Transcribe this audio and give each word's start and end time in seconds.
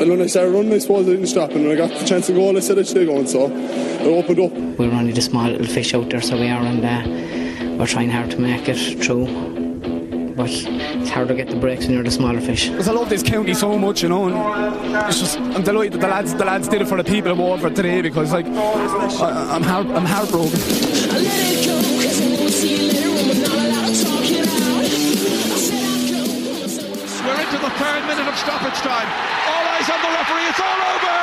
And 0.00 0.08
when 0.08 0.22
I 0.22 0.28
started 0.28 0.52
running, 0.52 0.72
I 0.72 0.78
suppose 0.78 1.06
I 1.06 1.10
didn't 1.10 1.26
stop. 1.26 1.50
And 1.50 1.62
when 1.62 1.72
I 1.72 1.74
got 1.76 1.90
the 1.90 2.06
chance 2.06 2.28
to 2.28 2.32
go, 2.32 2.56
I 2.56 2.60
said 2.60 2.78
I 2.78 2.84
should 2.84 3.06
going. 3.06 3.26
So 3.26 3.50
it 3.50 4.06
opened 4.06 4.40
up. 4.40 4.50
We're 4.78 4.90
only 4.90 5.12
the 5.12 5.20
small 5.20 5.50
little 5.50 5.66
fish 5.66 5.92
out 5.92 6.08
there, 6.08 6.22
so 6.22 6.40
we 6.40 6.48
are, 6.48 6.62
and 6.62 6.82
uh, 6.82 7.76
we're 7.76 7.86
trying 7.86 8.08
hard 8.08 8.30
to 8.30 8.40
make 8.40 8.66
it 8.66 9.04
through. 9.04 9.26
But 10.36 10.48
it's 10.48 11.10
hard 11.10 11.28
to 11.28 11.34
get 11.34 11.48
the 11.50 11.56
breaks 11.56 11.84
when 11.84 11.96
you're 11.96 12.02
the 12.02 12.10
smaller 12.10 12.40
fish. 12.40 12.70
Because 12.70 12.88
I 12.88 12.92
love 12.92 13.10
this 13.10 13.22
county 13.22 13.52
so 13.52 13.76
much, 13.76 14.02
you 14.02 14.08
know. 14.08 14.28
And 14.28 14.94
it's 15.06 15.20
just 15.20 15.38
I'm 15.38 15.62
delighted 15.62 15.92
that 15.92 16.00
the 16.00 16.08
lads 16.08 16.32
the 16.32 16.46
lads 16.46 16.66
did 16.66 16.80
it 16.80 16.88
for 16.88 16.96
the 16.96 17.04
people 17.04 17.32
of 17.32 17.38
Waterford 17.38 17.76
today 17.76 18.00
because 18.00 18.32
like 18.32 18.46
I, 18.46 19.54
I'm 19.54 19.62
heart, 19.62 19.86
I'm 19.88 20.06
heartbroken. 20.06 20.58
We're 27.20 27.36
into 27.36 27.58
the 27.58 27.70
third 27.76 28.06
minute 28.06 28.28
of 28.28 28.38
stoppage 28.38 28.80
time. 28.80 29.39
On 29.90 30.00
the 30.06 30.12
referee. 30.14 30.46
It's 30.46 30.62
all 30.62 30.82
over. 30.94 31.18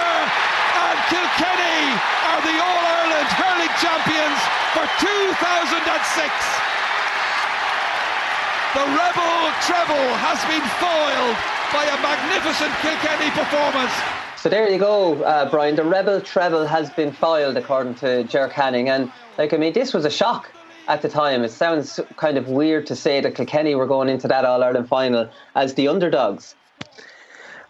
And 0.78 1.00
Kilkenny 1.08 1.80
are 2.28 2.42
the 2.44 2.56
All 2.60 2.84
Ireland 2.84 3.30
hurling 3.40 3.74
champions 3.80 4.40
for 4.76 4.84
2006. 5.00 6.68
The 8.76 8.86
Rebel 8.92 9.36
treble 9.64 10.08
has 10.20 10.40
been 10.52 10.66
foiled 10.84 11.38
by 11.72 11.88
a 11.88 11.98
magnificent 12.04 12.74
Kilkenny 12.84 13.32
performance. 13.32 13.94
So 14.36 14.50
there 14.50 14.70
you 14.70 14.78
go, 14.78 15.24
uh, 15.24 15.50
Brian. 15.50 15.76
The 15.76 15.84
Rebel 15.84 16.22
treble 16.22 16.68
has 16.68 16.90
been 16.92 17.12
foiled, 17.12 17.58
according 17.58 17.96
to 17.96 18.24
Ger 18.26 18.50
Canning. 18.50 18.90
And, 18.90 19.12
like, 19.38 19.54
I 19.54 19.58
mean, 19.58 19.74
this 19.74 19.94
was 19.94 20.06
a 20.06 20.12
shock 20.12 20.52
at 20.88 21.02
the 21.02 21.10
time. 21.10 21.44
It 21.44 21.52
sounds 21.52 22.00
kind 22.18 22.38
of 22.38 22.50
weird 22.50 22.86
to 22.88 22.96
say 22.96 23.22
that 23.22 23.36
Kilkenny 23.36 23.76
were 23.76 23.88
going 23.88 24.10
into 24.10 24.28
that 24.28 24.46
All 24.46 24.64
Ireland 24.64 24.88
final 24.88 25.30
as 25.56 25.74
the 25.76 25.88
underdogs. 25.88 26.54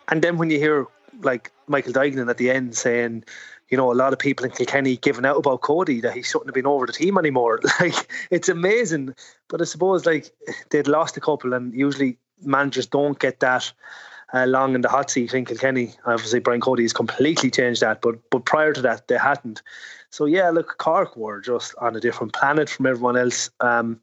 And 0.10 0.22
then 0.22 0.38
when 0.38 0.50
you 0.50 0.60
hear, 0.60 0.88
like, 1.22 1.52
Michael 1.68 1.94
Duignan 1.94 2.30
at 2.30 2.38
the 2.38 2.50
end 2.50 2.76
saying, 2.76 3.24
you 3.70 3.78
know, 3.78 3.92
a 3.92 3.96
lot 3.96 4.14
of 4.14 4.20
people 4.20 4.46
in 4.46 4.52
Kilkenny 4.52 4.98
giving 4.98 5.26
out 5.26 5.38
about 5.38 5.62
Cody 5.62 6.00
that 6.02 6.14
he 6.14 6.22
shouldn't 6.22 6.48
have 6.48 6.56
been 6.56 6.66
over 6.66 6.86
the 6.86 6.94
team 6.94 7.18
anymore. 7.18 7.60
Like, 7.80 8.10
it's 8.32 8.50
amazing. 8.50 9.14
But 9.50 9.62
I 9.62 9.66
suppose, 9.66 10.06
like, 10.06 10.32
they'd 10.70 10.88
lost 10.88 11.18
a 11.18 11.22
couple, 11.22 11.54
and 11.54 11.74
usually 11.74 12.18
managers 12.42 12.86
don't 12.86 13.20
get 13.20 13.40
that 13.42 13.72
uh, 14.34 14.46
long 14.46 14.76
in 14.76 14.82
the 14.82 14.90
hot 14.90 15.10
seat 15.10 15.34
in 15.34 15.46
Kilkenny. 15.46 15.94
Obviously, 16.06 16.40
Brian 16.40 16.62
Cody 16.62 16.84
has 16.84 16.94
completely 16.94 17.50
changed 17.50 17.82
that, 17.82 18.02
but 18.02 18.16
but 18.30 18.46
prior 18.46 18.74
to 18.74 18.82
that, 18.82 19.08
they 19.08 19.18
hadn't. 19.18 19.62
So 20.10 20.26
yeah, 20.26 20.50
look, 20.50 20.78
Cork 20.78 21.16
were 21.16 21.42
just 21.42 21.76
on 21.80 21.96
a 21.96 22.00
different 22.00 22.34
planet 22.34 22.70
from 22.70 22.86
everyone 22.86 23.18
else. 23.18 23.50
Um, 23.60 24.00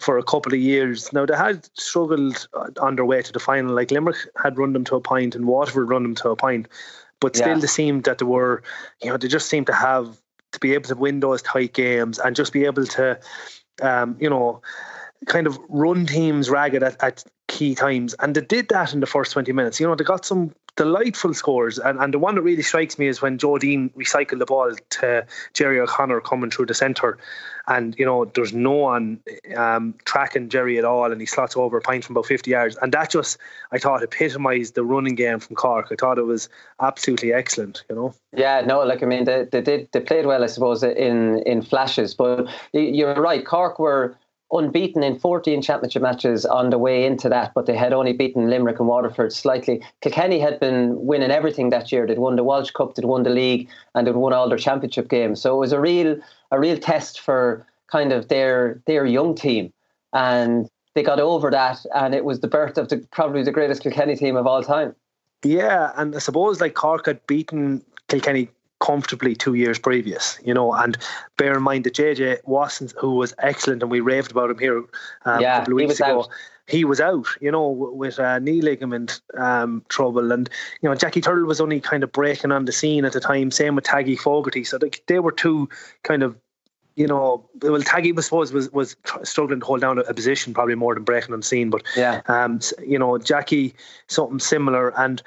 for 0.00 0.16
a 0.16 0.22
couple 0.22 0.52
of 0.52 0.58
years. 0.58 1.12
Now 1.12 1.26
they 1.26 1.36
had 1.36 1.68
struggled 1.78 2.48
on 2.80 2.96
their 2.96 3.04
way 3.04 3.20
to 3.22 3.32
the 3.32 3.38
final. 3.38 3.74
Like 3.74 3.90
Limerick 3.90 4.16
had 4.42 4.58
run 4.58 4.72
them 4.72 4.84
to 4.84 4.96
a 4.96 5.00
point, 5.00 5.34
and 5.34 5.46
Waterford 5.46 5.88
run 5.90 6.02
them 6.02 6.14
to 6.16 6.30
a 6.30 6.36
point, 6.36 6.66
but 7.20 7.36
still 7.36 7.48
Yeah. 7.48 7.58
they 7.60 7.66
seemed 7.66 8.04
that 8.04 8.18
they 8.18 8.24
were, 8.24 8.62
you 9.02 9.10
know, 9.10 9.18
they 9.18 9.28
just 9.28 9.48
seemed 9.48 9.66
to 9.66 9.74
have 9.74 10.16
to 10.52 10.58
be 10.58 10.72
able 10.74 10.88
to 10.88 10.96
win 10.96 11.20
those 11.20 11.42
tight 11.42 11.74
games 11.74 12.18
and 12.18 12.34
just 12.34 12.52
be 12.52 12.64
able 12.64 12.86
to, 12.86 13.20
um, 13.82 14.16
you 14.18 14.28
know, 14.28 14.62
kind 15.26 15.46
of 15.46 15.58
run 15.68 16.06
teams 16.06 16.48
ragged 16.48 16.82
at, 16.82 17.02
at 17.02 17.24
key 17.48 17.74
times. 17.74 18.14
And 18.20 18.34
they 18.34 18.40
did 18.40 18.68
that 18.68 18.94
in 18.94 19.00
the 19.00 19.06
first 19.06 19.32
20 19.32 19.52
minutes. 19.52 19.80
You 19.80 19.86
know, 19.86 19.94
they 19.94 20.04
got 20.04 20.24
some 20.24 20.54
delightful 20.76 21.34
scores. 21.34 21.78
And, 21.78 21.98
and 21.98 22.14
the 22.14 22.18
one 22.18 22.36
that 22.36 22.42
really 22.42 22.62
strikes 22.62 22.98
me 22.98 23.08
is 23.08 23.20
when 23.20 23.38
Joe 23.38 23.58
Deane 23.58 23.90
recycled 23.90 24.38
the 24.38 24.46
ball 24.46 24.72
to 24.90 25.26
Jerry 25.52 25.80
O'Connor 25.80 26.20
coming 26.22 26.50
through 26.50 26.66
the 26.66 26.74
centre. 26.74 27.18
And, 27.66 27.94
you 27.98 28.06
know, 28.06 28.24
there's 28.24 28.52
no 28.52 28.70
one 28.70 29.20
um, 29.56 29.94
tracking 30.04 30.48
Jerry 30.48 30.78
at 30.78 30.84
all. 30.84 31.10
And 31.10 31.20
he 31.20 31.26
slots 31.26 31.56
over 31.56 31.76
a 31.76 31.80
pint 31.80 32.04
from 32.04 32.16
about 32.16 32.26
50 32.26 32.50
yards. 32.50 32.76
And 32.80 32.92
that 32.92 33.10
just, 33.10 33.36
I 33.72 33.78
thought, 33.78 34.02
epitomised 34.02 34.74
the 34.74 34.84
running 34.84 35.16
game 35.16 35.40
from 35.40 35.56
Cork. 35.56 35.88
I 35.90 35.96
thought 35.96 36.18
it 36.18 36.26
was 36.26 36.48
absolutely 36.80 37.32
excellent, 37.32 37.84
you 37.90 37.96
know. 37.96 38.14
Yeah, 38.34 38.62
no, 38.62 38.80
like 38.84 39.02
I 39.02 39.06
mean, 39.06 39.24
they, 39.24 39.46
they 39.50 39.60
did 39.60 39.88
they 39.92 40.00
played 40.00 40.24
well, 40.24 40.42
I 40.42 40.46
suppose, 40.46 40.82
in 40.82 41.42
in 41.44 41.62
flashes. 41.62 42.14
But 42.14 42.46
you're 42.72 43.14
right, 43.14 43.44
Cork 43.44 43.78
were 43.78 44.16
unbeaten 44.52 45.02
in 45.02 45.18
14 45.18 45.62
championship 45.62 46.02
matches 46.02 46.44
on 46.44 46.70
the 46.70 46.78
way 46.78 47.04
into 47.04 47.28
that, 47.28 47.52
but 47.54 47.66
they 47.66 47.76
had 47.76 47.92
only 47.92 48.12
beaten 48.12 48.50
Limerick 48.50 48.80
and 48.80 48.88
Waterford 48.88 49.32
slightly. 49.32 49.82
Kilkenny 50.00 50.40
had 50.40 50.58
been 50.58 51.06
winning 51.06 51.30
everything 51.30 51.70
that 51.70 51.92
year. 51.92 52.06
They'd 52.06 52.18
won 52.18 52.36
the 52.36 52.44
Walsh 52.44 52.70
Cup, 52.70 52.94
they'd 52.94 53.04
won 53.04 53.22
the 53.22 53.30
league, 53.30 53.68
and 53.94 54.06
they'd 54.06 54.16
won 54.16 54.32
all 54.32 54.48
their 54.48 54.58
championship 54.58 55.08
games. 55.08 55.40
So 55.40 55.54
it 55.54 55.58
was 55.58 55.72
a 55.72 55.80
real 55.80 56.18
a 56.50 56.58
real 56.58 56.76
test 56.76 57.20
for 57.20 57.66
kind 57.86 58.12
of 58.12 58.28
their 58.28 58.82
their 58.86 59.06
young 59.06 59.34
team, 59.34 59.72
and 60.12 60.68
they 60.94 61.02
got 61.02 61.20
over 61.20 61.50
that, 61.50 61.84
and 61.94 62.14
it 62.14 62.24
was 62.24 62.40
the 62.40 62.48
birth 62.48 62.76
of 62.76 62.88
the 62.88 62.98
probably 63.12 63.42
the 63.42 63.52
greatest 63.52 63.82
Kilkenny 63.82 64.16
team 64.16 64.36
of 64.36 64.46
all 64.46 64.62
time. 64.62 64.94
Yeah, 65.44 65.92
and 65.96 66.14
I 66.14 66.18
suppose 66.18 66.60
like 66.60 66.74
Cork 66.74 67.06
had 67.06 67.24
beaten 67.26 67.84
Kilkenny 68.08 68.48
comfortably 68.80 69.34
two 69.34 69.54
years 69.54 69.78
previous, 69.78 70.38
you 70.44 70.54
know, 70.54 70.72
and 70.72 70.98
bear 71.36 71.56
in 71.56 71.62
mind 71.62 71.84
that 71.84 71.94
JJ 71.94 72.38
Watson, 72.44 72.88
who 72.98 73.14
was 73.14 73.34
excellent, 73.38 73.82
and 73.82 73.90
we 73.90 74.00
raved 74.00 74.30
about 74.30 74.50
him 74.50 74.58
here 74.58 74.78
um, 75.24 75.42
Yeah, 75.42 75.54
a 75.54 75.58
couple 75.58 75.74
of 75.74 75.76
weeks 75.76 76.00
ago. 76.00 76.20
out. 76.22 76.28
He 76.66 76.84
was 76.84 77.00
out, 77.00 77.26
you 77.40 77.50
know, 77.50 77.68
with 77.68 78.18
uh, 78.20 78.38
knee 78.38 78.60
ligament 78.60 79.20
um, 79.36 79.84
trouble, 79.88 80.32
and 80.32 80.48
you 80.80 80.88
know 80.88 80.94
Jackie 80.94 81.20
Tyrrell 81.20 81.46
was 81.46 81.60
only 81.60 81.80
kind 81.80 82.02
of 82.02 82.12
breaking 82.12 82.52
on 82.52 82.64
the 82.64 82.72
scene 82.72 83.04
at 83.04 83.12
the 83.12 83.20
time. 83.20 83.50
Same 83.50 83.74
with 83.74 83.84
Taggy 83.84 84.18
Fogarty, 84.18 84.64
so 84.64 84.78
they, 84.78 84.90
they 85.06 85.18
were 85.18 85.32
two 85.32 85.68
kind 86.02 86.22
of 86.22 86.36
you 86.96 87.06
know, 87.06 87.48
well, 87.62 87.80
Taggy, 87.80 88.16
I 88.16 88.20
suppose, 88.20 88.52
was 88.52 88.70
was 88.72 88.96
struggling 89.22 89.60
to 89.60 89.66
hold 89.66 89.80
down 89.80 89.98
a, 89.98 90.14
position 90.14 90.52
probably 90.52 90.74
more 90.74 90.94
than 90.94 91.04
breaking 91.04 91.32
on 91.32 91.40
the 91.40 91.46
scene. 91.46 91.70
But 91.70 91.82
Yeah. 91.96 92.20
um, 92.26 92.60
you 92.86 92.98
know, 92.98 93.16
Jackie, 93.18 93.74
something 94.08 94.38
similar, 94.38 94.92
and 94.98 95.22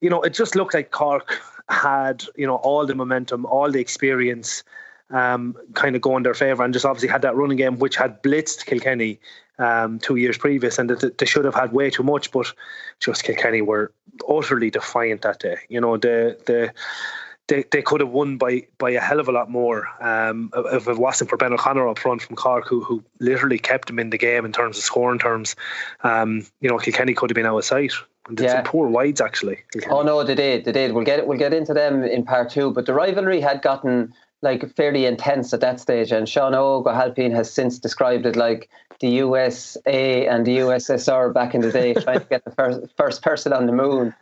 you 0.00 0.10
know, 0.10 0.22
it 0.22 0.34
just 0.34 0.54
looked 0.54 0.74
like 0.74 0.90
Cork 0.90 1.40
had 1.68 2.24
you 2.36 2.46
know 2.46 2.56
all 2.56 2.86
the 2.86 2.94
momentum, 2.94 3.46
all 3.46 3.70
the 3.70 3.80
experience, 3.80 4.62
um, 5.10 5.56
kind 5.74 5.96
of 5.96 6.02
go 6.02 6.16
in 6.16 6.22
their 6.22 6.34
favour, 6.34 6.64
and 6.64 6.72
just 6.72 6.84
obviously 6.84 7.08
had 7.08 7.22
that 7.22 7.36
running 7.36 7.56
game 7.56 7.78
which 7.78 7.96
had 7.96 8.22
blitzed 8.22 8.66
Kilkenny 8.66 9.18
um, 9.58 9.98
two 9.98 10.16
years 10.16 10.38
previous, 10.38 10.78
and 10.78 10.90
that 10.90 11.18
they 11.18 11.26
should 11.26 11.44
have 11.44 11.54
had 11.54 11.72
way 11.72 11.90
too 11.90 12.02
much, 12.02 12.30
but 12.32 12.52
just 13.00 13.24
Kilkenny 13.24 13.62
were 13.62 13.92
utterly 14.28 14.70
defiant 14.70 15.22
that 15.22 15.40
day. 15.40 15.58
You 15.68 15.80
know, 15.80 15.96
the 15.96 16.38
the 16.46 16.72
they, 17.46 17.64
they 17.70 17.82
could 17.82 18.00
have 18.00 18.10
won 18.10 18.38
by 18.38 18.66
by 18.78 18.90
a 18.90 19.00
hell 19.00 19.20
of 19.20 19.28
a 19.28 19.32
lot 19.32 19.50
more 19.50 19.86
um, 20.02 20.50
if 20.72 20.88
it 20.88 20.98
wasn't 20.98 21.30
for 21.30 21.36
Ben 21.36 21.52
O'Connor 21.52 21.88
up 21.88 21.98
front 21.98 22.22
from 22.22 22.36
Cork, 22.36 22.66
who 22.66 22.82
who 22.82 23.02
literally 23.20 23.58
kept 23.58 23.88
them 23.88 23.98
in 23.98 24.10
the 24.10 24.18
game 24.18 24.44
in 24.44 24.52
terms 24.52 24.78
of 24.78 24.84
scoring 24.84 25.18
terms. 25.18 25.56
Um, 26.02 26.46
you 26.60 26.68
know, 26.68 26.78
Kilkenny 26.78 27.14
could 27.14 27.30
have 27.30 27.34
been 27.34 27.46
out 27.46 27.58
of 27.58 27.64
sight. 27.64 27.92
And 28.28 28.40
yeah. 28.40 28.54
some 28.54 28.64
poor 28.64 28.88
wides 28.88 29.20
actually. 29.20 29.58
Oh 29.88 30.02
no, 30.02 30.22
they 30.24 30.34
did, 30.34 30.64
they 30.64 30.72
did. 30.72 30.92
We'll 30.92 31.04
get 31.04 31.26
we'll 31.26 31.38
get 31.38 31.52
into 31.52 31.74
them 31.74 32.02
in 32.02 32.24
part 32.24 32.50
two. 32.50 32.70
But 32.70 32.86
the 32.86 32.94
rivalry 32.94 33.40
had 33.40 33.62
gotten 33.62 34.14
like 34.42 34.74
fairly 34.76 35.06
intense 35.06 35.52
at 35.52 35.60
that 35.60 35.80
stage, 35.80 36.12
and 36.12 36.28
Sean 36.28 36.52
Ó 36.52 36.82
hAilpín 36.84 37.34
has 37.34 37.50
since 37.50 37.78
described 37.78 38.26
it 38.26 38.36
like 38.36 38.68
the 39.00 39.08
USA 39.08 40.26
and 40.26 40.46
the 40.46 40.58
USSR 40.58 41.32
back 41.32 41.54
in 41.54 41.60
the 41.60 41.72
day, 41.72 41.94
trying 42.02 42.20
to 42.20 42.26
get 42.26 42.44
the 42.44 42.50
first 42.52 42.80
first 42.96 43.22
person 43.22 43.52
on 43.52 43.66
the 43.66 43.72
moon. 43.72 44.14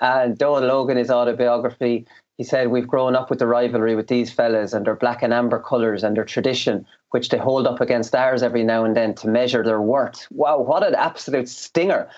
And 0.00 0.38
Donal 0.38 0.68
Logan, 0.68 0.96
his 0.96 1.10
autobiography, 1.10 2.06
he 2.40 2.44
said, 2.44 2.68
We've 2.68 2.88
grown 2.88 3.14
up 3.14 3.28
with 3.28 3.38
the 3.38 3.46
rivalry 3.46 3.94
with 3.94 4.06
these 4.06 4.32
fellas 4.32 4.72
and 4.72 4.86
their 4.86 4.96
black 4.96 5.22
and 5.22 5.34
amber 5.34 5.58
colours 5.58 6.02
and 6.02 6.16
their 6.16 6.24
tradition, 6.24 6.86
which 7.10 7.28
they 7.28 7.36
hold 7.36 7.66
up 7.66 7.82
against 7.82 8.14
ours 8.14 8.42
every 8.42 8.64
now 8.64 8.82
and 8.82 8.96
then 8.96 9.14
to 9.16 9.28
measure 9.28 9.62
their 9.62 9.82
worth. 9.82 10.26
Wow, 10.30 10.60
what 10.60 10.82
an 10.82 10.94
absolute 10.94 11.50
stinger. 11.50 12.08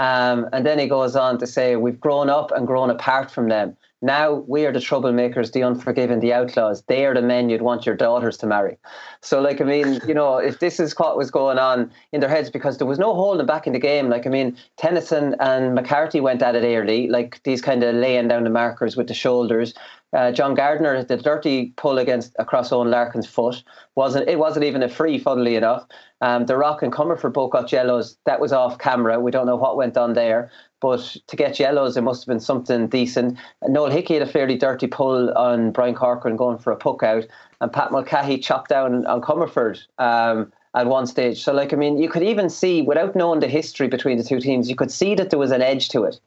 Um, 0.00 0.48
and 0.54 0.64
then 0.64 0.78
he 0.78 0.86
goes 0.86 1.14
on 1.14 1.36
to 1.40 1.46
say, 1.46 1.76
We've 1.76 2.00
grown 2.00 2.30
up 2.30 2.52
and 2.52 2.66
grown 2.66 2.88
apart 2.88 3.30
from 3.30 3.48
them. 3.50 3.76
Now 4.02 4.32
we 4.32 4.64
are 4.64 4.72
the 4.72 4.78
troublemakers, 4.78 5.52
the 5.52 5.62
unforgiven, 5.62 6.20
the 6.20 6.32
outlaws. 6.32 6.82
They 6.86 7.04
are 7.04 7.14
the 7.14 7.22
men 7.22 7.50
you'd 7.50 7.62
want 7.62 7.84
your 7.84 7.96
daughters 7.96 8.38
to 8.38 8.46
marry. 8.46 8.78
So, 9.20 9.40
like, 9.40 9.60
I 9.60 9.64
mean, 9.64 10.00
you 10.08 10.14
know, 10.14 10.38
if 10.38 10.58
this 10.58 10.80
is 10.80 10.94
what 10.98 11.16
was 11.16 11.30
going 11.30 11.58
on 11.58 11.90
in 12.12 12.20
their 12.20 12.30
heads, 12.30 12.50
because 12.50 12.78
there 12.78 12.86
was 12.86 12.98
no 12.98 13.14
holding 13.14 13.46
back 13.46 13.66
in 13.66 13.72
the 13.72 13.78
game. 13.78 14.08
Like, 14.08 14.26
I 14.26 14.30
mean, 14.30 14.56
Tennyson 14.78 15.36
and 15.40 15.74
McCarthy 15.74 16.20
went 16.20 16.42
at 16.42 16.54
it 16.56 16.64
early, 16.64 17.08
like 17.08 17.42
these 17.44 17.60
kind 17.60 17.82
of 17.82 17.94
laying 17.94 18.28
down 18.28 18.44
the 18.44 18.50
markers 18.50 18.96
with 18.96 19.08
the 19.08 19.14
shoulders. 19.14 19.74
Uh, 20.12 20.32
John 20.32 20.54
Gardiner, 20.54 21.04
the 21.04 21.16
dirty 21.16 21.72
pull 21.76 21.98
against 21.98 22.34
across 22.38 22.70
Eoin 22.70 22.90
Larkin's 22.90 23.28
foot 23.28 23.62
wasn't 23.94 24.28
it 24.28 24.38
wasn't 24.38 24.64
even 24.64 24.82
a 24.82 24.88
free, 24.88 25.18
funnily 25.18 25.54
enough. 25.54 25.86
Um, 26.20 26.46
the 26.46 26.56
Rock 26.56 26.82
and 26.82 26.92
Comerford 26.92 27.32
both 27.32 27.52
got 27.52 27.70
yellows. 27.70 28.16
That 28.26 28.40
was 28.40 28.52
off 28.52 28.78
camera. 28.78 29.20
We 29.20 29.30
don't 29.30 29.46
know 29.46 29.56
what 29.56 29.76
went 29.76 29.96
on 29.96 30.14
there. 30.14 30.50
But 30.80 31.16
to 31.26 31.36
get 31.36 31.58
yellows, 31.58 31.96
it 31.96 32.02
must 32.02 32.22
have 32.22 32.28
been 32.28 32.40
something 32.40 32.88
decent. 32.88 33.38
Noel 33.68 33.90
Hickey 33.90 34.14
had 34.14 34.22
a 34.22 34.26
fairly 34.26 34.56
dirty 34.56 34.86
pull 34.86 35.32
on 35.36 35.72
Brian 35.72 35.94
Corcoran 35.94 36.36
going 36.36 36.58
for 36.58 36.72
a 36.72 36.76
puck 36.76 37.02
out, 37.02 37.26
and 37.60 37.72
Pat 37.72 37.92
Mulcahy 37.92 38.38
chopped 38.38 38.70
down 38.70 39.06
on 39.06 39.20
Comerford 39.20 39.80
um, 39.98 40.50
at 40.74 40.86
one 40.86 41.06
stage. 41.06 41.42
So, 41.42 41.52
like, 41.52 41.72
I 41.72 41.76
mean, 41.76 41.98
you 41.98 42.08
could 42.08 42.22
even 42.22 42.48
see, 42.48 42.80
without 42.80 43.14
knowing 43.14 43.40
the 43.40 43.48
history 43.48 43.88
between 43.88 44.16
the 44.16 44.24
two 44.24 44.40
teams, 44.40 44.70
you 44.70 44.76
could 44.76 44.90
see 44.90 45.14
that 45.16 45.30
there 45.30 45.38
was 45.38 45.50
an 45.50 45.62
edge 45.62 45.90
to 45.90 46.04
it. 46.04 46.18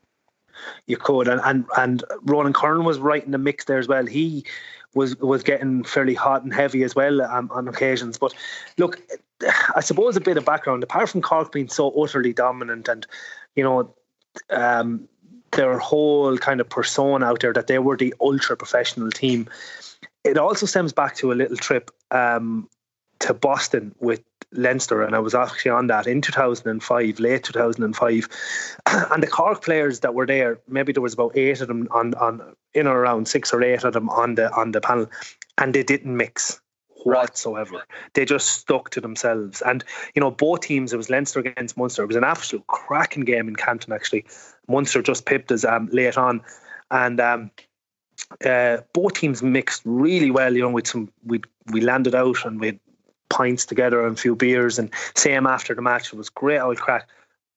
You 0.85 0.97
could, 0.97 1.27
and 1.27 1.41
and, 1.43 1.65
and 1.77 2.03
Ronan 2.21 2.53
Curran 2.53 2.85
was 2.85 2.99
right 2.99 3.23
in 3.23 3.31
the 3.31 3.37
mix 3.37 3.65
there 3.65 3.79
as 3.79 3.87
well. 3.87 4.05
He 4.05 4.45
was 4.93 5.17
was 5.17 5.43
getting 5.43 5.83
fairly 5.83 6.13
hot 6.13 6.43
and 6.43 6.53
heavy 6.53 6.83
as 6.83 6.95
well 6.95 7.21
um, 7.21 7.49
on 7.51 7.67
occasions. 7.67 8.17
But 8.17 8.33
look, 8.77 9.01
I 9.75 9.81
suppose 9.81 10.15
a 10.15 10.21
bit 10.21 10.37
of 10.37 10.45
background. 10.45 10.83
Apart 10.83 11.09
from 11.09 11.21
Cork 11.21 11.51
being 11.51 11.67
so 11.67 11.89
utterly 12.01 12.33
dominant, 12.33 12.87
and 12.87 13.05
you 13.55 13.63
know 13.63 13.93
um, 14.49 15.07
their 15.51 15.77
whole 15.77 16.37
kind 16.37 16.59
of 16.59 16.69
persona 16.69 17.25
out 17.25 17.39
there 17.41 17.53
that 17.53 17.67
they 17.67 17.79
were 17.79 17.97
the 17.97 18.13
ultra 18.19 18.57
professional 18.57 19.11
team. 19.11 19.47
It 20.23 20.37
also 20.37 20.65
stems 20.65 20.93
back 20.93 21.15
to 21.17 21.31
a 21.31 21.35
little 21.35 21.57
trip 21.57 21.91
um, 22.11 22.69
to 23.19 23.33
Boston 23.33 23.93
with 23.99 24.21
Leinster, 24.51 25.01
and 25.01 25.15
I 25.15 25.19
was 25.19 25.33
actually 25.33 25.71
on 25.71 25.87
that 25.87 26.07
in 26.07 26.21
2005, 26.21 27.19
late 27.19 27.43
2005. 27.43 28.27
And 29.11 29.23
the 29.23 29.27
Cork 29.27 29.63
players 29.63 30.01
that 30.01 30.13
were 30.13 30.25
there, 30.25 30.59
maybe 30.67 30.93
there 30.93 31.01
was 31.01 31.13
about 31.13 31.35
eight 31.35 31.61
of 31.61 31.67
them 31.67 31.87
on 31.91 32.13
on 32.15 32.55
in 32.73 32.87
or 32.87 32.99
around 32.99 33.27
six 33.27 33.53
or 33.53 33.63
eight 33.63 33.83
of 33.83 33.93
them 33.93 34.09
on 34.09 34.35
the 34.35 34.51
on 34.53 34.71
the 34.71 34.81
panel, 34.81 35.09
and 35.57 35.73
they 35.73 35.83
didn't 35.83 36.15
mix 36.15 36.61
whatsoever. 37.05 37.83
They 38.13 38.25
just 38.25 38.47
stuck 38.47 38.89
to 38.91 39.01
themselves. 39.01 39.61
And, 39.61 39.83
you 40.15 40.19
know, 40.19 40.31
both 40.31 40.61
teams, 40.61 40.93
it 40.93 40.97
was 40.97 41.09
Leinster 41.09 41.39
against 41.39 41.77
Munster. 41.77 42.03
It 42.03 42.07
was 42.07 42.15
an 42.15 42.23
absolute 42.23 42.65
cracking 42.67 43.23
game 43.23 43.47
in 43.47 43.55
Canton, 43.55 43.93
actually. 43.93 44.25
Munster 44.67 45.01
just 45.01 45.25
pipped 45.25 45.51
us 45.51 45.63
um, 45.63 45.89
late 45.91 46.17
on. 46.17 46.41
And 46.91 47.19
um, 47.19 47.51
uh, 48.45 48.77
both 48.93 49.13
teams 49.13 49.41
mixed 49.43 49.81
really 49.85 50.31
well, 50.31 50.53
you 50.53 50.61
know, 50.61 50.69
with 50.69 50.87
some, 50.87 51.11
we 51.25 51.41
we 51.71 51.79
landed 51.79 52.13
out 52.13 52.45
and 52.45 52.59
we 52.59 52.67
had 52.67 52.79
pints 53.29 53.65
together 53.65 54.05
and 54.05 54.17
a 54.17 54.21
few 54.21 54.35
beers 54.35 54.77
and 54.77 54.91
same 55.15 55.47
after 55.47 55.73
the 55.73 55.81
match. 55.81 56.13
It 56.13 56.17
was 56.17 56.29
great 56.29 56.59
old 56.59 56.77
crack 56.77 57.07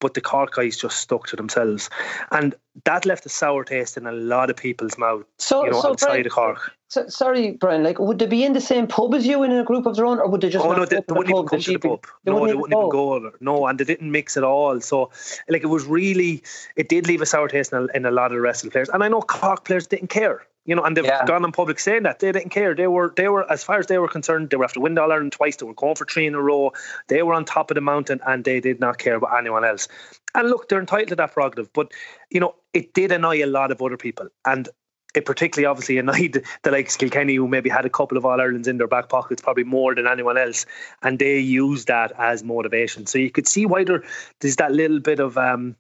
but 0.00 0.14
the 0.14 0.20
Cork 0.20 0.54
guys 0.54 0.76
just 0.76 0.99
stuck 0.99 1.26
to 1.28 1.37
themselves, 1.37 1.88
and 2.31 2.54
that 2.84 3.06
left 3.06 3.26
a 3.26 3.28
sour 3.28 3.64
taste 3.64 3.96
in 3.96 4.06
a 4.06 4.12
lot 4.12 4.50
of 4.50 4.56
people's 4.56 4.99
mouth. 4.99 5.25
So, 5.38 5.64
you 5.64 5.70
know, 5.70 5.81
so 5.81 5.90
outside 5.90 6.08
Brian, 6.08 6.26
of 6.26 6.32
Cork. 6.32 6.72
So, 6.88 7.08
sorry, 7.08 7.52
Brian. 7.52 7.82
Like, 7.82 7.98
would 7.98 8.18
they 8.18 8.26
be 8.26 8.44
in 8.44 8.52
the 8.52 8.60
same 8.60 8.86
pub 8.86 9.14
as 9.14 9.26
you 9.26 9.42
in 9.42 9.50
a 9.50 9.64
group 9.64 9.86
of 9.86 9.96
their 9.96 10.06
own, 10.06 10.18
or 10.18 10.28
would 10.28 10.40
they 10.40 10.50
just? 10.50 10.64
Oh 10.64 10.72
no, 10.72 10.84
they, 10.84 10.96
they 10.96 11.14
wouldn't 11.14 11.34
even 11.34 11.46
come 11.46 11.60
to 11.60 11.72
the 11.72 11.78
pub. 11.78 12.06
They 12.24 12.30
no, 12.30 12.46
they 12.46 12.54
wouldn't 12.54 12.78
even 12.78 12.88
go. 12.90 13.32
No, 13.40 13.66
and 13.66 13.78
they 13.78 13.84
didn't 13.84 14.10
mix 14.10 14.36
at 14.36 14.44
all. 14.44 14.80
So, 14.80 15.10
like, 15.48 15.62
it 15.62 15.68
was 15.68 15.84
really, 15.84 16.42
it 16.76 16.88
did 16.88 17.06
leave 17.08 17.22
a 17.22 17.26
sour 17.26 17.48
taste 17.48 17.72
in 17.72 17.78
a, 17.78 17.96
in 17.96 18.06
a 18.06 18.10
lot 18.10 18.26
of 18.26 18.36
the 18.36 18.40
rest 18.40 18.62
of 18.62 18.70
the 18.70 18.72
players, 18.72 18.88
and 18.88 19.02
I 19.02 19.08
know 19.08 19.20
Cork 19.20 19.64
players 19.64 19.86
didn't 19.86 20.08
care 20.10 20.46
you 20.66 20.74
know, 20.74 20.82
and 20.82 20.96
they've 20.96 21.04
yeah. 21.04 21.24
gone 21.24 21.44
in 21.44 21.52
public 21.52 21.78
saying 21.78 22.02
that 22.02 22.18
they 22.18 22.32
didn't 22.32 22.50
care. 22.50 22.74
They 22.74 22.88
were, 22.88 23.14
they 23.16 23.28
were, 23.28 23.50
as 23.50 23.62
far 23.62 23.78
as 23.78 23.86
they 23.86 23.98
were 23.98 24.08
concerned, 24.08 24.50
they 24.50 24.56
were 24.56 24.64
after 24.64 24.80
win 24.80 24.98
All 24.98 25.12
Ireland 25.12 25.32
twice. 25.32 25.56
They 25.56 25.64
were 25.64 25.74
going 25.74 25.94
for 25.94 26.04
three 26.04 26.26
in 26.26 26.34
a 26.34 26.42
row. 26.42 26.72
They 27.06 27.22
were 27.22 27.34
on 27.34 27.44
top 27.44 27.70
of 27.70 27.76
the 27.76 27.80
mountain, 27.80 28.20
and 28.26 28.44
they 28.44 28.60
did 28.60 28.80
not 28.80 28.98
care 28.98 29.14
about 29.14 29.38
anyone 29.38 29.64
else. 29.64 29.86
And 30.34 30.50
look, 30.50 30.68
they're 30.68 30.80
entitled 30.80 31.08
to 31.08 31.16
that 31.16 31.32
prerogative, 31.32 31.72
but 31.72 31.92
you 32.30 32.40
know, 32.40 32.56
it 32.74 32.92
did 32.94 33.12
annoy 33.12 33.44
a 33.44 33.46
lot 33.46 33.70
of 33.70 33.80
other 33.80 33.96
people, 33.96 34.28
and 34.44 34.68
it 35.16 35.24
particularly 35.24 35.66
obviously 35.66 35.98
annoyed 35.98 36.44
the 36.62 36.70
likes 36.70 36.94
of 36.94 37.00
Kilkenny, 37.00 37.34
who 37.36 37.48
maybe 37.48 37.70
had 37.70 37.86
a 37.86 37.90
couple 37.90 38.18
of 38.18 38.24
All 38.24 38.40
Irelands 38.40 38.68
in 38.68 38.78
their 38.78 38.86
back 38.86 39.08
pockets, 39.08 39.42
probably 39.42 39.64
more 39.64 39.94
than 39.94 40.06
anyone 40.06 40.38
else, 40.38 40.66
and 41.02 41.18
they 41.18 41.38
used 41.38 41.88
that 41.88 42.12
as 42.18 42.44
motivation. 42.44 43.06
So 43.06 43.18
you 43.18 43.30
could 43.30 43.48
see 43.48 43.66
why 43.66 43.84
there, 43.84 44.04
there's 44.40 44.56
that 44.56 44.72
little 44.72 45.00
bit 45.00 45.18
of. 45.18 45.36
Um, 45.36 45.76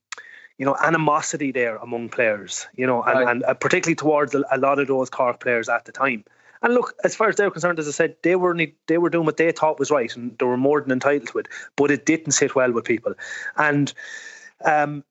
you 0.58 0.64
know, 0.64 0.74
animosity 0.82 1.52
there 1.52 1.76
among 1.76 2.08
players, 2.08 2.66
you 2.76 2.86
know, 2.86 3.02
and, 3.02 3.18
right. 3.18 3.30
and 3.30 3.44
uh, 3.44 3.52
particularly 3.52 3.94
towards 3.94 4.34
a, 4.34 4.42
a, 4.50 4.56
lot 4.56 4.78
of 4.78 4.88
those 4.88 5.10
Cork 5.10 5.38
players 5.38 5.68
at 5.68 5.84
the 5.84 5.92
time. 5.92 6.24
And 6.62 6.72
look, 6.72 6.94
as 7.04 7.14
far 7.14 7.28
as 7.28 7.36
they're 7.36 7.50
concerned, 7.50 7.78
as 7.78 7.86
I 7.86 7.90
said, 7.90 8.16
they 8.22 8.36
were 8.36 8.56
they 8.86 8.96
were 8.96 9.10
doing 9.10 9.26
what 9.26 9.36
they 9.36 9.52
thought 9.52 9.78
was 9.78 9.90
right, 9.90 10.16
and 10.16 10.34
they 10.38 10.46
were 10.46 10.56
more 10.56 10.80
than 10.80 10.92
entitled 10.92 11.28
to 11.28 11.38
it. 11.40 11.48
But 11.76 11.90
it 11.90 12.06
didn't 12.06 12.32
sit 12.32 12.54
well 12.54 12.72
with 12.72 12.86
people, 12.86 13.12
and 13.58 13.92
um, 14.64 15.04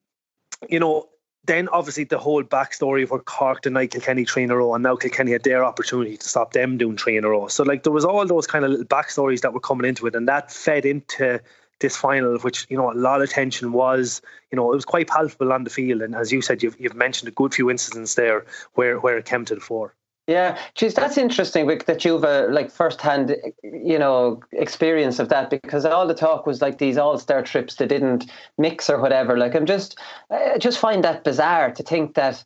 you 0.68 0.80
know, 0.80 1.10
then 1.46 1.68
obviously 1.70 2.04
the 2.04 2.18
whole 2.18 2.44
backstory 2.44 3.04
of 3.04 3.12
where 3.12 3.20
Cork 3.20 3.62
denied 3.62 3.92
Kilkenny 3.92 4.26
three 4.26 4.44
in 4.44 4.52
a 4.52 4.58
row, 4.58 4.74
and 4.74 4.84
now 4.84 4.96
Kilkenny 4.96 5.32
had 5.32 5.44
their 5.44 5.64
opportunity 5.64 6.18
to 6.18 6.28
stop 6.28 6.54
them 6.54 6.78
doing 6.78 6.98
three 6.98 7.18
in 7.18 7.26
a 7.26 7.30
row. 7.30 7.48
So 7.48 7.64
like 7.64 7.84
there 7.84 7.94
was 7.94 8.06
all 8.06 8.26
those 8.26 8.48
kind 8.48 8.66
of 8.66 8.72
little 8.72 8.86
backstories 8.86 9.42
that 9.42 9.54
were 9.54 9.60
coming 9.60 9.88
into 9.88 10.08
it, 10.08 10.16
and 10.16 10.28
that 10.28 10.52
fed 10.52 10.86
into 10.86 11.42
this 11.80 11.98
final, 11.98 12.38
which 12.40 12.66
you 12.70 12.78
know 12.78 12.92
a 12.92 12.94
lot 12.94 13.22
of 13.22 13.30
tension 13.30 13.72
was. 13.72 14.22
You 14.52 14.56
know, 14.56 14.72
it 14.72 14.76
was 14.76 14.86
quite 14.86 15.08
palpable 15.08 15.52
on 15.52 15.64
the 15.64 15.70
field, 15.70 16.02
and 16.02 16.16
as 16.16 16.32
you 16.32 16.42
said, 16.42 16.64
you've 16.64 16.80
you've 16.80 16.96
mentioned 16.96 17.30
a 17.30 17.32
good 17.32 17.54
few 17.54 17.70
incidents 17.70 18.16
there 18.16 18.46
where 18.74 19.00
where 19.00 19.18
it 19.18 19.26
came 19.26 19.46
to 19.46 19.56
the 19.56 19.62
fore. 19.62 19.94
Yeah, 20.28 20.58
geez, 20.74 20.96
that's 20.96 21.20
interesting 21.20 21.68
that 21.68 22.04
you've 22.04 22.24
a 22.24 22.48
like 22.48 22.72
first-hand, 22.72 23.36
you 23.62 24.00
know, 24.00 24.42
experience 24.54 25.20
of 25.20 25.30
that 25.30 25.52
because 25.52 25.86
all 25.86 26.08
the 26.08 26.16
talk 26.16 26.48
was 26.48 26.64
like 26.64 26.80
these 26.80 26.98
all-star 26.98 27.44
trips 27.44 27.76
that 27.76 27.90
didn't 27.90 28.26
mix 28.58 28.90
or 28.90 29.00
whatever. 29.00 29.38
Like, 29.38 29.54
I'm 29.54 29.68
just, 29.68 30.00
I 30.32 30.58
just 30.58 30.80
find 30.80 31.04
that 31.04 31.24
bizarre 31.24 31.72
to 31.72 31.84
think 31.84 32.16
that, 32.16 32.44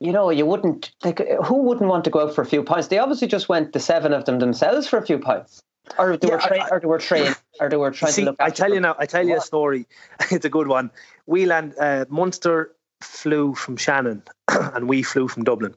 you 0.00 0.10
know, 0.10 0.28
you 0.30 0.44
wouldn't 0.44 0.90
like 1.04 1.20
who 1.44 1.62
wouldn't 1.62 1.88
want 1.88 2.02
to 2.04 2.10
go 2.10 2.22
out 2.22 2.34
for 2.34 2.42
a 2.42 2.46
few 2.46 2.64
pints? 2.64 2.88
They 2.88 2.98
obviously 2.98 3.28
just 3.28 3.48
went 3.48 3.74
the 3.74 3.80
seven 3.80 4.12
of 4.12 4.24
them 4.24 4.40
themselves 4.40 4.88
for 4.88 4.98
a 4.98 5.06
few 5.06 5.18
pints. 5.18 5.62
Or 5.98 6.16
they, 6.16 6.26
yeah, 6.26 6.34
were 6.34 6.40
tra- 6.40 6.64
I, 6.64 6.68
or 6.70 6.80
they 6.80 6.86
were 6.86 6.98
trained, 6.98 7.36
or 7.60 7.68
they 7.68 7.76
were 7.76 7.92
trying 7.92 8.12
see, 8.12 8.22
to 8.22 8.30
look. 8.30 8.36
I 8.40 8.50
tell 8.50 8.74
you 8.74 8.80
now. 8.80 8.96
I 8.98 9.06
tell 9.06 9.24
you 9.24 9.36
a 9.36 9.40
story. 9.40 9.86
it's 10.32 10.44
a 10.44 10.50
good 10.50 10.66
one. 10.66 10.90
We 11.26 11.46
land. 11.46 11.74
Uh, 11.78 12.06
Munster 12.08 12.74
flew 13.02 13.54
from 13.54 13.76
Shannon, 13.76 14.22
and 14.48 14.88
we 14.88 15.04
flew 15.04 15.28
from 15.28 15.44
Dublin. 15.44 15.76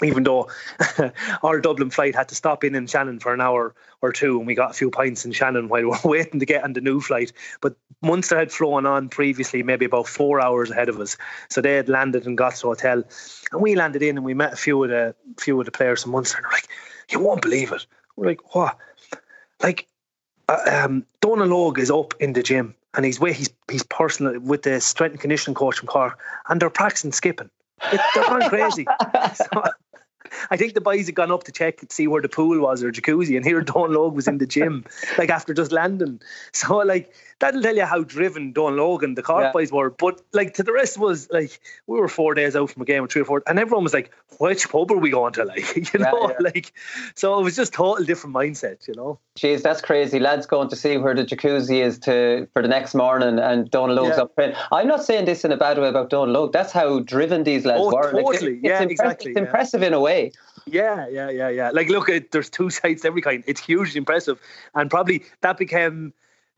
Even 0.04 0.22
though 0.22 0.48
our 1.42 1.60
Dublin 1.60 1.90
flight 1.90 2.14
had 2.14 2.28
to 2.28 2.34
stop 2.34 2.64
in 2.64 2.74
in 2.74 2.86
Shannon 2.86 3.18
for 3.18 3.34
an 3.34 3.40
hour 3.40 3.74
or 4.02 4.12
two, 4.12 4.38
and 4.38 4.46
we 4.46 4.54
got 4.54 4.70
a 4.70 4.74
few 4.74 4.90
pints 4.90 5.24
in 5.24 5.32
Shannon 5.32 5.68
while 5.68 5.82
we 5.82 5.88
were 5.88 5.98
waiting 6.04 6.40
to 6.40 6.46
get 6.46 6.64
on 6.64 6.72
the 6.72 6.80
new 6.80 7.00
flight. 7.00 7.32
But 7.60 7.76
Munster 8.02 8.38
had 8.38 8.52
flown 8.52 8.86
on 8.86 9.08
previously, 9.08 9.62
maybe 9.62 9.84
about 9.84 10.08
four 10.08 10.40
hours 10.40 10.70
ahead 10.70 10.88
of 10.88 10.98
us, 11.00 11.16
so 11.48 11.60
they 11.60 11.74
had 11.74 11.88
landed 11.88 12.26
and 12.26 12.36
got 12.36 12.56
to 12.56 12.68
hotel, 12.68 13.02
and 13.52 13.60
we 13.60 13.74
landed 13.74 14.02
in, 14.02 14.16
and 14.16 14.24
we 14.24 14.34
met 14.34 14.52
a 14.52 14.56
few 14.56 14.82
of 14.82 14.90
the 14.90 15.14
few 15.38 15.58
of 15.58 15.66
the 15.66 15.72
players 15.72 16.02
from 16.02 16.12
Munster, 16.12 16.38
and 16.38 16.44
they're 16.44 16.52
like, 16.52 16.68
"You 17.10 17.20
won't 17.20 17.42
believe 17.42 17.72
it." 17.72 17.86
We're 18.16 18.28
like, 18.28 18.54
"What?" 18.54 18.76
like 19.62 19.86
uh, 20.48 20.84
um, 20.84 21.04
Donal 21.20 21.48
Óg 21.48 21.78
is 21.78 21.90
up 21.90 22.14
in 22.18 22.32
the 22.32 22.42
gym 22.42 22.74
and 22.94 23.04
he's 23.04 23.20
with 23.20 23.36
he's 23.36 23.50
he's 23.70 23.82
personal 23.82 24.38
with 24.40 24.62
the 24.62 24.80
strength 24.80 25.12
and 25.12 25.20
conditioning 25.20 25.54
coach 25.54 25.78
from 25.78 25.88
Cork, 25.88 26.18
and 26.48 26.60
they're 26.60 26.70
practicing 26.70 27.12
skipping. 27.12 27.50
It, 27.92 28.00
they're 28.14 28.26
going 28.26 28.48
crazy. 28.48 28.86
So, 29.34 29.62
I 30.50 30.56
think 30.56 30.74
the 30.74 30.80
boys 30.80 31.06
had 31.06 31.14
gone 31.14 31.30
up 31.30 31.44
to 31.44 31.52
check 31.52 31.78
to 31.78 31.86
see 31.90 32.06
where 32.06 32.22
the 32.22 32.28
pool 32.28 32.60
was 32.60 32.82
or 32.82 32.90
jacuzzi, 32.90 33.36
and 33.36 33.44
here 33.44 33.60
Donal 33.70 34.10
Óg 34.10 34.14
was 34.14 34.28
in 34.28 34.38
the 34.38 34.46
gym, 34.46 34.84
like 35.18 35.30
after 35.30 35.54
just 35.54 35.72
landing. 35.72 36.20
So 36.52 36.78
like 36.78 37.12
that'll 37.40 37.62
tell 37.62 37.74
you 37.74 37.84
how 37.84 38.02
driven 38.02 38.52
Don 38.52 38.76
Logan, 38.76 39.14
the 39.14 39.22
Cork 39.22 39.44
yeah. 39.44 39.52
boys 39.52 39.72
were. 39.72 39.90
But 39.90 40.20
like 40.32 40.54
to 40.54 40.62
the 40.62 40.72
rest 40.72 40.98
was 40.98 41.28
like 41.30 41.60
we 41.86 41.98
were 41.98 42.08
four 42.08 42.34
days 42.34 42.54
out 42.54 42.70
from 42.70 42.82
a 42.82 42.84
game 42.84 43.04
or 43.04 43.08
three 43.08 43.22
or 43.22 43.24
four, 43.24 43.42
and 43.46 43.58
everyone 43.58 43.84
was 43.84 43.94
like, 43.94 44.12
"Which 44.38 44.68
pub 44.68 44.90
are 44.92 44.96
we 44.96 45.10
going 45.10 45.32
to?" 45.34 45.44
Like 45.50 45.92
you 45.92 45.98
know, 45.98 46.30
yeah, 46.30 46.36
like 46.40 46.72
so 47.16 47.38
it 47.40 47.42
was 47.42 47.56
just 47.56 47.72
total 47.72 48.04
different 48.04 48.36
mindset, 48.36 48.86
you 48.86 48.94
know. 48.94 49.18
Jeez, 49.36 49.62
that's 49.62 49.80
crazy. 49.80 50.18
Lads 50.20 50.46
going 50.46 50.68
to 50.68 50.76
see 50.76 50.96
where 50.96 51.14
the 51.14 51.24
jacuzzi 51.24 51.82
is 51.84 51.98
to 52.00 52.46
for 52.52 52.62
the 52.62 52.68
next 52.68 52.94
morning, 52.94 53.38
and 53.38 53.70
Donal 53.70 53.96
Óg's 53.98 54.18
up 54.18 54.34
front. 54.34 54.54
I'm 54.70 54.86
not 54.86 55.02
saying 55.02 55.24
this 55.24 55.44
in 55.44 55.50
a 55.50 55.56
bad 55.56 55.78
way 55.78 55.88
about 55.88 56.10
Donal 56.10 56.48
Óg. 56.48 56.52
That's 56.52 56.72
how 56.72 57.00
driven 57.00 57.42
these 57.44 57.64
lads 57.64 57.80
oh, 57.82 57.92
were. 57.92 58.12
Totally, 58.12 58.56
like, 58.56 58.60
yeah, 58.62 58.82
exactly. 58.82 59.32
It's 59.32 59.40
impressive 59.40 59.82
in 59.82 59.92
a 59.92 60.00
way. 60.00 60.19
Yeah, 60.66 61.08
yeah, 61.08 61.30
yeah, 61.30 61.48
yeah. 61.48 61.70
Like, 61.70 61.88
look, 61.88 62.08
it, 62.08 62.32
there's 62.32 62.50
two 62.50 62.70
sides 62.78 63.02
to 63.02 63.08
every 63.08 63.22
kind. 63.22 63.42
It's 63.46 63.60
hugely 63.60 63.98
impressive, 63.98 64.40
and 64.74 64.90
probably 64.90 65.24
that 65.42 65.58
became 65.58 66.12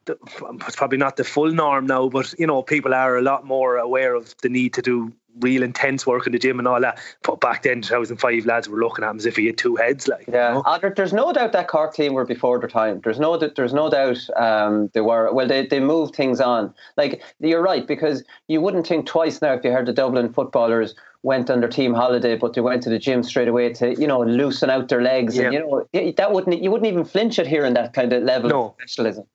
it's 0.08 0.76
probably 0.76 0.98
not 0.98 1.16
the 1.16 1.24
full 1.24 1.52
norm 1.52 1.86
now, 1.86 2.08
but 2.08 2.34
you 2.38 2.46
know, 2.46 2.62
people 2.62 2.94
are 2.94 3.16
a 3.16 3.22
lot 3.22 3.46
more 3.46 3.76
aware 3.76 4.14
of 4.14 4.34
the 4.42 4.48
need 4.48 4.74
to 4.74 4.82
do 4.82 5.12
real 5.40 5.62
intense 5.62 6.06
work 6.06 6.26
in 6.26 6.32
the 6.32 6.38
gym 6.38 6.58
and 6.58 6.68
all 6.68 6.80
that. 6.80 6.98
But 7.22 7.40
back 7.40 7.62
then, 7.62 7.80
2005, 7.82 8.44
lads 8.44 8.68
were 8.68 8.78
looking 8.78 9.04
at 9.04 9.10
him 9.10 9.16
as 9.16 9.26
if 9.26 9.36
he 9.36 9.46
had 9.46 9.56
two 9.56 9.76
heads. 9.76 10.08
Like, 10.08 10.26
yeah, 10.28 10.56
you 10.56 10.62
know? 10.62 10.92
there's 10.94 11.12
no 11.12 11.32
doubt 11.32 11.52
that 11.52 11.68
Cork 11.68 11.94
team 11.94 12.14
were 12.14 12.24
before 12.24 12.58
their 12.58 12.68
time. 12.68 13.00
There's 13.02 13.18
no, 13.18 13.36
there's 13.36 13.72
no 13.72 13.88
doubt 13.88 14.18
um, 14.36 14.90
they 14.92 15.00
were. 15.00 15.32
Well, 15.32 15.46
they 15.46 15.66
they 15.66 15.80
moved 15.80 16.14
things 16.14 16.40
on. 16.40 16.74
Like 16.96 17.22
you're 17.40 17.62
right 17.62 17.86
because 17.86 18.24
you 18.48 18.60
wouldn't 18.60 18.86
think 18.86 19.06
twice 19.06 19.40
now 19.40 19.54
if 19.54 19.64
you 19.64 19.70
heard 19.70 19.86
the 19.86 19.92
Dublin 19.92 20.32
footballers 20.32 20.94
went 21.22 21.50
on 21.50 21.60
their 21.60 21.68
team 21.68 21.94
holiday, 21.94 22.36
but 22.36 22.54
they 22.54 22.60
went 22.60 22.82
to 22.82 22.90
the 22.90 22.98
gym 22.98 23.22
straight 23.22 23.48
away 23.48 23.72
to 23.74 23.94
you 24.00 24.06
know 24.06 24.22
loosen 24.22 24.70
out 24.70 24.88
their 24.88 25.02
legs. 25.02 25.36
Yeah. 25.36 25.44
And, 25.44 25.54
you 25.54 25.60
know 25.60 26.12
that 26.16 26.32
wouldn't 26.32 26.62
you 26.62 26.70
wouldn't 26.70 26.90
even 26.90 27.04
flinch 27.04 27.38
at 27.38 27.46
hearing 27.46 27.74
that 27.74 27.92
kind 27.92 28.12
of 28.12 28.22
level 28.22 28.50
no. 28.50 28.64
of 28.64 28.76
professionalism. 28.76 29.26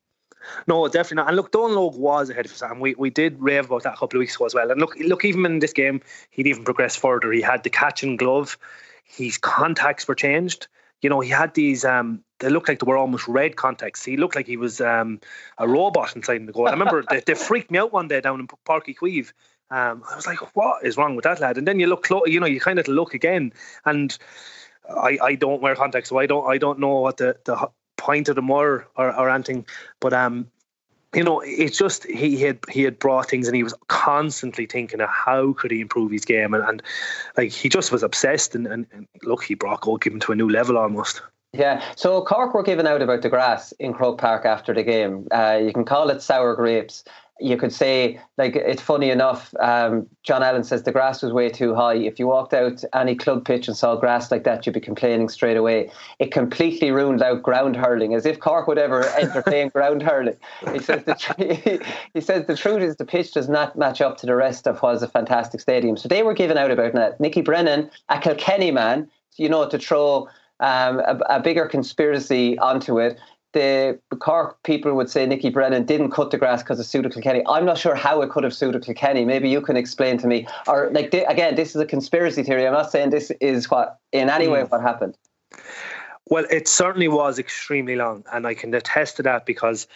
No, 0.66 0.86
definitely 0.88 1.16
not. 1.16 1.28
And 1.28 1.36
look, 1.36 1.52
Donal 1.52 1.92
Óg 1.92 1.98
was 1.98 2.30
ahead 2.30 2.46
of 2.46 2.50
his 2.50 2.60
time. 2.60 2.80
We 2.80 2.94
we 2.94 3.10
did 3.10 3.40
rave 3.40 3.66
about 3.66 3.82
that 3.84 3.94
a 3.94 3.96
couple 3.96 4.18
of 4.18 4.20
weeks 4.20 4.36
ago 4.36 4.46
as 4.46 4.54
well. 4.54 4.70
And 4.70 4.80
look, 4.80 4.96
look, 4.98 5.24
even 5.24 5.44
in 5.46 5.58
this 5.58 5.72
game, 5.72 6.00
he'd 6.30 6.46
even 6.46 6.64
progressed 6.64 6.98
further. 6.98 7.32
He 7.32 7.40
had 7.40 7.64
the 7.64 7.70
catch 7.70 8.02
and 8.02 8.18
glove. 8.18 8.56
His 9.04 9.38
contacts 9.38 10.06
were 10.06 10.14
changed. 10.14 10.68
You 11.00 11.10
know, 11.10 11.20
he 11.20 11.30
had 11.30 11.54
these. 11.54 11.84
Um, 11.84 12.22
they 12.40 12.50
looked 12.50 12.68
like 12.68 12.80
they 12.80 12.86
were 12.86 12.96
almost 12.96 13.26
red 13.28 13.56
contacts. 13.56 14.04
He 14.04 14.16
looked 14.16 14.36
like 14.36 14.46
he 14.46 14.56
was 14.56 14.80
um, 14.80 15.20
a 15.58 15.68
robot 15.68 16.14
inside 16.16 16.46
the 16.46 16.52
goal. 16.52 16.68
I 16.68 16.72
remember 16.72 17.04
they, 17.10 17.20
they, 17.20 17.34
freaked 17.34 17.70
me 17.70 17.78
out 17.78 17.92
one 17.92 18.08
day 18.08 18.20
down 18.20 18.40
in 18.40 18.46
Páirc 18.46 18.86
Uí 18.86 18.96
Chaoimh. 18.96 19.32
Um, 19.70 20.02
I 20.10 20.16
was 20.16 20.26
like, 20.26 20.38
"What 20.56 20.84
is 20.84 20.96
wrong 20.96 21.16
with 21.16 21.24
that 21.24 21.40
lad?" 21.40 21.58
And 21.58 21.68
then 21.68 21.78
you 21.78 21.86
look, 21.86 22.04
clo- 22.04 22.26
you 22.26 22.40
know, 22.40 22.46
you 22.46 22.60
kind 22.60 22.78
of 22.78 22.88
look 22.88 23.14
again, 23.14 23.52
and 23.84 24.16
I, 24.88 25.18
I 25.22 25.34
don't 25.34 25.60
wear 25.60 25.74
contacts, 25.74 26.08
so 26.08 26.18
I 26.18 26.26
don't 26.26 26.48
I 26.48 26.58
don't 26.58 26.78
know 26.78 27.00
what 27.00 27.18
the, 27.18 27.36
the 27.44 27.68
of 28.08 28.34
them 28.36 28.50
or, 28.50 28.86
or, 28.96 29.14
or 29.14 29.30
anything. 29.30 29.66
But 30.00 30.12
um, 30.12 30.50
you 31.14 31.22
know, 31.22 31.40
it's 31.40 31.78
just 31.78 32.06
he 32.06 32.40
had 32.42 32.58
he 32.70 32.82
had 32.82 32.98
brought 32.98 33.28
things 33.28 33.46
and 33.46 33.56
he 33.56 33.62
was 33.62 33.74
constantly 33.88 34.66
thinking 34.66 35.00
of 35.00 35.08
how 35.08 35.52
could 35.54 35.70
he 35.70 35.80
improve 35.80 36.10
his 36.10 36.24
game 36.24 36.54
and, 36.54 36.64
and 36.64 36.82
like 37.36 37.50
he 37.50 37.68
just 37.68 37.92
was 37.92 38.02
obsessed 38.02 38.54
and, 38.54 38.66
and, 38.66 38.86
and 38.92 39.06
look 39.22 39.44
he 39.44 39.54
brought 39.54 39.82
goalkeeping 39.82 40.20
to 40.22 40.32
a 40.32 40.36
new 40.36 40.48
level 40.48 40.76
almost. 40.76 41.22
Yeah, 41.54 41.82
so 41.96 42.20
Cork 42.22 42.52
were 42.52 42.62
given 42.62 42.86
out 42.86 43.00
about 43.00 43.22
the 43.22 43.30
grass 43.30 43.72
in 43.78 43.94
Croke 43.94 44.18
Park 44.18 44.44
after 44.44 44.74
the 44.74 44.82
game. 44.82 45.26
Uh, 45.30 45.58
you 45.62 45.72
can 45.72 45.86
call 45.86 46.10
it 46.10 46.20
sour 46.20 46.54
grapes 46.54 47.04
you 47.40 47.56
could 47.56 47.72
say, 47.72 48.20
like, 48.36 48.56
it's 48.56 48.82
funny 48.82 49.10
enough. 49.10 49.54
Um, 49.60 50.06
John 50.24 50.42
Allen 50.42 50.64
says 50.64 50.82
the 50.82 50.92
grass 50.92 51.22
was 51.22 51.32
way 51.32 51.48
too 51.48 51.74
high. 51.74 51.94
If 51.94 52.18
you 52.18 52.26
walked 52.26 52.52
out 52.52 52.82
any 52.94 53.14
club 53.14 53.44
pitch 53.44 53.68
and 53.68 53.76
saw 53.76 53.94
grass 53.96 54.30
like 54.30 54.44
that, 54.44 54.66
you'd 54.66 54.72
be 54.72 54.80
complaining 54.80 55.28
straight 55.28 55.56
away. 55.56 55.90
It 56.18 56.32
completely 56.32 56.90
ruined 56.90 57.22
out 57.22 57.42
ground 57.42 57.76
hurling, 57.76 58.14
as 58.14 58.26
if 58.26 58.40
Cork 58.40 58.66
would 58.66 58.78
ever 58.78 59.04
entertain 59.18 59.68
ground 59.68 60.02
hurling. 60.02 60.36
He 60.72 60.80
says 60.80 61.04
the 61.04 61.86
he 62.14 62.20
says 62.20 62.46
the 62.46 62.56
truth 62.56 62.82
is 62.82 62.96
the 62.96 63.04
pitch 63.04 63.32
does 63.32 63.48
not 63.48 63.78
match 63.78 64.00
up 64.00 64.16
to 64.18 64.26
the 64.26 64.34
rest 64.34 64.66
of 64.66 64.80
what 64.80 64.96
is 64.96 65.02
a 65.02 65.08
fantastic 65.08 65.60
stadium. 65.60 65.96
So 65.96 66.08
they 66.08 66.22
were 66.22 66.34
giving 66.34 66.58
out 66.58 66.70
about 66.70 66.94
that. 66.94 67.20
Nicky 67.20 67.42
Brennan, 67.42 67.90
a 68.08 68.18
Kilkenny 68.20 68.70
man, 68.70 69.08
you 69.36 69.48
know, 69.48 69.68
to 69.68 69.78
throw 69.78 70.28
um, 70.60 70.98
a, 71.00 71.18
a, 71.30 71.40
bigger 71.40 71.66
conspiracy 71.66 72.58
onto 72.58 72.98
it 72.98 73.16
the 73.52 73.98
Cork 74.18 74.62
people 74.62 74.94
would 74.94 75.08
say 75.08 75.26
Nicky 75.26 75.50
Brennan 75.50 75.84
didn't 75.84 76.10
cut 76.10 76.30
the 76.30 76.38
grass 76.38 76.62
because 76.62 76.78
it 76.80 76.84
suited 76.84 77.12
Kilkenny. 77.12 77.42
I'm 77.48 77.64
not 77.64 77.78
sure 77.78 77.94
how 77.94 78.20
it 78.22 78.30
could 78.30 78.44
have 78.44 78.54
suited 78.54 78.84
Kilkenny. 78.84 79.24
Maybe 79.24 79.48
you 79.48 79.60
can 79.60 79.76
explain 79.76 80.18
to 80.18 80.26
me. 80.26 80.46
Or 80.66 80.90
like 80.92 81.12
again, 81.14 81.54
this 81.54 81.74
is 81.74 81.80
a 81.80 81.86
conspiracy 81.86 82.42
theory. 82.42 82.66
I'm 82.66 82.74
not 82.74 82.90
saying 82.90 83.10
this 83.10 83.30
is 83.40 83.70
what 83.70 83.98
in 84.12 84.28
any 84.28 84.48
way 84.48 84.62
hmm. 84.62 84.66
what 84.66 84.82
happened. 84.82 85.16
Well, 86.26 86.44
it 86.50 86.68
certainly 86.68 87.08
was 87.08 87.38
extremely 87.38 87.96
long, 87.96 88.24
and 88.30 88.46
I 88.46 88.52
can 88.52 88.74
attest 88.74 89.16
to 89.16 89.22
that 89.22 89.46
because 89.46 89.86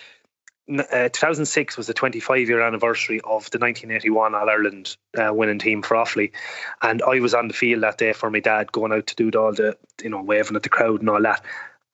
uh, 0.71 1.09
2006 1.13 1.77
was 1.77 1.89
the 1.89 1.95
25 1.95 2.49
year 2.49 2.63
anniversary 2.63 3.19
of 3.21 3.51
the 3.51 3.59
1981 3.59 4.35
All 4.35 4.49
Ireland 4.49 4.97
uh, 5.19 5.33
winning 5.35 5.59
team 5.59 5.83
for 5.83 5.97
Offaly, 5.97 6.33
and 6.81 7.03
I 7.03 7.21
was 7.21 7.35
on 7.35 7.49
the 7.49 7.55
field 7.55 7.83
that 7.83 7.99
day 7.99 8.13
for 8.15 8.31
my 8.31 8.41
dad 8.41 8.73
going 8.73 8.93
out 8.93 9.07
to 9.09 9.31
do 9.31 9.39
all 9.39 9.53
the 9.53 9.77
you 10.03 10.09
know 10.09 10.23
waving 10.23 10.57
at 10.57 10.63
the 10.63 10.69
crowd 10.69 11.01
and 11.01 11.11
all 11.11 11.21
that. 11.23 11.45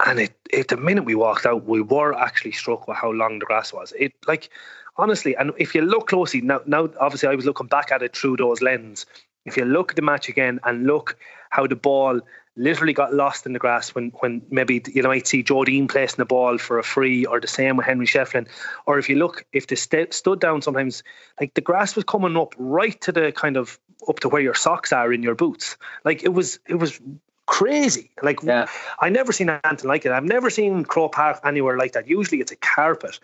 And 0.07 0.21
it, 0.21 0.33
it, 0.51 0.69
the 0.69 0.77
minute 0.77 1.05
we 1.05 1.15
walked 1.15 1.45
out, 1.45 1.65
we 1.65 1.81
were 1.81 2.15
actually 2.15 2.53
struck 2.53 2.87
with 2.87 2.97
how 2.97 3.11
long 3.11 3.41
the 3.41 3.47
grass 3.47 3.73
was. 3.73 3.93
It 3.99 4.13
like 4.27 4.51
honestly, 4.97 5.35
and 5.37 5.53
if 5.59 5.75
you 5.75 5.83
look 5.83 6.09
closely 6.09 6.41
now, 6.41 6.61
now 6.67 6.89
obviously 7.01 7.29
I 7.29 7.35
was 7.35 7.47
looking 7.47 7.67
back 7.67 7.91
at 7.91 8.03
it 8.03 8.17
through 8.17 8.37
those 8.37 8.63
lens. 8.63 9.07
If 9.45 9.57
you 9.57 9.65
look 9.65 9.93
at 9.93 9.97
the 9.97 10.03
match 10.03 10.29
again 10.29 10.61
and 10.65 10.87
look 10.87 11.17
how 11.51 11.67
the 11.67 11.77
ball 11.77 12.21
literally 12.57 12.93
got 12.93 13.15
lost 13.15 13.47
in 13.47 13.53
the 13.53 13.59
grass 13.59 13.95
when 13.95 14.11
when 14.19 14.43
maybe 14.51 14.83
you 14.93 15.03
might 15.05 15.27
see 15.27 15.43
Joe 15.43 15.65
Deane 15.65 15.89
placing 15.89 16.17
the 16.17 16.27
ball 16.27 16.59
for 16.59 16.79
a 16.79 16.83
free 16.83 17.25
or 17.25 17.41
the 17.41 17.47
same 17.47 17.77
with 17.77 17.87
Henry 17.87 18.07
Shefflin. 18.07 18.47
Or 18.87 18.99
if 18.99 19.09
you 19.09 19.17
look, 19.17 19.47
if 19.53 19.69
they 19.69 19.77
st- 19.77 20.13
stood 20.13 20.41
down 20.41 20.61
sometimes, 20.63 21.03
like 21.41 21.55
the 21.55 21.61
grass 21.61 21.97
was 21.97 22.05
coming 22.05 22.37
up 22.37 22.55
right 22.59 23.01
to 23.01 23.13
the 23.13 23.33
kind 23.33 23.57
of 23.57 23.79
up 24.09 24.21
to 24.21 24.29
where 24.29 24.43
your 24.43 24.55
socks 24.55 24.93
are 24.93 25.13
in 25.13 25.23
your 25.23 25.35
boots. 25.35 25.77
Like 26.05 26.23
it 26.23 26.35
was 26.35 26.59
it 26.69 26.77
was 26.77 27.01
crazy. 27.49 28.11
Like 28.23 28.43
yeah. 28.43 28.69
I 29.01 29.09
never 29.09 29.33
seen 29.33 29.51
anything 29.51 29.89
like 29.89 30.07
it. 30.07 30.13
I've 30.13 30.25
never 30.25 30.51
seen 30.51 30.85
Croke 30.85 31.13
Park 31.13 31.41
anywhere 31.45 31.77
like 31.77 31.93
that. 31.95 32.07
Usually 32.07 32.41
it's 32.41 32.53
a 32.53 32.57
carpet. 32.57 33.19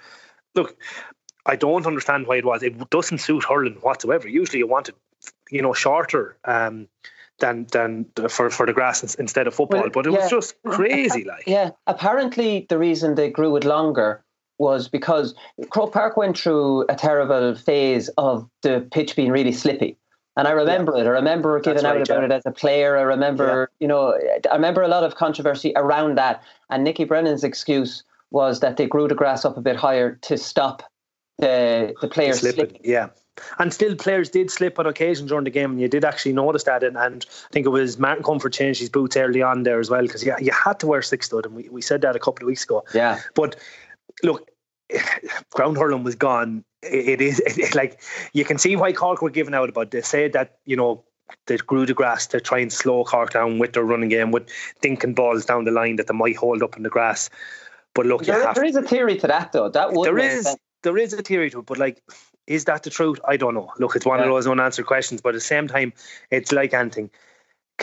Look, 0.56 0.76
I 1.46 1.54
don't 1.56 1.86
understand 1.86 2.26
why 2.26 2.36
it 2.36 2.44
was. 2.44 2.62
It 2.62 2.90
doesn't 2.90 3.18
suit 3.18 3.44
hurling 3.44 3.74
whatsoever. 3.74 4.26
Usually 4.26 4.58
you 4.58 4.66
want 4.66 4.88
it, 4.88 4.96
you 5.50 5.62
know, 5.62 5.74
shorter. 5.74 6.36
Um, 6.44 6.88
than 7.40 7.66
than 7.72 8.06
for 8.28 8.48
for 8.48 8.64
the 8.64 8.72
grass 8.72 9.14
instead 9.16 9.48
of 9.48 9.54
football. 9.54 9.80
Well, 9.80 9.90
but 9.90 10.06
it 10.06 10.12
yeah. 10.12 10.20
was 10.20 10.30
just 10.30 10.54
crazy, 10.66 11.24
like 11.24 11.42
yeah. 11.48 11.70
Apparently, 11.88 12.64
the 12.68 12.78
reason 12.78 13.16
they 13.16 13.28
grew 13.28 13.56
it 13.56 13.64
longer 13.64 14.24
was 14.58 14.86
because 14.88 15.34
Croke 15.70 15.92
Park 15.92 16.16
went 16.16 16.38
through 16.38 16.82
a 16.88 16.94
terrible 16.94 17.56
phase 17.56 18.08
of 18.16 18.48
the 18.62 18.86
pitch 18.92 19.16
being 19.16 19.32
really 19.32 19.50
slippy. 19.50 19.98
And 20.36 20.48
I 20.48 20.50
remember 20.50 20.92
yeah. 20.96 21.02
it. 21.02 21.06
I 21.06 21.10
remember 21.10 21.60
giving 21.60 21.84
out 21.84 21.96
about 21.96 22.08
yeah. 22.08 22.24
it 22.24 22.32
as 22.32 22.46
a 22.46 22.50
player. 22.50 22.96
I 22.96 23.02
remember, 23.02 23.70
yeah. 23.70 23.84
you 23.84 23.88
know, 23.88 24.18
I 24.50 24.54
remember 24.54 24.82
a 24.82 24.88
lot 24.88 25.04
of 25.04 25.14
controversy 25.14 25.72
around 25.76 26.18
that. 26.18 26.42
And 26.70 26.82
Nicky 26.82 27.04
Brennan's 27.04 27.44
excuse 27.44 28.02
was 28.30 28.60
that 28.60 28.76
they 28.76 28.86
grew 28.86 29.06
the 29.06 29.14
grass 29.14 29.44
up 29.44 29.56
a 29.56 29.60
bit 29.60 29.76
higher 29.76 30.16
to 30.22 30.36
stop 30.36 30.82
the 31.38 31.94
the 32.00 32.08
players 32.08 32.40
slipping. 32.40 32.70
slipping. 32.70 32.80
Yeah. 32.84 33.08
And 33.58 33.72
still, 33.72 33.96
players 33.96 34.30
did 34.30 34.50
slip 34.50 34.78
on 34.78 34.86
occasion 34.86 35.26
during 35.26 35.44
the 35.44 35.50
game, 35.50 35.72
and 35.72 35.80
you 35.80 35.88
did 35.88 36.04
actually 36.04 36.32
notice 36.32 36.64
that. 36.64 36.84
And, 36.84 36.96
and 36.96 37.26
I 37.28 37.52
think 37.52 37.66
it 37.66 37.70
was 37.70 37.98
Martin 37.98 38.22
Comerford 38.22 38.52
changed 38.52 38.78
his 38.78 38.88
boots 38.88 39.16
early 39.16 39.42
on 39.42 39.64
there 39.64 39.80
as 39.80 39.90
well, 39.90 40.02
because 40.02 40.24
yeah, 40.24 40.38
you 40.38 40.52
had 40.52 40.78
to 40.80 40.86
wear 40.86 41.02
six 41.02 41.26
stud, 41.26 41.46
and 41.46 41.54
we, 41.54 41.68
we 41.68 41.82
said 41.82 42.00
that 42.02 42.14
a 42.14 42.20
couple 42.20 42.44
of 42.44 42.46
weeks 42.46 42.62
ago. 42.62 42.84
Yeah. 42.94 43.20
But 43.34 43.56
look, 44.22 44.48
ground 45.50 45.76
hurling 45.76 46.04
was 46.04 46.14
gone 46.14 46.64
it 46.84 47.20
is 47.20 47.40
it, 47.46 47.74
like 47.74 48.00
you 48.32 48.44
can 48.44 48.58
see 48.58 48.76
why 48.76 48.92
Cork 48.92 49.22
were 49.22 49.30
giving 49.30 49.54
out 49.54 49.68
about. 49.68 49.90
They 49.90 50.02
said 50.02 50.32
that 50.32 50.58
you 50.64 50.76
know 50.76 51.04
they 51.46 51.56
grew 51.56 51.86
the 51.86 51.94
grass 51.94 52.26
to 52.28 52.40
try 52.40 52.58
and 52.58 52.72
slow 52.72 53.04
Cork 53.04 53.32
down 53.32 53.58
with 53.58 53.72
their 53.72 53.84
running 53.84 54.08
game, 54.08 54.30
with 54.30 54.48
thinking 54.80 55.14
balls 55.14 55.44
down 55.44 55.64
the 55.64 55.70
line 55.70 55.96
that 55.96 56.06
they 56.06 56.14
might 56.14 56.36
hold 56.36 56.62
up 56.62 56.76
in 56.76 56.82
the 56.82 56.90
grass. 56.90 57.30
But 57.94 58.06
look, 58.06 58.24
there, 58.24 58.52
there 58.52 58.64
is 58.64 58.76
a 58.76 58.82
theory 58.82 59.16
to 59.18 59.26
that, 59.28 59.52
though. 59.52 59.68
That 59.68 59.92
would 59.92 60.06
there 60.06 60.18
is 60.18 60.44
sense. 60.44 60.58
there 60.82 60.98
is 60.98 61.12
a 61.12 61.22
theory 61.22 61.50
to 61.50 61.60
it, 61.60 61.66
but 61.66 61.78
like, 61.78 62.02
is 62.46 62.64
that 62.64 62.82
the 62.82 62.90
truth? 62.90 63.20
I 63.26 63.36
don't 63.36 63.54
know. 63.54 63.72
Look, 63.78 63.94
it's 63.94 64.04
one 64.04 64.18
yeah. 64.18 64.24
of 64.24 64.30
those 64.30 64.46
unanswered 64.46 64.86
questions, 64.86 65.20
but 65.20 65.30
at 65.30 65.36
the 65.36 65.40
same 65.40 65.68
time, 65.68 65.92
it's 66.30 66.50
like 66.50 66.74
anything 66.74 67.10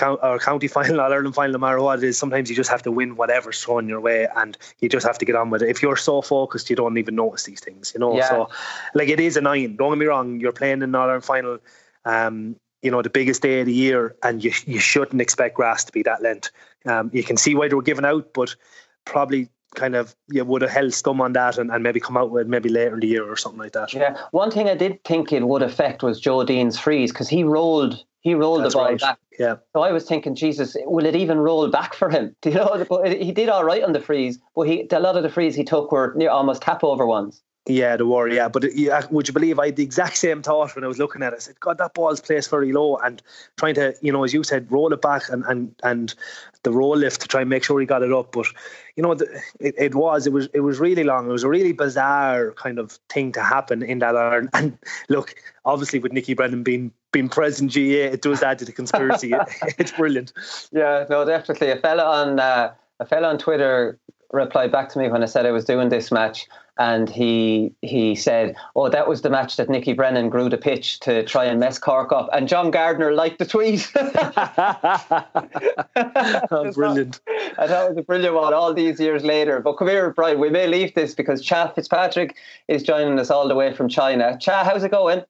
or 0.01 0.39
county 0.39 0.67
final, 0.77 1.01
All 1.01 1.11
Ireland 1.11 1.35
final, 1.35 1.53
no 1.53 1.57
matter 1.59 1.81
what 1.81 1.99
it 1.99 2.05
is, 2.05 2.17
sometimes 2.17 2.49
you 2.49 2.55
just 2.55 2.69
have 2.69 2.83
to 2.83 2.91
win 2.91 3.15
whatever's 3.15 3.61
thrown 3.61 3.87
your 3.87 3.99
way, 3.99 4.27
and 4.35 4.57
you 4.79 4.89
just 4.89 5.05
have 5.05 5.17
to 5.19 5.25
get 5.25 5.35
on 5.35 5.49
with 5.49 5.61
it. 5.61 5.69
If 5.69 5.81
you're 5.81 5.97
so 5.97 6.21
focused, 6.21 6.69
you 6.69 6.75
don't 6.75 6.97
even 6.97 7.15
notice 7.15 7.43
these 7.43 7.59
things, 7.59 7.91
you 7.93 7.99
know. 7.99 8.15
Yeah. 8.15 8.29
So, 8.29 8.49
like, 8.93 9.09
it 9.09 9.19
is 9.19 9.37
annoying. 9.37 9.75
Don't 9.75 9.91
get 9.91 9.99
me 9.99 10.05
wrong. 10.05 10.39
You're 10.39 10.51
playing 10.51 10.81
in 10.81 10.95
All 10.95 11.03
Ireland 11.03 11.25
final, 11.25 11.59
um, 12.05 12.55
you 12.81 12.91
know, 12.91 13.01
the 13.01 13.09
biggest 13.09 13.41
day 13.41 13.59
of 13.61 13.65
the 13.65 13.73
year, 13.73 14.15
and 14.23 14.43
you 14.43 14.51
you 14.65 14.79
shouldn't 14.79 15.21
expect 15.21 15.55
grass 15.55 15.83
to 15.85 15.91
be 15.91 16.03
that 16.03 16.21
length. 16.21 16.51
Um, 16.85 17.09
you 17.13 17.23
can 17.23 17.37
see 17.37 17.55
why 17.55 17.67
they 17.67 17.75
were 17.75 17.81
given 17.81 18.05
out, 18.05 18.33
but 18.33 18.55
probably 19.05 19.49
kind 19.75 19.95
of 19.95 20.15
you 20.29 20.43
would 20.43 20.61
have 20.61 20.71
held 20.71 20.91
stum 20.91 21.21
on 21.21 21.33
that 21.33 21.57
and, 21.57 21.71
and 21.71 21.83
maybe 21.83 21.99
come 21.99 22.17
out 22.17 22.29
with 22.29 22.47
maybe 22.47 22.69
later 22.69 22.95
in 22.95 22.99
the 22.99 23.07
year 23.07 23.29
or 23.29 23.37
something 23.37 23.59
like 23.59 23.71
that. 23.73 23.93
Yeah, 23.93 24.17
one 24.31 24.51
thing 24.51 24.67
I 24.67 24.75
did 24.75 25.03
think 25.03 25.31
it 25.31 25.47
would 25.47 25.61
affect 25.61 26.03
was 26.03 26.19
Joe 26.19 26.43
Deane's 26.43 26.77
frees 26.77 27.11
because 27.11 27.29
he 27.29 27.43
rolled 27.43 28.03
he 28.21 28.35
rolled 28.35 28.63
That's 28.63 28.73
the 28.73 28.77
ball 28.77 28.85
right. 28.87 28.99
back. 28.99 29.19
Yeah. 29.37 29.55
So 29.73 29.81
I 29.81 29.91
was 29.91 30.05
thinking, 30.05 30.35
Jesus, 30.35 30.77
will 30.85 31.05
it 31.05 31.15
even 31.15 31.39
roll 31.39 31.67
back 31.69 31.93
for 31.95 32.09
him? 32.09 32.35
Do 32.41 32.49
you 32.49 32.55
know? 32.55 32.85
But 32.87 33.21
he 33.21 33.31
did 33.31 33.49
all 33.49 33.63
right 33.63 33.83
on 33.83 33.93
the 33.93 33.99
frees, 33.99 34.39
but 34.55 34.67
he 34.67 34.87
a 34.91 34.99
lot 34.99 35.17
of 35.17 35.23
the 35.23 35.29
frees 35.29 35.55
he 35.55 35.63
took 35.63 35.91
were 35.91 36.13
near 36.15 36.29
almost 36.29 36.61
tap 36.61 36.83
over 36.83 37.05
ones. 37.05 37.41
Yeah, 37.67 37.95
the 37.95 38.07
war, 38.07 38.27
yeah. 38.27 38.49
But 38.49 38.75
yeah, 38.75 39.05
would 39.11 39.27
you 39.27 39.33
believe 39.33 39.59
I 39.59 39.67
had 39.67 39.75
the 39.75 39.83
exact 39.83 40.17
same 40.17 40.41
thought 40.41 40.75
when 40.75 40.83
I 40.83 40.87
was 40.87 40.97
looking 40.97 41.21
at 41.21 41.31
it? 41.33 41.35
I 41.35 41.39
said, 41.39 41.59
God, 41.59 41.77
that 41.77 41.93
ball's 41.93 42.19
placed 42.19 42.49
very 42.49 42.71
low 42.73 42.97
and 42.97 43.21
trying 43.57 43.75
to, 43.75 43.93
you 44.01 44.11
know, 44.11 44.23
as 44.23 44.33
you 44.33 44.43
said, 44.43 44.71
roll 44.71 44.91
it 44.91 45.01
back 45.01 45.29
and 45.29 45.43
and, 45.45 45.75
and 45.83 46.15
the 46.63 46.71
roll 46.71 46.97
lift 46.97 47.21
to 47.21 47.27
try 47.27 47.41
and 47.41 47.49
make 47.49 47.63
sure 47.63 47.79
he 47.79 47.85
got 47.85 48.01
it 48.01 48.11
up. 48.11 48.31
But 48.31 48.47
you 48.95 49.03
know, 49.03 49.13
the, 49.13 49.25
it, 49.59 49.75
it 49.77 49.95
was 49.95 50.25
it 50.25 50.33
was 50.33 50.47
it 50.55 50.61
was 50.61 50.79
really 50.79 51.03
long. 51.03 51.29
It 51.29 51.31
was 51.31 51.43
a 51.43 51.49
really 51.49 51.71
bizarre 51.71 52.51
kind 52.53 52.79
of 52.79 52.93
thing 53.09 53.31
to 53.33 53.43
happen 53.43 53.83
in 53.83 53.99
that 53.99 54.15
iron. 54.15 54.49
And 54.61 54.77
look, 55.09 55.35
obviously 55.63 55.99
with 55.99 56.13
Nicky 56.13 56.33
Brennan 56.33 56.63
being 56.63 56.91
being 57.11 57.29
present 57.29 57.71
GA, 57.71 58.05
it 58.05 58.23
does 58.23 58.41
add 58.41 58.57
to 58.59 58.65
the 58.65 58.71
conspiracy. 58.71 59.33
it's 59.77 59.91
brilliant. 59.91 60.33
Yeah, 60.71 61.05
no, 61.11 61.25
definitely. 61.25 61.69
A 61.69 61.77
fella 61.77 62.03
on 62.03 62.39
uh, 62.39 62.73
a 62.99 63.05
fella 63.05 63.27
on 63.27 63.37
Twitter 63.37 63.99
replied 64.31 64.71
back 64.71 64.89
to 64.89 64.99
me 64.99 65.09
when 65.09 65.23
I 65.23 65.25
said 65.25 65.45
I 65.45 65.51
was 65.51 65.65
doing 65.65 65.89
this 65.89 66.11
match, 66.11 66.47
and 66.81 67.09
he 67.09 67.71
he 67.83 68.15
said, 68.15 68.55
"Oh, 68.75 68.89
that 68.89 69.07
was 69.07 69.21
the 69.21 69.29
match 69.29 69.57
that 69.57 69.69
Nicky 69.69 69.93
Brennan 69.93 70.29
grew 70.29 70.49
the 70.49 70.57
pitch 70.57 70.99
to 71.01 71.23
try 71.23 71.45
and 71.45 71.59
mess 71.59 71.77
Cork 71.77 72.11
up." 72.11 72.27
And 72.33 72.47
John 72.47 72.71
Gardiner 72.71 73.13
liked 73.13 73.37
the 73.37 73.45
tweet. 73.45 73.87
oh, 76.51 76.71
brilliant! 76.73 77.21
I 77.59 77.67
thought 77.67 77.85
it 77.85 77.89
was 77.89 77.97
a 77.99 78.01
brilliant 78.01 78.33
one 78.33 78.55
all 78.55 78.73
these 78.73 78.99
years 78.99 79.23
later. 79.23 79.59
But 79.59 79.73
come 79.73 79.89
here, 79.89 80.09
Brian, 80.09 80.39
we 80.39 80.49
may 80.49 80.65
leave 80.65 80.95
this 80.95 81.13
because 81.13 81.43
Cha 81.43 81.67
Fitzpatrick 81.67 82.35
is 82.67 82.81
joining 82.81 83.19
us 83.19 83.29
all 83.29 83.47
the 83.47 83.55
way 83.55 83.75
from 83.75 83.87
China. 83.87 84.35
Cha, 84.39 84.63
how's 84.63 84.83
it 84.83 84.89
going? 84.89 85.23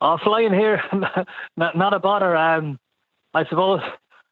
Oh, 0.00 0.18
flying 0.18 0.52
here, 0.52 0.82
not, 1.56 1.76
not 1.76 1.94
a 1.94 2.00
bother. 2.00 2.36
Um, 2.36 2.80
I 3.34 3.44
suppose 3.44 3.82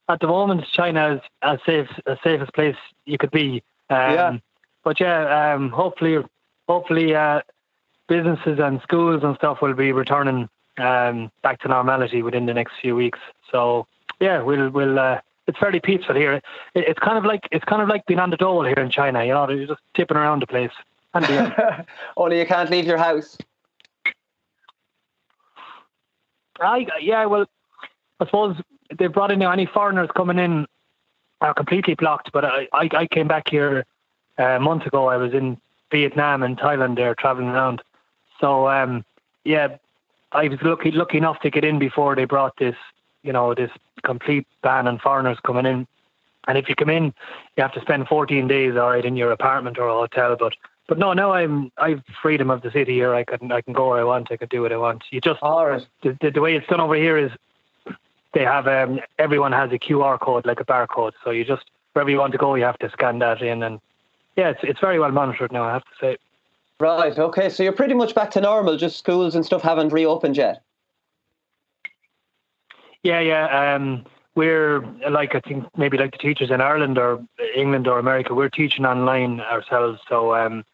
at 0.08 0.18
the 0.18 0.26
moment 0.26 0.64
China 0.72 1.14
is 1.14 1.20
as 1.42 1.60
safe 1.64 1.88
as 2.06 2.18
safest 2.24 2.52
place 2.54 2.76
you 3.04 3.18
could 3.18 3.30
be. 3.30 3.62
Um, 3.88 4.14
Yeah. 4.14 4.38
But 4.88 5.00
yeah, 5.00 5.52
um, 5.52 5.68
hopefully, 5.68 6.16
hopefully, 6.66 7.14
uh, 7.14 7.42
businesses 8.08 8.58
and 8.58 8.80
schools 8.80 9.22
and 9.22 9.36
stuff 9.36 9.58
will 9.60 9.74
be 9.74 9.92
returning 9.92 10.48
um, 10.78 11.30
back 11.42 11.60
to 11.60 11.68
normality 11.68 12.22
within 12.22 12.46
the 12.46 12.54
next 12.54 12.72
few 12.80 12.96
weeks. 12.96 13.18
So 13.52 13.86
yeah, 14.18 14.40
we'll 14.40 14.70
we'll. 14.70 14.98
Uh, 14.98 15.20
it's 15.46 15.58
fairly 15.58 15.80
peaceful 15.80 16.14
here. 16.14 16.32
It, 16.32 16.42
it's 16.74 16.98
kind 17.00 17.18
of 17.18 17.26
like 17.26 17.46
it's 17.52 17.66
kind 17.66 17.82
of 17.82 17.88
like 17.88 18.06
being 18.06 18.18
on 18.18 18.30
the 18.30 18.38
dole 18.38 18.64
here 18.64 18.78
in 18.78 18.90
China. 18.90 19.22
You 19.26 19.34
know, 19.34 19.46
they're 19.46 19.66
just 19.66 19.78
tipping 19.92 20.16
around 20.16 20.40
the 20.40 20.46
place. 20.46 20.72
And 21.12 21.54
Only 22.16 22.38
you 22.38 22.46
can't 22.46 22.70
leave 22.70 22.86
your 22.86 22.96
house. 22.96 23.36
I 26.60 26.86
yeah, 26.98 27.26
well, 27.26 27.44
I 28.20 28.24
suppose 28.24 28.56
they 28.98 29.08
brought 29.08 29.32
in 29.32 29.42
any 29.42 29.66
foreigners 29.66 30.08
coming 30.16 30.38
in 30.38 30.66
are 31.42 31.52
completely 31.52 31.92
blocked. 31.92 32.32
But 32.32 32.46
I, 32.46 32.68
I, 32.72 32.88
I 32.94 33.06
came 33.06 33.28
back 33.28 33.50
here 33.50 33.84
a 34.38 34.60
month 34.60 34.86
ago. 34.86 35.08
I 35.08 35.16
was 35.16 35.34
in 35.34 35.58
Vietnam 35.90 36.42
and 36.42 36.58
Thailand 36.58 36.96
there 36.96 37.14
traveling 37.14 37.48
around. 37.48 37.82
So 38.40 38.68
um, 38.68 39.04
yeah, 39.44 39.76
I 40.32 40.48
was 40.48 40.58
lucky 40.62 40.90
lucky 40.90 41.18
enough 41.18 41.40
to 41.40 41.50
get 41.50 41.64
in 41.64 41.78
before 41.78 42.14
they 42.14 42.24
brought 42.24 42.56
this 42.58 42.76
you 43.22 43.32
know 43.32 43.54
this 43.54 43.70
complete 44.04 44.46
ban 44.62 44.86
on 44.86 44.98
foreigners 44.98 45.38
coming 45.44 45.66
in. 45.66 45.86
And 46.46 46.56
if 46.56 46.68
you 46.68 46.74
come 46.74 46.88
in, 46.88 47.12
you 47.56 47.62
have 47.62 47.74
to 47.74 47.80
spend 47.82 48.08
14 48.08 48.48
days, 48.48 48.74
all 48.74 48.90
right, 48.90 49.04
in 49.04 49.16
your 49.16 49.32
apartment 49.32 49.78
or 49.78 49.88
a 49.88 49.92
hotel. 49.92 50.34
But 50.38 50.54
but 50.88 50.98
no, 50.98 51.12
now 51.12 51.32
I'm 51.32 51.70
I've 51.76 52.02
freedom 52.22 52.50
of 52.50 52.62
the 52.62 52.70
city 52.70 52.94
here. 52.94 53.14
I 53.14 53.24
can 53.24 53.52
I 53.52 53.60
can 53.60 53.74
go 53.74 53.90
where 53.90 54.00
I 54.00 54.04
want. 54.04 54.32
I 54.32 54.36
can 54.36 54.48
do 54.48 54.62
what 54.62 54.72
I 54.72 54.76
want. 54.76 55.04
You 55.10 55.20
just 55.20 55.42
All 55.42 55.66
right. 55.66 55.86
the, 56.02 56.16
the, 56.20 56.30
the 56.30 56.40
way 56.40 56.56
it's 56.56 56.66
done 56.66 56.80
over 56.80 56.94
here 56.94 57.18
is 57.18 57.30
they 58.32 58.44
have 58.44 58.66
um, 58.66 59.00
everyone 59.18 59.52
has 59.52 59.70
a 59.72 59.78
QR 59.78 60.18
code 60.18 60.46
like 60.46 60.60
a 60.60 60.64
barcode. 60.64 61.12
So 61.22 61.30
you 61.30 61.44
just 61.44 61.64
wherever 61.92 62.10
you 62.10 62.18
want 62.18 62.32
to 62.32 62.38
go, 62.38 62.54
you 62.54 62.64
have 62.64 62.78
to 62.78 62.90
scan 62.90 63.18
that 63.18 63.42
in, 63.42 63.62
and 63.62 63.80
yeah, 64.38 64.50
it's 64.50 64.60
it's 64.62 64.78
very 64.78 65.00
well 65.00 65.10
monitored 65.10 65.50
now. 65.50 65.64
I 65.64 65.72
have 65.72 65.82
to 65.82 65.90
say. 66.00 66.16
Right. 66.78 67.18
Okay. 67.18 67.50
So 67.50 67.64
you're 67.64 67.72
pretty 67.72 67.94
much 67.94 68.14
back 68.14 68.30
to 68.30 68.40
normal. 68.40 68.76
Just 68.76 68.96
schools 68.96 69.34
and 69.34 69.44
stuff 69.44 69.62
haven't 69.62 69.92
reopened 69.92 70.36
yet. 70.36 70.62
Yeah, 73.02 73.18
yeah. 73.18 73.74
Um, 73.74 74.06
we're 74.36 74.80
like 75.10 75.34
I 75.34 75.40
think 75.40 75.66
maybe 75.76 75.98
like 75.98 76.12
the 76.12 76.18
teachers 76.18 76.52
in 76.52 76.60
Ireland 76.60 76.98
or 76.98 77.20
England 77.56 77.88
or 77.88 77.98
America. 77.98 78.32
We're 78.32 78.48
teaching 78.48 78.86
online 78.86 79.40
ourselves. 79.40 79.98
So 80.08 80.36
um, 80.36 80.64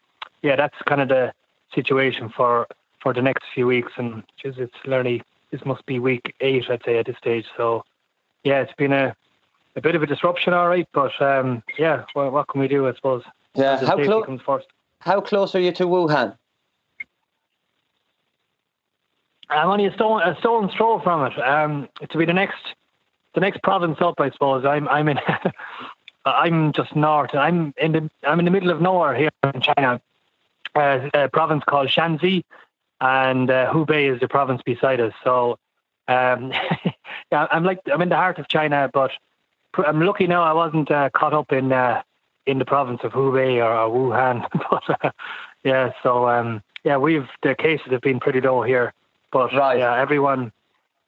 yeah, 0.43 0.55
that's 0.55 0.77
kind 0.87 1.01
of 1.01 1.07
the 1.07 1.33
situation 1.73 2.29
for 2.29 2.67
for 3.01 3.15
the 3.15 3.23
next 3.23 3.45
few 3.55 3.65
weeks. 3.65 3.93
And 3.97 4.21
geez, 4.41 4.53
it's 4.59 4.75
nearly 4.85 5.23
this 5.49 5.65
must 5.65 5.83
be 5.87 5.97
week 5.97 6.35
eight, 6.39 6.69
I'd 6.69 6.83
say 6.85 6.99
at 6.99 7.07
this 7.07 7.17
stage. 7.17 7.45
So 7.57 7.83
yeah, 8.43 8.61
it's 8.61 8.73
been 8.77 8.93
a 8.93 9.15
a 9.75 9.81
bit 9.81 9.95
of 9.95 10.03
a 10.03 10.05
disruption, 10.05 10.53
all 10.53 10.69
right. 10.69 10.87
But 10.93 11.19
um, 11.19 11.63
yeah, 11.79 12.05
well, 12.13 12.29
what 12.29 12.47
can 12.47 12.61
we 12.61 12.67
do? 12.67 12.87
I 12.87 12.93
suppose. 12.93 13.23
Yeah. 13.55 13.85
How 13.85 14.03
close? 14.03 14.63
How 14.99 15.21
close 15.21 15.55
are 15.55 15.59
you 15.59 15.71
to 15.73 15.85
Wuhan? 15.85 16.37
I'm 19.49 19.69
only 19.69 19.85
a 19.85 19.93
stone 19.93 20.21
a 20.21 20.35
stone's 20.39 20.73
throw 20.73 20.99
from 20.99 21.31
it. 21.31 21.39
Um, 21.39 21.89
to 22.09 22.17
be 22.17 22.25
the 22.25 22.33
next 22.33 22.75
the 23.33 23.41
next 23.41 23.61
province 23.63 23.97
up, 24.01 24.19
I 24.19 24.31
suppose. 24.31 24.65
I'm 24.65 24.87
I'm 24.89 25.07
in 25.07 25.19
I'm 26.25 26.73
just 26.73 26.95
north. 26.95 27.35
I'm 27.35 27.73
in 27.77 27.91
the 27.91 28.09
I'm 28.23 28.39
in 28.39 28.45
the 28.45 28.51
middle 28.51 28.71
of 28.71 28.81
nowhere 28.81 29.15
here 29.15 29.29
in 29.53 29.61
China. 29.61 30.01
Uh, 30.73 31.09
a 31.13 31.29
province 31.29 31.63
called 31.65 31.87
Shanxi, 31.87 32.43
and 32.99 33.49
uh, 33.49 33.71
Hubei 33.71 34.13
is 34.13 34.19
the 34.19 34.27
province 34.27 34.61
beside 34.65 34.99
us. 34.99 35.13
So 35.23 35.57
um, 36.07 36.51
yeah, 37.31 37.47
I'm 37.51 37.63
like 37.63 37.79
I'm 37.91 38.01
in 38.01 38.09
the 38.09 38.15
heart 38.15 38.39
of 38.39 38.47
China, 38.47 38.89
but 38.91 39.11
I'm 39.77 40.01
lucky 40.01 40.27
now 40.27 40.43
I 40.43 40.53
wasn't 40.53 40.89
uh, 40.89 41.09
caught 41.11 41.33
up 41.33 41.51
in 41.51 41.71
uh, 41.71 42.01
in 42.45 42.59
the 42.59 42.65
province 42.65 43.01
of 43.03 43.11
Hubei 43.13 43.57
or, 43.57 43.73
or 43.73 43.89
Wuhan. 43.89 44.45
but 44.69 44.83
uh, 45.03 45.11
yeah, 45.63 45.91
so 46.03 46.27
um, 46.27 46.61
yeah, 46.83 46.97
we've 46.97 47.27
the 47.43 47.55
cases 47.55 47.87
have 47.91 48.01
been 48.01 48.19
pretty 48.19 48.41
low 48.41 48.61
here. 48.63 48.93
But 49.31 49.53
Right. 49.53 49.79
yeah, 49.79 49.99
everyone 49.99 50.51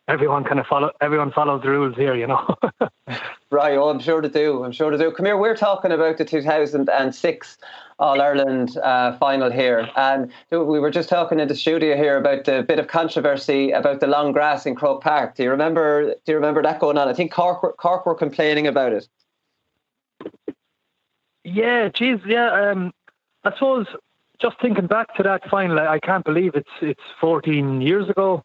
everyone 0.07 0.43
kind 0.43 0.59
of 0.59 0.65
follow 0.67 0.91
everyone 1.01 1.31
follows 1.31 1.61
the 1.61 1.69
rules 1.69 1.95
here, 1.95 2.15
you 2.15 2.27
know. 2.27 2.55
Right. 3.49 3.77
Oh, 3.77 3.87
I'm 3.87 3.99
sure 3.99 4.19
to 4.19 4.27
do. 4.27 4.65
I'm 4.65 4.73
sure 4.73 4.91
to 4.91 4.97
do. 4.97 5.09
Come 5.09 5.25
here. 5.25 5.37
We're 5.37 5.55
talking 5.55 5.93
about 5.93 6.17
the 6.17 6.25
2006 6.25 7.57
All 7.97 8.19
Ireland 8.21 8.77
uh, 8.79 9.17
final 9.17 9.49
here, 9.49 9.89
and 9.95 10.29
we 10.51 10.79
were 10.81 10.91
just 10.91 11.07
talking 11.07 11.39
in 11.39 11.47
the 11.47 11.55
studio 11.55 11.95
here 11.95 12.17
about 12.17 12.43
the 12.43 12.63
bit 12.67 12.77
of 12.77 12.87
controversy 12.89 13.71
about 13.71 14.01
the 14.01 14.07
long 14.07 14.33
grass 14.33 14.65
in 14.65 14.75
Croke 14.75 15.01
Park. 15.01 15.35
Do 15.35 15.43
you 15.43 15.49
remember? 15.49 16.13
Do 16.25 16.31
you 16.33 16.35
remember 16.35 16.61
that 16.61 16.81
going 16.81 16.97
on? 16.97 17.07
I 17.07 17.13
think 17.13 17.31
Cork, 17.31 17.77
Cork 17.77 18.05
were 18.05 18.15
complaining 18.15 18.67
about 18.67 18.91
it. 18.91 19.07
Yeah, 21.47 21.87
geez, 21.87 22.19
yeah. 22.25 22.51
Um, 22.51 22.93
I 23.45 23.53
suppose 23.53 23.87
just 24.41 24.59
thinking 24.61 24.85
back 24.87 25.15
to 25.15 25.23
that 25.23 25.49
final, 25.49 25.79
I 25.79 25.93
I 25.93 25.99
can't 25.99 26.25
believe 26.25 26.55
it's 26.55 26.69
it's 26.81 27.01
14 27.21 27.81
years 27.81 28.09
ago. 28.09 28.43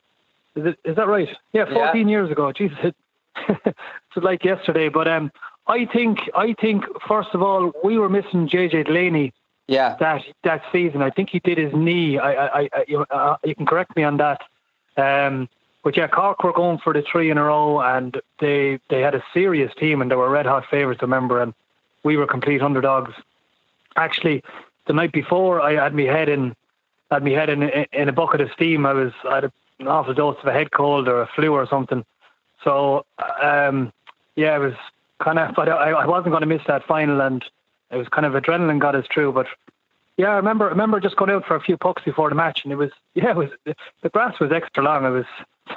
Is 0.54 0.66
it? 0.66 0.78
Is 0.84 0.96
that 0.96 1.08
right? 1.08 1.28
Yeah, 1.52 1.64
14 1.72 2.08
years 2.08 2.30
ago. 2.30 2.52
Jesus, 2.52 2.78
it, 2.84 2.94
it's 3.36 3.76
like 4.16 4.44
yesterday. 4.44 4.88
But 4.88 5.08
um, 5.08 5.32
I 5.66 5.86
think 5.86 6.18
I 6.36 6.54
think 6.60 6.84
first 7.08 7.30
of 7.34 7.42
all 7.42 7.72
we 7.82 7.98
were 7.98 8.08
missing 8.08 8.48
JJ 8.48 8.86
Delaney 8.86 9.32
Yeah. 9.66 9.96
that 9.98 10.22
that 10.44 10.62
season. 10.70 11.02
I 11.02 11.10
think 11.10 11.30
he 11.30 11.40
did 11.40 11.58
his 11.58 11.72
knee. 11.74 12.18
I, 12.18 12.32
I, 12.46 12.68
I 12.72 12.84
you, 12.86 13.04
uh, 13.10 13.36
you 13.44 13.56
can 13.56 13.66
correct 13.66 13.96
me 13.96 14.04
on 14.04 14.18
that. 14.18 14.42
Um, 14.96 15.48
but 15.82 15.96
yeah, 15.96 16.06
Cork 16.06 16.44
were 16.44 16.52
going 16.52 16.78
for 16.78 16.92
the 16.92 17.02
three 17.10 17.30
in 17.30 17.38
a 17.38 17.42
row, 17.42 17.80
and 17.80 18.20
they 18.38 18.78
they 18.90 19.00
had 19.00 19.16
a 19.16 19.24
serious 19.34 19.72
team, 19.74 20.00
and 20.02 20.08
they 20.08 20.14
were 20.14 20.30
red 20.30 20.46
hot 20.46 20.64
favourites. 20.70 21.02
Remember, 21.02 21.42
and 21.42 21.52
we 22.04 22.16
were 22.16 22.26
complete 22.26 22.62
underdogs. 22.62 23.12
Actually, 23.96 24.42
the 24.86 24.92
night 24.92 25.12
before, 25.12 25.60
I 25.60 25.74
had 25.74 25.94
me 25.94 26.04
head 26.04 26.28
in, 26.28 26.54
had 27.10 27.22
me 27.22 27.32
head 27.32 27.50
in 27.50 27.62
in 27.92 28.08
a 28.08 28.12
bucket 28.12 28.40
of 28.40 28.50
steam. 28.52 28.86
I 28.86 28.92
was 28.92 29.12
I 29.28 29.36
had 29.36 29.52
an 29.78 29.88
awful 29.88 30.14
dose 30.14 30.36
of 30.40 30.46
a 30.46 30.52
head 30.52 30.72
cold 30.72 31.08
or 31.08 31.22
a 31.22 31.26
flu 31.34 31.52
or 31.52 31.66
something. 31.66 32.04
So 32.64 33.04
um, 33.42 33.92
yeah, 34.36 34.56
it 34.56 34.60
was 34.60 34.74
kind 35.22 35.38
of. 35.38 35.54
But 35.56 35.68
I, 35.68 35.90
I 35.90 36.06
wasn't 36.06 36.32
going 36.32 36.42
to 36.42 36.46
miss 36.46 36.62
that 36.66 36.86
final, 36.86 37.20
and 37.20 37.44
it 37.90 37.96
was 37.96 38.08
kind 38.08 38.26
of 38.26 38.32
adrenaline 38.32 38.80
got 38.80 38.94
us 38.94 39.06
through. 39.12 39.32
But 39.32 39.46
yeah, 40.16 40.30
I 40.30 40.36
remember 40.36 40.66
I 40.66 40.70
remember 40.70 41.00
just 41.00 41.16
going 41.16 41.30
out 41.30 41.46
for 41.46 41.56
a 41.56 41.60
few 41.60 41.76
pucks 41.76 42.02
before 42.04 42.28
the 42.28 42.34
match, 42.34 42.60
and 42.64 42.72
it 42.72 42.76
was 42.76 42.90
yeah, 43.14 43.30
it 43.30 43.36
was 43.36 43.50
the 43.64 44.08
grass 44.08 44.40
was 44.40 44.52
extra 44.52 44.82
long. 44.82 45.04
It 45.04 45.10
was 45.10 45.26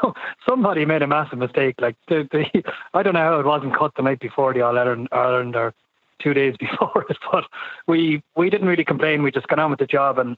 so 0.01 0.13
somebody 0.47 0.85
made 0.85 1.01
a 1.01 1.07
massive 1.07 1.39
mistake. 1.39 1.75
Like 1.79 1.95
the, 2.07 2.27
the 2.31 2.63
I 2.93 3.03
don't 3.03 3.13
know 3.13 3.19
how 3.19 3.39
it 3.39 3.45
wasn't 3.45 3.77
cut 3.77 3.93
the 3.95 4.03
night 4.03 4.19
before 4.19 4.53
the 4.53 4.61
All 4.61 4.77
Ireland 4.77 5.55
or 5.55 5.73
two 6.19 6.33
days 6.33 6.55
before 6.59 7.05
it, 7.09 7.17
but 7.31 7.45
we 7.87 8.23
we 8.35 8.49
didn't 8.49 8.67
really 8.67 8.85
complain. 8.85 9.23
We 9.23 9.31
just 9.31 9.47
got 9.47 9.59
on 9.59 9.69
with 9.69 9.79
the 9.79 9.87
job, 9.87 10.19
and 10.19 10.37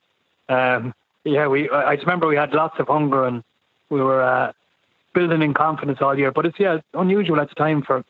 um, 0.49 0.93
yeah, 1.23 1.47
we 1.47 1.69
I 1.69 1.95
just 1.95 2.05
remember 2.05 2.27
we 2.27 2.35
had 2.35 2.53
lots 2.53 2.79
of 2.79 2.87
hunger 2.87 3.25
and 3.25 3.43
we 3.89 4.01
were 4.01 4.21
uh, 4.21 4.51
building 5.13 5.41
in 5.41 5.53
confidence 5.53 5.99
all 6.01 6.17
year. 6.17 6.31
But 6.31 6.45
it's 6.45 6.59
yeah 6.59 6.79
unusual 6.93 7.39
at 7.39 7.49
the 7.49 7.55
time 7.55 7.81
for 7.81 8.03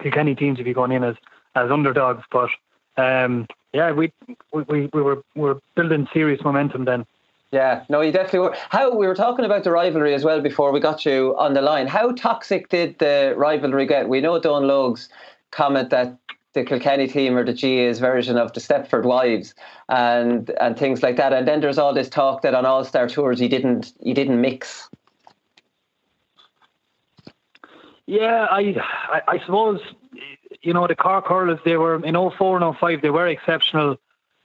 Kilkenny 0.00 0.34
teams 0.34 0.58
to 0.58 0.64
be 0.64 0.74
going 0.74 0.92
in 0.92 1.04
as 1.04 1.16
as 1.54 1.70
underdogs, 1.70 2.24
but 2.30 2.50
um, 2.96 3.46
yeah, 3.72 3.92
we 3.92 4.12
we 4.52 4.88
we 4.92 5.02
were 5.02 5.22
we 5.34 5.42
were 5.42 5.60
building 5.74 6.08
serious 6.12 6.42
momentum 6.42 6.84
then. 6.84 7.06
Yeah, 7.50 7.84
no, 7.88 8.02
you 8.02 8.12
definitely 8.12 8.40
were. 8.40 8.56
How 8.68 8.94
we 8.94 9.06
were 9.06 9.14
talking 9.14 9.44
about 9.44 9.64
the 9.64 9.70
rivalry 9.70 10.14
as 10.14 10.22
well 10.22 10.40
before 10.40 10.70
we 10.70 10.80
got 10.80 11.06
you 11.06 11.34
on 11.38 11.54
the 11.54 11.62
line. 11.62 11.86
How 11.86 12.12
toxic 12.12 12.68
did 12.68 12.98
the 12.98 13.34
rivalry 13.36 13.86
get? 13.86 14.08
We 14.08 14.20
know 14.20 14.38
Donal 14.38 14.68
Óg's 14.68 15.08
comment 15.50 15.88
that 15.90 16.14
the 16.58 16.64
Kilkenny 16.64 17.06
team 17.06 17.36
or 17.36 17.44
the 17.44 17.52
GA's 17.52 18.00
version 18.00 18.36
of 18.36 18.52
the 18.52 18.60
Stepford 18.60 19.04
Wives 19.04 19.54
and 19.88 20.50
and 20.60 20.76
things 20.76 21.02
like 21.02 21.16
that. 21.16 21.32
And 21.32 21.46
then 21.46 21.60
there's 21.60 21.78
all 21.78 21.94
this 21.94 22.08
talk 22.08 22.42
that 22.42 22.54
on 22.54 22.66
All 22.66 22.84
Star 22.84 23.08
tours 23.08 23.38
he 23.38 23.48
didn't 23.48 23.92
he 24.02 24.12
didn't 24.12 24.40
mix. 24.40 24.88
Yeah, 28.06 28.46
I, 28.50 28.74
I, 29.10 29.22
I 29.28 29.38
suppose 29.44 29.80
you 30.62 30.72
know 30.72 30.86
the 30.86 30.96
Cork 30.96 31.26
hurlers. 31.26 31.60
They 31.64 31.76
were 31.76 32.02
in 32.04 32.14
04 32.14 32.62
and 32.62 32.76
05, 32.76 33.02
They 33.02 33.10
were 33.10 33.28
exceptional, 33.28 33.98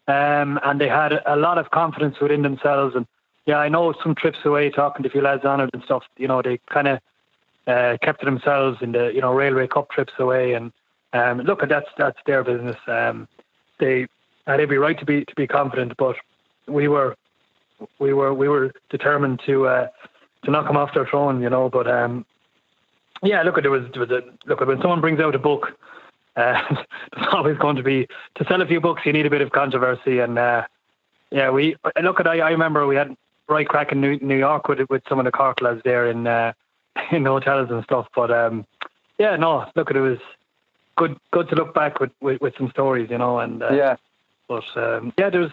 um, 0.07 0.59
and 0.63 0.79
they 0.79 0.89
had 0.89 1.13
a 1.25 1.35
lot 1.35 1.57
of 1.57 1.71
confidence 1.71 2.19
within 2.19 2.41
themselves. 2.41 2.95
And 2.95 3.07
yeah, 3.45 3.57
I 3.57 3.69
know 3.69 3.93
some 4.03 4.15
trips 4.15 4.39
away 4.43 4.69
talking 4.69 5.03
to 5.03 5.09
a 5.09 5.11
few 5.11 5.21
lads 5.21 5.45
on 5.45 5.61
it 5.61 5.69
and 5.73 5.83
stuff. 5.83 6.03
You 6.17 6.27
know, 6.27 6.41
they 6.41 6.59
kind 6.69 6.87
of 6.89 6.99
uh, 7.65 7.97
kept 8.01 8.19
to 8.19 8.25
themselves 8.25 8.79
in 8.81 8.91
the 8.91 9.11
you 9.13 9.21
know 9.21 9.33
railway 9.33 9.67
cup 9.67 9.89
trips 9.89 10.13
away. 10.19 10.53
And 10.53 10.71
um, 11.13 11.39
look, 11.39 11.67
that's 11.67 11.89
that's 11.97 12.17
their 12.25 12.43
business. 12.43 12.77
Um, 12.87 13.27
they 13.79 14.07
had 14.47 14.59
every 14.59 14.77
right 14.77 14.97
to 14.99 15.05
be 15.05 15.25
to 15.25 15.35
be 15.35 15.47
confident, 15.47 15.93
but 15.97 16.15
we 16.67 16.87
were 16.87 17.15
we 17.99 18.13
were 18.13 18.33
we 18.33 18.49
were 18.49 18.71
determined 18.89 19.41
to 19.45 19.67
uh, 19.67 19.87
to 20.43 20.51
knock 20.51 20.67
them 20.67 20.77
off 20.77 20.93
their 20.93 21.05
throne. 21.05 21.41
You 21.41 21.49
know, 21.49 21.69
but 21.69 21.87
um, 21.87 22.25
yeah, 23.21 23.41
look, 23.43 23.61
there 23.61 23.71
was, 23.71 23.83
there 23.93 24.01
was 24.01 24.11
a 24.11 24.21
look 24.47 24.59
when 24.59 24.81
someone 24.81 25.01
brings 25.01 25.19
out 25.19 25.35
a 25.35 25.39
book, 25.39 25.77
uh, 26.35 26.59
always 27.31 27.57
going 27.57 27.75
to 27.77 27.83
be 27.83 28.07
to 28.35 28.45
sell 28.45 28.61
a 28.61 28.65
few 28.65 28.81
books. 28.81 29.03
You 29.05 29.13
need 29.13 29.25
a 29.25 29.29
bit 29.29 29.41
of 29.41 29.51
controversy, 29.51 30.19
and 30.19 30.37
uh, 30.37 30.63
yeah, 31.31 31.49
we 31.49 31.75
look 32.01 32.19
at. 32.19 32.27
I, 32.27 32.39
I 32.39 32.49
remember 32.49 32.85
we 32.87 32.95
had 32.95 33.15
right 33.47 33.67
crack 33.67 33.91
in 33.91 34.01
New, 34.01 34.17
New 34.19 34.37
York 34.37 34.67
with 34.67 34.79
with 34.89 35.03
some 35.07 35.19
of 35.19 35.25
the 35.25 35.31
Cork 35.31 35.61
lads 35.61 35.81
there 35.85 36.09
in 36.09 36.27
uh, 36.27 36.53
in 37.11 37.25
hotels 37.25 37.69
and 37.69 37.83
stuff. 37.83 38.07
But 38.15 38.31
um, 38.31 38.65
yeah, 39.19 39.35
no, 39.35 39.69
look, 39.75 39.91
it 39.91 39.99
was 39.99 40.19
good 40.97 41.17
good 41.31 41.49
to 41.49 41.55
look 41.55 41.73
back 41.73 41.99
with, 41.99 42.11
with, 42.21 42.41
with 42.41 42.53
some 42.57 42.69
stories, 42.69 43.09
you 43.09 43.17
know, 43.17 43.39
and 43.39 43.63
uh, 43.63 43.71
yeah. 43.71 43.95
But 44.47 44.63
um, 44.75 45.13
yeah, 45.17 45.29
there's 45.29 45.51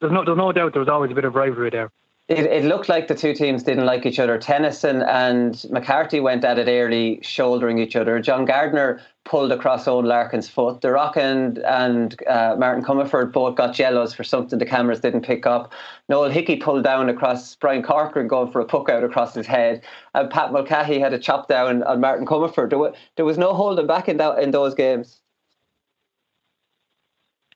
there's 0.00 0.12
no 0.12 0.24
there's 0.24 0.38
no 0.38 0.52
doubt 0.52 0.72
there 0.72 0.80
was 0.80 0.88
always 0.88 1.10
a 1.10 1.14
bit 1.14 1.24
of 1.24 1.34
rivalry 1.34 1.70
there 1.70 1.90
it, 2.32 2.46
it 2.46 2.64
looked 2.64 2.88
like 2.88 3.08
the 3.08 3.14
two 3.14 3.34
teams 3.34 3.62
didn't 3.62 3.86
like 3.86 4.06
each 4.06 4.18
other. 4.18 4.38
Tennyson 4.38 5.02
and 5.02 5.64
McCarthy 5.70 6.20
went 6.20 6.44
at 6.44 6.58
it 6.58 6.68
early, 6.68 7.20
shouldering 7.22 7.78
each 7.78 7.96
other. 7.96 8.20
John 8.20 8.44
Gardiner 8.44 9.00
pulled 9.24 9.52
across 9.52 9.84
Eoin 9.84 10.04
Larkin's 10.04 10.48
foot. 10.48 10.80
The 10.80 10.90
Rock 10.90 11.16
and, 11.16 11.58
and 11.58 12.20
uh, 12.26 12.56
Martin 12.58 12.84
Comerford 12.84 13.32
both 13.32 13.56
got 13.56 13.78
yellows 13.78 14.12
for 14.12 14.24
something 14.24 14.58
the 14.58 14.66
cameras 14.66 15.00
didn't 15.00 15.22
pick 15.22 15.46
up. 15.46 15.72
Noel 16.08 16.30
Hickey 16.30 16.56
pulled 16.56 16.84
down 16.84 17.08
across 17.08 17.54
Brian 17.56 17.82
Corcoran 17.82 18.28
going 18.28 18.50
for 18.50 18.60
a 18.60 18.64
puck 18.64 18.88
out 18.88 19.04
across 19.04 19.34
his 19.34 19.46
head. 19.46 19.82
And 20.14 20.30
Pat 20.30 20.52
Mulcahy 20.52 20.98
had 20.98 21.12
a 21.12 21.18
chop 21.18 21.48
down 21.48 21.82
on 21.84 22.00
Martin 22.00 22.26
Comerford. 22.26 22.70
There, 22.70 22.92
there 23.16 23.24
was 23.24 23.38
no 23.38 23.54
holding 23.54 23.86
back 23.86 24.08
in, 24.08 24.16
that, 24.16 24.38
in 24.42 24.50
those 24.50 24.74
games. 24.74 25.21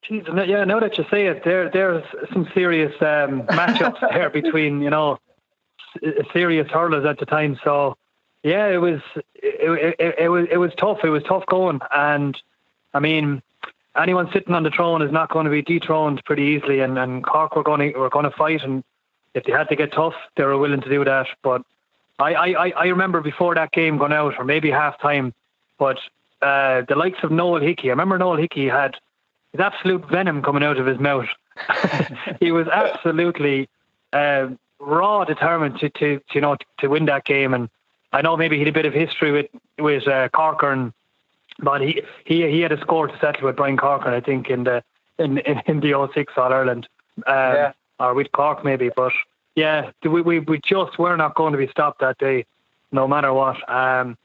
Yeah, 0.08 0.64
now 0.64 0.80
that 0.80 0.98
you 0.98 1.04
say 1.10 1.26
it, 1.26 1.42
there 1.44 1.68
there's 1.70 2.04
some 2.32 2.48
serious 2.54 2.92
um, 3.00 3.42
matchups 3.48 4.00
there 4.00 4.30
between 4.30 4.80
you 4.80 4.90
know 4.90 5.18
serious 6.32 6.68
hurlers 6.70 7.04
at 7.04 7.18
the 7.18 7.26
time. 7.26 7.58
So 7.64 7.96
yeah, 8.42 8.68
it 8.68 8.78
was 8.78 9.00
it, 9.34 9.96
it, 9.98 10.14
it, 10.18 10.28
was 10.28 10.46
it 10.50 10.58
was 10.58 10.72
tough. 10.78 10.98
It 11.02 11.10
was 11.10 11.22
tough 11.24 11.44
going, 11.46 11.80
and 11.90 12.40
I 12.94 13.00
mean, 13.00 13.42
anyone 13.96 14.30
sitting 14.32 14.54
on 14.54 14.62
the 14.62 14.70
throne 14.70 15.02
is 15.02 15.10
not 15.10 15.30
going 15.30 15.44
to 15.44 15.50
be 15.50 15.62
dethroned 15.62 16.24
pretty 16.24 16.44
easily. 16.44 16.80
And, 16.80 16.98
and 16.98 17.24
Cork 17.24 17.56
were 17.56 17.62
going 17.62 17.92
to 17.92 17.98
were 17.98 18.10
going 18.10 18.24
to 18.24 18.36
fight, 18.36 18.62
and 18.62 18.84
if 19.34 19.44
they 19.44 19.52
had 19.52 19.68
to 19.70 19.76
get 19.76 19.92
tough, 19.92 20.14
they 20.36 20.44
were 20.44 20.58
willing 20.58 20.80
to 20.82 20.88
do 20.88 21.04
that. 21.04 21.26
But 21.42 21.62
I 22.18 22.34
I, 22.34 22.68
I 22.70 22.86
remember 22.86 23.20
before 23.20 23.54
that 23.56 23.72
game 23.72 23.98
going 23.98 24.12
out, 24.12 24.34
or 24.38 24.44
maybe 24.44 24.70
half 24.70 25.00
time, 25.00 25.34
but 25.78 25.98
uh, 26.42 26.82
the 26.88 26.94
likes 26.94 27.18
of 27.22 27.32
Noel 27.32 27.60
Hickey. 27.60 27.88
I 27.88 27.92
remember 27.92 28.18
Noel 28.18 28.36
Hickey 28.36 28.68
had 28.68 28.96
his 29.52 29.60
absolute 29.60 30.08
venom 30.08 30.42
coming 30.42 30.62
out 30.62 30.78
of 30.78 30.86
his 30.86 30.98
mouth. 30.98 31.28
he 32.40 32.52
was 32.52 32.66
absolutely 32.68 33.68
uh, 34.12 34.48
raw, 34.78 35.24
determined 35.24 35.78
to, 35.80 35.88
to, 35.90 36.20
you 36.32 36.40
know 36.40 36.56
to 36.78 36.88
win 36.88 37.06
that 37.06 37.24
game. 37.24 37.54
And 37.54 37.68
I 38.12 38.22
know 38.22 38.36
maybe 38.36 38.56
he 38.56 38.60
had 38.60 38.68
a 38.68 38.72
bit 38.72 38.86
of 38.86 38.92
history 38.92 39.32
with 39.32 39.46
with 39.78 40.06
uh, 40.06 40.28
Corcoran, 40.30 40.92
but 41.58 41.80
he, 41.80 42.02
he 42.24 42.48
he 42.50 42.60
had 42.60 42.72
a 42.72 42.80
score 42.80 43.08
to 43.08 43.18
settle 43.18 43.46
with 43.46 43.56
Brian 43.56 43.76
Corcoran, 43.76 44.14
I 44.14 44.20
think, 44.20 44.48
in 44.48 44.64
the 44.64 44.82
in 45.18 45.38
in, 45.38 45.62
in 45.66 45.80
the 45.80 46.08
06 46.14 46.32
All 46.36 46.52
Ireland, 46.52 46.88
um, 47.18 47.22
yeah. 47.26 47.72
or 47.98 48.14
with 48.14 48.32
Cork 48.32 48.64
maybe. 48.64 48.90
But 48.94 49.12
yeah, 49.54 49.90
we, 50.02 50.20
we 50.22 50.40
we 50.40 50.60
just 50.60 50.98
were 50.98 51.16
not 51.16 51.34
going 51.34 51.52
to 51.52 51.58
be 51.58 51.68
stopped 51.68 52.00
that 52.00 52.18
day, 52.18 52.44
no 52.92 53.08
matter 53.08 53.32
what. 53.32 53.56
Um, 53.68 54.16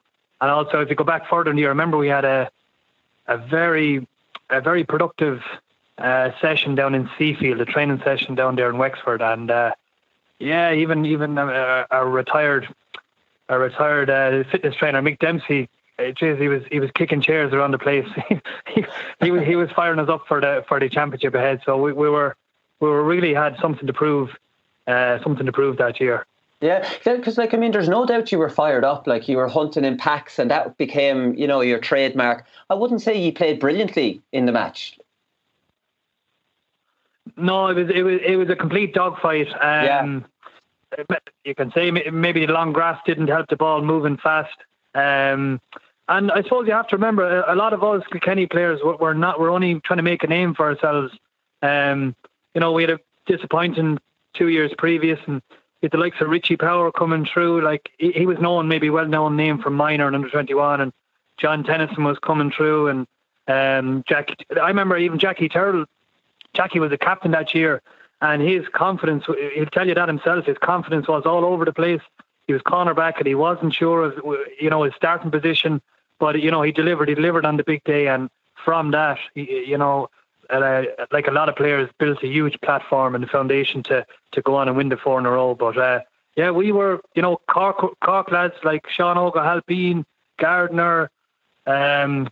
and 0.41 0.49
also, 0.49 0.81
if 0.81 0.89
you 0.89 0.95
go 0.95 1.03
back 1.03 1.29
further 1.29 1.49
in 1.49 1.55
the 1.55 1.61
year, 1.61 1.69
remember 1.69 1.97
we 1.97 2.07
had 2.07 2.25
a 2.25 2.49
a 3.27 3.37
very 3.37 4.07
a 4.51 4.61
very 4.61 4.83
productive 4.83 5.41
uh, 5.97 6.31
session 6.41 6.75
down 6.75 6.93
in 6.93 7.07
Seafield, 7.17 7.61
a 7.61 7.65
training 7.65 8.01
session 8.03 8.35
down 8.35 8.55
there 8.55 8.69
in 8.69 8.77
Wexford, 8.77 9.21
and 9.21 9.49
uh, 9.49 9.73
yeah, 10.39 10.73
even 10.73 11.05
even 11.05 11.37
a, 11.37 11.45
uh, 11.45 11.85
a 11.91 12.05
retired 12.05 12.67
a 13.49 13.57
retired 13.57 14.09
uh, 14.09 14.43
fitness 14.49 14.75
trainer, 14.75 15.01
Mick 15.01 15.19
Dempsey. 15.19 15.69
Uh, 15.99 16.11
geez, 16.11 16.39
he 16.39 16.47
was 16.47 16.63
he 16.71 16.79
was 16.79 16.89
kicking 16.91 17.21
chairs 17.21 17.53
around 17.53 17.71
the 17.71 17.79
place. 17.79 18.07
he, 18.67 18.85
he 19.21 19.31
was 19.31 19.43
he 19.43 19.55
was 19.55 19.69
firing 19.71 19.99
us 19.99 20.09
up 20.09 20.27
for 20.27 20.41
the 20.41 20.63
for 20.67 20.79
the 20.79 20.89
championship 20.89 21.33
ahead. 21.35 21.61
So 21.65 21.77
we, 21.77 21.93
we 21.93 22.09
were 22.09 22.35
we 22.79 22.89
were 22.89 23.03
really 23.03 23.33
had 23.33 23.57
something 23.61 23.85
to 23.87 23.93
prove, 23.93 24.31
uh, 24.87 25.21
something 25.21 25.45
to 25.45 25.51
prove 25.51 25.77
that 25.77 25.99
year. 25.99 26.25
Yeah, 26.61 26.87
because 27.03 27.39
like 27.39 27.55
I 27.55 27.57
mean, 27.57 27.71
there's 27.71 27.89
no 27.89 28.05
doubt 28.05 28.31
you 28.31 28.37
were 28.37 28.49
fired 28.49 28.83
up. 28.83 29.07
Like 29.07 29.27
you 29.27 29.37
were 29.37 29.47
hunting 29.47 29.83
in 29.83 29.97
packs, 29.97 30.37
and 30.37 30.51
that 30.51 30.77
became, 30.77 31.33
you 31.33 31.47
know, 31.47 31.61
your 31.61 31.79
trademark. 31.79 32.45
I 32.69 32.75
wouldn't 32.75 33.01
say 33.01 33.19
you 33.19 33.33
played 33.33 33.59
brilliantly 33.59 34.21
in 34.31 34.45
the 34.45 34.51
match. 34.51 34.97
No, 37.35 37.67
it 37.67 37.75
was 37.75 37.89
it 37.89 38.03
was 38.03 38.19
it 38.23 38.35
was 38.35 38.49
a 38.49 38.55
complete 38.55 38.93
dogfight. 38.93 39.47
Um, 39.47 40.25
yeah. 40.99 41.19
You 41.45 41.55
can 41.55 41.71
say 41.71 41.89
maybe 41.89 42.45
the 42.45 42.51
long 42.51 42.73
grass 42.73 42.99
didn't 43.05 43.27
help 43.27 43.47
the 43.47 43.55
ball 43.55 43.81
moving 43.81 44.17
fast. 44.17 44.57
Um, 44.93 45.61
and 46.09 46.31
I 46.31 46.43
suppose 46.43 46.67
you 46.67 46.73
have 46.73 46.89
to 46.89 46.97
remember 46.97 47.43
a 47.47 47.55
lot 47.55 47.71
of 47.73 47.83
us 47.83 48.03
Kilkenny 48.11 48.45
players 48.45 48.81
were 48.83 49.13
not 49.13 49.39
we're 49.39 49.51
only 49.51 49.79
trying 49.79 49.97
to 49.97 50.03
make 50.03 50.23
a 50.23 50.27
name 50.27 50.53
for 50.53 50.65
ourselves. 50.67 51.13
Um, 51.61 52.15
you 52.53 52.59
know, 52.59 52.73
we 52.73 52.83
had 52.83 52.91
a 52.91 52.99
disappointing 53.25 53.99
two 54.33 54.49
years 54.49 54.71
previous, 54.77 55.19
and 55.27 55.41
with 55.81 55.91
the 55.91 55.97
likes 55.97 56.21
of 56.21 56.29
Richie 56.29 56.57
Power 56.57 56.91
coming 56.91 57.25
through, 57.25 57.61
like 57.63 57.89
he, 57.97 58.11
he 58.11 58.25
was 58.25 58.39
known, 58.39 58.67
maybe 58.67 58.89
well 58.89 59.07
known 59.07 59.35
name 59.35 59.59
from 59.59 59.73
minor 59.73 60.07
and 60.07 60.15
under 60.15 60.29
21, 60.29 60.81
and 60.81 60.93
John 61.37 61.63
Tennyson 61.63 62.03
was 62.03 62.19
coming 62.19 62.51
through, 62.51 62.87
and 62.87 63.07
um, 63.47 64.03
Jack. 64.07 64.29
I 64.61 64.67
remember 64.67 64.97
even 64.97 65.19
Jackie 65.19 65.49
Tyrrell. 65.49 65.85
Jackie 66.53 66.79
was 66.79 66.91
the 66.91 66.97
captain 66.97 67.31
that 67.31 67.53
year, 67.55 67.81
and 68.21 68.41
his 68.41 68.67
confidence. 68.73 69.25
He'll 69.25 69.65
tell 69.67 69.87
you 69.87 69.95
that 69.95 70.07
himself. 70.07 70.45
His 70.45 70.57
confidence 70.57 71.07
was 71.07 71.23
all 71.25 71.45
over 71.45 71.65
the 71.65 71.73
place. 71.73 72.01
He 72.47 72.53
was 72.53 72.61
cornerback, 72.61 73.17
and 73.17 73.27
he 73.27 73.35
wasn't 73.35 73.73
sure 73.73 74.03
of 74.03 74.37
you 74.59 74.69
know 74.69 74.83
his 74.83 74.93
starting 74.95 75.31
position, 75.31 75.81
but 76.19 76.39
you 76.41 76.51
know 76.51 76.61
he 76.61 76.71
delivered. 76.71 77.09
He 77.09 77.15
delivered 77.15 77.45
on 77.45 77.57
the 77.57 77.63
big 77.63 77.83
day, 77.83 78.07
and 78.07 78.29
from 78.63 78.91
that, 78.91 79.17
you 79.33 79.77
know, 79.77 80.09
uh, 80.51 80.83
like 81.11 81.27
a 81.27 81.31
lot 81.31 81.49
of 81.49 81.55
players, 81.55 81.89
built 81.99 82.23
a 82.23 82.27
huge 82.27 82.59
platform 82.61 83.15
and 83.15 83.29
foundation 83.29 83.83
to 83.83 84.05
to 84.33 84.41
go 84.41 84.55
on 84.55 84.67
and 84.67 84.77
win 84.77 84.89
the 84.89 84.97
four 84.97 85.19
in 85.19 85.25
a 85.25 85.31
row. 85.31 85.55
But 85.55 85.77
uh, 85.77 86.01
yeah, 86.35 86.51
we 86.51 86.71
were, 86.71 87.01
you 87.15 87.21
know, 87.21 87.41
Cork, 87.49 87.99
Cork 88.03 88.31
lads 88.31 88.53
like 88.63 88.87
Sean 88.89 89.17
O'Halpine, 89.17 90.05
Gardiner, 90.39 91.09
um, 91.67 92.29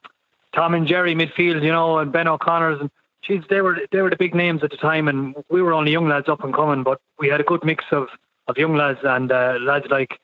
Tom 0.54 0.74
and 0.74 0.88
Jerry 0.88 1.16
midfield, 1.16 1.64
you 1.64 1.72
know, 1.72 2.00
and 2.00 2.12
Ben 2.12 2.28
O'Connor's 2.28 2.80
and 2.80 2.90
geez, 3.22 3.44
they 3.50 3.62
were 3.62 3.80
they 3.92 4.02
were 4.02 4.10
the 4.10 4.16
big 4.16 4.36
names 4.36 4.64
at 4.64 4.72
the 4.72 4.78
time, 4.78 5.08
and 5.08 5.36
we 5.50 5.62
were 5.62 5.74
only 5.74 5.92
young 5.92 6.08
lads 6.08 6.30
up 6.30 6.44
and 6.44 6.54
coming, 6.54 6.84
but 6.84 7.00
we 7.20 7.28
had 7.28 7.40
a 7.40 7.44
good 7.44 7.64
mix 7.64 7.86
of 7.92 8.08
of 8.48 8.58
young 8.58 8.76
lads 8.76 9.00
and 9.04 9.32
uh, 9.32 9.58
lads 9.62 9.86
like 9.90 10.20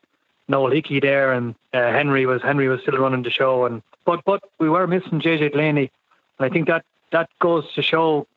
Noel 0.47 0.71
Hickey 0.71 0.99
there, 0.99 1.33
and 1.33 1.55
uh, 1.73 1.91
Henry 1.91 2.25
was 2.25 2.41
Henry 2.41 2.67
was 2.67 2.81
still 2.81 2.97
running 2.97 3.23
the 3.23 3.29
show, 3.29 3.65
and 3.65 3.81
but 4.05 4.23
but 4.25 4.43
we 4.59 4.69
were 4.69 4.87
missing 4.87 5.21
JJ 5.21 5.51
Delaney. 5.51 5.91
And 6.39 6.45
I 6.45 6.49
think 6.49 6.67
that 6.67 6.85
that 7.15 7.29
goes 7.39 7.65
to 7.73 7.81
show 7.81 8.27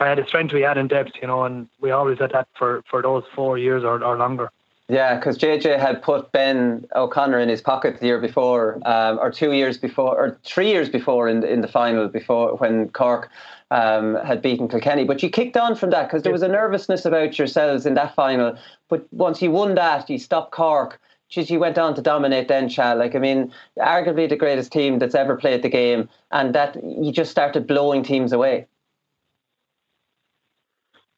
uh, 0.00 0.14
the 0.16 0.24
strength 0.26 0.52
we 0.52 0.62
had 0.62 0.76
in 0.76 0.88
depth, 0.88 1.12
you 1.22 1.28
know, 1.28 1.44
and 1.44 1.68
we 1.80 1.92
always 1.92 2.18
had 2.18 2.32
that 2.32 2.48
for, 2.58 2.82
for 2.90 3.00
those 3.00 3.24
four 3.34 3.56
years 3.56 3.84
or, 3.84 4.02
or 4.02 4.16
longer. 4.16 4.50
Yeah, 4.88 5.16
because 5.16 5.38
JJ 5.38 5.78
had 5.80 6.02
put 6.02 6.30
Ben 6.32 6.84
O'Connor 6.94 7.40
in 7.40 7.48
his 7.48 7.60
pocket 7.60 7.98
the 7.98 8.06
year 8.06 8.20
before, 8.20 8.80
um, 8.84 9.18
or 9.18 9.30
two 9.30 9.52
years 9.52 9.78
before, 9.78 10.16
or 10.16 10.38
three 10.44 10.68
years 10.68 10.88
before 10.88 11.28
in 11.28 11.40
the, 11.40 11.52
in 11.52 11.60
the 11.60 11.68
final 11.68 12.08
before 12.08 12.56
when 12.56 12.88
Cork 12.90 13.30
um, 13.70 14.16
had 14.24 14.42
beaten 14.42 14.68
Kilkenny. 14.68 15.04
But 15.04 15.22
you 15.22 15.30
kicked 15.30 15.56
on 15.56 15.74
from 15.74 15.90
that 15.90 16.04
because 16.08 16.22
there 16.22 16.32
was 16.32 16.42
a 16.42 16.48
nervousness 16.48 17.04
about 17.04 17.36
yourselves 17.38 17.84
in 17.84 17.94
that 17.94 18.14
final. 18.14 18.56
But 18.88 19.12
once 19.12 19.42
you 19.42 19.50
won 19.50 19.74
that, 19.74 20.08
you 20.08 20.18
stopped 20.18 20.52
Cork. 20.52 21.00
Geez, 21.28 21.50
you 21.50 21.58
went 21.58 21.76
on 21.76 21.94
to 21.94 22.02
dominate 22.02 22.48
then, 22.48 22.68
Chad. 22.68 22.98
Like, 22.98 23.14
I 23.16 23.18
mean, 23.18 23.52
arguably 23.78 24.28
the 24.28 24.36
greatest 24.36 24.70
team 24.72 24.98
that's 24.98 25.14
ever 25.14 25.36
played 25.36 25.62
the 25.62 25.68
game, 25.68 26.08
and 26.30 26.54
that 26.54 26.76
you 26.84 27.10
just 27.12 27.30
started 27.30 27.66
blowing 27.66 28.02
teams 28.04 28.32
away. 28.32 28.66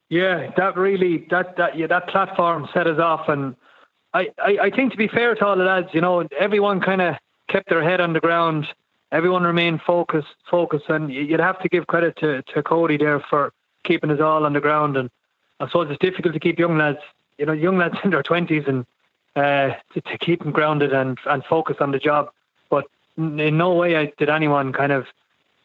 Yeah, 0.09 0.51
that 0.57 0.77
really 0.77 1.27
that 1.31 1.57
that 1.59 1.77
yeah 1.77 1.87
that 1.89 2.09
platform 2.09 2.67
set 2.73 2.87
us 2.87 2.99
off, 2.99 3.29
and 3.29 3.55
I, 4.15 4.31
I, 4.39 4.59
I 4.63 4.71
think 4.71 4.93
to 4.93 4.99
be 4.99 5.09
fair 5.09 5.35
to 5.35 5.47
all 5.47 5.57
the 5.57 5.65
lads, 5.65 5.89
you 5.93 6.01
know, 6.01 6.27
everyone 6.39 6.81
kind 6.81 7.03
of 7.03 7.17
kept 7.49 7.69
their 7.69 7.83
head 7.83 8.01
on 8.01 8.13
the 8.13 8.21
ground. 8.21 8.67
Everyone 9.13 9.43
remained 9.43 9.81
focused, 9.87 10.29
focused, 10.51 10.89
and 10.89 11.13
you'd 11.13 11.41
have 11.41 11.61
to 11.63 11.69
give 11.69 11.87
credit 11.87 12.17
to, 12.19 12.43
to 12.55 12.63
Cody 12.63 12.97
there 12.97 13.21
for 13.21 13.53
keeping 13.85 14.11
us 14.11 14.21
all 14.21 14.45
on 14.45 14.53
the 14.53 14.61
ground. 14.61 14.97
And 14.97 15.11
I 15.61 15.67
suppose 15.67 15.89
it's 15.91 15.99
difficult 16.01 16.35
to 16.35 16.41
keep 16.41 16.59
young 16.59 16.77
lads, 16.77 16.99
you 17.39 17.47
know, 17.47 17.53
young 17.53 17.79
lads 17.79 17.97
in 18.05 18.11
their 18.11 18.23
twenties, 18.23 18.65
and 18.67 18.87
uh, 19.39 19.75
to, 19.95 20.01
to, 20.01 20.19
keep 20.19 20.43
them 20.43 20.53
grounded 20.53 20.93
and 20.93 21.19
and 21.27 21.45
focused 21.45 21.81
on 21.81 21.93
the 21.93 21.99
job. 21.99 22.31
But 22.71 22.87
in 23.17 23.57
no 23.57 23.75
way 23.75 24.13
did 24.19 24.29
anyone 24.29 24.73
kind 24.73 24.93
of 24.93 25.07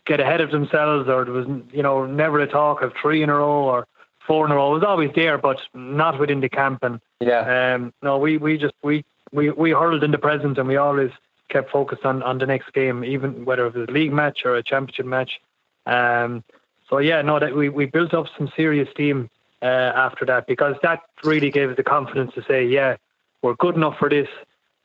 get 0.05 0.19
ahead 0.19 0.41
of 0.41 0.51
themselves, 0.51 1.09
or 1.09 1.25
there 1.25 1.33
was, 1.33 1.47
you 1.71 1.83
know, 1.83 2.05
never 2.05 2.39
a 2.39 2.47
talk 2.47 2.81
of 2.81 2.93
three 3.01 3.23
in 3.23 3.29
a 3.29 3.35
row 3.35 3.63
or 3.63 3.87
four 4.27 4.45
in 4.45 4.51
a 4.51 4.55
row. 4.55 4.71
It 4.71 4.79
was 4.79 4.83
always 4.83 5.11
there, 5.15 5.37
but 5.37 5.59
not 5.73 6.19
within 6.19 6.41
the 6.41 6.49
camp. 6.49 6.83
And 6.83 6.99
yeah, 7.19 7.75
um, 7.75 7.93
no, 8.01 8.17
we 8.17 8.37
we 8.37 8.57
just 8.57 8.73
we 8.83 9.05
we 9.31 9.49
we 9.49 9.71
hurled 9.71 10.03
in 10.03 10.11
the 10.11 10.17
present, 10.17 10.57
and 10.57 10.67
we 10.67 10.77
always 10.77 11.11
kept 11.49 11.71
focused 11.71 12.05
on 12.05 12.23
on 12.23 12.37
the 12.37 12.45
next 12.45 12.73
game, 12.73 13.03
even 13.03 13.45
whether 13.45 13.65
it 13.65 13.75
was 13.75 13.89
a 13.89 13.91
league 13.91 14.13
match 14.13 14.41
or 14.45 14.55
a 14.55 14.63
championship 14.63 15.05
match. 15.05 15.39
Um, 15.85 16.43
so 16.89 16.99
yeah, 16.99 17.21
no, 17.21 17.39
that 17.39 17.55
we 17.55 17.69
we 17.69 17.85
built 17.85 18.13
up 18.13 18.27
some 18.37 18.51
serious 18.55 18.89
steam 18.91 19.29
uh, 19.61 19.91
after 19.95 20.25
that 20.25 20.45
because 20.47 20.75
that 20.83 21.01
really 21.23 21.49
gave 21.49 21.69
us 21.69 21.77
the 21.77 21.83
confidence 21.83 22.33
to 22.35 22.43
say, 22.43 22.65
yeah, 22.65 22.97
we're 23.43 23.55
good 23.55 23.75
enough 23.75 23.97
for 23.99 24.09
this. 24.09 24.27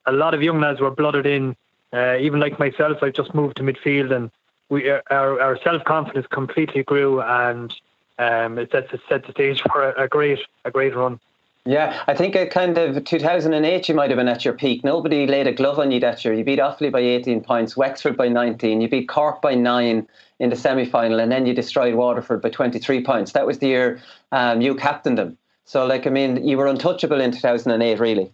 A 0.07 0.13
lot 0.13 0.35
of 0.35 0.43
young 0.43 0.61
lads 0.61 0.81
were 0.81 0.91
blooded 0.91 1.25
in. 1.25 1.57
Uh, 1.93 2.17
even 2.19 2.41
like 2.41 2.59
myself, 2.59 2.99
I've 3.03 3.15
just 3.15 3.35
moved 3.35 3.57
to 3.57 3.63
midfield, 3.63 4.13
and 4.15 4.31
we 4.69 4.91
our 4.91 5.41
our 5.41 5.59
self 5.63 5.83
confidence 5.85 6.27
completely 6.31 6.83
grew, 6.83 7.23
and 7.23 7.75
um, 8.19 8.59
it 8.59 8.71
sets 8.73 8.91
the 8.91 9.33
stage 9.33 9.63
for 9.73 9.91
a, 9.91 10.05
a 10.05 10.09
great 10.09 10.41
a 10.67 10.71
great 10.71 10.95
run. 10.95 11.19
Yeah, 11.65 12.03
I 12.07 12.15
think 12.15 12.35
kind 12.51 12.79
of 12.79 13.05
2008 13.05 13.89
you 13.89 13.95
might 13.95 14.11
have 14.11 14.17
been 14.17 14.29
at 14.29 14.45
your 14.45 14.55
peak. 14.55 14.85
Nobody 14.85 15.27
laid 15.27 15.47
a 15.47 15.53
glove 15.53 15.79
on 15.79 15.91
you 15.91 16.01
that 16.01 16.25
year. 16.25 16.33
You 16.33 16.43
beat 16.43 16.59
Offaly 16.59 16.91
by 16.91 17.01
18 17.01 17.43
points, 17.43 17.77
Wexford 17.77 18.17
by 18.17 18.29
19, 18.29 18.81
you 18.81 18.89
beat 18.89 19.07
Cork 19.07 19.43
by 19.43 19.55
9 19.55 20.09
in 20.39 20.51
the 20.51 20.57
semi 20.57 20.87
final, 20.87 21.21
and 21.21 21.31
then 21.31 21.45
you 21.45 21.53
destroyed 21.53 21.95
Waterford 21.95 22.41
by 22.41 22.49
23 22.49 23.05
points. 23.05 23.33
That 23.33 23.47
was 23.47 23.59
the 23.59 23.67
year 23.67 24.01
um, 24.33 24.63
you 24.63 24.75
captained 24.77 25.19
them. 25.19 25.37
So, 25.67 25.85
like, 25.85 26.07
I 26.07 26.11
mean, 26.11 26.49
you 26.49 26.57
were 26.57 26.67
untouchable 26.67 27.21
in 27.21 27.33
2008, 27.33 28.01
really. 28.01 28.33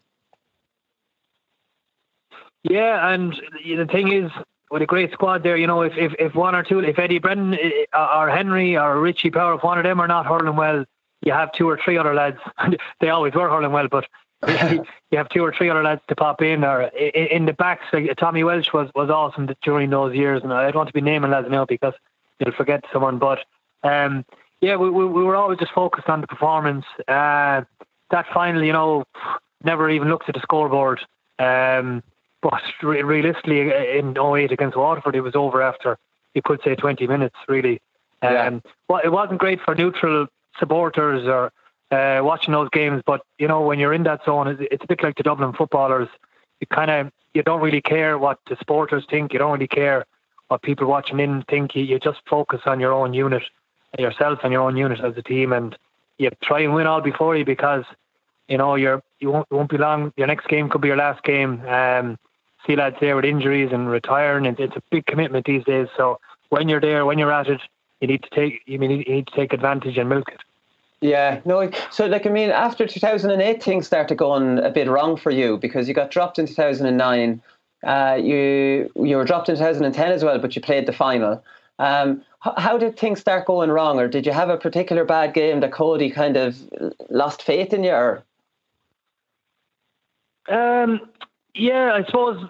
Yeah, 2.65 3.13
and 3.13 3.41
the 3.65 3.87
thing 3.87 4.13
is, 4.13 4.31
with 4.71 4.83
a 4.83 4.87
great 4.87 5.13
squad 5.13 5.43
there, 5.43 5.57
you 5.57 5.67
know, 5.67 5.83
if, 5.83 5.93
if, 5.97 6.15
if 6.19 6.35
one 6.35 6.55
or 6.55 6.63
two, 6.63 6.81
if 6.81 6.99
Eddie 6.99 7.19
Brennan 7.19 7.59
uh, 7.93 8.17
or 8.17 8.31
Henry 8.31 8.77
or 8.77 8.99
Richie 9.01 9.31
Power, 9.31 9.55
if 9.55 9.63
one 9.63 9.79
of 9.79 9.85
them 9.85 10.01
are 10.01 10.09
not 10.09 10.27
hurling 10.27 10.57
well, 10.57 10.85
you 11.23 11.33
have 11.33 11.53
two 11.53 11.69
or 11.69 11.79
three 11.83 11.99
other 11.99 12.15
lads. 12.15 12.39
they 13.01 13.11
always 13.11 13.35
were 13.35 13.49
hurling 13.49 13.73
well, 13.73 13.89
but 13.89 14.07
you 14.49 15.19
have 15.19 15.29
two 15.29 15.45
or 15.45 15.53
three 15.53 15.69
other 15.69 15.83
lads 15.83 16.01
to 16.09 16.17
pop 16.17 16.43
in. 16.43 16.65
Or 16.65 16.83
in 16.83 17.45
the 17.45 17.53
backs, 17.53 17.85
Tommy 18.17 18.45
Walsh 18.45 18.73
was, 18.73 18.91
was 18.95 19.11
awesome 19.11 19.49
during 19.63 19.91
those 19.91 20.15
years, 20.15 20.43
and 20.43 20.53
I 20.53 20.65
don't 20.65 20.77
want 20.77 20.89
to 20.89 20.95
be 20.95 21.01
naming 21.01 21.31
lads 21.31 21.49
now 21.51 21.67
because 21.67 21.95
you'll 22.39 22.55
forget 22.55 22.85
someone. 22.93 23.19
But 23.19 23.41
um, 23.83 24.25
yeah, 24.61 24.77
we, 24.77 24.91
we, 24.91 25.05
we 25.05 25.23
were 25.23 25.37
always 25.37 25.59
just 25.59 25.73
focused 25.73 26.09
on 26.09 26.23
the 26.23 26.27
performance. 26.27 26.87
Uh, 27.07 27.63
that 28.11 28.27
final, 28.33 28.65
you 28.65 28.73
know, 28.73 29.05
never 29.63 29.91
even 29.91 30.09
looked 30.09 30.29
at 30.29 30.35
the 30.35 30.41
scoreboard. 30.41 31.01
Um, 31.39 32.03
but 32.45 32.63
realistically, 32.83 33.73
in 33.99 34.15
08 34.19 34.53
against 34.53 34.77
Waterford, 34.77 35.17
it 35.17 35.23
was 35.23 35.35
over 35.35 35.63
after 35.63 35.97
you 36.35 36.43
could 36.43 36.61
say 36.63 36.75
20 36.75 37.07
minutes, 37.07 37.37
really. 37.49 37.81
Yeah. 38.23 38.49
Um, 38.49 38.63
well, 38.87 39.01
it 39.03 39.09
wasn't 39.09 39.41
great 39.41 39.61
for 39.63 39.75
neutral 39.75 40.27
supporters 40.59 41.27
or 41.27 41.53
uh, 41.91 42.23
watching 42.23 42.53
those 42.53 42.69
games, 42.69 43.03
but 43.07 43.23
you 43.39 43.49
know 43.49 43.63
when 43.63 43.79
you're 43.79 43.95
in 43.95 44.03
that 44.03 44.27
zone, 44.27 44.49
it's, 44.49 44.61
it's 44.71 44.85
a 44.85 44.87
bit 44.87 45.03
like 45.03 45.17
the 45.17 45.23
Dublin 45.23 45.55
footballers. 45.55 46.09
You 46.61 46.67
kind 46.67 46.91
of 46.91 47.13
you 47.33 47.43
don't 47.43 47.63
really 47.63 47.81
care 47.81 48.19
what 48.19 48.39
the 48.47 48.57
supporters 48.57 49.07
think. 49.09 49.33
You 49.33 49.39
don't 49.39 49.53
really 49.53 49.67
care 49.67 50.05
what 50.49 50.61
people 50.61 50.87
watching 50.87 51.21
in 51.21 51.45
think. 51.49 51.75
You, 51.75 51.85
you 51.85 51.99
just 51.99 52.21
focus 52.29 52.61
on 52.67 52.79
your 52.79 52.93
own 52.93 53.15
unit, 53.15 53.43
yourself 53.99 54.41
and 54.43 54.53
your 54.53 54.63
own 54.63 54.77
unit 54.77 55.01
as 55.01 55.17
a 55.17 55.23
team, 55.23 55.55
and 55.55 55.79
you 56.19 56.31
try 56.43 56.61
and 56.61 56.75
win 56.75 56.87
all 56.87 57.01
before 57.01 57.37
you 57.37 57.45
because 57.47 57.85
you 58.49 58.59
know 58.59 58.75
you're 58.75 59.03
you 59.19 59.31
won't 59.31 59.51
won't 59.51 59.71
be 59.71 59.79
long. 59.79 60.13
Your 60.19 60.27
next 60.27 60.47
game 60.49 60.69
could 60.69 60.83
be 60.83 60.89
your 60.89 60.99
last 60.99 61.23
game. 61.23 61.63
Um, 61.67 62.19
see 62.67 62.77
lads 62.77 62.97
there 63.01 63.17
with 63.17 63.25
injuries 63.25 63.71
and 63.73 63.91
retiring. 63.91 64.47
It's, 64.47 64.61
it's 64.61 64.77
a 64.77 64.83
big 64.91 65.07
commitment 65.07 65.47
these 65.47 65.65
days. 65.65 65.89
So 65.97 66.21
when 66.49 66.69
you're 66.69 66.81
there, 66.81 67.05
when 67.05 67.19
you're 67.19 67.33
at 67.33 67.49
it, 67.49 67.61
you 68.01 68.09
need 68.09 68.23
to 68.23 68.31
take 68.31 68.63
you 68.67 68.79
need, 68.79 69.07
you 69.07 69.15
need 69.15 69.27
to 69.27 69.35
take 69.35 69.53
advantage 69.53 69.97
and 69.99 70.09
milk 70.09 70.29
it. 70.29 70.41
Yeah, 71.01 71.41
no. 71.45 71.71
So, 71.91 72.07
like, 72.07 72.27
I 72.27 72.31
mean, 72.31 72.51
after 72.51 72.87
2008, 72.87 73.63
things 73.63 73.87
started 73.87 74.17
going 74.17 74.59
a 74.59 74.71
bit 74.71 74.89
wrong 74.89 75.19
for 75.19 75.31
you 75.31 75.59
because 75.59 75.87
you 75.87 75.93
got 75.93 76.11
dropped 76.11 76.39
in 76.39 76.47
2009. 76.47 77.43
Uh, 77.83 78.19
you 78.23 78.91
you 78.97 79.17
were 79.17 79.25
dropped 79.25 79.51
in 79.51 79.57
2010 79.57 80.13
as 80.13 80.25
well, 80.25 80.39
but 80.39 80.57
you 80.57 80.63
played 80.63 80.87
the 80.87 80.93
final. 80.93 81.45
Um, 81.79 82.23
how, 82.41 82.55
how 82.57 82.79
did 82.79 82.99
things 82.99 83.21
start 83.21 83.47
going 83.47 83.71
wrong, 83.71 83.99
or 83.99 84.09
did 84.09 84.25
you 84.25 84.33
have 84.33 84.49
a 84.49 84.57
particular 84.57 85.05
bad 85.05 85.35
game 85.35 85.61
that 85.61 85.73
Cody 85.73 86.11
kind 86.11 86.39
of 86.39 86.57
lost 87.11 87.43
faith 87.43 87.75
in 87.75 87.85
you? 87.85 87.93
Or? 87.93 88.25
Um, 90.49 91.01
yeah, 91.55 91.93
I 91.95 92.05
suppose 92.05 92.49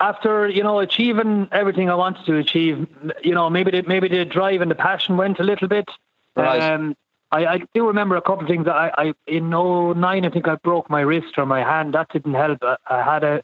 after 0.00 0.48
you 0.48 0.62
know 0.62 0.80
achieving 0.80 1.48
everything 1.52 1.90
I 1.90 1.94
wanted 1.94 2.24
to 2.26 2.36
achieve, 2.36 2.86
you 3.22 3.34
know 3.34 3.50
maybe 3.50 3.70
the, 3.70 3.82
maybe 3.82 4.08
the 4.08 4.24
drive 4.24 4.60
and 4.60 4.70
the 4.70 4.76
passion 4.76 5.16
went 5.16 5.38
a 5.40 5.44
little 5.44 5.68
bit. 5.68 5.88
Right. 6.36 6.60
Um, 6.60 6.96
I, 7.30 7.46
I 7.46 7.58
do 7.74 7.86
remember 7.86 8.16
a 8.16 8.22
couple 8.22 8.44
of 8.44 8.48
things. 8.48 8.66
I, 8.66 8.90
I 8.96 9.14
in 9.26 9.50
09, 9.50 10.24
I 10.24 10.30
think 10.30 10.48
I 10.48 10.54
broke 10.54 10.88
my 10.88 11.00
wrist 11.02 11.34
or 11.36 11.44
my 11.44 11.60
hand. 11.60 11.94
That 11.94 12.08
didn't 12.10 12.34
help. 12.34 12.58
I, 12.62 12.76
I 12.88 13.02
had 13.02 13.24
a 13.24 13.42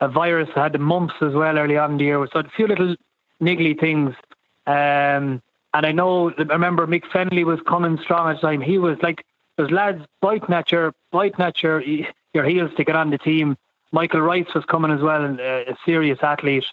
a 0.00 0.08
virus. 0.08 0.48
I 0.56 0.64
had 0.64 0.72
the 0.72 0.78
mumps 0.78 1.14
as 1.20 1.32
well 1.32 1.58
early 1.58 1.76
on 1.76 1.92
in 1.92 1.98
the 1.98 2.04
year. 2.04 2.26
So 2.32 2.40
a 2.40 2.48
few 2.56 2.66
little 2.66 2.96
niggly 3.40 3.78
things. 3.78 4.14
Um, 4.66 5.42
and 5.74 5.86
I 5.86 5.92
know, 5.92 6.30
I 6.30 6.42
remember 6.42 6.86
Mick 6.86 7.04
Fennelly 7.04 7.44
was 7.44 7.60
coming 7.66 7.98
strong 8.02 8.30
at 8.30 8.40
the 8.40 8.46
time. 8.46 8.60
He 8.60 8.78
was 8.78 8.98
like, 9.02 9.24
there's 9.56 9.70
lads 9.70 10.04
biting 10.20 10.54
at 10.54 10.72
your, 10.72 10.94
biting 11.10 11.40
at 11.40 11.62
your, 11.62 11.82
your 11.82 12.44
heels 12.44 12.70
to 12.76 12.84
get 12.84 12.96
on 12.96 13.10
the 13.10 13.18
team. 13.18 13.56
Michael 13.96 14.20
Rice 14.20 14.52
was 14.54 14.66
coming 14.66 14.90
as 14.90 15.00
well, 15.00 15.24
uh, 15.24 15.72
a 15.72 15.74
serious 15.86 16.18
athlete. 16.22 16.66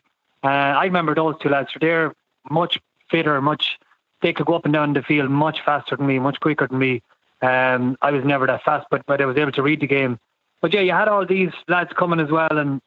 Uh, 0.43 0.47
I 0.81 0.83
remember 0.83 1.15
those 1.15 1.35
two 1.39 1.47
lads. 1.47 1.69
They're 1.79 2.13
much 2.51 2.77
fitter, 3.09 3.41
much. 3.41 3.79
They 4.21 4.33
could 4.33 4.45
go 4.45 4.55
up 4.55 4.65
and 4.65 4.73
down 4.73 4.91
the 4.91 5.01
field 5.01 5.29
much 5.31 5.59
faster 5.63 5.95
than 5.95 6.05
me, 6.05 6.19
much 6.19 6.41
quicker 6.41 6.67
than 6.67 6.79
me. 6.79 7.01
Um, 7.41 7.97
I 8.01 8.11
was 8.11 8.25
never 8.25 8.45
that 8.47 8.63
fast, 8.63 8.87
but 8.91 9.05
but 9.05 9.21
I 9.21 9.25
was 9.25 9.37
able 9.37 9.53
to 9.53 9.63
read 9.63 9.79
the 9.79 9.87
game. 9.87 10.19
But 10.59 10.73
yeah, 10.73 10.81
you 10.81 10.91
had 10.91 11.07
all 11.07 11.25
these 11.25 11.53
lads 11.69 11.91
coming 11.93 12.19
as 12.19 12.29
well, 12.29 12.57
and 12.57 12.81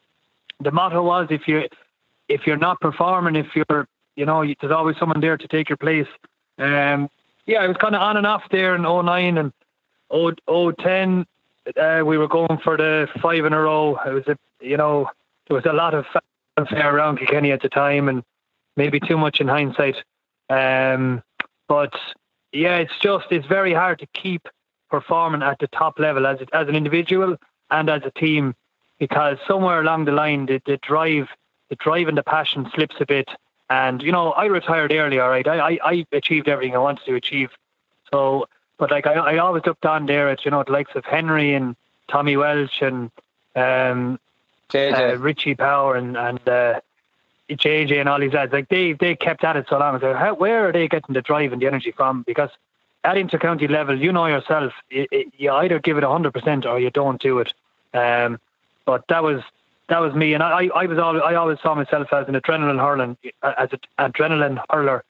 the 0.60 0.70
motto 0.70 1.02
was 1.02 1.28
if 1.30 1.48
you 1.48 1.66
if 2.28 2.46
you're 2.46 2.58
not 2.58 2.78
performing, 2.82 3.36
if 3.36 3.56
you're 3.56 3.88
you 4.16 4.26
know, 4.26 4.44
there's 4.60 4.72
always 4.80 4.98
someone 4.98 5.22
there 5.22 5.38
to 5.38 5.48
take 5.48 5.70
your 5.70 5.78
place. 5.78 6.08
Um, 6.58 7.08
yeah, 7.46 7.60
I 7.62 7.68
was 7.68 7.78
kind 7.78 7.94
of 7.94 8.02
on 8.02 8.18
and 8.18 8.26
off 8.26 8.44
there 8.50 8.74
in 8.74 8.82
09 8.82 9.38
and 9.38 9.52
010 10.10 11.26
uh, 11.76 12.02
we 12.04 12.18
were 12.18 12.28
going 12.28 12.58
for 12.62 12.76
the 12.76 13.08
five 13.20 13.44
in 13.44 13.52
a 13.52 13.60
row. 13.60 13.98
It 14.06 14.12
was 14.12 14.26
a, 14.28 14.36
you 14.60 14.76
know, 14.76 15.08
there 15.48 15.56
was 15.56 15.66
a 15.66 15.72
lot 15.72 15.94
of 15.94 16.06
fanfare 16.56 16.94
around 16.94 17.18
Kilkenny 17.18 17.52
at 17.52 17.62
the 17.62 17.68
time, 17.68 18.08
and 18.08 18.22
maybe 18.76 19.00
too 19.00 19.18
much 19.18 19.40
in 19.40 19.48
hindsight. 19.48 19.96
Um, 20.48 21.22
but 21.68 21.94
yeah, 22.52 22.76
it's 22.76 22.98
just 23.00 23.26
it's 23.30 23.46
very 23.46 23.72
hard 23.72 23.98
to 23.98 24.06
keep 24.06 24.48
performing 24.90 25.42
at 25.42 25.58
the 25.58 25.68
top 25.68 25.98
level 25.98 26.26
as 26.26 26.38
as 26.52 26.68
an 26.68 26.76
individual 26.76 27.36
and 27.70 27.90
as 27.90 28.02
a 28.04 28.10
team 28.10 28.54
because 28.98 29.38
somewhere 29.46 29.80
along 29.80 30.04
the 30.04 30.12
line 30.12 30.46
the, 30.46 30.60
the 30.64 30.76
drive 30.78 31.28
the 31.70 31.76
drive 31.76 32.08
and 32.08 32.16
the 32.16 32.22
passion 32.22 32.70
slips 32.74 32.96
a 33.00 33.06
bit 33.06 33.28
and 33.68 34.02
you 34.02 34.12
know 34.12 34.32
I 34.32 34.46
retired 34.46 34.92
early 34.92 35.18
all 35.18 35.28
right 35.28 35.46
I, 35.46 35.70
I, 35.70 35.78
I 35.84 36.06
achieved 36.12 36.48
everything 36.48 36.74
I 36.74 36.78
wanted 36.78 37.04
to 37.06 37.14
achieve 37.14 37.50
so 38.12 38.46
but 38.78 38.90
like 38.90 39.06
I, 39.06 39.14
I 39.14 39.38
always 39.38 39.64
looked 39.64 39.86
on 39.86 40.06
there 40.06 40.28
at 40.28 40.44
you 40.44 40.50
know 40.50 40.62
the 40.62 40.72
likes 40.72 40.92
of 40.94 41.04
Henry 41.04 41.54
and 41.54 41.76
Tommy 42.08 42.36
Walsh 42.36 42.82
and 42.82 43.10
um, 43.54 44.18
uh, 44.74 45.16
Richie 45.18 45.54
Power 45.54 45.96
and 45.96 46.16
and 46.16 46.48
uh, 46.48 46.80
JJ 47.50 48.00
and 48.00 48.08
all 48.08 48.20
these 48.20 48.32
lads. 48.32 48.52
Like 48.52 48.68
they 48.68 48.92
they 48.92 49.16
kept 49.16 49.44
at 49.44 49.56
it 49.56 49.66
so 49.68 49.78
long. 49.78 49.98
So 50.00 50.14
how, 50.14 50.34
where 50.34 50.68
are 50.68 50.72
they 50.72 50.88
getting 50.88 51.14
the 51.14 51.22
drive 51.22 51.52
and 51.52 51.62
the 51.62 51.66
energy 51.66 51.92
from? 51.92 52.22
Because 52.22 52.50
at 53.04 53.16
intercounty 53.16 53.70
level, 53.70 53.98
you 53.98 54.12
know 54.12 54.26
yourself, 54.26 54.72
it, 54.90 55.08
it, 55.12 55.32
you 55.36 55.50
either 55.52 55.78
give 55.78 55.96
it 55.96 56.04
hundred 56.04 56.32
percent 56.34 56.66
or 56.66 56.80
you 56.80 56.90
don't 56.90 57.20
do 57.20 57.38
it. 57.38 57.52
Um, 57.94 58.40
but 58.84 59.04
that 59.08 59.22
was 59.22 59.42
that 59.88 60.00
was 60.00 60.14
me, 60.14 60.34
and 60.34 60.42
I 60.42 60.68
I 60.74 60.86
was 60.86 60.98
always, 60.98 61.22
I 61.24 61.34
always 61.34 61.58
saw 61.62 61.74
myself 61.74 62.12
as 62.12 62.28
an 62.28 62.34
adrenaline 62.34 62.80
hurling 62.80 63.16
as 63.42 63.68
an 63.72 63.80
adrenaline 63.98 64.60
hurler, 64.70 65.04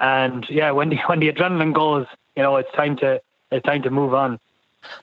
and 0.00 0.46
yeah, 0.48 0.70
when 0.70 0.88
the 0.88 0.96
when 1.06 1.20
the 1.20 1.30
adrenaline 1.30 1.74
goes, 1.74 2.06
you 2.36 2.42
know, 2.42 2.56
it's 2.56 2.72
time 2.72 2.96
to 2.96 3.20
it's 3.50 3.64
time 3.64 3.82
to 3.82 3.90
move 3.90 4.14
on. 4.14 4.38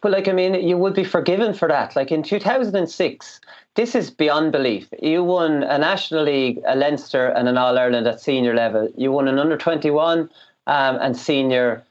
But 0.02 0.12
like, 0.12 0.28
I 0.28 0.34
mean, 0.34 0.56
you 0.56 0.78
would 0.78 0.94
be 0.94 1.06
forgiven 1.06 1.54
for 1.54 1.68
that. 1.70 1.96
Like 1.96 2.12
in 2.12 2.22
2006, 2.22 3.42
this 3.76 3.96
is 3.96 4.10
beyond 4.10 4.52
belief. 4.52 4.90
You 5.02 5.24
won 5.24 5.64
a 5.64 5.78
National 5.78 6.24
League, 6.24 6.60
a 6.66 6.76
Leinster, 6.76 7.28
and 7.28 7.48
an 7.48 7.58
All 7.58 7.78
Ireland 7.78 8.08
at 8.08 8.20
senior 8.20 8.54
level. 8.54 8.92
You 8.98 9.12
won 9.12 9.28
an 9.30 9.40
under 9.40 9.58
21 9.58 10.20
um, 10.20 10.30
and 10.68 11.16
senior 11.16 11.84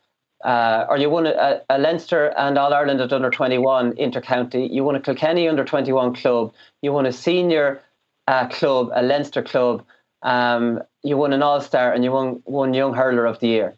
uh, 0.44 0.86
or 0.88 0.98
you 0.98 1.10
won 1.10 1.26
a, 1.26 1.62
a 1.68 1.78
Leinster 1.78 2.28
and 2.36 2.58
All 2.58 2.72
Ireland 2.72 3.00
at 3.00 3.12
under 3.12 3.30
21 3.30 3.94
intercounty. 3.94 4.72
You 4.72 4.84
won 4.84 4.94
a 4.94 5.00
Kilkenny 5.00 5.48
under 5.48 5.64
21 5.64 6.14
club. 6.14 6.52
You 6.82 6.92
won 6.92 7.06
a 7.06 7.12
senior 7.12 7.82
uh, 8.28 8.46
club, 8.48 8.90
a 8.94 9.02
Leinster 9.02 9.42
club. 9.42 9.84
Um, 10.22 10.80
you 11.02 11.16
won 11.16 11.32
an 11.32 11.42
All 11.42 11.60
Star 11.60 11.92
and 11.92 12.04
you 12.04 12.12
won 12.12 12.40
one 12.44 12.72
Young 12.72 12.94
Hurler 12.94 13.26
of 13.26 13.40
the 13.40 13.48
Year. 13.48 13.74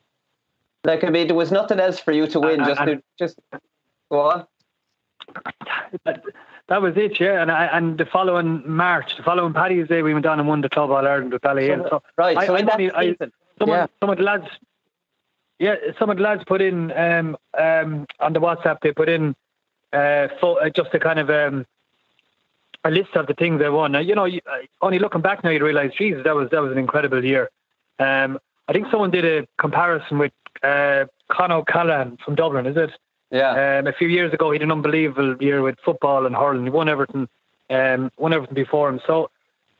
Like 0.84 1.04
I 1.04 1.10
mean, 1.10 1.26
there 1.26 1.36
was 1.36 1.52
nothing 1.52 1.78
else 1.78 1.98
for 1.98 2.12
you 2.12 2.26
to 2.28 2.40
win. 2.40 2.60
just 2.64 2.80
to, 2.80 3.02
just 3.18 3.38
go 4.10 4.20
on. 4.20 4.46
That, 6.04 6.22
that 6.68 6.80
was 6.80 6.96
it, 6.96 7.20
yeah. 7.20 7.42
And 7.42 7.50
I, 7.50 7.66
and 7.66 7.98
the 7.98 8.06
following 8.06 8.62
March, 8.66 9.16
the 9.16 9.22
following 9.22 9.52
Paddy's 9.52 9.88
Day, 9.88 10.02
we 10.02 10.12
went 10.14 10.24
down 10.24 10.38
and 10.38 10.48
won 10.48 10.60
the 10.60 10.68
Club 10.68 10.90
All 10.90 11.06
Ireland 11.06 11.32
with 11.32 11.42
Ballyhale. 11.42 11.88
So, 11.90 12.02
right. 12.16 12.36
I, 12.36 12.46
so 12.46 12.54
in 12.54 12.66
that 12.66 12.78
season, 12.78 13.32
some, 13.58 13.68
yeah. 13.68 13.86
some 14.00 14.10
of 14.10 14.18
the 14.18 14.22
lads, 14.22 14.46
yeah, 15.58 15.74
some 15.98 16.10
of 16.10 16.16
the 16.16 16.22
lads 16.22 16.44
put 16.46 16.62
in 16.62 16.92
um, 16.92 17.36
um, 17.58 18.06
on 18.20 18.32
the 18.32 18.40
WhatsApp. 18.40 18.78
They 18.82 18.92
put 18.92 19.08
in 19.08 19.34
uh, 19.92 20.28
fo- 20.40 20.54
uh, 20.54 20.70
just 20.70 20.94
a 20.94 20.98
kind 20.98 21.18
of 21.18 21.28
um, 21.28 21.66
a 22.84 22.90
list 22.90 23.14
of 23.14 23.26
the 23.26 23.34
things 23.34 23.58
they 23.58 23.68
won. 23.68 23.92
Now, 23.92 23.98
you 23.98 24.14
know, 24.14 24.24
you, 24.24 24.40
uh, 24.46 24.58
only 24.80 24.98
looking 24.98 25.20
back 25.20 25.44
now, 25.44 25.50
you 25.50 25.64
realise, 25.64 25.92
Jesus, 25.98 26.22
that 26.24 26.34
was 26.34 26.50
that 26.50 26.62
was 26.62 26.72
an 26.72 26.78
incredible 26.78 27.24
year. 27.24 27.50
Um, 27.98 28.38
I 28.70 28.72
think 28.72 28.86
someone 28.88 29.10
did 29.10 29.24
a 29.24 29.48
comparison 29.58 30.18
with 30.18 30.30
uh, 30.62 31.06
Con 31.28 31.50
O'Callaghan 31.50 32.18
from 32.24 32.36
Dublin. 32.36 32.66
Is 32.66 32.76
it? 32.76 32.90
Yeah. 33.32 33.80
Um, 33.80 33.88
a 33.88 33.92
few 33.92 34.06
years 34.06 34.32
ago, 34.32 34.52
he 34.52 34.54
had 34.54 34.62
an 34.62 34.70
unbelievable 34.70 35.36
year 35.42 35.60
with 35.60 35.76
football 35.84 36.24
and 36.24 36.36
hurling. 36.36 36.62
He 36.62 36.70
won 36.70 36.88
everything, 36.88 37.28
um, 37.68 38.12
won 38.16 38.32
everything 38.32 38.54
before 38.54 38.88
him. 38.88 39.00
So 39.04 39.28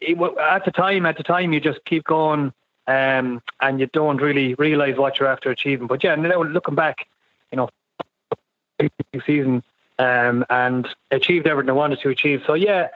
it, 0.01 0.19
at 0.41 0.65
the 0.65 0.73
time, 0.73 1.07
at 1.07 1.17
the 1.17 1.23
time, 1.23 1.53
you 1.53 1.61
just 1.61 1.85
keep 1.85 2.03
going, 2.03 2.53
um, 2.89 3.41
and 3.61 3.79
you 3.79 3.87
don't 3.93 4.21
really 4.21 4.55
realise 4.55 4.97
what 4.97 5.21
you're 5.21 5.29
after 5.29 5.53
achieving. 5.53 5.87
But 5.87 6.03
yeah, 6.03 6.17
now 6.17 6.43
looking 6.43 6.75
back, 6.75 7.07
you 7.53 7.59
know, 7.59 7.69
season 9.25 9.63
um, 10.01 10.45
and 10.51 10.89
achieved 11.13 11.47
everything 11.47 11.71
I 11.71 11.75
wanted 11.75 12.01
to 12.01 12.09
achieve. 12.09 12.43
So 12.45 12.55
yeah, 12.55 12.89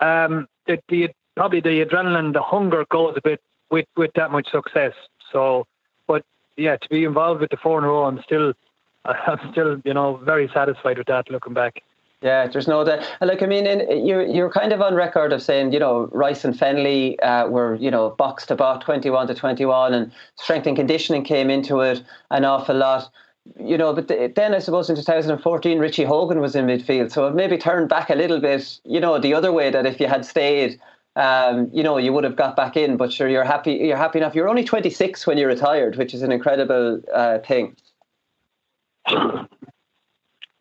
um, 0.00 0.48
the, 0.66 0.80
the 0.88 1.10
probably 1.36 1.60
the 1.60 1.84
adrenaline, 1.86 2.32
the 2.32 2.42
hunger 2.42 2.84
goes 2.90 3.14
a 3.16 3.20
bit 3.20 3.40
with 3.70 3.86
with 3.96 4.10
that 4.14 4.32
much 4.32 4.50
success. 4.50 4.94
So, 5.32 5.66
but 6.06 6.24
yeah, 6.56 6.76
to 6.76 6.88
be 6.88 7.04
involved 7.04 7.40
with 7.40 7.50
the 7.50 7.56
four 7.56 7.78
in 7.78 7.84
a 7.84 7.88
row, 7.88 8.04
I'm 8.04 8.22
still, 8.22 8.52
I'm 9.04 9.52
still, 9.52 9.80
you 9.84 9.94
know, 9.94 10.16
very 10.16 10.50
satisfied 10.52 10.98
with 10.98 11.06
that. 11.08 11.30
Looking 11.30 11.54
back. 11.54 11.82
Yeah, 12.22 12.46
there's 12.48 12.68
no 12.68 12.84
doubt. 12.84 13.08
And 13.20 13.28
Like 13.28 13.42
I 13.42 13.46
mean, 13.46 13.66
in, 13.66 14.06
you're 14.06 14.22
you're 14.22 14.50
kind 14.50 14.72
of 14.72 14.82
on 14.82 14.94
record 14.94 15.32
of 15.32 15.42
saying, 15.42 15.72
you 15.72 15.78
know, 15.78 16.06
Rice 16.12 16.44
and 16.44 16.54
Fennelly 16.54 17.16
uh, 17.22 17.48
were, 17.48 17.76
you 17.76 17.90
know, 17.90 18.10
box 18.10 18.44
to 18.46 18.56
box, 18.56 18.84
twenty-one 18.84 19.26
to 19.28 19.34
twenty-one, 19.34 19.94
and 19.94 20.12
strength 20.36 20.66
and 20.66 20.76
conditioning 20.76 21.24
came 21.24 21.48
into 21.48 21.80
it 21.80 22.02
an 22.30 22.44
awful 22.44 22.76
lot. 22.76 23.10
You 23.58 23.78
know, 23.78 23.94
but 23.94 24.08
th- 24.08 24.34
then 24.34 24.54
I 24.54 24.58
suppose 24.58 24.90
in 24.90 24.96
2014, 24.96 25.78
Richie 25.78 26.04
Hogan 26.04 26.40
was 26.40 26.54
in 26.54 26.66
midfield, 26.66 27.10
so 27.10 27.26
it 27.26 27.34
maybe 27.34 27.56
turned 27.56 27.88
back 27.88 28.10
a 28.10 28.14
little 28.14 28.38
bit, 28.38 28.78
you 28.84 29.00
know, 29.00 29.18
the 29.18 29.32
other 29.32 29.50
way 29.50 29.70
that 29.70 29.86
if 29.86 29.98
you 29.98 30.06
had 30.06 30.26
stayed, 30.26 30.78
um, 31.16 31.70
you 31.72 31.82
know, 31.82 31.98
you 31.98 32.12
would 32.12 32.24
have 32.24 32.36
got 32.36 32.56
back 32.56 32.76
in. 32.76 32.96
But 32.96 33.12
sure, 33.12 33.28
you're 33.28 33.44
happy. 33.44 33.72
You're 33.72 33.96
happy 33.96 34.18
enough. 34.18 34.34
You're 34.34 34.48
only 34.48 34.64
26 34.64 35.26
when 35.26 35.38
you 35.38 35.46
retired, 35.46 35.96
which 35.96 36.14
is 36.14 36.22
an 36.22 36.32
incredible 36.32 37.00
uh, 37.12 37.38
thing. 37.38 37.76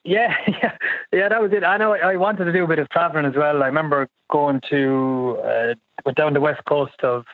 Yeah, 0.09 0.35
yeah, 0.47 0.77
yeah. 1.11 1.29
That 1.29 1.41
was 1.41 1.51
it. 1.53 1.63
I 1.63 1.77
know. 1.77 1.93
I 1.93 2.15
wanted 2.15 2.45
to 2.45 2.53
do 2.53 2.63
a 2.63 2.67
bit 2.67 2.79
of 2.79 2.89
traveling 2.89 3.25
as 3.25 3.35
well. 3.35 3.61
I 3.61 3.67
remember 3.67 4.07
going 4.29 4.61
to 4.69 5.39
uh, 5.43 6.11
down 6.15 6.33
the 6.33 6.41
west 6.41 6.63
coast 6.65 6.99
of 7.03 7.25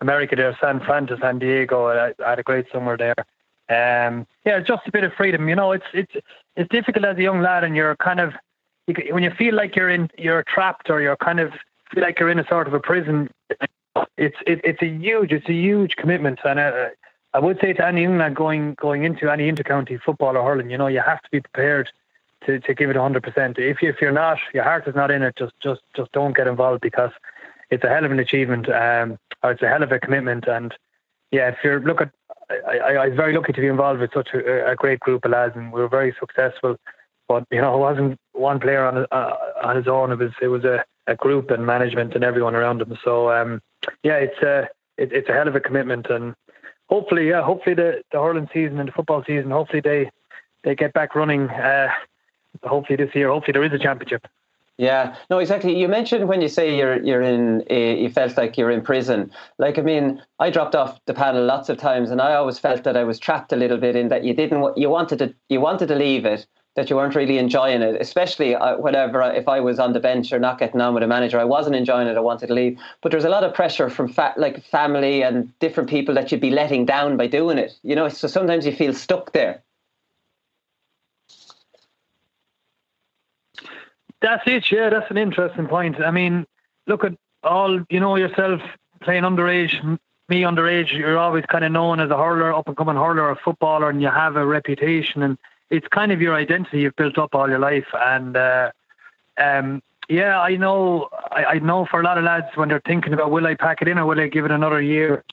America 0.00 0.36
there, 0.36 0.56
San 0.60 0.80
Fran 0.80 1.06
to 1.08 1.18
San 1.20 1.38
Diego. 1.38 1.88
I, 1.88 2.14
I 2.24 2.30
had 2.30 2.38
a 2.38 2.42
great 2.42 2.66
summer 2.72 2.96
there. 2.96 3.16
Um, 3.68 4.26
yeah, 4.44 4.60
just 4.60 4.86
a 4.86 4.90
bit 4.90 5.04
of 5.04 5.12
freedom. 5.14 5.48
You 5.48 5.56
know, 5.56 5.72
it's 5.72 5.86
it's 5.92 6.12
it's 6.56 6.70
difficult 6.70 7.04
as 7.04 7.18
a 7.18 7.22
young 7.22 7.40
lad, 7.40 7.64
and 7.64 7.76
you're 7.76 7.96
kind 7.96 8.20
of 8.20 8.32
when 9.10 9.22
you 9.22 9.30
feel 9.30 9.54
like 9.54 9.76
you're 9.76 9.90
in 9.90 10.10
you're 10.16 10.44
trapped 10.44 10.90
or 10.90 11.00
you're 11.00 11.16
kind 11.16 11.40
of 11.40 11.52
feel 11.92 12.02
like 12.02 12.18
you're 12.18 12.30
in 12.30 12.38
a 12.38 12.46
sort 12.46 12.66
of 12.66 12.74
a 12.74 12.80
prison. 12.80 13.30
It's 14.16 14.36
it, 14.46 14.60
it's 14.64 14.82
a 14.82 14.86
huge 14.86 15.32
it's 15.32 15.48
a 15.48 15.52
huge 15.52 15.96
commitment, 15.96 16.40
and 16.44 16.58
uh, 16.58 16.88
I 17.32 17.40
would 17.40 17.58
say 17.60 17.72
to 17.72 17.86
any 17.86 18.02
young 18.02 18.18
lad 18.18 18.34
going 18.34 18.74
going 18.74 19.04
into 19.04 19.30
any 19.30 19.50
intercounty 19.50 20.00
football 20.00 20.36
or 20.36 20.44
hurling, 20.44 20.70
you 20.70 20.78
know, 20.78 20.86
you 20.86 21.00
have 21.00 21.20
to 21.22 21.30
be 21.30 21.40
prepared 21.40 21.90
to, 22.46 22.60
to 22.60 22.74
give 22.74 22.90
it 22.90 22.96
100%. 22.96 23.58
If 23.58 23.82
you, 23.82 23.88
if 23.88 24.00
you're 24.00 24.12
not, 24.12 24.38
your 24.52 24.64
heart 24.64 24.86
is 24.86 24.94
not 24.94 25.10
in 25.10 25.22
it, 25.22 25.36
just 25.36 25.52
just 25.60 25.80
just 25.96 26.12
don't 26.12 26.36
get 26.36 26.46
involved 26.46 26.80
because 26.80 27.10
it's 27.70 27.84
a 27.84 27.88
hell 27.88 28.04
of 28.04 28.12
an 28.12 28.20
achievement, 28.20 28.68
um, 28.68 29.18
or 29.42 29.52
it's 29.52 29.62
a 29.62 29.68
hell 29.68 29.82
of 29.82 29.92
a 29.92 29.98
commitment. 29.98 30.46
And 30.46 30.72
yeah, 31.30 31.48
if 31.48 31.56
you're 31.64 31.80
look 31.80 32.00
at, 32.00 32.10
I, 32.50 32.78
I, 32.78 32.92
I 32.94 33.08
was 33.08 33.16
very 33.16 33.34
lucky 33.34 33.52
to 33.52 33.60
be 33.60 33.66
involved 33.66 34.00
with 34.00 34.12
such 34.12 34.28
a, 34.34 34.70
a 34.70 34.76
great 34.76 35.00
group 35.00 35.24
of 35.24 35.32
lads, 35.32 35.54
and 35.56 35.72
we 35.72 35.80
were 35.80 35.88
very 35.88 36.14
successful. 36.18 36.76
But 37.26 37.46
you 37.50 37.60
know, 37.60 37.74
it 37.74 37.78
wasn't 37.78 38.18
one 38.32 38.60
player 38.60 38.84
on 38.84 39.06
uh, 39.10 39.36
on 39.62 39.76
his 39.76 39.88
own. 39.88 40.12
It 40.12 40.18
was 40.18 40.32
it 40.40 40.48
was 40.48 40.64
a, 40.64 40.84
a 41.06 41.14
group 41.14 41.50
and 41.50 41.66
management 41.66 42.14
and 42.14 42.24
everyone 42.24 42.54
around 42.54 42.78
them. 42.78 42.96
So 43.04 43.30
um, 43.30 43.60
yeah, 44.02 44.16
it's 44.16 44.40
a 44.42 44.68
it, 44.96 45.12
it's 45.12 45.28
a 45.28 45.32
hell 45.32 45.48
of 45.48 45.56
a 45.56 45.60
commitment, 45.60 46.06
and 46.10 46.34
hopefully, 46.88 47.28
yeah, 47.28 47.42
hopefully 47.42 47.74
the 47.74 48.02
the 48.12 48.18
hurling 48.18 48.48
season 48.52 48.78
and 48.78 48.88
the 48.88 48.92
football 48.92 49.22
season, 49.26 49.50
hopefully 49.50 49.80
they 49.80 50.10
they 50.62 50.74
get 50.74 50.92
back 50.92 51.14
running. 51.14 51.50
Uh, 51.50 51.90
hopefully 52.62 52.96
this 52.96 53.14
year. 53.14 53.28
Hopefully 53.28 53.52
there 53.52 53.64
is 53.64 53.72
a 53.72 53.78
championship. 53.78 54.26
Yeah, 54.76 55.14
no, 55.30 55.38
exactly. 55.38 55.78
You 55.78 55.86
mentioned 55.86 56.26
when 56.26 56.40
you 56.40 56.48
say 56.48 56.76
you're 56.76 57.00
you're 57.00 57.22
in, 57.22 57.62
a, 57.70 58.02
you 58.02 58.10
felt 58.10 58.36
like 58.36 58.58
you're 58.58 58.72
in 58.72 58.82
prison. 58.82 59.30
Like, 59.58 59.78
I 59.78 59.82
mean, 59.82 60.20
I 60.40 60.50
dropped 60.50 60.74
off 60.74 60.98
the 61.06 61.14
panel 61.14 61.44
lots 61.44 61.68
of 61.68 61.78
times, 61.78 62.10
and 62.10 62.20
I 62.20 62.34
always 62.34 62.58
felt 62.58 62.82
that 62.82 62.96
I 62.96 63.04
was 63.04 63.20
trapped 63.20 63.52
a 63.52 63.56
little 63.56 63.78
bit 63.78 63.94
in 63.94 64.08
that 64.08 64.24
you 64.24 64.34
didn't, 64.34 64.76
you 64.76 64.90
wanted 64.90 65.20
to, 65.20 65.32
you 65.48 65.60
wanted 65.60 65.86
to 65.88 65.94
leave 65.94 66.24
it, 66.24 66.46
that 66.74 66.90
you 66.90 66.96
weren't 66.96 67.14
really 67.14 67.38
enjoying 67.38 67.82
it. 67.82 68.00
Especially 68.00 68.54
uh, 68.54 68.76
whenever 68.76 69.22
if 69.22 69.48
I 69.48 69.60
was 69.60 69.78
on 69.78 69.92
the 69.92 70.00
bench 70.00 70.32
or 70.32 70.38
not 70.38 70.58
getting 70.58 70.80
on 70.80 70.94
with 70.94 71.02
a 71.02 71.06
manager, 71.06 71.38
I 71.38 71.44
wasn't 71.44 71.76
enjoying 71.76 72.08
it. 72.08 72.16
I 72.16 72.20
wanted 72.20 72.48
to 72.48 72.54
leave, 72.54 72.78
but 73.02 73.12
there's 73.12 73.24
a 73.24 73.28
lot 73.28 73.44
of 73.44 73.54
pressure 73.54 73.88
from 73.88 74.08
fa- 74.08 74.34
like 74.36 74.62
family 74.64 75.22
and 75.22 75.56
different 75.60 75.88
people 75.88 76.14
that 76.14 76.32
you'd 76.32 76.40
be 76.40 76.50
letting 76.50 76.84
down 76.84 77.16
by 77.16 77.26
doing 77.26 77.58
it. 77.58 77.74
You 77.82 77.94
know, 77.94 78.08
so 78.08 78.28
sometimes 78.28 78.66
you 78.66 78.72
feel 78.72 78.92
stuck 78.92 79.32
there. 79.32 79.62
That's 84.20 84.42
it. 84.46 84.70
Yeah, 84.70 84.90
that's 84.90 85.10
an 85.10 85.18
interesting 85.18 85.66
point. 85.66 86.00
I 86.00 86.10
mean, 86.10 86.46
look 86.86 87.04
at 87.04 87.12
all 87.42 87.80
you 87.90 88.00
know 88.00 88.16
yourself 88.16 88.60
playing 89.02 89.22
underage. 89.22 89.98
Me 90.30 90.40
underage, 90.40 90.90
you're 90.90 91.18
always 91.18 91.44
kind 91.44 91.64
of 91.64 91.72
known 91.72 92.00
as 92.00 92.10
a 92.10 92.16
hurler, 92.16 92.54
up 92.54 92.66
and 92.66 92.74
coming 92.74 92.96
hurler, 92.96 93.28
a 93.28 93.36
footballer, 93.36 93.90
and 93.90 94.00
you 94.00 94.08
have 94.08 94.36
a 94.36 94.46
reputation, 94.46 95.22
and 95.22 95.36
it's 95.74 95.88
kind 95.88 96.12
of 96.12 96.20
your 96.20 96.34
identity 96.34 96.80
you've 96.80 96.96
built 96.96 97.18
up 97.18 97.34
all 97.34 97.48
your 97.48 97.58
life. 97.58 97.86
And 97.94 98.36
uh, 98.36 98.70
um, 99.38 99.82
yeah, 100.08 100.40
I 100.40 100.56
know, 100.56 101.08
I, 101.30 101.44
I 101.44 101.58
know 101.58 101.86
for 101.90 102.00
a 102.00 102.04
lot 102.04 102.18
of 102.18 102.24
lads 102.24 102.46
when 102.54 102.68
they're 102.68 102.82
thinking 102.86 103.12
about 103.12 103.30
will 103.30 103.46
I 103.46 103.54
pack 103.54 103.82
it 103.82 103.88
in 103.88 103.98
or 103.98 104.06
will 104.06 104.20
I 104.20 104.28
give 104.28 104.44
it 104.44 104.50
another 104.50 104.80
year, 104.80 105.24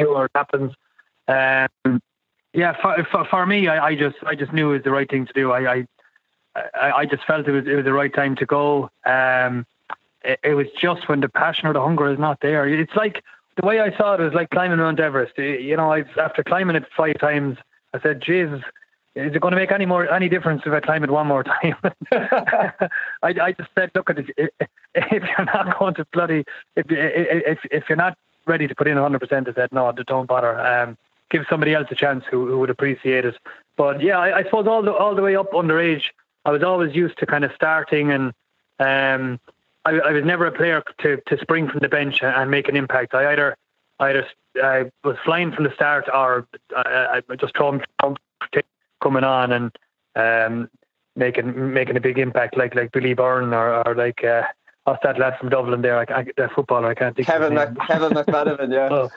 see 0.00 0.06
what 0.06 0.30
happens. 0.34 0.72
Um, 1.28 2.00
yeah, 2.52 2.74
for, 2.80 3.06
for, 3.10 3.24
for 3.26 3.46
me, 3.46 3.68
I, 3.68 3.86
I 3.88 3.94
just 3.94 4.16
I 4.26 4.34
just 4.34 4.52
knew 4.52 4.70
it 4.70 4.78
was 4.78 4.82
the 4.82 4.90
right 4.90 5.08
thing 5.08 5.26
to 5.26 5.32
do. 5.32 5.52
I, 5.52 5.74
I 5.74 5.86
I, 6.74 6.92
I 6.92 7.06
just 7.06 7.24
felt 7.24 7.46
it 7.46 7.52
was 7.52 7.66
it 7.66 7.74
was 7.74 7.84
the 7.84 7.92
right 7.92 8.12
time 8.12 8.34
to 8.36 8.46
go. 8.46 8.90
Um, 9.04 9.66
it, 10.24 10.40
it 10.42 10.54
was 10.54 10.66
just 10.80 11.08
when 11.08 11.20
the 11.20 11.28
passion 11.28 11.68
or 11.68 11.72
the 11.72 11.80
hunger 11.80 12.10
is 12.10 12.18
not 12.18 12.40
there. 12.40 12.68
It's 12.68 12.96
like 12.96 13.22
the 13.60 13.66
way 13.66 13.80
I 13.80 13.96
saw 13.96 14.14
it 14.14 14.20
was 14.20 14.34
like 14.34 14.50
climbing 14.50 14.78
Mount 14.78 15.00
Everest. 15.00 15.38
You 15.38 15.76
know, 15.76 15.92
I've, 15.92 16.10
after 16.18 16.42
climbing 16.42 16.76
it 16.76 16.84
five 16.96 17.18
times, 17.18 17.58
I 17.94 18.00
said, 18.00 18.20
Jesus, 18.20 18.62
is 19.14 19.34
it 19.34 19.40
going 19.40 19.52
to 19.52 19.56
make 19.56 19.72
any 19.72 19.86
more 19.86 20.08
any 20.10 20.28
difference 20.28 20.62
if 20.64 20.72
I 20.72 20.80
climb 20.80 21.02
it 21.02 21.10
one 21.10 21.26
more 21.26 21.42
time? 21.42 21.76
I, 22.12 22.88
I 23.22 23.52
just 23.52 23.70
said, 23.76 23.90
look, 23.94 24.10
if, 24.10 24.50
if 24.94 25.22
you're 25.22 25.46
not 25.46 25.78
going 25.78 25.94
to 25.94 26.06
bloody 26.12 26.44
if 26.76 26.86
if 26.88 27.58
if 27.70 27.88
you're 27.88 27.96
not 27.96 28.16
ready 28.46 28.68
to 28.68 28.74
put 28.74 28.86
in 28.86 28.94
100, 28.94 29.18
percent 29.18 29.48
I 29.48 29.52
said 29.52 29.72
no, 29.72 29.90
don't 29.92 30.26
bother. 30.26 30.58
Um, 30.58 30.96
give 31.30 31.44
somebody 31.48 31.74
else 31.74 31.86
a 31.90 31.94
chance 31.94 32.24
who, 32.30 32.46
who 32.46 32.58
would 32.58 32.70
appreciate 32.70 33.24
it. 33.24 33.36
But 33.76 34.02
yeah, 34.02 34.18
I, 34.18 34.38
I 34.38 34.44
suppose 34.44 34.66
all 34.66 34.82
the 34.82 34.92
all 34.92 35.14
the 35.14 35.22
way 35.22 35.36
up 35.36 35.52
underage, 35.52 36.04
I 36.44 36.50
was 36.50 36.62
always 36.62 36.94
used 36.94 37.18
to 37.18 37.26
kind 37.26 37.44
of 37.44 37.52
starting, 37.54 38.12
and 38.12 38.32
um, 38.78 39.40
I, 39.84 39.92
I 39.98 40.12
was 40.12 40.24
never 40.24 40.46
a 40.46 40.52
player 40.52 40.82
to 40.98 41.20
to 41.26 41.38
spring 41.38 41.68
from 41.68 41.80
the 41.80 41.88
bench 41.88 42.22
and, 42.22 42.50
make 42.50 42.68
an 42.68 42.76
impact. 42.76 43.14
I 43.14 43.32
either 43.32 43.56
either 43.98 44.26
I 44.62 44.90
was 45.02 45.16
flying 45.24 45.52
from 45.52 45.64
the 45.64 45.74
start, 45.74 46.08
or 46.12 46.46
I, 46.76 47.22
I 47.28 47.36
just 47.36 47.56
throw 47.56 47.80
coming 49.00 49.24
on 49.24 49.52
and 49.52 49.78
um, 50.16 50.70
making 51.16 51.72
making 51.72 51.96
a 51.96 52.00
big 52.00 52.18
impact, 52.18 52.56
like 52.56 52.74
like 52.74 52.92
Billy 52.92 53.14
Byrne 53.14 53.54
or, 53.54 53.86
or 53.86 53.94
like 53.94 54.24
uh, 54.24 54.42
what's 54.84 55.02
that 55.02 55.18
lad 55.18 55.38
from 55.38 55.48
Dublin 55.48 55.82
there? 55.82 55.98
I, 55.98 56.20
I, 56.20 56.26
that 56.36 56.52
footballer, 56.52 56.88
I 56.88 56.94
can't 56.94 57.14
think. 57.14 57.28
Kevin 57.28 57.56
of 57.56 57.68
his 57.68 57.78
Kevin 57.86 58.12
McManamon, 58.12 58.72
yeah. 58.72 58.88
Oh. 58.90 59.10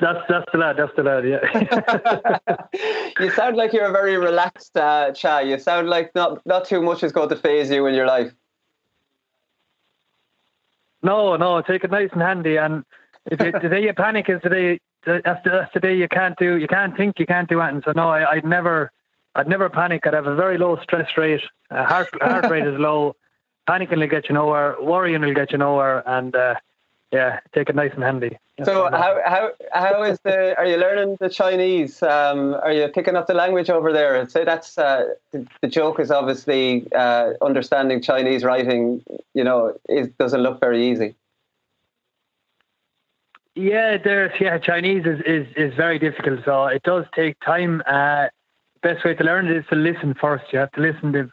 That's 0.00 0.18
that's 0.28 0.46
the 0.50 0.58
lad. 0.58 0.76
That's 0.76 0.92
the 0.96 1.04
lad. 1.04 1.24
Yeah. 1.24 3.10
you 3.20 3.30
sound 3.30 3.56
like 3.56 3.72
you're 3.72 3.86
a 3.86 3.92
very 3.92 4.16
relaxed 4.16 4.76
uh, 4.76 5.12
Cha. 5.12 5.38
You 5.38 5.56
sound 5.56 5.88
like 5.88 6.12
not 6.16 6.44
not 6.44 6.64
too 6.64 6.82
much 6.82 7.04
is 7.04 7.12
going 7.12 7.28
to 7.28 7.36
phase 7.36 7.70
you 7.70 7.86
in 7.86 7.94
your 7.94 8.06
life. 8.06 8.32
no, 11.02 11.36
no. 11.36 11.62
Take 11.62 11.84
it 11.84 11.92
nice 11.92 12.08
and 12.12 12.22
handy. 12.22 12.56
And 12.56 12.84
if 13.30 13.40
it, 13.40 13.54
the 13.62 13.68
day 13.68 13.84
you 13.84 13.94
panic 13.94 14.28
is 14.28 14.40
the 14.42 14.48
day 14.48 14.80
that's 15.04 15.44
the, 15.44 15.50
that's 15.50 15.74
the 15.74 15.80
day 15.80 15.96
you 15.96 16.08
can't 16.08 16.36
do, 16.38 16.56
you 16.56 16.66
can't 16.66 16.96
think, 16.96 17.18
you 17.18 17.26
can't 17.26 17.48
do 17.48 17.60
anything. 17.60 17.82
So 17.84 17.92
no, 17.92 18.08
I, 18.08 18.32
I'd 18.32 18.44
never, 18.44 18.90
I'd 19.34 19.48
never 19.48 19.68
panic. 19.68 20.06
I'd 20.06 20.14
have 20.14 20.26
a 20.26 20.34
very 20.34 20.58
low 20.58 20.78
stress 20.82 21.10
rate. 21.16 21.42
Uh, 21.70 21.84
heart 21.84 22.08
heart 22.20 22.50
rate 22.50 22.66
is 22.66 22.78
low. 22.78 23.16
Panicking 23.68 23.98
will 23.98 24.06
get 24.06 24.28
you 24.28 24.34
nowhere. 24.34 24.76
Worrying 24.80 25.22
will 25.22 25.34
get 25.34 25.52
you 25.52 25.58
nowhere. 25.58 26.02
And 26.06 26.36
uh, 26.36 26.54
yeah, 27.10 27.40
take 27.54 27.70
it 27.70 27.74
nice 27.74 27.92
and 27.94 28.02
handy. 28.02 28.38
So 28.62 28.88
how 28.90 29.20
how 29.24 29.50
how 29.72 30.02
is 30.04 30.20
the? 30.22 30.56
Are 30.56 30.66
you 30.66 30.76
learning 30.76 31.16
the 31.18 31.28
Chinese? 31.28 32.02
Um, 32.02 32.54
are 32.54 32.72
you 32.72 32.86
picking 32.88 33.16
up 33.16 33.26
the 33.26 33.34
language 33.34 33.68
over 33.68 33.92
there? 33.92 34.20
I'd 34.20 34.30
say 34.30 34.44
that's 34.44 34.78
uh, 34.78 35.14
the, 35.32 35.44
the, 35.60 35.66
joke 35.66 35.98
is 35.98 36.12
obviously 36.12 36.86
uh, 36.92 37.32
understanding 37.42 38.00
Chinese 38.00 38.44
writing. 38.44 39.02
You 39.32 39.42
know, 39.42 39.76
it 39.88 40.16
doesn't 40.18 40.40
look 40.40 40.60
very 40.60 40.88
easy. 40.88 41.16
Yeah, 43.54 43.98
there's 44.02 44.32
yeah 44.40 44.58
Chinese 44.58 45.04
is, 45.06 45.20
is, 45.26 45.46
is 45.56 45.74
very 45.74 45.98
difficult, 45.98 46.40
so 46.44 46.66
it 46.66 46.82
does 46.82 47.04
take 47.14 47.38
time. 47.40 47.82
Uh, 47.86 48.26
best 48.82 49.04
way 49.04 49.14
to 49.14 49.24
learn 49.24 49.46
it 49.46 49.56
is 49.56 49.64
to 49.70 49.76
listen 49.76 50.14
first. 50.20 50.44
You 50.52 50.58
have 50.58 50.72
to 50.72 50.80
listen 50.80 51.12
to 51.12 51.30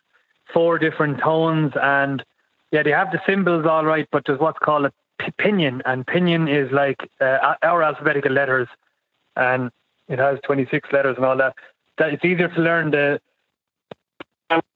four 0.54 0.78
different 0.78 1.20
tones, 1.20 1.74
and 1.82 2.24
yeah, 2.72 2.84
they 2.84 2.92
have 2.92 3.12
the 3.12 3.22
symbols 3.26 3.66
all 3.66 3.86
right, 3.86 4.08
but 4.12 4.24
there's 4.26 4.40
what's 4.40 4.60
called 4.60 4.86
a 4.86 4.94
pinyin, 5.40 5.82
and 5.86 6.06
pinyin 6.06 6.48
is 6.48 6.72
like 6.72 7.10
uh, 7.20 7.56
our 7.64 7.82
alphabetical 7.82 8.32
letters, 8.32 8.68
and 9.36 9.72
it 10.08 10.20
has 10.20 10.38
26 10.44 10.90
letters 10.92 11.16
and 11.18 11.26
all 11.26 11.38
that. 11.38 11.56
That 11.98 12.14
it's 12.14 12.24
easier 12.24 12.50
to 12.50 12.62
learn 12.62 12.92
the 12.92 13.20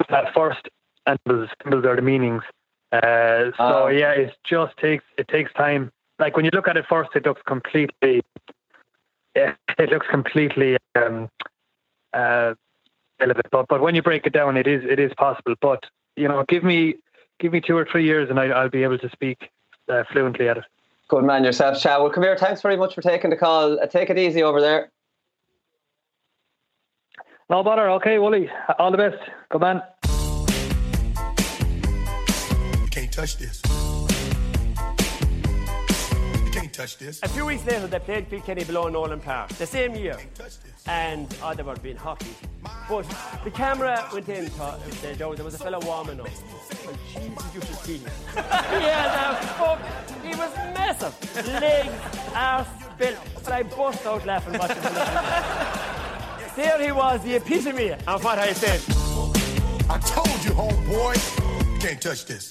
that 0.10 0.34
first, 0.34 0.68
and 1.06 1.20
the 1.26 1.48
symbols 1.62 1.86
are 1.86 1.96
the 1.96 2.02
meanings. 2.02 2.42
Uh, 2.92 3.52
so 3.58 3.84
oh. 3.84 3.88
yeah, 3.88 4.12
it 4.12 4.36
just 4.44 4.76
takes 4.78 5.04
it 5.18 5.28
takes 5.28 5.54
time 5.54 5.92
like 6.20 6.36
when 6.36 6.46
you 6.46 6.52
look 6.54 6.68
at 6.68 6.78
it 6.78 6.86
first, 6.88 7.10
it 7.16 7.26
looks 7.26 7.42
completely, 7.46 8.22
yeah, 9.36 9.54
it 9.80 9.90
looks 9.90 10.08
completely 10.10 10.78
um, 10.96 11.30
uh, 12.14 12.54
relevant. 13.20 13.48
But 13.52 13.68
but 13.68 13.82
when 13.82 13.96
you 13.96 14.02
break 14.02 14.26
it 14.26 14.34
down, 14.34 14.58
it 14.58 14.68
is 14.68 14.84
it 14.86 15.00
is 15.00 15.12
possible. 15.18 15.56
But 15.62 15.84
you 16.16 16.28
know, 16.28 16.46
give 16.48 16.64
me 16.64 16.96
give 17.40 17.52
me 17.52 17.62
two 17.62 17.78
or 17.78 17.86
three 17.90 18.06
years, 18.06 18.30
and 18.30 18.40
I, 18.40 18.64
will 18.64 18.70
be 18.70 18.84
able 18.84 18.98
to 19.00 19.10
speak 19.10 19.50
uh, 19.90 20.04
fluently 20.12 20.48
at 20.48 20.58
it. 20.58 20.64
Good 21.08 21.24
man 21.24 21.44
yourself, 21.44 21.80
Chad. 21.80 22.02
Well, 22.02 22.10
come 22.10 22.24
here. 22.24 22.38
Thanks 22.38 22.62
very 22.62 22.78
much 22.78 22.96
for 22.96 23.02
taking 23.02 23.30
the 23.30 23.36
call. 23.36 23.80
Uh, 23.80 23.86
take 23.86 24.10
it 24.10 24.18
easy 24.18 24.42
over 24.42 24.60
there. 24.60 24.92
No 27.48 27.62
bother. 27.62 27.90
Okay, 27.92 28.18
Wooly. 28.18 28.50
All 28.80 28.90
the 28.90 28.98
best. 28.98 29.18
Good 29.50 29.62
man. 29.62 29.84
You 32.82 32.88
can't 32.90 33.12
touch 33.12 33.38
this 33.38 33.62
touch 36.76 36.98
this. 36.98 37.22
A 37.24 37.30
few 37.30 37.46
weeks 37.46 37.66
later, 37.66 37.88
they 37.88 38.00
played 38.00 38.30
Kilkenny 38.30 38.64
below 38.66 38.88
Nowlan 38.90 39.22
Park, 39.22 39.50
the 39.50 39.66
same 39.66 39.96
year. 39.96 40.18
And 40.88 41.34
oh, 41.42 41.54
they 41.54 41.64
were 41.64 41.76
being 41.76 41.96
hockey. 41.96 42.34
But 42.90 43.06
the 43.44 43.52
camera 43.52 44.08
went 44.14 44.28
in, 44.30 44.46
uh, 44.60 44.78
thought, 44.78 45.36
there 45.36 45.46
was 45.46 45.56
a 45.56 45.58
fellow 45.58 45.80
warming 45.84 46.20
up. 46.20 46.28
And 46.28 46.98
Jesus, 47.14 47.56
you 47.56 47.62
should 47.62 47.76
see 47.78 47.98
him. 47.98 48.12
he 48.34 48.88
had 48.88 49.34
a 49.34 49.48
fuck. 49.58 49.80
He 50.24 50.36
was 50.36 50.54
massive. 50.76 51.16
Legs, 51.48 51.94
arse, 52.36 52.68
built. 52.98 53.18
But 53.44 53.54
I 53.54 53.64
bust 53.64 54.06
out 54.06 54.26
laughing 54.26 54.60
watching 54.60 54.84
him. 54.84 56.56
there 56.56 56.82
he 56.84 56.92
was, 56.92 57.24
the 57.24 57.36
epitome 57.36 57.92
of 57.92 58.24
what 58.24 58.38
I 58.38 58.54
said. 58.54 58.82
I 59.90 59.98
told 60.00 60.44
you, 60.44 60.52
homeboy, 60.52 61.80
can't 61.82 62.02
touch 62.02 62.26
this. 62.26 62.50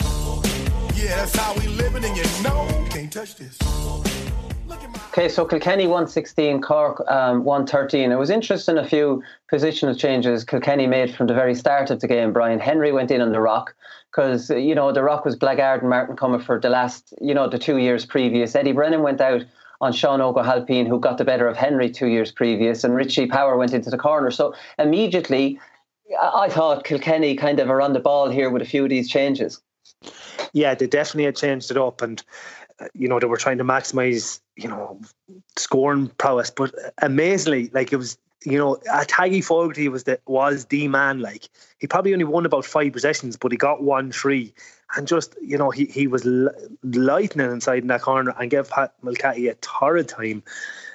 Yeah, 0.95 1.17
that's 1.17 1.37
how 1.37 1.55
we 1.55 1.67
living, 1.69 2.05
and 2.05 2.17
you 2.17 2.25
know, 2.43 2.67
can't 2.91 3.13
touch 3.13 3.37
this. 3.37 3.59
Okay, 5.17 5.29
so 5.29 5.45
Kilkenny 5.45 5.87
116, 5.87 6.61
Cork 6.61 7.01
um, 7.09 7.45
113. 7.45 8.11
It 8.11 8.17
was 8.17 8.31
interesting 8.31 8.79
a 8.79 8.85
few 8.85 9.23
positional 9.53 9.97
changes 9.97 10.43
Kilkenny 10.43 10.89
made 10.89 11.15
from 11.15 11.29
the 11.29 11.35
very 11.35 11.55
start 11.55 11.89
of 11.93 12.01
the 12.01 12.09
game. 12.09 12.33
Brian 12.33 12.59
Henry 12.59 12.91
went 12.91 13.13
in 13.13 13.21
on 13.21 13.31
the 13.31 13.41
rock 13.41 13.77
because, 14.11 14.51
you 14.51 14.75
know, 14.75 14.91
the 14.91 15.05
rock 15.05 15.25
was 15.25 15.37
Blackguard 15.37 15.83
and 15.83 15.89
Martin 15.89 16.17
Comerford 16.17 16.63
the 16.63 16.69
last, 16.69 17.15
you 17.21 17.33
know, 17.33 17.49
the 17.49 17.61
two 17.61 17.77
years 17.77 18.05
previous. 18.05 18.57
Eddie 18.57 18.73
Brennan 18.73 19.03
went 19.03 19.21
out 19.21 19.45
on 19.81 19.93
Sean 19.93 20.19
Ó 20.19 20.35
hAilpín, 20.35 20.89
who 20.89 20.99
got 20.99 21.17
the 21.17 21.25
better 21.25 21.47
of 21.47 21.57
Henry 21.57 21.89
two 21.89 22.09
years 22.09 22.33
previous, 22.33 22.83
and 22.83 22.97
Richie 22.97 23.29
Power 23.29 23.57
went 23.57 23.73
into 23.73 23.91
the 23.91 23.99
corner. 23.99 24.33
So 24.33 24.53
immediately, 24.81 25.61
I 26.21 26.49
thought 26.49 26.83
Kilkenny 26.83 27.37
kind 27.37 27.61
of 27.61 27.71
are 27.71 27.81
on 27.81 27.93
the 27.93 28.01
ball 28.01 28.31
here 28.31 28.51
with 28.51 28.63
a 28.63 28.67
few 28.67 28.83
of 28.83 28.91
these 28.91 29.09
changes. 29.09 29.61
Yeah, 30.53 30.75
they 30.75 30.87
definitely 30.87 31.25
had 31.25 31.37
changed 31.37 31.71
it 31.71 31.77
up. 31.77 32.01
And 32.01 32.21
uh, 32.21 32.64
you 32.95 33.09
know, 33.09 33.19
they 33.19 33.27
were 33.27 33.37
trying 33.37 33.59
to 33.59 33.65
maximize, 33.65 34.41
you 34.57 34.69
know, 34.69 35.01
scoring 35.57 36.09
prowess. 36.19 36.51
But 36.51 36.75
amazingly, 36.99 37.71
like 37.73 37.93
it 37.93 37.97
was, 37.97 38.19
you 38.45 38.59
know, 38.59 38.77
a 38.93 39.05
Taggy 39.05 39.43
Fogarty 39.43 39.89
was 39.89 40.05
the 40.05 40.21
was 40.27 40.67
the 40.67 40.89
man. 40.89 41.21
Like 41.21 41.49
he 41.79 41.87
probably 41.87 42.13
only 42.13 42.25
won 42.25 42.47
about 42.47 42.65
five 42.65 42.93
possessions, 42.93 43.37
but 43.37 43.53
he 43.53 43.59
got 43.59 43.83
one 43.83 44.13
three, 44.13 44.53
and 44.97 45.07
just 45.07 45.35
you 45.41 45.57
know 45.57 45.71
he 45.71 45.87
he 45.87 46.07
was 46.07 46.27
lightning 46.83 47.51
inside 47.51 47.83
in 47.83 47.89
that 47.89 48.03
corner 48.03 48.35
and 48.39 48.51
gave 48.51 48.69
Pat 48.69 48.93
Mulcahy 49.03 49.49
a 49.49 49.55
torrid 49.57 50.09
time. 50.09 50.43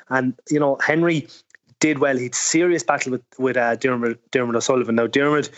And 0.10 0.34
you 0.50 0.60
know 0.60 0.78
Henry 0.82 1.28
did 1.80 2.00
well. 2.00 2.18
He'd 2.18 2.36
serious 2.36 2.84
battle 2.84 3.14
with 3.14 3.24
with 3.38 3.58
uh, 3.58 3.76
Diarmuid 3.76 4.20
Diarmuid 4.32 4.58
O'Sullivan. 4.58 4.96
Now 4.96 5.08
Diarmuid 5.08 5.50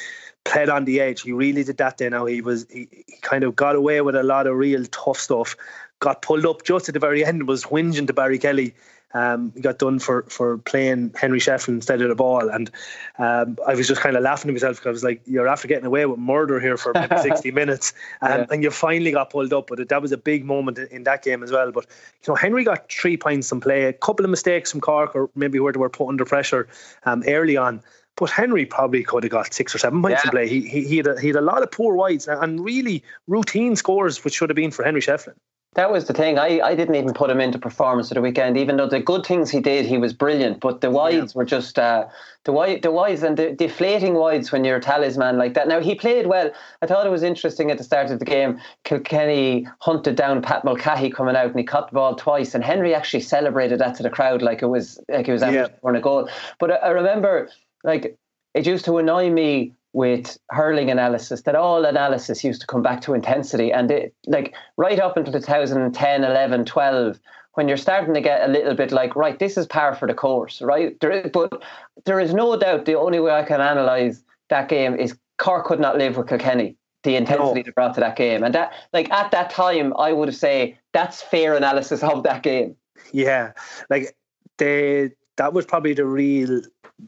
played 0.43 0.69
on 0.69 0.85
the 0.85 1.01
edge. 1.01 1.21
He 1.21 1.33
really 1.33 1.63
did 1.63 1.77
that. 1.77 1.97
Then 1.97 2.11
now 2.11 2.25
he 2.25 2.41
was 2.41 2.67
he, 2.69 2.87
he 2.91 3.17
kind 3.21 3.43
of 3.43 3.55
got 3.55 3.75
away 3.75 4.01
with 4.01 4.15
a 4.15 4.23
lot 4.23 4.47
of 4.47 4.55
real 4.55 4.85
tough 4.85 5.17
stuff 5.17 5.55
got 6.01 6.21
pulled 6.21 6.45
up 6.45 6.63
just 6.63 6.89
at 6.89 6.93
the 6.93 6.99
very 6.99 7.23
end 7.23 7.47
was 7.47 7.63
whinging 7.63 8.07
to 8.07 8.13
Barry 8.13 8.37
Kelly. 8.37 8.73
Um, 9.13 9.51
he 9.53 9.61
got 9.61 9.77
done 9.77 9.99
for 9.99 10.23
for 10.29 10.57
playing 10.57 11.13
Henry 11.15 11.39
Shefflin 11.39 11.75
instead 11.75 12.01
of 12.01 12.07
the 12.07 12.15
ball, 12.15 12.49
and 12.49 12.71
um, 13.19 13.57
I 13.67 13.75
was 13.75 13.85
just 13.85 14.01
kind 14.01 14.15
of 14.15 14.23
laughing 14.23 14.47
to 14.47 14.53
myself 14.53 14.77
because 14.77 14.87
I 14.87 14.91
was 14.91 15.03
like, 15.03 15.21
"You're 15.25 15.49
after 15.49 15.67
getting 15.67 15.85
away 15.85 16.05
with 16.05 16.17
murder 16.17 16.61
here 16.61 16.77
for 16.77 16.93
60 17.21 17.51
minutes, 17.51 17.93
um, 18.21 18.31
yeah. 18.31 18.45
and 18.51 18.63
you 18.63 18.71
finally 18.71 19.11
got 19.11 19.29
pulled 19.29 19.51
up." 19.51 19.67
But 19.67 19.89
that 19.89 20.01
was 20.01 20.13
a 20.13 20.17
big 20.17 20.45
moment 20.45 20.77
in 20.77 21.03
that 21.03 21.23
game 21.23 21.43
as 21.43 21.51
well. 21.51 21.73
But 21.73 21.87
you 22.25 22.31
know, 22.31 22.35
Henry 22.35 22.63
got 22.63 22.89
three 22.89 23.17
points 23.17 23.51
in 23.51 23.59
play, 23.59 23.83
a 23.83 23.93
couple 23.93 24.25
of 24.25 24.29
mistakes 24.31 24.71
from 24.71 24.79
Cork, 24.79 25.13
or 25.13 25.29
maybe 25.35 25.59
where 25.59 25.73
they 25.73 25.79
were 25.79 25.89
put 25.89 26.07
under 26.07 26.23
pressure 26.23 26.69
um, 27.03 27.21
early 27.27 27.57
on. 27.57 27.81
But 28.15 28.29
Henry 28.29 28.65
probably 28.65 29.03
could 29.03 29.23
have 29.23 29.31
got 29.31 29.53
six 29.53 29.75
or 29.75 29.77
seven 29.77 30.01
points 30.01 30.21
yeah. 30.23 30.29
in 30.29 30.31
play. 30.31 30.47
He, 30.47 30.61
he, 30.67 30.87
he, 30.87 30.97
had 30.97 31.07
a, 31.07 31.19
he 31.19 31.27
had 31.27 31.37
a 31.37 31.41
lot 31.41 31.63
of 31.63 31.71
poor 31.71 31.95
wides 31.95 32.27
and 32.27 32.63
really 32.63 33.03
routine 33.27 33.75
scores, 33.75 34.23
which 34.23 34.35
should 34.35 34.49
have 34.49 34.55
been 34.55 34.71
for 34.71 34.83
Henry 34.83 35.01
Shefflin. 35.01 35.33
That 35.75 35.89
was 35.89 36.03
the 36.03 36.13
thing. 36.13 36.37
I, 36.37 36.59
I 36.59 36.75
didn't 36.75 36.95
even 36.95 37.13
put 37.13 37.29
him 37.29 37.39
into 37.39 37.57
performance 37.57 38.11
of 38.11 38.15
the 38.15 38.21
weekend, 38.21 38.57
even 38.57 38.75
though 38.75 38.87
the 38.87 38.99
good 38.99 39.25
things 39.25 39.49
he 39.49 39.61
did, 39.61 39.85
he 39.85 39.97
was 39.97 40.11
brilliant. 40.11 40.59
But 40.59 40.81
the 40.81 40.91
wides 40.91 41.33
yeah. 41.33 41.37
were 41.37 41.45
just 41.45 41.79
uh, 41.79 42.07
the 42.43 42.51
wide, 42.51 42.81
the 42.81 42.91
wides 42.91 43.23
and 43.23 43.37
the 43.37 43.53
deflating 43.53 44.15
wides 44.15 44.51
when 44.51 44.65
you're 44.65 44.75
a 44.75 44.81
talisman 44.81 45.37
like 45.37 45.53
that. 45.53 45.69
Now 45.69 45.79
he 45.79 45.95
played 45.95 46.27
well. 46.27 46.51
I 46.81 46.87
thought 46.87 47.05
it 47.05 47.09
was 47.09 47.23
interesting 47.23 47.71
at 47.71 47.77
the 47.77 47.85
start 47.85 48.11
of 48.11 48.19
the 48.19 48.25
game. 48.25 48.59
Kilkenny 48.83 49.65
hunted 49.79 50.17
down 50.17 50.41
Pat 50.41 50.65
Mulcahy 50.65 51.09
coming 51.09 51.37
out, 51.37 51.51
and 51.51 51.57
he 51.57 51.63
caught 51.63 51.89
the 51.89 51.95
ball 51.95 52.15
twice. 52.15 52.53
And 52.53 52.65
Henry 52.65 52.93
actually 52.93 53.21
celebrated 53.21 53.79
that 53.79 53.95
to 53.95 54.03
the 54.03 54.09
crowd 54.09 54.41
like 54.41 54.61
it 54.61 54.67
was 54.67 54.99
like 55.07 55.29
it 55.29 55.31
was 55.31 55.41
yeah. 55.41 55.67
for 55.81 55.95
a 55.95 56.01
goal. 56.01 56.27
But 56.59 56.71
I, 56.71 56.75
I 56.75 56.89
remember 56.89 57.49
like 57.85 58.17
it 58.53 58.67
used 58.67 58.83
to 58.85 58.97
annoy 58.97 59.29
me 59.29 59.73
with 59.93 60.37
hurling 60.49 60.89
analysis 60.89 61.41
that 61.41 61.55
all 61.55 61.83
analysis 61.85 62.43
used 62.43 62.61
to 62.61 62.67
come 62.67 62.81
back 62.81 63.01
to 63.01 63.13
intensity. 63.13 63.71
And 63.71 63.91
it 63.91 64.15
like 64.25 64.53
right 64.77 64.99
up 64.99 65.17
until 65.17 65.33
2010 65.33 66.23
11 66.23 66.65
12 66.65 67.19
when 67.53 67.67
you're 67.67 67.77
starting 67.77 68.13
to 68.13 68.21
get 68.21 68.47
a 68.47 68.51
little 68.51 68.73
bit 68.73 68.93
like 68.93 69.15
right 69.15 69.37
this 69.37 69.57
is 69.57 69.67
par 69.67 69.93
for 69.93 70.07
the 70.07 70.13
course 70.13 70.61
right? 70.61 70.97
There 71.01 71.11
is, 71.11 71.29
but 71.33 71.61
there 72.05 72.19
is 72.19 72.33
no 72.33 72.55
doubt 72.57 72.85
the 72.85 72.95
only 72.95 73.19
way 73.19 73.31
i 73.31 73.43
can 73.43 73.59
analyze 73.59 74.23
that 74.49 74.69
game 74.69 74.95
is 74.95 75.17
Cork 75.37 75.65
could 75.65 75.79
not 75.79 75.97
live 75.97 76.17
with 76.17 76.27
Kilkenny. 76.27 76.77
The 77.03 77.15
intensity 77.15 77.61
no. 77.61 77.63
they 77.63 77.71
brought 77.71 77.95
to 77.95 77.99
that 77.99 78.15
game. 78.15 78.43
And 78.43 78.53
that 78.53 78.73
like 78.93 79.11
at 79.11 79.31
that 79.31 79.49
time 79.49 79.93
i 79.97 80.13
would 80.13 80.33
say 80.33 80.77
that's 80.93 81.21
fair 81.21 81.55
analysis 81.55 82.03
of 82.03 82.23
that 82.23 82.43
game. 82.43 82.75
Yeah. 83.11 83.51
Like 83.89 84.15
they 84.57 85.11
that 85.37 85.53
was 85.53 85.65
probably 85.65 85.93
the 85.93 86.05
real 86.05 86.61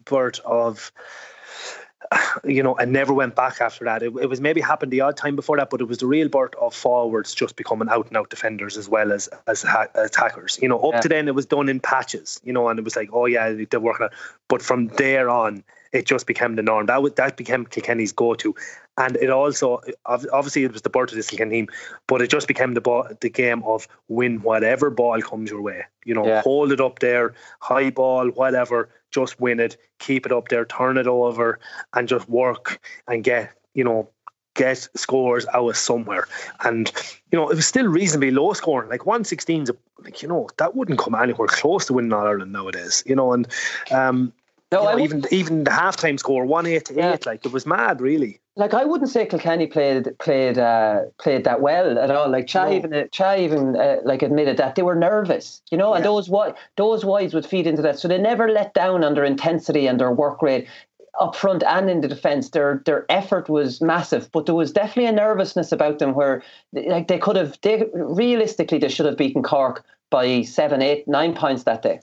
birth 0.06 0.40
of 0.46 0.92
you 2.44 2.64
know, 2.64 2.76
and 2.76 2.92
never 2.92 3.14
went 3.14 3.36
back 3.36 3.62
after 3.62 3.86
that. 3.86 4.04
It, 4.04 4.14
it, 4.22 4.30
was 4.30 4.42
maybe 4.42 4.62
happened 4.62 4.92
the 4.92 5.02
odd 5.02 5.18
time 5.18 5.36
before 5.36 5.58
that, 5.58 5.70
but 5.70 5.82
it 5.82 5.86
was 5.86 6.00
the 6.00 6.08
real 6.08 6.30
birth 6.30 6.54
of 6.62 6.74
forwards 6.74 7.34
just 7.34 7.56
becoming 7.56 7.90
out 7.90 8.08
and 8.08 8.18
out 8.18 8.30
defenders 8.30 8.78
as 8.78 8.90
well 8.90 9.12
as 9.12 9.30
as 9.48 9.64
ha- 9.64 9.88
attackers. 9.96 10.60
You 10.62 10.70
know, 10.70 10.80
up 10.80 10.96
yeah. 10.96 11.02
to 11.02 11.10
then 11.10 11.28
it 11.28 11.36
was 11.36 11.46
done 11.46 11.70
in 11.70 11.80
patches. 11.80 12.40
You 12.44 12.54
know, 12.54 12.68
and 12.70 12.80
it 12.80 12.84
was 12.84 12.96
like, 12.96 13.10
oh 13.14 13.26
yeah, 13.26 13.54
they're 13.70 13.80
working. 13.80 14.06
On. 14.06 14.12
But 14.48 14.62
from 14.62 14.88
there 14.90 15.30
on, 15.30 15.64
it 15.92 16.06
just 16.06 16.26
became 16.26 16.56
the 16.56 16.64
norm. 16.64 16.88
That 16.88 17.02
was, 17.02 17.14
that 17.14 17.38
became 17.38 17.66
Kilkenny's 17.66 18.12
go-to, 18.12 18.56
and 18.98 19.16
it 19.18 19.30
also 19.30 19.82
obviously 20.06 20.64
it 20.64 20.74
was 20.74 20.82
the 20.82 20.90
birth 20.90 21.12
of 21.12 21.16
this 21.16 21.30
Kilkenny 21.30 21.52
team, 21.52 21.68
but 22.08 22.22
it 22.22 22.30
just 22.30 22.48
became 22.48 22.74
the 22.74 22.82
ball, 22.82 23.08
the 23.22 23.30
game 23.30 23.64
of 23.64 23.88
win 24.08 24.42
whatever 24.42 24.90
ball 24.90 25.22
comes 25.22 25.50
your 25.50 25.62
way. 25.62 25.86
You 26.06 26.16
know, 26.16 26.26
yeah. 26.26 26.42
hold 26.42 26.72
it 26.72 26.82
up 26.82 27.00
there, 27.00 27.34
high 27.60 27.92
ball, 27.92 28.30
whatever, 28.30 28.90
just 29.14 29.40
win 29.40 29.60
it, 29.60 29.78
keep 30.00 30.26
it 30.26 30.32
up 30.32 30.50
there, 30.50 30.66
turn 30.66 30.98
it 30.98 31.08
over, 31.08 31.60
and 31.94 32.08
just 32.08 32.28
work 32.30 32.80
and 33.08 33.24
get 33.24 33.54
you 33.74 33.84
know 33.84 34.10
get 34.56 34.88
scores 34.96 35.46
out 35.54 35.70
of 35.70 35.78
somewhere. 35.78 36.28
And, 36.64 36.92
you 37.32 37.40
know, 37.40 37.50
it 37.50 37.56
was 37.56 37.66
still 37.66 37.88
reasonably 37.88 38.32
low 38.32 38.54
scoring. 38.54 38.90
Like 38.90 39.02
116's, 39.02 39.72
like, 40.04 40.22
you 40.22 40.28
know, 40.28 40.48
that 40.58 40.76
wouldn't 40.76 41.00
come 41.00 41.16
anywhere 41.16 41.48
close 41.48 41.86
to 41.86 41.94
winning 41.94 42.14
All 42.14 42.28
Ireland 42.28 42.54
nowadays, 42.54 43.04
you 43.06 43.16
know, 43.16 43.34
and 43.34 43.48
um, 43.92 44.34
no, 44.72 44.90
you 44.90 44.98
know, 44.98 45.04
even 45.04 45.26
even 45.32 45.64
the 45.66 45.72
halftime 45.72 46.20
score, 46.20 46.46
one 46.46 46.66
eight 46.66 46.86
to 46.86 47.00
eight, 47.00 47.26
like 47.26 47.46
it 47.46 47.52
was 47.52 47.66
mad, 47.66 48.02
really. 48.02 48.40
Like 48.56 48.76
I 48.76 48.86
wouldn't 48.86 49.10
say 49.10 49.26
Kilkenny 49.26 49.66
played 49.66 50.08
played 50.20 50.60
uh, 50.60 51.06
played 51.18 51.44
that 51.46 51.62
well 51.62 51.98
at 51.98 52.12
all. 52.12 52.30
Like 52.30 52.46
Cha 52.46 52.66
no. 52.66 52.74
even 52.74 53.10
Cha 53.12 53.36
even 53.36 53.76
uh, 53.76 53.98
like 54.06 54.22
admitted 54.22 54.58
that 54.58 54.76
they 54.76 54.84
were 54.84 54.96
nervous, 54.96 55.62
you 55.72 55.78
know, 55.78 55.92
yeah. 55.92 55.98
and 55.98 56.06
those 56.06 56.30
what 56.30 56.56
those 56.78 57.04
wides 57.04 57.34
would 57.34 57.48
feed 57.48 57.66
into 57.66 57.82
that. 57.82 57.98
So 57.98 58.08
they 58.08 58.20
never 58.20 58.50
let 58.50 58.76
down 58.76 59.04
on 59.04 59.16
their 59.16 59.24
intensity 59.24 59.88
and 59.88 60.00
their 60.00 60.12
work 60.12 60.44
rate 60.44 60.68
up 61.20 61.36
front 61.36 61.64
and 61.64 61.90
in 61.90 62.02
the 62.02 62.08
defence. 62.08 62.52
Their 62.52 62.84
their 62.86 63.08
effort 63.10 63.50
was 63.50 63.82
massive, 63.82 64.32
but 64.32 64.46
there 64.46 64.56
was 64.56 64.72
definitely 64.72 65.08
a 65.08 65.14
nervousness 65.14 65.72
about 65.72 65.98
them 65.98 66.14
where 66.14 66.44
like 66.74 67.08
they 67.08 67.18
could 67.18 67.36
have 67.36 67.58
they 67.62 67.86
realistically 67.94 68.78
they 68.78 68.90
should 68.90 69.08
have 69.08 69.18
beaten 69.18 69.42
Cork 69.42 69.84
by 70.12 70.44
seven, 70.44 70.84
eight, 70.84 71.08
nine 71.08 71.34
points 71.34 71.64
that 71.64 71.82
day. 71.82 72.02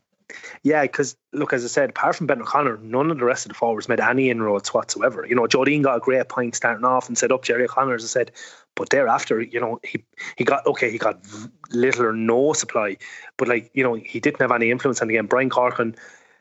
Yeah, 0.62 0.82
because 0.82 1.16
look, 1.32 1.52
as 1.52 1.64
I 1.64 1.68
said, 1.68 1.90
apart 1.90 2.16
from 2.16 2.26
Ben 2.26 2.42
O'Connor, 2.42 2.78
none 2.78 3.10
of 3.10 3.18
the 3.18 3.24
rest 3.24 3.46
of 3.46 3.50
the 3.50 3.54
forwards 3.54 3.88
made 3.88 4.00
any 4.00 4.30
inroads 4.30 4.72
whatsoever. 4.74 5.26
You 5.26 5.34
know, 5.34 5.46
Joe 5.46 5.64
Deane 5.64 5.82
got 5.82 5.96
a 5.96 6.00
great 6.00 6.28
point 6.28 6.54
starting 6.54 6.84
off 6.84 7.08
and 7.08 7.16
set 7.16 7.32
up 7.32 7.42
Jerry 7.44 7.64
O'Connor, 7.64 7.94
as 7.94 8.04
I 8.04 8.08
said, 8.08 8.32
but 8.74 8.90
thereafter, 8.90 9.40
you 9.40 9.60
know, 9.60 9.80
he 9.82 10.04
he 10.36 10.44
got 10.44 10.66
okay, 10.66 10.90
he 10.90 10.98
got 10.98 11.20
little 11.70 12.06
or 12.06 12.12
no 12.12 12.52
supply, 12.52 12.96
but 13.36 13.48
like 13.48 13.70
you 13.74 13.82
know, 13.82 13.94
he 13.94 14.20
didn't 14.20 14.40
have 14.40 14.52
any 14.52 14.70
influence 14.70 15.00
And 15.00 15.10
again. 15.10 15.26
Brian 15.26 15.50
Corcoran, 15.50 15.94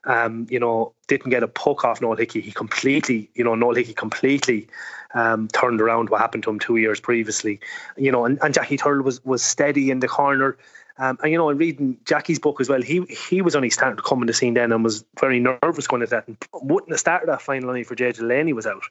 um, 0.06 0.48
you 0.50 0.60
know, 0.60 0.94
didn't 1.08 1.32
get 1.32 1.44
a 1.44 1.48
puck 1.48 1.84
off 1.84 2.02
Noel 2.02 2.16
Hickey. 2.16 2.42
He 2.42 2.52
completely, 2.52 3.30
you 3.36 3.44
know, 3.44 3.56
Noel 3.56 3.76
Hickey 3.76 3.94
completely 3.94 4.68
um, 5.14 5.48
turned 5.50 5.82
around 5.82 6.10
what 6.10 6.22
happened 6.22 6.44
to 6.44 6.50
him 6.50 6.60
two 6.60 6.78
years 6.78 7.00
previously. 7.00 7.60
You 7.98 8.12
know, 8.12 8.26
and, 8.26 8.40
and 8.42 8.54
Jackie 8.54 8.78
Tyrrell 8.78 9.04
was 9.04 9.24
was 9.26 9.44
steady 9.44 9.92
in 9.92 10.00
the 10.00 10.08
corner. 10.08 10.58
Um, 11.00 11.18
and 11.24 11.32
you 11.32 11.38
know, 11.38 11.50
in 11.50 11.58
reading 11.58 11.98
Jackie's 12.06 12.40
book 12.40 12.60
as 12.60 12.70
well, 12.70 12.82
he 12.82 13.02
he 13.06 13.42
was 13.42 13.56
only 13.56 13.70
starting 13.70 13.98
to 13.98 14.04
come 14.04 14.22
in 14.22 14.28
the 14.28 14.34
scene 14.34 14.54
then 14.54 14.72
and 14.72 14.84
was 14.84 15.06
very 15.20 15.40
nervous 15.40 15.88
going 15.88 16.04
at 16.04 16.10
that 16.10 16.28
and 16.28 16.38
wouldn't 16.54 16.92
have 16.92 17.00
started 17.00 17.30
that 17.30 17.42
final 17.42 17.70
only 17.70 17.84
for 17.84 17.96
Jay 17.96 18.12
Delaney 18.12 18.54
was 18.54 18.68
out. 18.68 18.84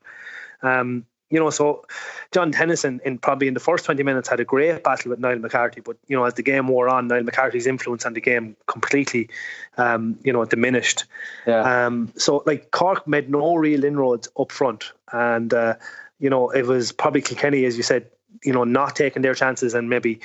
Um, 0.63 1.05
you 1.31 1.39
know, 1.39 1.51
so 1.51 1.85
John 2.33 2.53
Tennyson 2.53 3.01
in 3.05 3.19
probably 3.19 3.49
in 3.49 3.55
the 3.55 3.61
first 3.61 3.85
20 3.85 4.03
minutes 4.03 4.29
had 4.29 4.41
a 4.41 4.45
great 4.45 4.83
battle 4.83 5.11
with 5.11 5.19
Niall 5.19 5.39
McCarthy, 5.39 5.83
but 5.83 5.99
you 6.07 6.17
know, 6.17 6.25
as 6.25 6.35
the 6.35 6.43
game 6.43 6.69
wore 6.69 6.89
on, 6.89 7.09
Niall 7.09 7.25
McCarthy's 7.25 7.67
influence 7.67 8.07
on 8.07 8.15
the 8.15 8.21
game 8.21 8.57
completely 8.67 9.29
um, 9.77 10.19
you 10.25 10.33
know, 10.33 10.45
diminished. 10.47 11.05
Yeah. 11.47 11.87
Um, 11.87 12.13
so 12.17 12.43
like 12.47 12.71
Cork 12.71 13.07
made 13.07 13.29
no 13.29 13.57
real 13.57 13.85
inroads 13.85 14.29
up 14.39 14.51
front. 14.51 14.93
And 15.13 15.53
uh, 15.53 15.75
you 16.19 16.31
know, 16.31 16.49
it 16.51 16.67
was 16.67 16.93
probably 16.93 17.21
Kilkenny, 17.21 17.67
as 17.67 17.77
you 17.77 17.83
said, 17.83 18.09
you 18.43 18.53
know, 18.55 18.65
not 18.65 18.97
taking 18.97 19.21
their 19.21 19.35
chances 19.35 19.75
and 19.75 19.91
maybe 19.91 20.21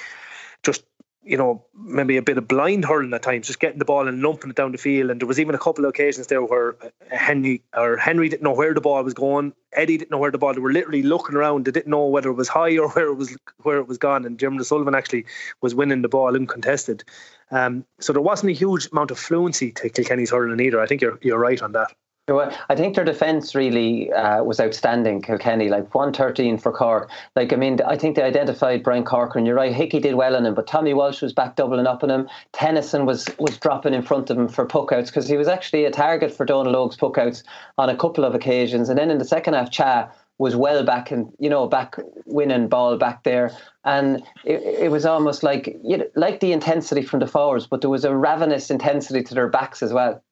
just 0.64 0.86
you 1.26 1.38
know, 1.38 1.66
maybe 1.74 2.18
a 2.18 2.22
bit 2.22 2.38
of 2.38 2.48
blind 2.48 2.86
hurling 2.86 3.14
at 3.14 3.22
times, 3.22 3.48
just 3.48 3.60
getting 3.60 3.80
the 3.80 3.86
ball 3.86 4.08
and 4.08 4.22
lumping 4.22 4.50
it 4.50 4.56
down 4.56 4.72
the 4.72 4.78
field. 4.78 5.10
And 5.10 5.22
there 5.22 5.28
was 5.28 5.40
even 5.40 5.56
a 5.56 5.60
couple 5.60 5.86
of 5.86 5.90
occasions 5.90 6.28
there 6.28 6.44
where 6.44 6.76
uh, 6.84 6.90
Henry 7.10 7.62
or 7.76 7.98
Henry 7.98 8.28
didn't 8.30 8.44
know 8.44 8.54
where 8.54 8.74
the 8.74 8.82
ball 8.82 9.04
was 9.04 9.14
going. 9.14 9.54
Eddie 9.72 9.98
didn't 9.98 10.12
know 10.12 10.18
where 10.18 10.32
the 10.32 10.38
ball. 10.38 10.54
They 10.54 10.60
were 10.60 10.74
literally 10.74 11.04
looking 11.04 11.36
around. 11.36 11.66
They 11.66 11.72
didn't 11.72 11.90
know 11.90 12.06
whether 12.06 12.30
it 12.30 12.34
was 12.34 12.50
high 12.50 12.78
or 12.78 12.90
where 12.94 13.08
it 13.08 13.16
was 13.16 13.36
where 13.64 13.78
it 13.78 13.88
was 13.88 13.98
gone. 13.98 14.26
And 14.26 14.40
Jim 14.40 14.62
Sullivan 14.64 14.96
actually 14.96 15.26
was 15.62 15.74
winning 15.74 16.02
the 16.02 16.10
ball 16.10 16.36
uncontested. 16.36 17.04
Um, 17.52 17.86
so 18.00 18.14
there 18.14 18.22
wasn't 18.22 18.52
a 18.52 18.56
huge 18.56 18.90
amount 18.92 19.12
of 19.12 19.20
fluency 19.20 19.72
to 19.74 19.90
Kilkenny's 19.90 20.32
hurling 20.32 20.60
either. 20.60 20.82
I 20.82 20.88
think 20.88 21.02
you're 21.02 21.20
you're 21.22 21.40
right 21.40 21.62
on 21.62 21.72
that. 21.74 21.94
I 22.30 22.76
think 22.76 22.96
their 22.96 23.04
defence 23.04 23.54
really 23.54 24.10
uh, 24.14 24.46
was 24.46 24.62
outstanding, 24.62 25.22
Kilkenny, 25.22 25.68
like 25.68 25.94
113 25.94 26.58
for 26.58 26.72
Cork. 26.72 27.10
Like, 27.36 27.52
I 27.52 27.58
mean, 27.58 27.80
I 27.86 27.98
think 27.98 28.16
they 28.16 28.24
identified 28.24 28.82
Brian 28.82 29.04
Corcoran. 29.04 29.46
You're 29.46 29.56
right, 29.56 29.74
Hickey 29.74 30.00
did 30.00 30.16
well 30.16 30.38
on 30.38 30.46
him, 30.46 30.54
but 30.54 30.66
Tommy 30.66 30.94
Walsh 30.94 31.22
was 31.22 31.34
back 31.34 31.58
doubling 31.58 31.86
up 31.86 32.02
on 32.02 32.10
him. 32.10 32.30
Tennyson 32.54 33.06
was 33.06 33.28
was 33.40 33.58
dropping 33.58 33.94
in 33.94 34.04
front 34.04 34.30
of 34.30 34.38
him 34.38 34.48
for 34.48 34.66
puckouts 34.66 35.08
because 35.08 35.28
he 35.28 35.36
was 35.36 35.50
actually 35.50 35.84
a 35.84 35.92
target 35.92 36.34
for 36.34 36.46
Donal 36.46 36.76
Óg's 36.76 36.96
puckouts 36.96 37.44
on 37.78 37.90
a 37.90 37.98
couple 37.98 38.24
of 38.24 38.34
occasions. 38.34 38.88
And 38.88 38.98
then 38.98 39.12
in 39.12 39.18
the 39.18 39.26
second 39.26 39.56
half, 39.56 39.70
Cha 39.70 40.10
was 40.38 40.56
well 40.56 40.84
back 40.84 41.12
and 41.12 41.32
you 41.40 41.50
know 41.50 41.68
back 41.68 41.98
winning 42.26 42.70
ball 42.70 42.98
back 42.98 43.24
there 43.24 43.56
and 43.84 44.24
it, 44.46 44.62
it 44.64 44.92
was 44.92 45.06
almost 45.06 45.44
like 45.44 45.68
you 45.84 45.98
know, 45.98 46.06
like 46.16 46.40
the 46.40 46.52
intensity 46.52 47.04
from 47.04 47.20
the 47.20 47.28
forwards 47.28 47.68
but 47.68 47.82
there 47.82 47.90
was 47.90 48.04
a 48.04 48.16
ravenous 48.16 48.72
intensity 48.72 49.22
to 49.22 49.36
their 49.36 49.48
backs 49.48 49.84
as 49.84 49.94
well 49.94 50.24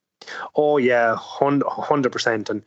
Oh 0.55 0.77
yeah, 0.77 1.15
hundred 1.17 2.11
percent. 2.11 2.49
And 2.49 2.63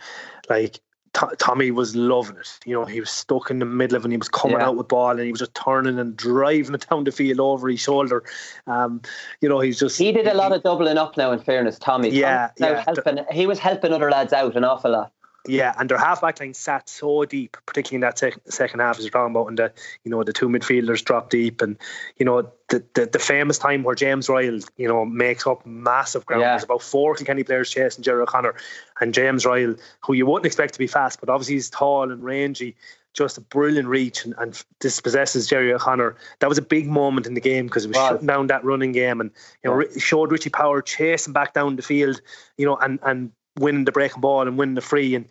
like 0.49 0.81
T- 1.15 1.37
Tommy 1.39 1.71
was 1.71 1.95
loving 1.95 2.37
it. 2.37 2.59
You 2.67 2.75
know, 2.75 2.85
he 2.85 2.99
was 2.99 3.11
stuck 3.11 3.51
in 3.51 3.61
the 3.61 3.65
middle 3.65 3.97
of 3.97 4.05
and 4.05 4.13
he 4.13 4.19
was 4.19 4.29
coming 4.29 4.59
yeah. 4.59 4.67
out 4.67 4.77
with 4.77 4.89
ball 4.89 5.11
and 5.11 5.21
he 5.21 5.31
was 5.31 5.39
just 5.39 5.55
turning 5.55 5.99
and 5.99 6.17
driving 6.17 6.75
it 6.75 6.87
down 6.91 7.05
the 7.05 7.13
field 7.13 7.39
over 7.39 7.69
his 7.69 7.81
shoulder. 7.81 8.25
Um, 8.67 9.01
you 9.41 9.49
know, 9.49 9.61
he's 9.61 9.79
just 9.79 9.99
he 9.99 10.11
did 10.11 10.27
a 10.27 10.35
lot 10.35 10.53
of 10.53 10.63
doubling 10.63 10.99
up 10.99 11.17
now. 11.17 11.31
In 11.31 11.39
fairness, 11.39 11.79
Tommy. 11.79 12.11
Yeah, 12.11 12.51
Tommy 12.59 12.73
yeah. 12.73 12.85
Helping, 12.85 13.25
he 13.31 13.47
was 13.47 13.61
helping 13.61 13.93
other 13.93 14.11
lads 14.11 14.33
out 14.33 14.57
an 14.57 14.65
awful 14.65 14.91
lot. 14.91 15.13
Yeah, 15.47 15.75
and 15.79 15.91
their 15.91 15.99
half 15.99 16.23
back 16.23 16.41
line 16.41 16.55
sat 16.55 16.89
so 16.89 17.25
deep, 17.27 17.59
particularly 17.67 17.97
in 17.97 18.01
that 18.01 18.19
sec- 18.19 18.39
second 18.47 18.81
half, 18.81 18.99
as 18.99 19.05
you're 19.05 19.11
talking 19.11 19.33
about, 19.33 19.49
and 19.49 19.59
the 19.59 19.73
you 20.03 20.11
know 20.11 20.23
the 20.25 20.33
two 20.33 20.49
midfielders 20.49 21.05
drop 21.05 21.29
deep, 21.29 21.61
and 21.61 21.77
you 22.17 22.25
know 22.25 22.51
the, 22.71 22.83
the, 22.95 23.07
the 23.07 23.19
famous 23.19 23.59
time 23.59 23.83
where 23.83 23.95
James 23.95 24.29
Ryall 24.29 24.67
you 24.79 24.89
know 24.89 25.05
makes 25.05 25.47
up 25.47 25.65
massive 25.67 26.25
ground. 26.25 26.43
Yeah. 26.43 26.53
There's 26.53 26.65
about 26.65 26.81
four 26.81 27.15
Kilkenny 27.15 27.45
players 27.45 27.71
chasing 27.71 28.03
Jerry 28.03 28.23
O'Connor, 28.23 28.55
and 29.01 29.13
James 29.13 29.45
Ryall, 29.45 29.79
who 30.01 30.15
you 30.15 30.25
wouldn't 30.25 30.47
expect 30.47 30.73
to 30.75 30.79
be 30.79 30.87
fast, 30.87 31.21
but 31.21 31.29
obviously 31.29 31.57
he's 31.57 31.69
tall 31.69 32.11
and 32.11 32.25
rangy, 32.25 32.75
just 33.13 33.37
a 33.37 33.43
brilliant 33.43 33.87
reach, 33.87 34.25
and, 34.25 34.35
and 34.39 34.65
dispossesses 34.81 35.47
Jerry 35.47 35.75
O'Connor. 35.75 36.17
That 36.39 36.49
was 36.49 36.57
a 36.57 36.63
big 36.63 36.89
moment 36.89 37.27
in 37.27 37.35
the 37.35 37.41
game 37.43 37.67
because 37.67 37.85
it 37.85 37.89
was 37.89 37.99
wow. 37.99 38.09
shutting 38.11 38.27
down 38.27 38.47
that 38.47 38.65
running 38.65 38.93
game, 38.93 39.21
and 39.21 39.31
you 39.63 39.69
know 39.69 39.81
yeah. 39.81 39.99
showed 39.99 40.33
Richie 40.33 40.49
Power 40.49 40.81
chasing 40.81 41.35
back 41.35 41.53
down 41.53 41.77
the 41.77 41.83
field, 41.83 42.23
you 42.57 42.65
know, 42.65 42.77
and 42.77 42.99
and 43.03 43.31
winning 43.59 43.85
the 43.85 43.93
breaking 43.93 44.21
ball 44.21 44.47
and 44.47 44.59
winning 44.59 44.75
the 44.75 44.81
free. 44.81 45.15
And 45.15 45.27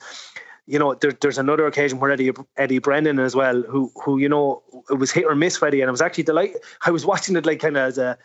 you 0.65 0.80
know, 0.80 0.93
there, 0.93 1.11
there's 1.11 1.38
another 1.38 1.65
occasion 1.67 1.99
where 1.99 2.11
Eddie 2.11 2.32
Eddie 2.57 2.80
Brennan 2.80 3.19
as 3.19 3.36
well, 3.36 3.61
who 3.63 3.91
who 4.03 4.17
you 4.17 4.30
know 4.30 4.63
it 4.89 4.95
was 4.95 5.11
hit 5.11 5.26
or 5.26 5.36
miss 5.36 5.57
for 5.57 5.67
Eddie, 5.67 5.82
and 5.82 5.89
I 5.89 5.91
was 5.91 6.01
actually 6.01 6.24
delighted. 6.24 6.57
I 6.86 6.91
was 6.91 7.05
watching 7.05 7.36
it 7.36 7.45
like 7.45 7.59
kind 7.59 7.78
of 7.78 7.88
as 7.88 7.97
a 7.97 8.17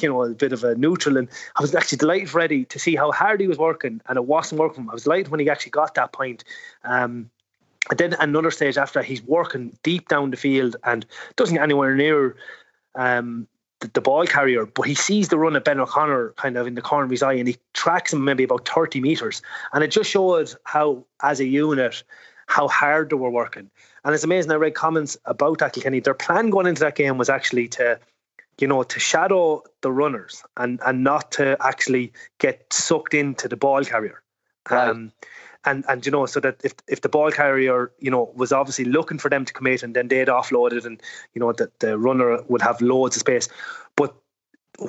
you 0.00 0.08
know 0.08 0.22
a 0.22 0.30
bit 0.30 0.52
of 0.52 0.64
a 0.64 0.74
neutral, 0.74 1.16
and 1.16 1.28
I 1.56 1.62
was 1.62 1.74
actually 1.74 1.98
delighted 1.98 2.30
for 2.30 2.40
Eddie 2.40 2.64
to 2.66 2.78
see 2.78 2.96
how 2.96 3.10
hard 3.12 3.40
he 3.40 3.48
was 3.48 3.58
working, 3.58 4.00
and 4.06 4.16
it 4.16 4.24
wasn't 4.24 4.60
working. 4.60 4.88
I 4.88 4.92
was 4.92 5.04
delighted 5.04 5.28
when 5.28 5.40
he 5.40 5.50
actually 5.50 5.70
got 5.70 5.94
that 5.94 6.12
point. 6.12 6.44
Um, 6.84 7.30
and 7.88 7.98
then 7.98 8.14
another 8.20 8.50
stage 8.50 8.76
after 8.76 9.02
he's 9.02 9.22
working 9.22 9.76
deep 9.82 10.08
down 10.08 10.30
the 10.30 10.36
field 10.36 10.76
and 10.84 11.06
doesn't 11.36 11.56
get 11.56 11.62
anywhere 11.62 11.94
near 11.94 12.36
um, 12.94 13.48
the, 13.80 13.88
the, 13.88 14.00
ball 14.00 14.26
carrier, 14.26 14.66
but 14.66 14.82
he 14.82 14.94
sees 14.94 15.28
the 15.28 15.38
run 15.38 15.56
of 15.56 15.64
Ben 15.64 15.80
O'Connor 15.80 16.34
kind 16.36 16.56
of 16.56 16.66
in 16.66 16.74
the 16.74 16.82
corner 16.82 17.04
of 17.04 17.10
his 17.10 17.22
eye 17.22 17.34
and 17.34 17.48
he 17.48 17.56
tracks 17.74 18.12
him 18.12 18.24
maybe 18.24 18.44
about 18.44 18.68
30 18.68 19.00
metres. 19.00 19.42
And 19.72 19.82
it 19.82 19.90
just 19.90 20.10
showed 20.10 20.54
how, 20.64 21.04
as 21.22 21.40
a 21.40 21.46
unit, 21.46 22.02
how 22.46 22.68
hard 22.68 23.10
they 23.10 23.16
were 23.16 23.30
working. 23.30 23.70
And 24.04 24.14
it's 24.14 24.24
amazing. 24.24 24.50
I 24.50 24.56
read 24.56 24.74
comments 24.74 25.16
about 25.24 25.58
that 25.58 25.72
Kilkenny. 25.72 26.00
Their 26.00 26.14
plan 26.14 26.50
going 26.50 26.66
into 26.66 26.80
that 26.80 26.96
game 26.96 27.16
was 27.18 27.28
actually 27.28 27.68
to, 27.68 27.98
you 28.58 28.66
know, 28.66 28.82
to 28.82 29.00
shadow 29.00 29.62
the 29.82 29.92
runners 29.92 30.42
and 30.56 30.80
and 30.84 31.04
not 31.04 31.30
to 31.32 31.56
actually 31.60 32.12
get 32.38 32.72
sucked 32.72 33.14
into 33.14 33.46
the 33.46 33.56
ball 33.56 33.84
carrier. 33.84 34.22
Right. 34.70 34.88
Um, 34.88 35.12
and 35.64 35.84
and 35.88 36.06
you 36.06 36.12
know 36.12 36.26
so 36.26 36.40
that 36.40 36.56
if 36.64 36.74
if 36.88 37.00
the 37.00 37.08
ball 37.08 37.30
carrier 37.30 37.92
you 37.98 38.10
know 38.10 38.30
was 38.34 38.52
obviously 38.52 38.84
looking 38.84 39.18
for 39.18 39.28
them 39.28 39.44
to 39.44 39.52
commit 39.52 39.82
and 39.82 39.94
then 39.94 40.08
they'd 40.08 40.28
offload 40.28 40.72
it 40.72 40.84
and 40.84 41.02
you 41.34 41.40
know 41.40 41.52
that 41.52 41.78
the 41.80 41.98
runner 41.98 42.42
would 42.48 42.62
have 42.62 42.80
loads 42.80 43.16
of 43.16 43.20
space. 43.20 43.48
But 43.96 44.14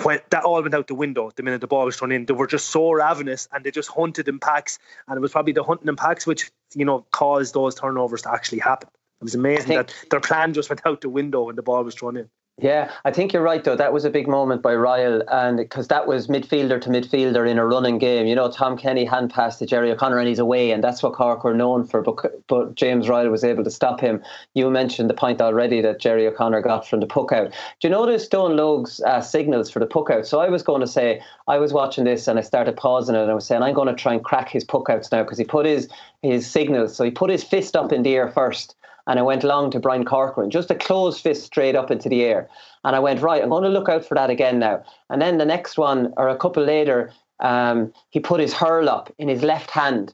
when 0.03 0.19
that 0.30 0.43
all 0.43 0.61
went 0.61 0.74
out 0.74 0.88
the 0.88 0.95
window 0.95 1.32
the 1.36 1.43
minute 1.43 1.61
the 1.61 1.67
ball 1.67 1.86
was 1.86 1.97
thrown 1.97 2.11
in. 2.11 2.26
They 2.26 2.34
were 2.34 2.47
just 2.47 2.69
so 2.69 2.91
ravenous 2.91 3.49
and 3.51 3.63
they 3.63 3.72
just 3.72 3.89
hunted 3.89 4.28
in 4.28 4.39
packs. 4.39 4.80
And 5.07 5.17
it 5.17 5.22
was 5.22 5.32
probably 5.32 5.53
the 5.53 5.63
hunting 5.63 5.89
in 5.89 5.95
packs 5.95 6.26
which 6.26 6.51
you 6.76 6.86
know 6.86 7.05
caused 7.11 7.53
those 7.53 7.76
turnovers 7.76 8.22
to 8.24 8.32
actually 8.32 8.59
happen. 8.59 8.89
It 9.19 9.26
was 9.26 9.36
amazing 9.36 9.76
that 9.76 9.93
their 10.09 10.19
plan 10.19 10.53
just 10.53 10.69
went 10.69 10.82
out 10.86 11.01
the 11.01 11.09
window 11.09 11.43
when 11.43 11.55
the 11.55 11.61
ball 11.61 11.84
was 11.84 11.95
thrown 11.95 12.17
in 12.17 12.30
yeah, 12.62 12.91
I 13.05 13.12
think 13.12 13.34
you're 13.34 13.41
right 13.41 13.64
though. 13.64 13.76
That 13.76 13.91
was 13.91 14.05
a 14.05 14.09
big 14.12 14.28
moment 14.28 14.62
by 14.62 14.74
Ryall, 14.74 15.24
and 15.32 15.57
because 15.57 15.88
that 15.88 16.05
was 16.05 16.28
midfielder 16.28 16.80
to 16.80 16.89
midfielder 16.89 17.49
in 17.49 17.57
a 17.57 17.66
running 17.66 17.97
game. 17.97 18.28
You 18.28 18.36
know, 18.36 18.51
Tom 18.51 18.78
Kenny 18.78 19.03
hand 19.03 19.32
passed 19.32 19.57
to 19.59 19.66
Jerry 19.66 19.91
O'Connor 19.91 20.20
and 20.20 20.28
he's 20.28 20.38
away, 20.38 20.70
and 20.70 20.84
that's 20.84 21.01
what 21.01 21.14
Cork 21.14 21.43
were 21.43 21.55
known 21.55 21.86
for. 21.86 22.03
But 22.03 22.47
but 22.47 22.76
James 22.76 23.07
Ryall 23.07 23.32
was 23.32 23.43
able 23.43 23.64
to 23.64 23.72
stop 23.72 23.99
him. 23.99 24.22
You 24.53 24.70
mentioned 24.70 25.09
the 25.09 25.16
point 25.16 25.41
already 25.41 25.82
that 25.82 25.99
Jerry 25.99 26.28
O'Connor 26.28 26.62
got 26.62 26.88
from 26.88 26.99
the 26.99 27.07
puck 27.07 27.32
out. 27.32 27.49
Do 27.80 27.88
you 27.88 27.89
notice 27.89 28.28
Donal 28.28 28.84
Óg's 28.84 29.01
uh, 29.01 29.22
signals 29.22 29.72
for 29.72 29.80
the 29.80 29.88
puck 29.88 30.12
out? 30.12 30.28
So 30.28 30.39
I 30.39 30.49
was 30.49 30.62
going 30.62 30.82
to 30.82 30.88
say 30.88 31.20
I 31.47 31.57
was 31.57 31.74
watching 31.74 32.03
this 32.03 32.28
and 32.28 32.38
I 32.38 32.43
started 32.43 32.78
pausing 32.78 33.16
it 33.16 33.22
and 33.22 33.32
I 33.32 33.34
was 33.34 33.47
saying 33.47 33.64
I'm 33.64 33.74
going 33.74 33.88
to 33.88 33.95
try 33.95 34.14
and 34.14 34.24
crack 34.24 34.49
his 34.49 34.64
puck 34.64 34.88
outs 34.88 35.12
now 35.12 35.24
because 35.24 35.39
he 35.39 35.45
put 35.45 35.66
his 35.66 35.89
his 36.22 36.45
signals. 36.45 36.95
So 36.95 37.03
he 37.03 37.09
put 37.09 37.32
his 37.32 37.43
fist 37.43 37.76
up 37.76 37.91
in 37.91 38.03
the 38.03 38.14
air 38.14 38.30
first 38.30 38.76
and 39.08 39.20
I 39.20 39.22
went 39.22 39.43
long 39.43 39.72
to 39.72 39.80
Brian 39.80 40.06
Corcoran, 40.06 40.49
just 40.49 40.72
a 40.72 40.76
closed 40.76 41.22
fist 41.22 41.45
straight 41.45 41.76
up 41.76 41.91
into 41.91 42.10
the 42.10 42.24
air. 42.24 42.49
And 42.84 42.95
I 42.95 42.99
went, 42.99 43.22
right, 43.22 43.41
I'm 43.41 43.49
going 43.49 43.64
to 43.64 43.70
look 43.70 43.89
out 43.89 44.06
for 44.06 44.16
that 44.16 44.30
again 44.30 44.60
now. 44.60 44.84
And 45.10 45.22
then 45.22 45.38
the 45.38 45.45
next 45.45 45.78
one, 45.78 46.14
or 46.18 46.30
a 46.30 46.38
couple 46.38 46.64
later, 46.64 47.12
um, 47.39 47.91
he 48.10 48.20
put 48.20 48.39
his 48.39 48.54
hurl 48.54 48.89
up 48.89 49.12
in 49.18 49.28
his 49.28 49.43
left 49.43 49.72
hand. 49.72 50.14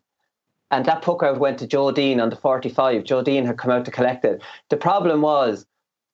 and 0.71 0.85
that 0.85 1.01
puck 1.01 1.23
out 1.23 1.39
went 1.39 1.59
to 1.59 1.67
Joe 1.67 1.91
Deane 1.91 2.19
on 2.19 2.29
the 2.29 2.35
45. 2.35 3.03
Joe 3.03 3.23
Deane 3.23 3.45
had 3.45 3.57
come 3.57 3.71
out 3.71 3.85
to 3.85 3.91
collect 3.91 4.25
it. 4.25 4.41
The 4.69 4.77
problem 4.77 5.21
was 5.21 5.65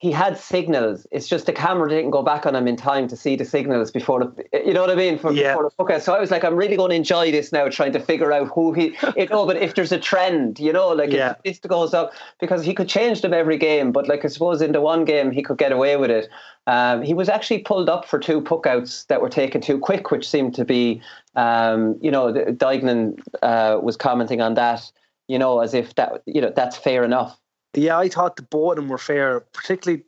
he 0.03 0.11
had 0.11 0.37
signals. 0.37 1.07
It's 1.11 1.29
just 1.29 1.45
the 1.45 1.53
camera 1.53 1.87
didn't 1.87 2.11
go 2.11 2.21
back 2.21 2.45
on 2.45 2.53
him 2.57 2.67
in 2.67 2.75
time 2.75 3.07
to 3.07 3.15
see 3.15 3.37
the 3.37 3.45
signals 3.45 3.89
before 3.89 4.19
the, 4.19 4.45
you 4.65 4.73
know 4.73 4.81
what 4.81 4.89
I 4.89 4.95
mean? 4.95 5.17
For, 5.17 5.31
Yeah. 5.31 5.55
Before 5.55 5.87
the. 5.87 6.01
So 6.01 6.13
I 6.13 6.19
was 6.19 6.29
like, 6.29 6.43
I'm 6.43 6.57
really 6.57 6.75
going 6.75 6.89
to 6.89 6.95
enjoy 6.97 7.31
this 7.31 7.53
now, 7.53 7.69
trying 7.69 7.93
to 7.93 8.01
figure 8.01 8.33
out 8.33 8.49
who 8.49 8.73
he. 8.73 8.97
You 9.15 9.27
know, 9.27 9.45
but 9.45 9.55
if 9.55 9.75
there's 9.75 9.93
a 9.93 9.97
trend, 9.97 10.59
you 10.59 10.73
know, 10.73 10.89
like 10.89 11.09
Yeah. 11.13 11.35
if 11.45 11.61
this 11.61 11.69
goes 11.69 11.93
up, 11.93 12.11
because 12.41 12.65
he 12.65 12.73
could 12.73 12.89
change 12.89 13.21
them 13.21 13.33
every 13.33 13.57
game. 13.57 13.93
But 13.93 14.09
like 14.09 14.25
I 14.25 14.27
suppose 14.27 14.61
in 14.61 14.73
the 14.73 14.81
one 14.81 15.05
game 15.05 15.31
he 15.31 15.41
could 15.41 15.57
get 15.57 15.71
away 15.71 15.95
with 15.95 16.11
it. 16.11 16.27
Um, 16.67 17.01
he 17.01 17.13
was 17.13 17.29
actually 17.29 17.59
pulled 17.59 17.87
up 17.87 18.03
for 18.03 18.19
two 18.19 18.41
puckouts 18.41 19.07
that 19.07 19.21
were 19.21 19.29
taken 19.29 19.61
too 19.61 19.79
quick, 19.79 20.11
which 20.11 20.27
seemed 20.27 20.53
to 20.55 20.65
be, 20.65 21.01
um, 21.37 21.97
you 22.01 22.11
know, 22.11 22.33
Duignan 22.33 23.21
uh, 23.41 23.79
was 23.81 23.95
commenting 23.95 24.41
on 24.41 24.55
that, 24.55 24.91
you 25.29 25.39
know, 25.39 25.61
as 25.61 25.73
if 25.73 25.95
that, 25.95 26.23
you 26.25 26.41
know, 26.41 26.51
that's 26.53 26.75
fair 26.75 27.05
enough. 27.05 27.39
Yeah, 27.73 27.97
I 27.97 28.07
thought 28.09 28.35
the 28.35 28.43
both 28.43 28.73
of 28.73 28.75
them 28.77 28.89
were 28.89 28.97
fair, 28.97 29.39
particularly. 29.39 30.03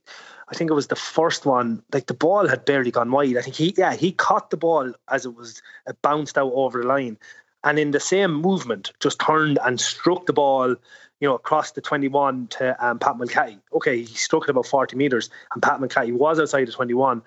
I 0.47 0.53
think 0.53 0.70
it 0.70 0.76
was 0.76 0.88
the 0.88 0.95
first 0.95 1.45
one. 1.45 1.82
Like 1.91 2.05
the 2.05 2.13
ball 2.13 2.47
had 2.47 2.66
barely 2.66 2.91
gone 2.91 3.11
wide. 3.11 3.38
I 3.38 3.41
think 3.41 3.55
he, 3.55 3.74
yeah, 3.78 3.95
he 3.95 4.11
caught 4.11 4.51
the 4.51 4.57
ball 4.57 4.93
as 5.09 5.26
it 5.26 5.36
was 5.36 5.61
it 5.88 5.99
bounced 6.03 6.38
out 6.38 6.51
over 6.53 6.82
the 6.82 6.88
line, 6.88 7.18
and 7.63 7.80
in 7.80 7.91
the 7.91 7.99
same 7.99 8.34
movement, 8.34 8.91
just 8.99 9.20
turned 9.20 9.57
and 9.66 9.82
struck 9.82 10.28
the 10.28 10.34
ball, 10.34 10.76
you 11.20 11.28
know, 11.28 11.34
across 11.34 11.72
the 11.72 11.82
twenty-one 11.82 12.47
to 12.47 12.86
um, 12.86 12.99
Pat 12.99 13.18
Mulcahy. 13.18 13.57
Okay, 13.74 14.03
he 14.03 14.16
struck 14.16 14.43
it 14.43 14.51
about 14.51 14.68
forty 14.68 14.95
meters, 14.95 15.32
and 15.53 15.63
Pat 15.63 15.80
Mulcahy 15.80 16.11
was 16.11 16.39
outside 16.39 16.68
the 16.68 16.72
twenty-one, 16.72 17.24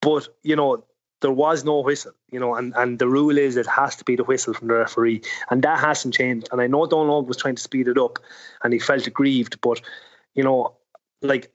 but 0.00 0.28
you 0.44 0.54
know 0.54 0.84
there 1.22 1.32
was 1.32 1.64
no 1.64 1.80
whistle, 1.80 2.12
you 2.30 2.38
know, 2.38 2.54
and, 2.54 2.74
and 2.76 2.98
the 2.98 3.08
rule 3.08 3.38
is 3.38 3.56
it 3.56 3.66
has 3.66 3.96
to 3.96 4.04
be 4.04 4.16
the 4.16 4.24
whistle 4.24 4.52
from 4.52 4.68
the 4.68 4.74
referee, 4.74 5.22
and 5.50 5.62
that 5.62 5.78
hasn't 5.78 6.14
changed. 6.14 6.48
And 6.52 6.60
I 6.60 6.66
know 6.66 6.86
Donald 6.86 7.28
was 7.28 7.38
trying 7.38 7.56
to 7.56 7.62
speed 7.62 7.88
it 7.88 7.96
up, 7.96 8.18
and 8.62 8.72
he 8.72 8.78
felt 8.78 9.06
aggrieved, 9.06 9.60
but 9.60 9.80
you 10.34 10.42
know, 10.42 10.74
like 11.22 11.50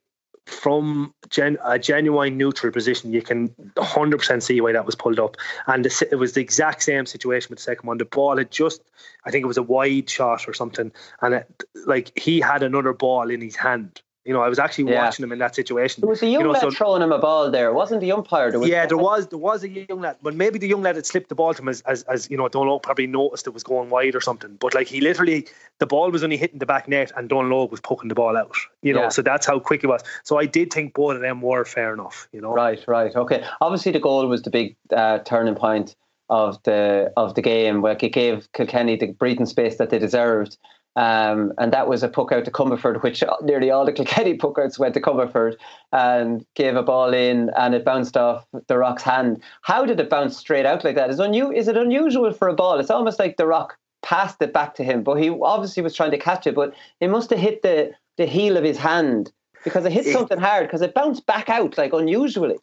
from 0.47 1.13
gen- 1.29 1.57
a 1.63 1.77
genuine 1.77 2.37
neutral 2.37 2.71
position, 2.71 3.11
you 3.11 3.21
can 3.21 3.49
100% 3.75 4.41
see 4.41 4.61
why 4.61 4.71
that 4.71 4.85
was 4.85 4.95
pulled 4.95 5.19
up. 5.19 5.35
And 5.67 5.83
the, 5.85 6.07
it 6.09 6.15
was 6.15 6.33
the 6.33 6.41
exact 6.41 6.83
same 6.83 7.05
situation 7.05 7.49
with 7.49 7.59
the 7.59 7.63
second 7.63 7.85
one. 7.85 7.97
The 7.97 8.05
ball 8.05 8.37
had 8.37 8.49
just, 8.49 8.81
I 9.25 9.31
think 9.31 9.43
it 9.43 9.47
was 9.47 9.57
a 9.57 9.63
wide 9.63 10.09
shot 10.09 10.47
or 10.47 10.53
something, 10.53 10.91
and 11.21 11.33
it, 11.35 11.63
like 11.85 12.17
he 12.17 12.39
had 12.39 12.63
another 12.63 12.93
ball 12.93 13.29
in 13.29 13.41
his 13.41 13.57
hand. 13.57 14.01
You 14.27 14.33
know, 14.33 14.41
I 14.41 14.49
was 14.49 14.59
actually 14.59 14.91
Yeah. 14.91 15.05
watching 15.05 15.23
him 15.23 15.31
in 15.31 15.39
that 15.39 15.55
situation. 15.55 16.01
There 16.01 16.09
was 16.09 16.21
a 16.21 16.25
young 16.27 16.41
you 16.41 16.47
know, 16.47 16.51
lad 16.51 16.61
so- 16.63 16.71
throwing 16.71 17.01
him 17.01 17.13
a 17.13 17.17
ball 17.17 17.49
there, 17.49 17.71
wasn't 17.73 18.01
the 18.01 18.11
umpire? 18.11 18.51
There 18.51 18.59
was 18.59 18.69
yeah, 18.69 18.85
there 18.85 18.97
was 18.97 19.27
there 19.27 19.39
was 19.39 19.63
a 19.63 19.69
young 19.69 20.01
lad, 20.01 20.17
but 20.21 20.35
maybe 20.35 20.59
the 20.59 20.67
young 20.67 20.81
lad 20.81 20.95
had 20.97 21.05
slipped 21.05 21.29
the 21.29 21.35
ball 21.35 21.53
to 21.53 21.61
him 21.61 21.69
as, 21.69 21.79
as, 21.83 22.03
as 22.03 22.29
you 22.29 22.35
know, 22.35 22.49
Donald 22.49 22.83
probably 22.83 23.07
noticed 23.07 23.47
it 23.47 23.53
was 23.53 23.63
going 23.63 23.89
wide 23.89 24.15
or 24.15 24.21
something. 24.21 24.57
But 24.59 24.73
like 24.73 24.87
he 24.87 24.99
literally, 24.99 25.47
the 25.79 25.85
ball 25.85 26.11
was 26.11 26.23
only 26.25 26.35
hitting 26.35 26.59
the 26.59 26.65
back 26.65 26.89
net, 26.89 27.11
and 27.15 27.29
Donald 27.29 27.71
was 27.71 27.79
poking 27.79 28.09
the 28.09 28.15
ball 28.15 28.35
out. 28.35 28.53
You 28.81 28.93
know, 28.93 29.03
Yeah. 29.03 29.09
so 29.09 29.21
that's 29.21 29.45
how 29.45 29.59
quick 29.59 29.83
it 29.85 29.87
was. 29.87 30.03
So 30.25 30.37
I 30.37 30.45
did 30.45 30.73
think 30.73 30.93
both 30.93 31.15
of 31.15 31.21
them 31.21 31.41
were 31.41 31.63
fair 31.63 31.93
enough. 31.93 32.27
You 32.33 32.41
know, 32.41 32.53
Right, 32.53 32.83
right, 32.87 33.15
okay. 33.15 33.43
Obviously, 33.61 33.93
the 33.93 33.99
goal 33.99 34.27
was 34.27 34.41
the 34.41 34.49
big 34.49 34.75
uh, 34.93 35.19
turning 35.19 35.55
point 35.55 35.95
of 36.29 36.61
the 36.63 37.13
of 37.15 37.35
the 37.35 37.41
game, 37.41 37.81
where 37.81 37.93
it 37.97 38.11
gave 38.11 38.51
Kilkenny 38.51 38.97
the 38.97 39.07
breathing 39.13 39.45
space 39.45 39.77
that 39.77 39.89
they 39.89 39.99
deserved. 39.99 40.57
Um, 40.97 41.53
and 41.59 41.71
that 41.73 41.87
was 41.87 42.01
a 42.01 42.07
puck 42.09 42.31
out 42.31 42.43
to 42.45 42.51
Comerford, 42.51 43.03
which 43.03 43.23
nearly 43.43 43.69
all 43.69 43.85
the 43.85 43.93
Kilkenny 43.93 44.33
puck 44.33 44.57
outs 44.59 44.79
went 44.79 44.95
to 44.95 44.99
Comerford 45.01 45.55
and 45.91 46.43
gave 46.55 46.75
a 46.75 46.81
ball 46.81 47.13
in 47.13 47.51
and 47.55 47.75
it 47.75 47.85
bounced 47.85 48.17
off 48.17 48.47
the 48.67 48.79
Rock's 48.79 49.03
hand. 49.03 49.41
How 49.61 49.85
did 49.85 49.99
it 49.99 50.09
bounce 50.09 50.35
straight 50.35 50.65
out 50.65 50.83
like 50.83 50.95
that? 50.95 51.11
Is, 51.11 51.19
unu- 51.19 51.55
is 51.55 51.67
it 51.67 51.77
unusual 51.77 52.33
for 52.33 52.47
a 52.47 52.53
ball? 52.53 52.79
It's 52.79 52.89
almost 52.89 53.19
like 53.19 53.37
the 53.37 53.45
Rock 53.45 53.77
passed 54.01 54.41
it 54.41 54.53
back 54.53 54.73
to 54.75 54.83
him, 54.83 55.03
but 55.03 55.15
he 55.21 55.29
obviously 55.29 55.83
was 55.83 55.95
trying 55.95 56.11
to 56.11 56.17
catch 56.17 56.47
it, 56.47 56.55
but 56.55 56.73
it 56.99 57.09
must 57.09 57.29
have 57.29 57.39
hit 57.39 57.61
the, 57.61 57.91
the 58.17 58.25
heel 58.25 58.57
of 58.57 58.63
his 58.63 58.77
hand 58.77 59.31
because 59.63 59.85
it 59.85 59.91
hit 59.91 60.07
It- 60.07 60.13
something 60.13 60.39
hard 60.39 60.65
because 60.65 60.81
it 60.81 60.95
bounced 60.95 61.27
back 61.27 61.47
out 61.47 61.77
like 61.77 61.93
unusually. 61.93 62.57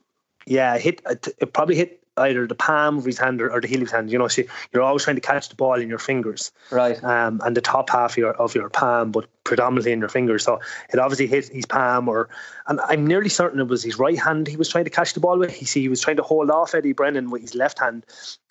yeah, 0.47 0.75
it 0.75 0.83
hit 0.83 1.01
it, 1.09 1.29
it 1.39 1.53
probably 1.53 1.77
hit 1.77 2.04
either 2.17 2.47
the 2.47 2.55
palm 2.55 2.99
of 2.99 3.05
his 3.05 3.19
hand 3.19 3.41
or, 3.43 3.51
or 3.53 3.61
the 3.61 3.69
heel 3.69 3.79
of 3.79 3.83
his 3.83 3.93
hand. 3.93 4.11
You 4.11 4.19
know, 4.19 4.29
so 4.29 4.43
you're 4.73 4.83
always 4.83 5.05
trying 5.05 5.17
to 5.17 5.23
catch 5.23 5.49
the 5.49 5.55
ball 5.55 5.75
in 5.75 5.89
your 5.89 5.99
fingers, 5.99 6.53
right? 6.71 7.03
Um, 7.03 7.41
and 7.45 7.57
the 7.57 7.61
top 7.61 7.91
half 7.91 8.13
of 8.13 8.17
your 8.17 8.33
of 8.35 8.55
your 8.55 8.69
palm, 8.69 9.13
but 9.13 9.27
predominantly 9.45 9.93
in 9.93 10.01
your 10.01 10.09
fingers. 10.09 10.45
So 10.45 10.61
it 10.93 10.99
obviously 10.99 11.27
hit 11.27 11.49
his 11.49 11.67
palm, 11.67 12.09
or 12.09 12.29
and 12.67 12.81
I'm 12.81 13.07
nearly 13.07 13.29
certain 13.29 13.61
it 13.61 13.69
was 13.69 13.83
his 13.83 13.99
right 13.99 14.19
hand 14.19 14.47
he 14.47 14.57
was 14.57 14.69
trying 14.69 14.85
to 14.85 14.91
catch 14.91 15.15
the 15.15 15.21
ball 15.21 15.39
with. 15.39 15.53
He 15.53 15.65
see 15.65 15.81
he 15.81 15.89
was 15.89 16.01
trying 16.01 16.17
to 16.17 16.23
hold 16.23 16.51
off 16.51 16.75
Eddie 16.75 16.93
Brennan 16.93 17.31
with 17.31 17.43
his 17.43 17.55
left 17.55 17.79
hand, 17.79 18.05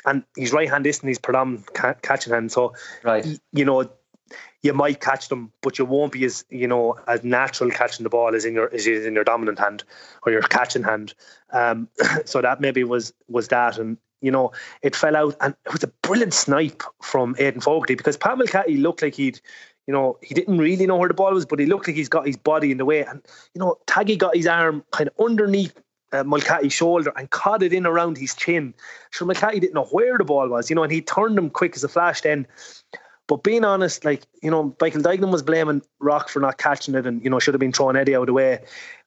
and 0.05 0.23
his 0.35 0.51
right 0.51 0.69
hand 0.69 0.85
isn't 0.85 1.07
his 1.07 1.19
predominant 1.19 1.73
ca- 1.73 1.95
catching 2.01 2.33
hand. 2.33 2.51
So 2.51 2.73
right, 3.03 3.25
you 3.51 3.65
know. 3.65 3.89
You 4.61 4.73
might 4.73 5.01
catch 5.01 5.27
them, 5.27 5.51
but 5.61 5.77
you 5.77 5.85
won't 5.85 6.13
be 6.13 6.23
as 6.25 6.45
you 6.49 6.67
know 6.67 6.97
as 7.07 7.23
natural 7.23 7.69
catching 7.69 8.03
the 8.03 8.09
ball 8.09 8.33
as 8.33 8.45
in 8.45 8.53
your 8.53 8.73
as 8.73 8.87
in 8.87 9.13
your 9.13 9.23
dominant 9.23 9.59
hand 9.59 9.83
or 10.25 10.31
your 10.31 10.41
catching 10.41 10.83
hand. 10.83 11.13
Um, 11.51 11.89
so 12.25 12.41
that 12.41 12.61
maybe 12.61 12.83
was 12.83 13.13
was 13.27 13.49
that, 13.49 13.77
and 13.77 13.97
you 14.21 14.31
know 14.31 14.51
it 14.81 14.95
fell 14.95 15.15
out, 15.15 15.35
and 15.41 15.55
it 15.65 15.73
was 15.73 15.83
a 15.83 15.91
brilliant 16.01 16.33
snipe 16.33 16.83
from 17.01 17.35
Aidan 17.39 17.61
Fogarty 17.61 17.95
because 17.95 18.17
Pat 18.17 18.37
Mulcahy 18.37 18.77
looked 18.77 19.01
like 19.01 19.15
he'd, 19.15 19.39
you 19.85 19.93
know, 19.93 20.17
he 20.21 20.33
didn't 20.33 20.57
really 20.57 20.87
know 20.87 20.95
where 20.95 21.09
the 21.09 21.13
ball 21.13 21.33
was, 21.33 21.45
but 21.45 21.59
he 21.59 21.65
looked 21.65 21.87
like 21.87 21.97
he's 21.97 22.09
got 22.09 22.25
his 22.25 22.37
body 22.37 22.71
in 22.71 22.77
the 22.77 22.85
way, 22.85 23.03
and 23.03 23.21
you 23.53 23.59
know 23.59 23.77
Taggy 23.85 24.17
got 24.17 24.35
his 24.35 24.47
arm 24.47 24.83
kind 24.91 25.09
of 25.09 25.25
underneath 25.25 25.77
uh, 26.13 26.23
Mulcahy's 26.23 26.73
shoulder 26.73 27.11
and 27.17 27.29
caught 27.31 27.63
it 27.63 27.73
in 27.73 27.85
around 27.85 28.17
his 28.17 28.33
chin. 28.35 28.73
So 29.11 29.25
Mulcahy 29.25 29.59
didn't 29.59 29.73
know 29.73 29.85
where 29.85 30.17
the 30.17 30.23
ball 30.23 30.47
was, 30.47 30.69
you 30.69 30.75
know, 30.75 30.83
and 30.83 30.91
he 30.91 31.01
turned 31.01 31.37
him 31.37 31.49
quick 31.49 31.75
as 31.75 31.83
a 31.83 31.89
flash 31.89 32.21
then. 32.21 32.47
But 33.27 33.43
being 33.43 33.63
honest, 33.63 34.03
like, 34.03 34.23
you 34.41 34.51
know, 34.51 34.75
Michael 34.81 35.01
Duignan 35.01 35.31
was 35.31 35.43
blaming 35.43 35.81
Rock 35.99 36.29
for 36.29 36.39
not 36.39 36.57
catching 36.57 36.95
it 36.95 37.05
and, 37.05 37.23
you 37.23 37.29
know, 37.29 37.39
should 37.39 37.53
have 37.53 37.59
been 37.59 37.71
throwing 37.71 37.95
Eddie 37.95 38.15
out 38.15 38.23
of 38.23 38.27
the 38.27 38.33
way, 38.33 38.59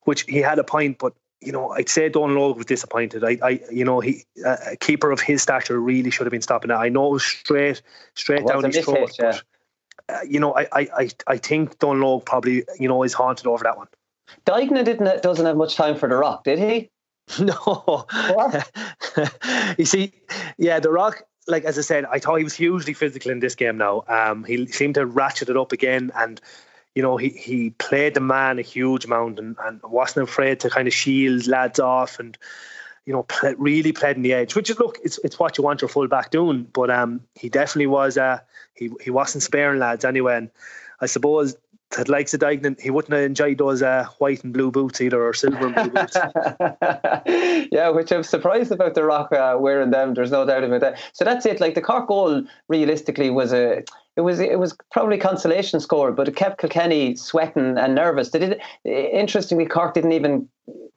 which 0.04 0.22
he 0.22 0.38
had 0.38 0.58
a 0.58 0.64
point. 0.64 0.98
But, 0.98 1.12
you 1.42 1.52
know, 1.52 1.70
I'd 1.70 1.88
say 1.88 2.08
Donal 2.08 2.54
Óg 2.54 2.56
was 2.56 2.66
disappointed. 2.66 3.22
I, 3.24 3.38
I 3.42 3.60
you 3.70 3.84
know, 3.84 4.00
he 4.00 4.24
uh, 4.44 4.56
a 4.72 4.76
keeper 4.76 5.10
of 5.10 5.20
his 5.20 5.42
stature 5.42 5.78
really 5.78 6.10
should 6.10 6.26
have 6.26 6.32
been 6.32 6.42
stopping 6.42 6.70
it. 6.70 6.74
I 6.74 6.88
know 6.88 7.08
it 7.08 7.12
was 7.12 7.24
straight, 7.24 7.82
straight 8.14 8.42
was 8.42 8.52
down 8.52 8.64
his 8.64 8.84
throat. 8.84 9.12
yeah. 9.18 9.32
But, 9.32 9.44
uh, 10.08 10.20
you 10.26 10.40
know, 10.40 10.54
I, 10.56 10.68
I, 10.72 10.88
I, 10.96 11.08
I 11.26 11.36
think 11.36 11.78
Donal 11.78 12.20
Óg 12.20 12.24
probably, 12.24 12.64
you 12.78 12.88
know, 12.88 13.02
is 13.02 13.12
haunted 13.12 13.46
over 13.46 13.64
that 13.64 13.76
one. 13.76 13.88
Duignan 14.46 14.84
didn't 14.84 15.22
doesn't 15.22 15.44
have 15.44 15.56
much 15.56 15.76
time 15.76 15.96
for 15.96 16.08
the 16.08 16.16
Rock, 16.16 16.44
did 16.44 16.58
he? 16.58 16.90
No. 17.40 18.06
you 19.78 19.84
see, 19.84 20.12
yeah, 20.58 20.78
The 20.78 20.90
Rock, 20.90 21.24
like 21.46 21.64
as 21.64 21.78
I 21.78 21.82
said, 21.82 22.04
I 22.06 22.18
thought 22.18 22.36
he 22.36 22.44
was 22.44 22.54
hugely 22.54 22.92
physical 22.92 23.30
in 23.30 23.40
this 23.40 23.54
game 23.54 23.78
now. 23.78 24.04
Um, 24.08 24.44
he 24.44 24.66
seemed 24.66 24.94
to 24.94 25.06
ratchet 25.06 25.48
it 25.48 25.56
up 25.56 25.72
again 25.72 26.10
and 26.14 26.40
you 26.96 27.02
know, 27.02 27.18
he, 27.18 27.28
he 27.28 27.70
played 27.70 28.14
the 28.14 28.20
man 28.20 28.58
a 28.58 28.62
huge 28.62 29.04
amount 29.04 29.38
and, 29.38 29.54
and 29.62 29.82
wasn't 29.82 30.26
afraid 30.26 30.60
to 30.60 30.70
kind 30.70 30.88
of 30.88 30.94
shield 30.94 31.46
lads 31.46 31.78
off 31.78 32.18
and, 32.18 32.38
you 33.04 33.12
know, 33.12 33.22
play, 33.24 33.54
really 33.58 33.92
played 33.92 34.16
in 34.16 34.22
the 34.22 34.32
edge, 34.32 34.54
which 34.54 34.70
is, 34.70 34.78
look, 34.78 34.96
it's 35.04 35.18
it's 35.22 35.38
what 35.38 35.58
you 35.58 35.62
want 35.62 35.82
your 35.82 35.90
full 35.90 36.08
back 36.08 36.30
doing. 36.30 36.66
But 36.72 36.90
um, 36.90 37.20
he 37.34 37.50
definitely 37.50 37.88
was, 37.88 38.16
uh, 38.16 38.40
he, 38.72 38.90
he 39.02 39.10
wasn't 39.10 39.42
sparing 39.42 39.78
lads 39.78 40.06
anyway. 40.06 40.38
And 40.38 40.50
I 40.98 41.04
suppose 41.04 41.54
that 41.92 42.08
likes 42.08 42.34
of 42.34 42.40
Duignan, 42.40 42.80
he 42.80 42.90
wouldn't 42.90 43.12
have 43.12 43.22
enjoyed 43.22 43.58
those 43.58 43.82
uh, 43.82 44.06
white 44.18 44.42
and 44.44 44.52
blue 44.52 44.70
boots 44.70 45.00
either 45.00 45.22
or 45.22 45.32
silver 45.32 45.66
and 45.68 45.74
blue 45.74 45.90
boots. 45.90 46.16
yeah, 47.72 47.88
which 47.90 48.12
I'm 48.12 48.22
surprised 48.22 48.72
about 48.72 48.94
the 48.94 49.04
Rock 49.04 49.32
uh, 49.32 49.56
wearing 49.58 49.90
them. 49.90 50.14
There's 50.14 50.30
no 50.30 50.44
doubt 50.44 50.64
about 50.64 50.80
that. 50.80 50.98
So 51.12 51.24
that's 51.24 51.46
it. 51.46 51.60
Like 51.60 51.74
the 51.74 51.80
Cork 51.82 52.08
goal, 52.08 52.42
realistically, 52.68 53.30
was 53.30 53.52
a 53.52 53.84
it 54.16 54.22
was 54.22 54.40
it 54.40 54.58
was 54.58 54.76
probably 54.90 55.18
consolation 55.18 55.78
score, 55.78 56.10
but 56.10 56.28
it 56.28 56.36
kept 56.36 56.58
Kilkenny 56.58 57.16
sweating 57.16 57.78
and 57.78 57.94
nervous. 57.94 58.30
Did 58.30 58.60
interestingly, 58.84 59.66
Cork 59.66 59.94
didn't 59.94 60.12
even 60.12 60.48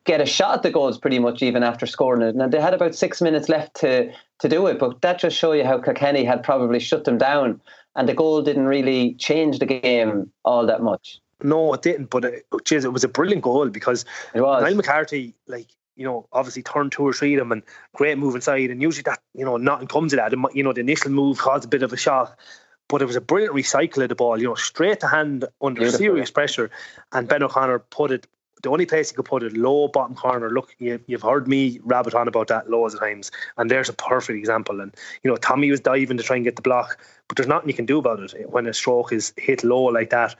get 0.05 0.21
a 0.21 0.25
shot 0.25 0.55
at 0.55 0.63
the 0.63 0.71
goals 0.71 0.97
pretty 0.97 1.19
much 1.19 1.43
even 1.43 1.61
after 1.61 1.85
scoring 1.85 2.21
it. 2.21 2.35
Now 2.35 2.47
they 2.47 2.59
had 2.59 2.73
about 2.73 2.95
six 2.95 3.21
minutes 3.21 3.49
left 3.49 3.75
to 3.75 4.11
to 4.39 4.49
do 4.49 4.67
it, 4.67 4.79
but 4.79 5.01
that 5.01 5.19
just 5.19 5.37
show 5.37 5.51
you 5.51 5.65
how 5.65 5.79
Kilkenny 5.79 6.23
had 6.23 6.43
probably 6.43 6.79
shut 6.79 7.03
them 7.03 7.17
down, 7.17 7.59
and 7.99 8.07
the 8.07 8.13
goal 8.13 8.41
didn't 8.41 8.65
really 8.65 9.13
change 9.15 9.59
the 9.59 9.65
game 9.65 10.31
all 10.45 10.65
that 10.65 10.81
much. 10.81 11.19
No, 11.43 11.73
it 11.73 11.81
didn't. 11.81 12.09
But 12.09 12.23
it, 12.23 12.45
geez, 12.63 12.85
it 12.85 12.93
was 12.93 13.03
a 13.03 13.09
brilliant 13.09 13.41
goal 13.41 13.67
because 13.67 14.05
it 14.33 14.39
was. 14.39 14.63
Niall 14.63 14.75
McCarthy, 14.75 15.35
like 15.47 15.67
you 15.97 16.05
know, 16.05 16.25
obviously 16.31 16.63
turned 16.63 16.93
two 16.93 17.05
or 17.05 17.11
three 17.11 17.33
of 17.33 17.39
them 17.39 17.51
and 17.51 17.61
great 17.93 18.17
move 18.17 18.35
inside. 18.35 18.69
And 18.69 18.81
usually 18.81 19.03
that 19.03 19.19
you 19.35 19.43
know 19.43 19.57
nothing 19.57 19.87
comes 19.87 20.13
of 20.13 20.17
that. 20.17 20.31
It, 20.31 20.39
you 20.53 20.63
know, 20.63 20.71
the 20.71 20.79
initial 20.79 21.11
move 21.11 21.39
caused 21.39 21.65
a 21.65 21.67
bit 21.67 21.83
of 21.83 21.91
a 21.91 21.97
shock, 21.97 22.39
but 22.87 23.01
it 23.01 23.05
was 23.05 23.17
a 23.17 23.21
brilliant 23.21 23.53
recycle 23.53 24.01
of 24.01 24.07
the 24.07 24.15
ball. 24.15 24.39
You 24.39 24.47
know, 24.47 24.55
straight 24.55 25.01
to 25.01 25.07
hand 25.07 25.43
under 25.61 25.81
Beautiful, 25.81 25.99
serious 25.99 26.31
pressure, 26.31 26.71
and 27.11 27.27
Ben 27.27 27.43
O'Connor 27.43 27.79
put 27.79 28.11
it. 28.11 28.27
The 28.62 28.70
only 28.70 28.86
place 28.86 29.12
you 29.12 29.16
could 29.16 29.26
put 29.26 29.43
it, 29.43 29.55
low 29.55 29.88
bottom 29.88 30.16
corner. 30.16 30.49
Look, 30.49 30.76
you, 30.80 30.99
you've 31.07 31.22
heard 31.22 31.47
me 31.47 31.80
rabbit 31.84 32.14
on 32.14 32.28
about 32.28 32.47
that 32.47 32.70
loads 32.70 32.93
of 32.93 32.99
times, 32.99 33.32
and 33.57 33.72
there's 33.72 33.89
a 33.89 33.93
perfect 33.93 34.38
example. 34.38 34.82
And 34.82 34.93
you 35.24 35.32
know, 35.32 35.38
Tommy 35.38 35.72
was 35.72 35.80
diving 35.80 36.18
to 36.18 36.24
try 36.24 36.36
and 36.36 36.45
get 36.45 36.55
the 36.55 36.62
block, 36.62 36.97
but 37.28 37.38
there's 37.38 37.47
nothing 37.47 37.70
you 37.70 37.76
can 37.76 37.86
do 37.86 37.99
about 37.99 38.20
it 38.20 38.49
when 38.49 38.68
a 38.68 38.74
stroke 38.74 39.14
is 39.14 39.34
hit 39.38 39.64
low 39.64 39.84
like 39.86 40.10
that. 40.10 40.36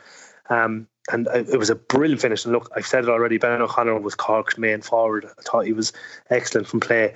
Um, 0.50 0.88
and 1.12 1.28
it 1.28 1.58
was 1.58 1.70
a 1.70 1.76
brilliant 1.76 2.22
finish. 2.22 2.46
And 2.46 2.54
look, 2.54 2.72
I've 2.76 2.86
said 2.86 3.04
it 3.04 3.10
already. 3.10 3.38
Ben 3.38 3.62
O'Connor 3.62 4.00
was 4.00 4.16
Cork's 4.16 4.58
main 4.58 4.82
forward. 4.82 5.26
I 5.26 5.42
thought 5.42 5.66
he 5.66 5.74
was 5.74 5.94
excellent 6.30 6.68
from 6.68 6.80
play. 6.80 7.14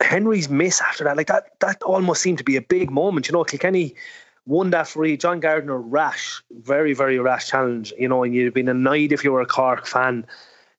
Henry's 0.00 0.48
miss 0.48 0.80
after 0.80 1.04
that, 1.04 1.16
like 1.16 1.28
that, 1.28 1.58
that 1.60 1.82
almost 1.82 2.22
seemed 2.22 2.38
to 2.38 2.44
be 2.44 2.56
a 2.56 2.62
big 2.62 2.90
moment. 2.90 3.28
You 3.28 3.32
know, 3.32 3.44
Kilkenny 3.44 3.94
won 4.46 4.70
that 4.70 4.88
free. 4.88 5.16
John 5.16 5.40
Gardiner, 5.40 5.78
rash, 5.78 6.42
very, 6.50 6.94
very 6.94 7.18
rash 7.18 7.48
challenge, 7.48 7.92
you 7.98 8.08
know, 8.08 8.22
and 8.22 8.34
you'd 8.34 8.46
have 8.46 8.54
been 8.54 8.68
annoyed 8.68 9.12
if 9.12 9.24
you 9.24 9.32
were 9.32 9.40
a 9.40 9.46
Cork 9.46 9.86
fan 9.86 10.26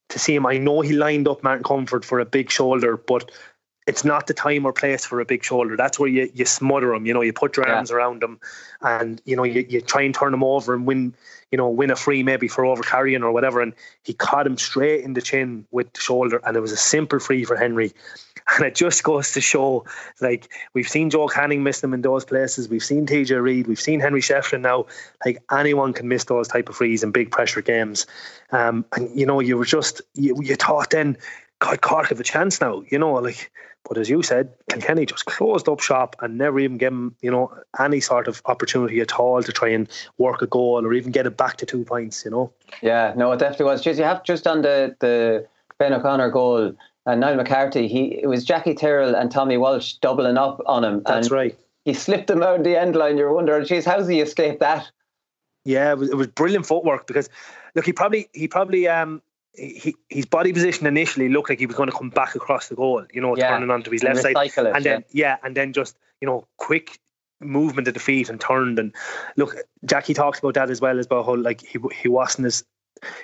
to 0.10 0.20
see 0.20 0.34
him. 0.34 0.46
I 0.46 0.58
know 0.58 0.82
he 0.82 0.94
lined 0.94 1.28
up 1.28 1.44
Martin 1.44 1.64
Comerford 1.64 2.06
for 2.06 2.20
a 2.20 2.26
big 2.26 2.50
shoulder, 2.50 2.98
but 2.98 3.30
it's 3.88 4.04
not 4.04 4.28
the 4.28 4.34
time 4.34 4.66
or 4.66 4.74
place 4.74 5.06
for 5.06 5.22
a 5.22 5.26
big 5.26 5.44
shoulder. 5.44 5.78
That's 5.78 5.98
where 5.98 6.10
you, 6.10 6.30
you 6.34 6.46
smother 6.46 6.92
them. 6.92 7.06
You 7.06 7.14
know, 7.14 7.22
you 7.22 7.32
put 7.32 7.56
your 7.56 7.68
yeah. 7.68 7.76
arms 7.76 7.90
around 7.90 8.22
them, 8.22 8.40
and 8.82 9.22
you 9.26 9.36
know 9.36 9.44
you, 9.44 9.66
you 9.68 9.80
try 9.80 10.02
and 10.02 10.14
turn 10.14 10.32
them 10.32 10.44
over 10.44 10.74
and 10.74 10.86
win. 10.86 11.14
You 11.52 11.58
know, 11.58 11.70
win 11.70 11.90
a 11.90 11.96
free 11.96 12.24
maybe 12.24 12.50
for 12.50 12.66
over 12.66 12.84
carrying 12.84 13.24
or 13.24 13.32
whatever. 13.32 13.62
And 13.62 13.74
he 14.04 14.12
caught 14.12 14.46
him 14.46 14.58
straight 14.58 15.06
in 15.06 15.14
the 15.14 15.22
chin 15.22 15.66
with 15.72 15.94
the 15.94 16.02
shoulder, 16.02 16.42
and 16.44 16.58
it 16.58 16.60
was 16.60 16.74
a 16.74 16.78
simple 16.78 17.20
free 17.20 17.46
for 17.46 17.56
Henry. 17.56 17.94
And 18.56 18.66
it 18.66 18.76
just 18.76 19.04
goes 19.04 19.34
to 19.34 19.42
show, 19.42 19.84
like 20.22 20.50
we've 20.74 20.88
seen 20.88 21.10
Joe 21.10 21.28
Canning 21.28 21.64
miss 21.64 21.82
them 21.82 21.94
in 21.94 22.02
those 22.02 22.24
places. 22.24 22.70
We've 22.70 22.84
seen 22.84 23.06
TJ 23.06 23.42
Reid. 23.42 23.68
We've 23.68 23.80
seen 23.80 24.00
Henry 24.00 24.22
Shefflin 24.22 24.62
now. 24.62 24.86
Like 25.26 25.44
anyone 25.52 25.92
can 25.92 26.08
miss 26.08 26.24
those 26.24 26.48
type 26.48 26.70
of 26.70 26.78
frees 26.78 27.04
in 27.04 27.12
big 27.12 27.30
pressure 27.30 27.62
games. 27.62 28.08
Um, 28.54 28.86
and 28.96 29.10
you 29.20 29.26
know, 29.26 29.42
you 29.42 29.58
were 29.58 29.66
just 29.66 30.02
you, 30.14 30.42
you 30.42 30.56
thought 30.56 30.92
then, 30.92 31.18
God, 31.60 31.82
Cork 31.82 32.08
have 32.08 32.22
a 32.22 32.24
chance 32.24 32.62
now. 32.62 32.84
You 32.90 33.00
know, 33.00 33.16
like 33.16 33.52
but 33.88 33.98
as 33.98 34.10
you 34.10 34.22
said, 34.22 34.54
Kilkenny 34.70 35.06
just 35.06 35.26
closed 35.26 35.70
up 35.70 35.80
shop 35.80 36.16
and 36.22 36.38
never 36.38 36.60
even 36.60 36.78
gave 36.78 36.92
him, 36.92 37.16
you 37.22 37.32
know, 37.32 37.54
any 37.80 38.02
sort 38.02 38.28
of 38.28 38.42
opportunity 38.46 39.00
at 39.00 39.14
all 39.14 39.42
to 39.42 39.52
try 39.52 39.70
and 39.70 39.88
work 40.18 40.42
a 40.42 40.48
goal 40.48 40.86
or 40.86 40.94
even 40.94 41.12
get 41.12 41.26
it 41.26 41.38
back 41.38 41.58
to 41.58 41.66
two 41.66 41.86
points, 41.86 42.26
you 42.26 42.32
know. 42.32 42.52
Yeah, 42.82 43.14
no, 43.16 43.32
it 43.32 43.40
definitely 43.40 43.68
was. 43.68 43.82
Just 43.82 43.98
you 44.00 44.06
have 44.06 44.24
just 44.24 44.46
on 44.46 44.62
the 44.62 44.96
the 45.00 45.48
Ben 45.80 45.94
O'Connor 45.94 46.32
goal 46.32 46.76
and 47.06 47.22
Niall 47.22 47.36
McCarthy, 47.36 47.88
he 47.88 48.20
it 48.22 48.28
was 48.28 48.44
Jackie 48.44 48.76
Tyrrell 48.76 49.16
and 49.16 49.32
Tommy 49.32 49.58
Walsh 49.58 49.94
doubling 49.94 50.38
up 50.38 50.62
on 50.66 50.84
him. 50.84 51.04
That's 51.06 51.32
right. 51.32 51.58
He 51.86 51.94
slipped 51.94 52.30
him 52.30 52.44
out 52.44 52.64
the 52.64 52.78
end 52.78 52.98
line. 52.98 53.18
You're 53.18 53.34
wondering, 53.34 53.66
geez, 53.66 53.86
how's 53.86 54.08
he 54.08 54.20
escaped 54.20 54.60
that? 54.60 54.92
Yeah, 55.64 55.92
it 55.92 55.98
was, 55.98 56.10
it 56.10 56.16
was 56.16 56.28
brilliant 56.28 56.66
footwork 56.66 57.08
because 57.08 57.30
look, 57.76 57.86
he 57.86 57.94
probably 57.94 58.28
he 58.34 58.50
probably 58.50 58.88
um 58.90 59.22
he, 59.58 59.96
his 60.10 60.26
body 60.26 60.54
position 60.54 60.86
initially 60.86 61.30
looked 61.30 61.50
like 61.50 61.60
he 61.60 61.66
was 61.66 61.76
going 61.76 61.90
to 61.90 61.96
come 61.96 62.10
back 62.10 62.36
across 62.36 62.68
the 62.68 62.76
goal, 62.76 63.06
you 63.12 63.22
know, 63.22 63.36
yeah. 63.36 63.50
turning 63.50 63.72
onto 63.72 63.92
his 63.92 64.04
left 64.04 64.22
side, 64.22 64.36
it, 64.36 64.58
and 64.58 64.86
then 64.86 65.04
yeah. 65.12 65.30
yeah, 65.30 65.38
and 65.44 65.58
then 65.58 65.74
just 65.74 65.98
you 66.22 66.28
know 66.28 66.48
quick 66.58 67.00
movement 67.40 67.88
of 67.88 67.94
the 67.94 68.00
feet 68.00 68.30
and 68.30 68.40
turned 68.40 68.80
and 68.80 68.94
look. 69.36 69.56
Jackie 69.86 70.14
talks 70.14 70.40
about 70.40 70.54
that 70.54 70.70
as 70.70 70.80
well 70.80 71.00
as 71.00 71.08
about 71.08 71.26
how 71.26 71.36
like 71.36 71.62
he 71.62 71.80
he 72.00 72.08
wasn't 72.08 72.46
as 72.46 72.64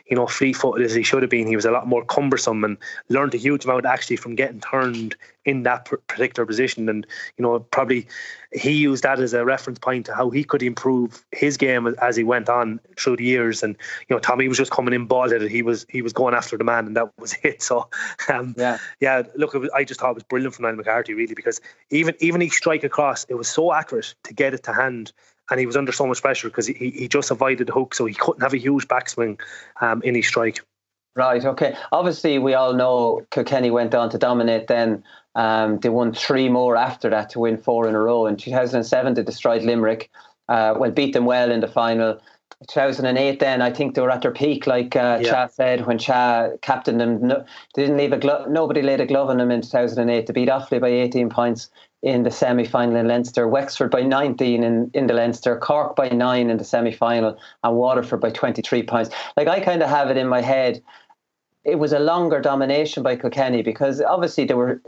you 0.08 0.16
know, 0.16 0.28
free 0.28 0.54
footed 0.54 0.86
as 0.86 0.94
he 0.94 1.04
should 1.04 1.24
have 1.24 1.30
been. 1.30 1.48
He 1.48 1.56
was 1.56 1.66
a 1.66 1.72
lot 1.72 1.88
more 1.88 2.04
cumbersome 2.06 2.64
and 2.64 2.78
learned 3.10 3.34
a 3.34 3.38
huge 3.38 3.66
amount 3.66 3.86
actually 3.86 4.18
from 4.18 4.36
getting 4.36 4.60
turned 4.60 5.16
in 5.46 5.64
that 5.64 5.86
particular 6.08 6.46
position. 6.46 6.88
And, 6.90 7.06
you 7.38 7.44
know, 7.44 7.60
probably 7.60 8.08
he 8.54 8.72
used 8.72 9.04
that 9.04 9.20
as 9.20 9.34
a 9.34 9.44
reference 9.44 9.80
point 9.80 10.06
to 10.06 10.16
how 10.16 10.30
he 10.30 10.44
could 10.44 10.64
improve 10.64 11.26
his 11.32 11.58
game 11.58 11.88
as 12.02 12.16
he 12.16 12.24
went 12.24 12.50
on 12.50 12.80
through 12.98 13.18
the 13.18 13.24
years. 13.24 13.64
And, 13.64 13.76
you 14.08 14.16
know, 14.16 14.20
Tommy 14.20 14.48
was 14.48 14.58
just 14.58 14.72
coming 14.72 14.94
in 14.94 15.06
ball 15.06 15.30
headed. 15.30 15.52
He 15.52 15.62
was, 15.62 15.86
he 15.90 16.02
was 16.02 16.14
going 16.14 16.34
after 16.34 16.58
the 16.58 16.64
man 16.64 16.88
and 16.88 16.96
that 16.96 17.12
was 17.20 17.36
it. 17.44 17.62
So, 17.62 17.90
um, 18.30 18.56
yeah, 18.58 18.78
yeah, 19.00 19.24
look, 19.36 19.54
was, 19.54 19.70
I 19.74 19.84
just 19.84 20.00
thought 20.00 20.12
it 20.12 20.16
was 20.16 20.24
brilliant 20.24 20.56
from 20.56 20.64
Niall 20.64 20.76
McCarthy, 20.76 21.14
really, 21.14 21.36
because 21.36 21.60
even, 21.90 22.16
even 22.20 22.42
he 22.42 22.50
strike 22.50 22.84
across, 22.84 23.26
it 23.26 23.36
was 23.36 23.50
so 23.50 23.74
accurate 23.74 24.16
to 24.24 24.34
get 24.34 24.54
it 24.54 24.64
to 24.64 24.74
hand 24.74 25.12
and 25.50 25.60
he 25.60 25.66
was 25.66 25.76
under 25.76 25.92
so 25.92 26.08
much 26.08 26.22
pressure 26.22 26.50
because 26.50 26.68
he, 26.68 26.74
he 26.74 27.08
just 27.08 27.32
avoided 27.32 27.68
the 27.68 27.74
hook, 27.74 27.94
so 27.94 28.06
he 28.06 28.14
couldn't 28.14 28.42
have 28.42 28.54
a 28.54 28.58
huge 28.58 28.88
backswing 28.88 29.40
um, 29.82 30.02
in 30.04 30.16
his 30.16 30.28
strike. 30.28 30.60
Right. 31.16 31.46
Okay. 31.46 31.76
Obviously, 31.92 32.40
we 32.40 32.56
all 32.56 32.74
know 32.74 33.26
Kilkenny 33.30 33.70
went 33.70 33.94
on 33.94 34.10
to 34.10 34.18
dominate. 34.18 34.68
Then 34.68 35.04
um, 35.36 35.80
they 35.80 35.90
won 35.90 36.14
three 36.14 36.50
more 36.50 36.76
after 36.76 37.10
that 37.10 37.30
to 37.32 37.40
win 37.40 37.58
four 37.58 37.88
in 37.88 37.94
a 37.94 38.00
row. 38.00 38.26
In 38.26 38.36
2007, 38.36 39.14
they 39.14 39.24
destroyed 39.24 39.62
Limerick. 39.62 40.10
Uh, 40.50 40.74
well, 40.78 40.92
beat 40.92 41.14
them 41.14 41.26
well 41.26 41.52
in 41.52 41.60
the 41.60 41.68
final. 41.68 42.20
2008 42.70 43.40
then 43.40 43.62
I 43.62 43.72
think 43.72 43.96
they 43.96 44.02
were 44.02 44.12
at 44.12 44.22
their 44.22 44.32
peak 44.32 44.68
like 44.68 44.96
uh, 44.96 45.20
yeah. 45.22 45.30
Cha 45.30 45.48
said 45.48 45.86
when 45.86 45.98
Cha 45.98 46.50
captained 46.62 47.00
them 47.00 47.28
no, 47.28 47.44
they 47.76 47.82
didn't 47.82 47.98
leave 47.98 48.14
a 48.14 48.18
glove 48.18 48.50
nobody 48.50 48.82
laid 48.82 49.02
a 49.02 49.06
glove 49.06 49.30
on 49.30 49.38
them 49.38 49.52
in 49.52 49.62
2008 49.62 50.28
they 50.28 50.34
beat 50.34 50.48
Offaly 50.48 50.80
by 50.80 50.88
18 50.88 51.30
points 51.30 51.70
in 52.04 52.24
the 52.24 52.32
semi-final 52.32 52.96
in 52.96 53.08
Leinster 53.08 53.48
Wexford 53.48 53.90
by 53.90 54.02
19 54.02 54.64
in, 54.64 54.92
in 54.94 55.08
the 55.08 55.14
Leinster 55.14 55.58
Cork 55.58 55.96
by 55.96 56.10
9 56.10 56.50
in 56.50 56.58
the 56.58 56.64
semi-final 56.64 57.38
and 57.64 57.76
Waterford 57.76 58.20
by 58.20 58.30
23 58.30 58.84
points 58.84 59.10
like 59.38 59.48
I 59.48 59.60
kind 59.62 59.82
of 59.82 59.90
have 59.90 60.10
it 60.10 60.18
in 60.18 60.28
my 60.28 60.42
head 60.42 60.84
it 61.64 61.80
was 61.80 61.94
a 61.94 62.00
longer 62.00 62.42
domination 62.42 63.04
by 63.04 63.16
Kilkenny 63.16 63.64
because 63.64 64.02
obviously 64.02 64.44
there 64.44 64.58
were 64.58 64.82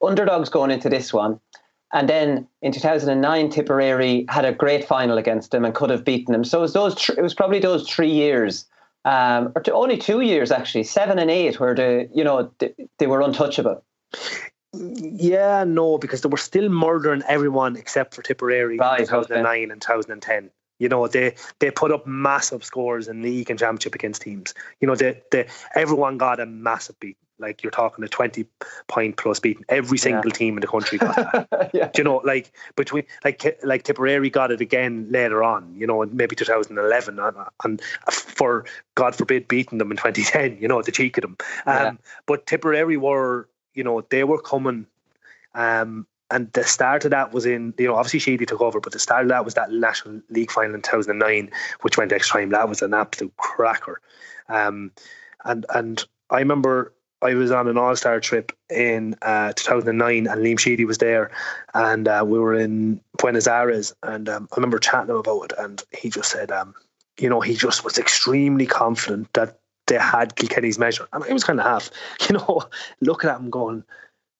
underdogs 0.00 0.48
going 0.48 0.70
into 0.70 0.88
this 0.88 1.12
one 1.12 1.40
and 1.92 2.08
then 2.08 2.46
in 2.62 2.72
2009, 2.72 3.50
Tipperary 3.50 4.24
had 4.28 4.44
a 4.44 4.52
great 4.52 4.86
final 4.86 5.18
against 5.18 5.50
them 5.50 5.64
and 5.64 5.74
could 5.74 5.90
have 5.90 6.04
beaten 6.04 6.32
them. 6.32 6.44
So 6.44 6.58
it 6.58 6.62
was 6.62 6.72
those. 6.72 6.94
Th- 6.94 7.18
it 7.18 7.22
was 7.22 7.34
probably 7.34 7.58
those 7.58 7.88
three 7.88 8.10
years, 8.10 8.64
um, 9.04 9.52
or 9.56 9.62
only 9.72 9.96
two 9.96 10.20
years 10.20 10.52
actually, 10.52 10.84
seven 10.84 11.18
and 11.18 11.30
eight, 11.30 11.58
where 11.58 11.74
the 11.74 12.08
you 12.14 12.22
know 12.22 12.50
they 12.98 13.06
were 13.06 13.20
untouchable. 13.20 13.82
Yeah, 14.72 15.64
no, 15.64 15.98
because 15.98 16.20
they 16.22 16.28
were 16.28 16.36
still 16.36 16.68
murdering 16.68 17.22
everyone 17.28 17.76
except 17.76 18.14
for 18.14 18.22
Tipperary 18.22 18.78
right, 18.78 19.00
in 19.00 19.06
2009 19.06 19.44
okay. 19.46 19.70
and 19.70 19.82
2010. 19.82 20.50
You 20.78 20.88
know, 20.88 21.06
they 21.08 21.34
they 21.58 21.70
put 21.70 21.92
up 21.92 22.06
massive 22.06 22.64
scores 22.64 23.08
in 23.08 23.22
league 23.22 23.50
and 23.50 23.58
championship 23.58 23.94
against 23.94 24.22
teams. 24.22 24.54
You 24.80 24.88
know, 24.88 24.94
they, 24.94 25.20
they 25.30 25.46
everyone 25.74 26.18
got 26.18 26.40
a 26.40 26.46
massive 26.46 26.98
beat. 27.00 27.18
Like 27.38 27.62
you're 27.62 27.70
talking 27.70 28.04
a 28.04 28.08
20 28.08 28.46
point 28.86 29.16
plus 29.16 29.40
beating. 29.40 29.64
Every 29.68 29.98
single 29.98 30.26
yeah. 30.26 30.34
team 30.34 30.56
in 30.56 30.60
the 30.60 30.66
country 30.66 30.98
got 30.98 31.16
that. 31.16 31.70
yeah. 31.74 31.90
you 31.96 32.04
know, 32.04 32.18
like 32.24 32.52
between 32.76 33.04
like 33.24 33.58
like 33.62 33.82
Tipperary 33.82 34.30
got 34.30 34.50
it 34.52 34.60
again 34.60 35.06
later 35.10 35.42
on. 35.42 35.74
You 35.76 35.86
know, 35.86 36.04
maybe 36.04 36.36
2011, 36.36 37.18
and, 37.18 37.36
and 37.64 37.82
for 38.10 38.64
God 38.94 39.14
forbid 39.14 39.48
beating 39.48 39.78
them 39.78 39.90
in 39.90 39.96
2010. 39.96 40.58
You 40.60 40.68
know, 40.68 40.82
the 40.82 40.92
cheek 40.92 41.18
of 41.18 41.22
them. 41.22 41.36
Um, 41.66 41.76
yeah. 41.76 41.92
But 42.26 42.46
Tipperary 42.46 42.96
were, 42.96 43.48
you 43.74 43.84
know, 43.84 44.00
they 44.10 44.24
were 44.24 44.40
coming. 44.40 44.86
Um, 45.54 46.06
and 46.30 46.52
the 46.52 46.62
start 46.62 47.04
of 47.04 47.10
that 47.10 47.32
was 47.32 47.44
in, 47.44 47.74
you 47.76 47.88
know, 47.88 47.96
obviously 47.96 48.20
Sheedy 48.20 48.46
took 48.46 48.60
over, 48.60 48.80
but 48.80 48.92
the 48.92 49.00
start 49.00 49.22
of 49.22 49.28
that 49.30 49.44
was 49.44 49.54
that 49.54 49.72
National 49.72 50.20
League 50.30 50.52
final 50.52 50.76
in 50.76 50.82
2009, 50.82 51.50
which 51.80 51.98
went 51.98 52.12
extra 52.12 52.40
time. 52.40 52.50
That 52.50 52.68
was 52.68 52.82
an 52.82 52.94
absolute 52.94 53.36
cracker. 53.36 54.00
Um, 54.48 54.92
and 55.44 55.66
and 55.74 56.04
I 56.30 56.38
remember 56.38 56.92
I 57.22 57.34
was 57.34 57.50
on 57.50 57.68
an 57.68 57.76
All 57.76 57.94
Star 57.96 58.20
trip 58.20 58.52
in 58.70 59.14
uh, 59.22 59.52
2009, 59.54 60.26
and 60.26 60.42
Liam 60.42 60.58
Sheedy 60.58 60.84
was 60.84 60.98
there, 60.98 61.30
and 61.74 62.08
uh, 62.08 62.24
we 62.26 62.38
were 62.38 62.54
in 62.54 63.00
Buenos 63.18 63.46
Aires, 63.46 63.94
and 64.02 64.28
um, 64.28 64.48
I 64.52 64.56
remember 64.56 64.78
chatting 64.78 65.10
him 65.10 65.16
about 65.16 65.44
it, 65.44 65.52
and 65.58 65.82
he 65.96 66.10
just 66.10 66.30
said, 66.30 66.50
um, 66.50 66.74
you 67.18 67.28
know, 67.28 67.40
he 67.40 67.54
just 67.54 67.84
was 67.84 67.98
extremely 67.98 68.66
confident 68.66 69.32
that 69.34 69.59
they 69.90 69.98
had 69.98 70.36
Kilkenny's 70.36 70.78
measure, 70.78 71.06
and 71.12 71.22
I 71.22 71.32
was 71.32 71.44
kind 71.44 71.60
of 71.60 71.66
half, 71.66 71.90
you 72.28 72.36
know, 72.36 72.62
looking 73.00 73.28
at 73.28 73.38
him 73.38 73.50
going. 73.50 73.84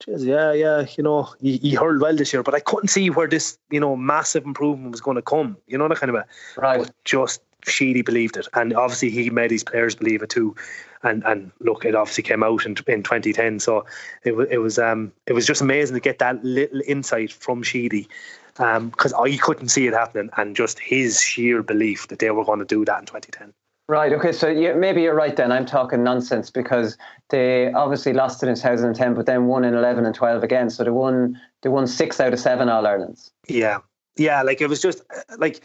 Jeez, 0.03 0.25
yeah, 0.25 0.53
yeah, 0.53 0.87
you 0.97 1.05
know, 1.05 1.29
he, 1.43 1.59
he 1.59 1.75
hurled 1.75 2.01
well 2.01 2.17
this 2.17 2.33
year, 2.33 2.43
but 2.43 2.55
I 2.55 2.61
couldn't 2.61 2.89
see 2.89 3.11
where 3.11 3.29
this, 3.29 3.59
you 3.71 3.79
know, 3.79 3.97
massive 3.97 4.47
improvement 4.47 4.93
was 4.93 5.03
going 5.03 5.17
to 5.17 5.23
come. 5.23 5.59
You 5.67 5.77
know, 5.77 5.89
that 5.89 5.99
kind 5.99 6.09
of 6.09 6.17
a 6.17 6.27
right. 6.57 6.79
But 6.79 6.95
just 7.05 7.43
Sheedy 7.67 8.01
believed 8.01 8.39
it, 8.39 8.49
and 8.55 8.73
obviously 8.73 9.11
he 9.11 9.29
made 9.29 9.51
his 9.51 9.63
players 9.63 9.95
believe 9.95 10.23
it 10.23 10.31
too 10.31 10.57
and 11.03 11.25
and 11.25 11.51
look, 11.61 11.85
it 11.85 11.95
obviously 11.95 12.23
came 12.23 12.43
out 12.43 12.65
in, 12.67 12.77
in 12.87 13.03
2010. 13.03 13.61
So 13.61 13.85
it 14.25 14.37
was 14.37 14.49
it 14.51 14.59
was 14.59 14.79
um 14.79 15.13
it 15.27 15.33
was 15.33 15.47
just 15.47 15.61
amazing 15.61 15.95
to 15.95 16.01
get 16.01 16.19
that 16.19 16.45
little 16.45 16.83
insight 16.87 17.33
from 17.33 17.63
Sheedy, 17.63 18.09
because 18.55 19.13
um, 19.13 19.23
I 19.23 19.37
couldn't 19.37 19.69
see 19.69 19.87
it 19.87 19.95
happening, 19.95 20.31
and 20.37 20.55
just 20.55 20.79
his 20.79 21.21
sheer 21.21 21.63
belief 21.63 22.09
that 22.09 22.19
they 22.19 22.31
were 22.31 22.45
going 22.45 22.59
to 22.59 22.65
do 22.65 22.85
that 22.85 23.01
in 23.01 23.07
2010. 23.07 23.53
Right. 23.91 24.13
Okay. 24.13 24.31
So 24.31 24.55
maybe 24.77 25.03
you're 25.03 25.17
right. 25.17 25.35
Then 25.35 25.51
I'm 25.51 25.67
talking 25.67 26.05
nonsense 26.05 26.49
because 26.49 26.97
they 27.31 27.73
obviously 27.73 28.13
lost 28.13 28.41
it 28.41 28.49
in 28.49 28.55
2010, 28.55 29.15
but 29.15 29.27
then 29.27 29.47
won 29.47 29.65
in 29.65 29.75
11 29.75 30.07
and 30.07 30.15
12 30.15 30.45
again. 30.45 30.71
So 30.71 30.85
they 30.85 30.91
won. 30.91 31.37
They 31.63 31.71
won 31.71 31.89
six 31.89 32.21
out 32.21 32.33
of 32.33 32.39
seven 32.39 32.69
All 32.69 32.87
Irelands. 32.87 33.33
Yeah. 33.49 33.79
Yeah. 34.17 34.43
Like 34.43 34.61
it 34.61 34.69
was 34.69 34.81
just 34.81 35.01
uh, 35.11 35.37
like 35.39 35.65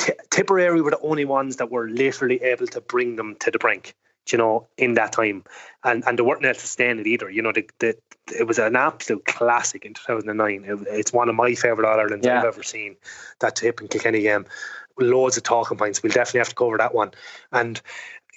T- 0.00 0.14
Tipperary 0.30 0.80
were 0.80 0.90
the 0.90 0.98
only 0.98 1.24
ones 1.24 1.58
that 1.58 1.70
were 1.70 1.88
literally 1.88 2.42
able 2.42 2.66
to 2.66 2.80
bring 2.80 3.14
them 3.14 3.36
to 3.38 3.52
the 3.52 3.58
brink 3.60 3.94
you 4.32 4.38
know, 4.38 4.66
in 4.76 4.94
that 4.94 5.12
time. 5.12 5.44
And 5.84 6.04
and 6.06 6.18
they 6.18 6.22
weren't 6.22 6.44
able 6.44 6.54
to 6.54 6.66
stand 6.66 7.00
it 7.00 7.06
either. 7.06 7.30
You 7.30 7.42
know, 7.42 7.52
the, 7.52 7.68
the, 7.78 7.96
it 8.38 8.46
was 8.46 8.58
an 8.58 8.76
absolute 8.76 9.24
classic 9.24 9.84
in 9.84 9.94
2009. 9.94 10.64
It, 10.64 10.86
it's 10.90 11.12
one 11.12 11.28
of 11.28 11.34
my 11.34 11.54
favourite 11.54 11.88
All 11.88 11.98
Irelands 11.98 12.26
yeah. 12.26 12.38
I've 12.38 12.46
ever 12.46 12.62
seen. 12.62 12.96
That 13.40 13.56
Tip 13.56 13.80
and 13.80 13.90
Kilkenny 13.90 14.22
game. 14.22 14.46
Loads 14.98 15.36
of 15.36 15.42
talking 15.42 15.78
points. 15.78 16.02
We'll 16.02 16.12
definitely 16.12 16.40
have 16.40 16.50
to 16.50 16.54
cover 16.54 16.76
that 16.78 16.94
one. 16.94 17.12
And, 17.52 17.80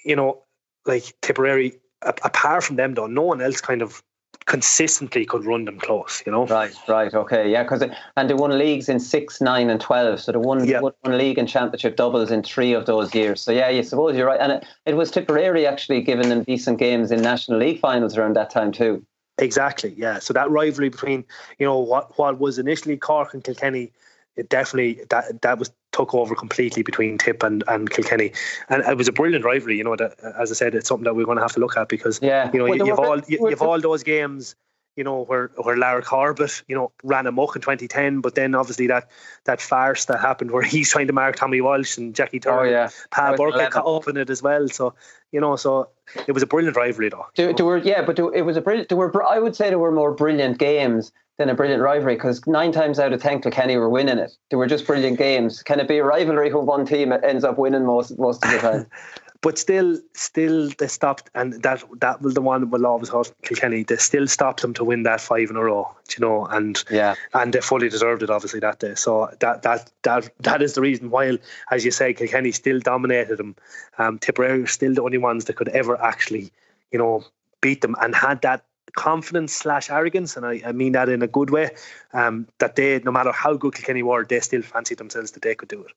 you 0.05 0.15
know, 0.15 0.43
like 0.85 1.15
Tipperary, 1.21 1.79
apart 2.01 2.63
from 2.63 2.77
them, 2.77 2.93
though, 2.93 3.07
no 3.07 3.23
one 3.23 3.41
else 3.41 3.61
kind 3.61 3.81
of 3.81 4.01
consistently 4.45 5.25
could 5.25 5.45
run 5.45 5.65
them 5.65 5.79
close, 5.79 6.23
you 6.25 6.31
know. 6.31 6.45
Right, 6.45 6.73
right, 6.87 7.13
okay, 7.13 7.49
yeah, 7.49 7.63
because 7.63 7.83
and 8.17 8.29
they 8.29 8.33
won 8.33 8.57
leagues 8.57 8.89
in 8.89 8.99
six, 8.99 9.41
nine, 9.41 9.69
and 9.69 9.79
twelve. 9.79 10.19
So 10.19 10.31
they 10.31 10.37
won, 10.37 10.65
yeah. 10.65 10.81
won 10.81 10.93
league 11.05 11.37
and 11.37 11.47
championship 11.47 11.95
doubles 11.95 12.31
in 12.31 12.43
three 12.43 12.73
of 12.73 12.85
those 12.85 13.13
years. 13.13 13.41
So 13.41 13.51
yeah, 13.51 13.69
you 13.69 13.83
suppose 13.83 14.15
you're 14.15 14.27
right, 14.27 14.39
and 14.39 14.53
it, 14.53 14.65
it 14.85 14.95
was 14.95 15.11
Tipperary 15.11 15.65
actually 15.65 16.01
giving 16.01 16.29
them 16.29 16.43
decent 16.43 16.79
games 16.79 17.11
in 17.11 17.21
national 17.21 17.59
league 17.59 17.79
finals 17.79 18.17
around 18.17 18.35
that 18.35 18.49
time 18.49 18.71
too. 18.71 19.05
Exactly, 19.39 19.93
yeah. 19.97 20.19
So 20.19 20.33
that 20.33 20.49
rivalry 20.49 20.89
between 20.89 21.23
you 21.57 21.65
know 21.65 21.79
what 21.79 22.17
what 22.17 22.39
was 22.39 22.59
initially 22.59 22.97
Cork 22.97 23.33
and 23.33 23.43
Kilkenny 23.43 23.91
it 24.35 24.49
definitely 24.49 25.03
that 25.09 25.41
that 25.41 25.59
was 25.59 25.71
took 25.91 26.13
over 26.13 26.35
completely 26.35 26.81
between 26.83 27.17
Tip 27.17 27.43
and, 27.43 27.63
and 27.67 27.89
Kilkenny, 27.89 28.31
and 28.69 28.83
it 28.83 28.97
was 28.97 29.07
a 29.07 29.11
brilliant 29.11 29.45
rivalry. 29.45 29.77
You 29.77 29.83
know, 29.83 29.95
that, 29.95 30.15
as 30.39 30.51
I 30.51 30.55
said, 30.55 30.75
it's 30.75 30.87
something 30.87 31.03
that 31.05 31.15
we're 31.15 31.25
going 31.25 31.37
to 31.37 31.43
have 31.43 31.53
to 31.53 31.59
look 31.59 31.77
at 31.77 31.87
because 31.87 32.19
yeah. 32.21 32.49
you 32.51 32.59
know 32.59 32.65
Well, 32.65 32.77
you, 32.77 32.85
you've 32.87 32.99
all 32.99 33.19
you, 33.27 33.49
you've 33.49 33.61
all 33.61 33.79
those 33.79 34.03
games. 34.03 34.55
You 34.95 35.03
know 35.03 35.23
where 35.23 35.49
where 35.55 35.75
Lar 35.75 36.03
Corbett, 36.03 36.63
you 36.67 36.75
know, 36.75 36.91
ran 37.01 37.25
amok 37.25 37.55
in 37.55 37.63
2010, 37.63 38.21
but 38.21 38.35
then 38.35 38.53
obviously 38.53 38.85
that 38.87 39.09
that 39.45 39.59
farce 39.59 40.05
that 40.05 40.19
happened 40.19 40.51
where 40.51 40.61
he's 40.73 40.91
trying 40.91 41.07
to 41.07 41.13
mark 41.13 41.35
Tommy 41.35 41.61
Walsh 41.61 41.97
and 41.97 42.13
Jackie 42.13 42.37
oh, 42.37 42.41
Turner, 42.41 42.59
Oh, 42.59 42.63
yeah. 42.69 42.89
Pa 43.09 43.31
That 43.31 43.37
Burke 43.37 43.55
11. 43.55 43.71
got 43.71 43.87
up 43.87 44.07
in 44.07 44.17
it 44.17 44.29
as 44.29 44.43
well. 44.43 44.67
So 44.67 44.93
you 45.31 45.41
know, 45.41 45.55
so 45.55 45.89
it 46.27 46.31
was 46.31 46.43
a 46.43 46.45
brilliant 46.45 46.77
rivalry 46.77 47.09
though. 47.09 47.25
There, 47.35 47.51
there 47.53 47.65
were 47.65 47.79
yeah, 47.79 48.03
but 48.03 48.17
there, 48.17 48.31
it 48.35 48.43
was 48.43 48.55
a 48.55 48.61
brilliant. 48.61 48.89
There 48.89 48.97
were 48.97 49.23
I 49.23 49.39
would 49.39 49.55
say 49.55 49.69
there 49.69 49.79
were 49.79 49.91
more 49.91 50.11
brilliant 50.13 50.59
games 50.59 51.11
than 51.37 51.49
a 51.49 51.55
brilliant 51.55 51.81
rivalry 51.81 52.15
because 52.15 52.45
nine 52.45 52.71
times 52.71 52.99
out 52.99 53.13
of 53.13 53.21
ten 53.21 53.41
Kilkenny 53.41 53.77
were 53.77 53.89
winning 53.89 54.19
it. 54.19 54.31
They 54.49 54.57
were 54.57 54.67
just 54.67 54.85
brilliant 54.85 55.17
games. 55.17 55.63
Can 55.63 55.79
it 55.79 55.87
be 55.87 55.97
a 55.97 56.03
rivalry 56.03 56.53
when 56.53 56.65
one 56.65 56.85
team 56.85 57.11
ends 57.11 57.43
up 57.43 57.57
winning 57.57 57.85
most 57.85 58.17
most 58.19 58.45
of 58.45 58.51
the 58.51 58.57
time? 58.59 58.87
but 59.43 59.57
still, 59.57 59.99
still 60.13 60.69
they 60.79 60.87
stopped, 60.87 61.29
and 61.35 61.61
that 61.63 61.83
that 61.99 62.21
was 62.21 62.33
the 62.33 62.41
one 62.41 62.61
that 62.61 62.67
will 62.67 62.85
always 62.85 63.09
hurt 63.09 63.31
Kilkenny. 63.41 63.83
They 63.83 63.97
still 63.97 64.25
stopped 64.25 64.61
them 64.61 64.73
to 64.75 64.85
win 64.85 65.03
that 65.03 65.19
five 65.21 65.49
in 65.49 65.57
a 65.57 65.63
row, 65.63 65.93
you 66.15 66.25
know, 66.25 66.45
and 66.45 66.81
yeah, 66.89 67.15
and 67.33 67.51
they 67.51 67.59
fully 67.59 67.89
deserved 67.89 68.23
it, 68.23 68.29
obviously 68.29 68.61
that 68.61 68.79
day. 68.79 68.95
So 68.95 69.29
that 69.41 69.63
that 69.63 69.91
that 70.03 70.29
that 70.39 70.61
is 70.61 70.75
the 70.75 70.81
reason. 70.81 71.09
While, 71.09 71.37
as 71.71 71.83
you 71.83 71.91
say, 71.91 72.13
Kilkenny 72.13 72.51
still 72.51 72.79
dominated 72.79 73.37
them, 73.37 73.55
um, 73.97 74.17
Tipperary 74.17 74.61
were 74.61 74.67
still 74.67 74.93
the 74.93 75.03
only 75.03 75.17
ones 75.17 75.45
that 75.45 75.57
could 75.57 75.69
ever 75.69 76.01
actually, 76.01 76.51
you 76.91 76.97
know, 76.99 77.25
beat 77.59 77.81
them 77.81 77.95
and 78.01 78.15
had 78.15 78.41
that 78.43 78.63
confidence 78.95 79.53
slash 79.53 79.89
arrogance, 79.89 80.37
and 80.37 80.45
I, 80.45 80.61
I 80.65 80.71
mean 80.71 80.93
that 80.93 81.09
in 81.09 81.21
a 81.21 81.27
good 81.27 81.49
way. 81.49 81.71
Um, 82.13 82.47
that 82.59 82.75
they, 82.75 82.99
no 82.99 83.11
matter 83.11 83.31
how 83.31 83.55
good 83.55 83.75
Kilkenny 83.75 84.03
were, 84.03 84.23
they 84.23 84.39
still 84.39 84.61
fancied 84.61 84.97
themselves 84.97 85.31
that 85.31 85.43
they 85.43 85.55
could 85.55 85.69
do 85.69 85.81
it. 85.83 85.91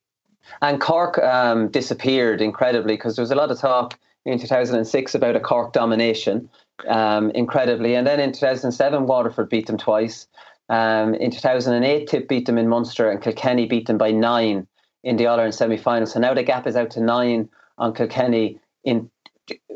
And 0.63 0.81
Cork 0.81 1.19
um, 1.19 1.69
disappeared 1.69 2.41
incredibly 2.41 2.95
because 2.95 3.17
there 3.17 3.23
was 3.23 3.31
a 3.31 3.35
lot 3.35 3.51
of 3.51 3.59
talk 3.59 3.99
in 4.25 4.39
2006 4.39 5.15
about 5.15 5.37
a 5.37 5.41
Cork 5.41 5.73
domination, 5.73 6.49
um, 6.89 7.31
incredibly. 7.31 7.95
And 7.95 8.07
then 8.07 8.21
in 8.21 8.33
2007, 8.33 9.07
Waterford 9.07 9.49
beat 9.49 9.67
them 9.67 9.79
twice. 9.79 10.27
Um, 10.69 11.15
in 11.15 11.31
2008, 11.31 12.09
Tip 12.09 12.29
beat 12.29 12.47
them 12.47 12.59
in 12.59 12.69
Munster, 12.69 13.11
and 13.11 13.23
Kilkenny 13.23 13.67
beat 13.67 13.87
them 13.87 13.99
by 13.99 14.11
nine 14.11 14.67
in 15.05 15.17
the 15.17 15.27
All 15.27 15.37
Ireland 15.37 15.55
semi 15.55 15.77
final. 15.77 16.07
So 16.07 16.19
now 16.19 16.35
the 16.35 16.43
gap 16.43 16.67
is 16.67 16.77
out 16.77 16.91
to 16.93 17.01
nine 17.01 17.49
on 17.79 17.95
Kilkenny 17.95 18.59
in 18.83 19.11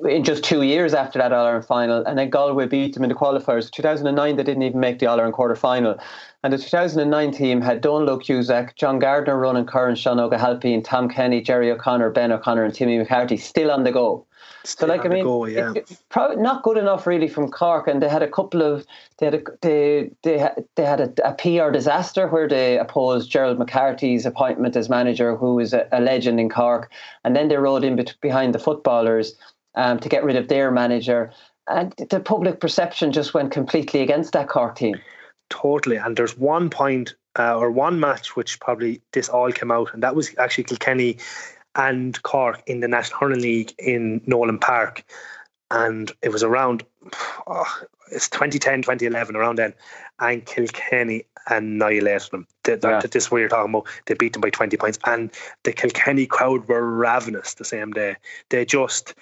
in 0.04 0.24
just 0.24 0.42
two 0.44 0.62
years 0.62 0.94
after 0.94 1.18
that 1.18 1.32
All 1.32 1.46
Ireland 1.46 1.66
final. 1.66 2.04
And 2.04 2.18
then 2.18 2.30
Galway 2.30 2.66
beat 2.66 2.94
them 2.94 3.02
in 3.04 3.08
the 3.08 3.14
qualifiers. 3.14 3.70
2009, 3.70 4.36
they 4.36 4.42
didn't 4.42 4.62
even 4.62 4.80
make 4.80 4.98
the 4.98 5.06
All 5.06 5.16
Ireland 5.16 5.34
quarter 5.34 5.54
final. 5.56 5.96
And 6.42 6.52
the 6.52 6.58
2009 6.58 7.30
team 7.32 7.60
had 7.60 7.80
Donal 7.80 8.16
Óg 8.18 8.24
Cusack, 8.24 8.76
John 8.76 8.98
Gardiner 8.98 9.38
Ronan 9.38 9.66
Curran, 9.66 9.94
Sean 9.94 10.18
Ó 10.18 10.30
hAilpín, 10.30 10.82
Tom 10.82 11.08
Kenny, 11.08 11.40
Jerry 11.40 11.70
O'Connor, 11.70 12.10
Ben 12.10 12.32
O'Connor, 12.32 12.64
and 12.64 12.74
Timmy 12.74 12.98
McCarthy 12.98 13.36
still 13.36 13.70
on 13.70 13.84
the 13.84 13.92
go. 13.92 14.26
so, 14.64 14.86
like, 14.86 15.00
I 15.00 15.04
on 15.04 15.08
the 15.10 15.14
mean, 15.16 15.24
go, 15.24 15.44
yeah. 15.46 15.70
it- 15.72 15.90
it- 15.90 15.98
probably 16.08 16.36
not 16.36 16.62
good 16.62 16.78
enough 16.78 17.06
really 17.06 17.28
from 17.28 17.50
Cork, 17.50 17.86
and 17.86 18.02
they 18.02 18.08
had 18.08 18.22
a 18.22 18.28
couple 18.30 18.62
of 18.62 18.86
they 19.18 19.26
had 19.26 19.34
a, 19.34 19.42
they 19.60 20.10
they 20.22 20.38
had, 20.38 20.64
they 20.76 20.84
had 20.84 21.00
a, 21.00 21.28
a 21.28 21.34
PR 21.34 21.70
disaster 21.70 22.26
where 22.26 22.48
they 22.48 22.78
opposed 22.78 23.30
Gerald 23.30 23.58
McCarthy's 23.58 24.24
appointment 24.26 24.76
as 24.76 24.88
manager, 24.88 25.36
who 25.36 25.54
was 25.56 25.72
a, 25.74 25.86
a 25.92 26.00
legend 26.00 26.40
in 26.40 26.48
Cork, 26.48 26.90
and 27.24 27.36
then 27.36 27.48
they 27.48 27.56
rode 27.58 27.84
in 27.84 27.96
bet- 27.96 28.14
behind 28.22 28.54
the 28.54 28.58
footballers 28.58 29.34
um, 29.74 29.98
to 30.00 30.08
get 30.08 30.24
rid 30.24 30.36
of 30.36 30.48
their 30.48 30.70
manager, 30.70 31.32
and 31.68 31.92
the 32.10 32.20
public 32.20 32.60
perception 32.60 33.12
just 33.12 33.34
went 33.34 33.52
completely 33.52 34.00
against 34.00 34.32
that 34.32 34.48
Cork 34.48 34.76
team. 34.76 35.00
Totally. 35.50 35.96
And 35.96 36.16
there's 36.16 36.36
one 36.36 36.70
point 36.70 37.14
uh, 37.38 37.56
or 37.56 37.70
one 37.70 38.00
match 38.00 38.34
which 38.36 38.58
probably 38.60 39.02
this 39.12 39.28
all 39.28 39.52
came 39.52 39.70
out, 39.70 39.92
and 39.94 40.02
that 40.02 40.14
was 40.16 40.34
actually 40.38 40.64
Kilkenny 40.64 41.18
and 41.76 42.20
Cork 42.22 42.62
in 42.66 42.80
the 42.80 42.88
National 42.88 43.20
Hurling 43.20 43.42
League 43.42 43.72
in 43.78 44.20
Nowlan 44.26 44.58
Park. 44.58 45.04
And 45.70 46.10
it 46.20 46.30
was 46.30 46.42
around, 46.42 46.82
oh, 47.46 47.82
it's 48.10 48.28
2010, 48.28 48.82
2011, 48.82 49.36
around 49.36 49.56
then. 49.56 49.72
And 50.18 50.44
Kilkenny 50.44 51.26
annihilated 51.48 52.30
them. 52.32 52.46
Th- 52.64 52.80
that- 52.80 52.88
Yeah. 52.90 53.00
This 53.08 53.26
is 53.26 53.30
what 53.30 53.38
you're 53.38 53.48
talking 53.48 53.72
about. 53.72 53.86
They 54.06 54.14
beat 54.14 54.32
them 54.32 54.40
by 54.40 54.50
20 54.50 54.76
points. 54.76 54.98
And 55.04 55.30
the 55.62 55.72
Kilkenny 55.72 56.26
crowd 56.26 56.66
were 56.66 56.84
ravenous 56.84 57.54
the 57.54 57.64
same 57.64 57.92
day. 57.92 58.16
They 58.48 58.64
just, 58.64 59.14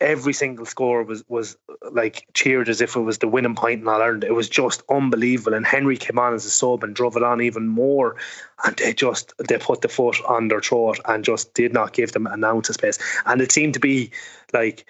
every 0.00 0.32
single 0.32 0.66
score 0.66 1.02
was 1.02 1.24
was 1.28 1.56
like 1.92 2.26
cheered 2.34 2.68
as 2.68 2.80
if 2.80 2.96
it 2.96 3.00
was 3.00 3.18
the 3.18 3.28
winning 3.28 3.54
point 3.54 3.80
in 3.80 3.88
All 3.88 4.00
Ireland. 4.00 4.24
It 4.24 4.34
was 4.34 4.48
just 4.48 4.82
unbelievable. 4.88 5.54
And 5.54 5.66
Henry 5.66 5.96
came 5.96 6.18
on 6.18 6.34
as 6.34 6.44
a 6.44 6.50
sub 6.50 6.84
and 6.84 6.94
drove 6.94 7.16
it 7.16 7.22
on 7.22 7.40
even 7.40 7.68
more. 7.68 8.16
And 8.64 8.76
they 8.76 8.92
just 8.92 9.32
they 9.48 9.58
put 9.58 9.82
the 9.82 9.88
foot 9.88 10.18
on 10.28 10.48
their 10.48 10.60
throat 10.60 11.00
and 11.06 11.24
just 11.24 11.54
did 11.54 11.72
not 11.72 11.92
give 11.92 12.12
them 12.12 12.26
an 12.26 12.44
ounce 12.44 12.68
of 12.68 12.76
space. 12.76 12.98
And 13.26 13.40
it 13.40 13.52
seemed 13.52 13.74
to 13.74 13.80
be 13.80 14.10
like 14.52 14.84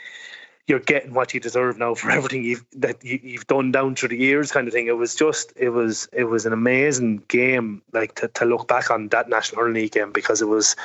you're 0.66 0.78
getting 0.78 1.14
what 1.14 1.34
you 1.34 1.40
deserve 1.40 1.78
now 1.78 1.94
for 1.94 2.10
everything 2.12 2.44
you've 2.44 2.64
that 2.76 3.02
you, 3.04 3.18
you've 3.22 3.46
done 3.46 3.72
down 3.72 3.94
through 3.94 4.10
the 4.10 4.16
years, 4.16 4.52
kind 4.52 4.68
of 4.68 4.72
thing. 4.72 4.86
It 4.86 4.96
was 4.96 5.14
just, 5.14 5.52
it 5.56 5.70
was, 5.70 6.08
it 6.12 6.24
was 6.24 6.46
an 6.46 6.52
amazing 6.52 7.22
game, 7.28 7.82
like 7.92 8.14
to, 8.16 8.28
to 8.28 8.44
look 8.44 8.68
back 8.68 8.90
on 8.90 9.08
that 9.08 9.28
National 9.28 9.62
Hurling 9.62 9.74
League 9.74 9.92
game 9.92 10.12
because 10.12 10.40
it 10.40 10.48
was 10.48 10.76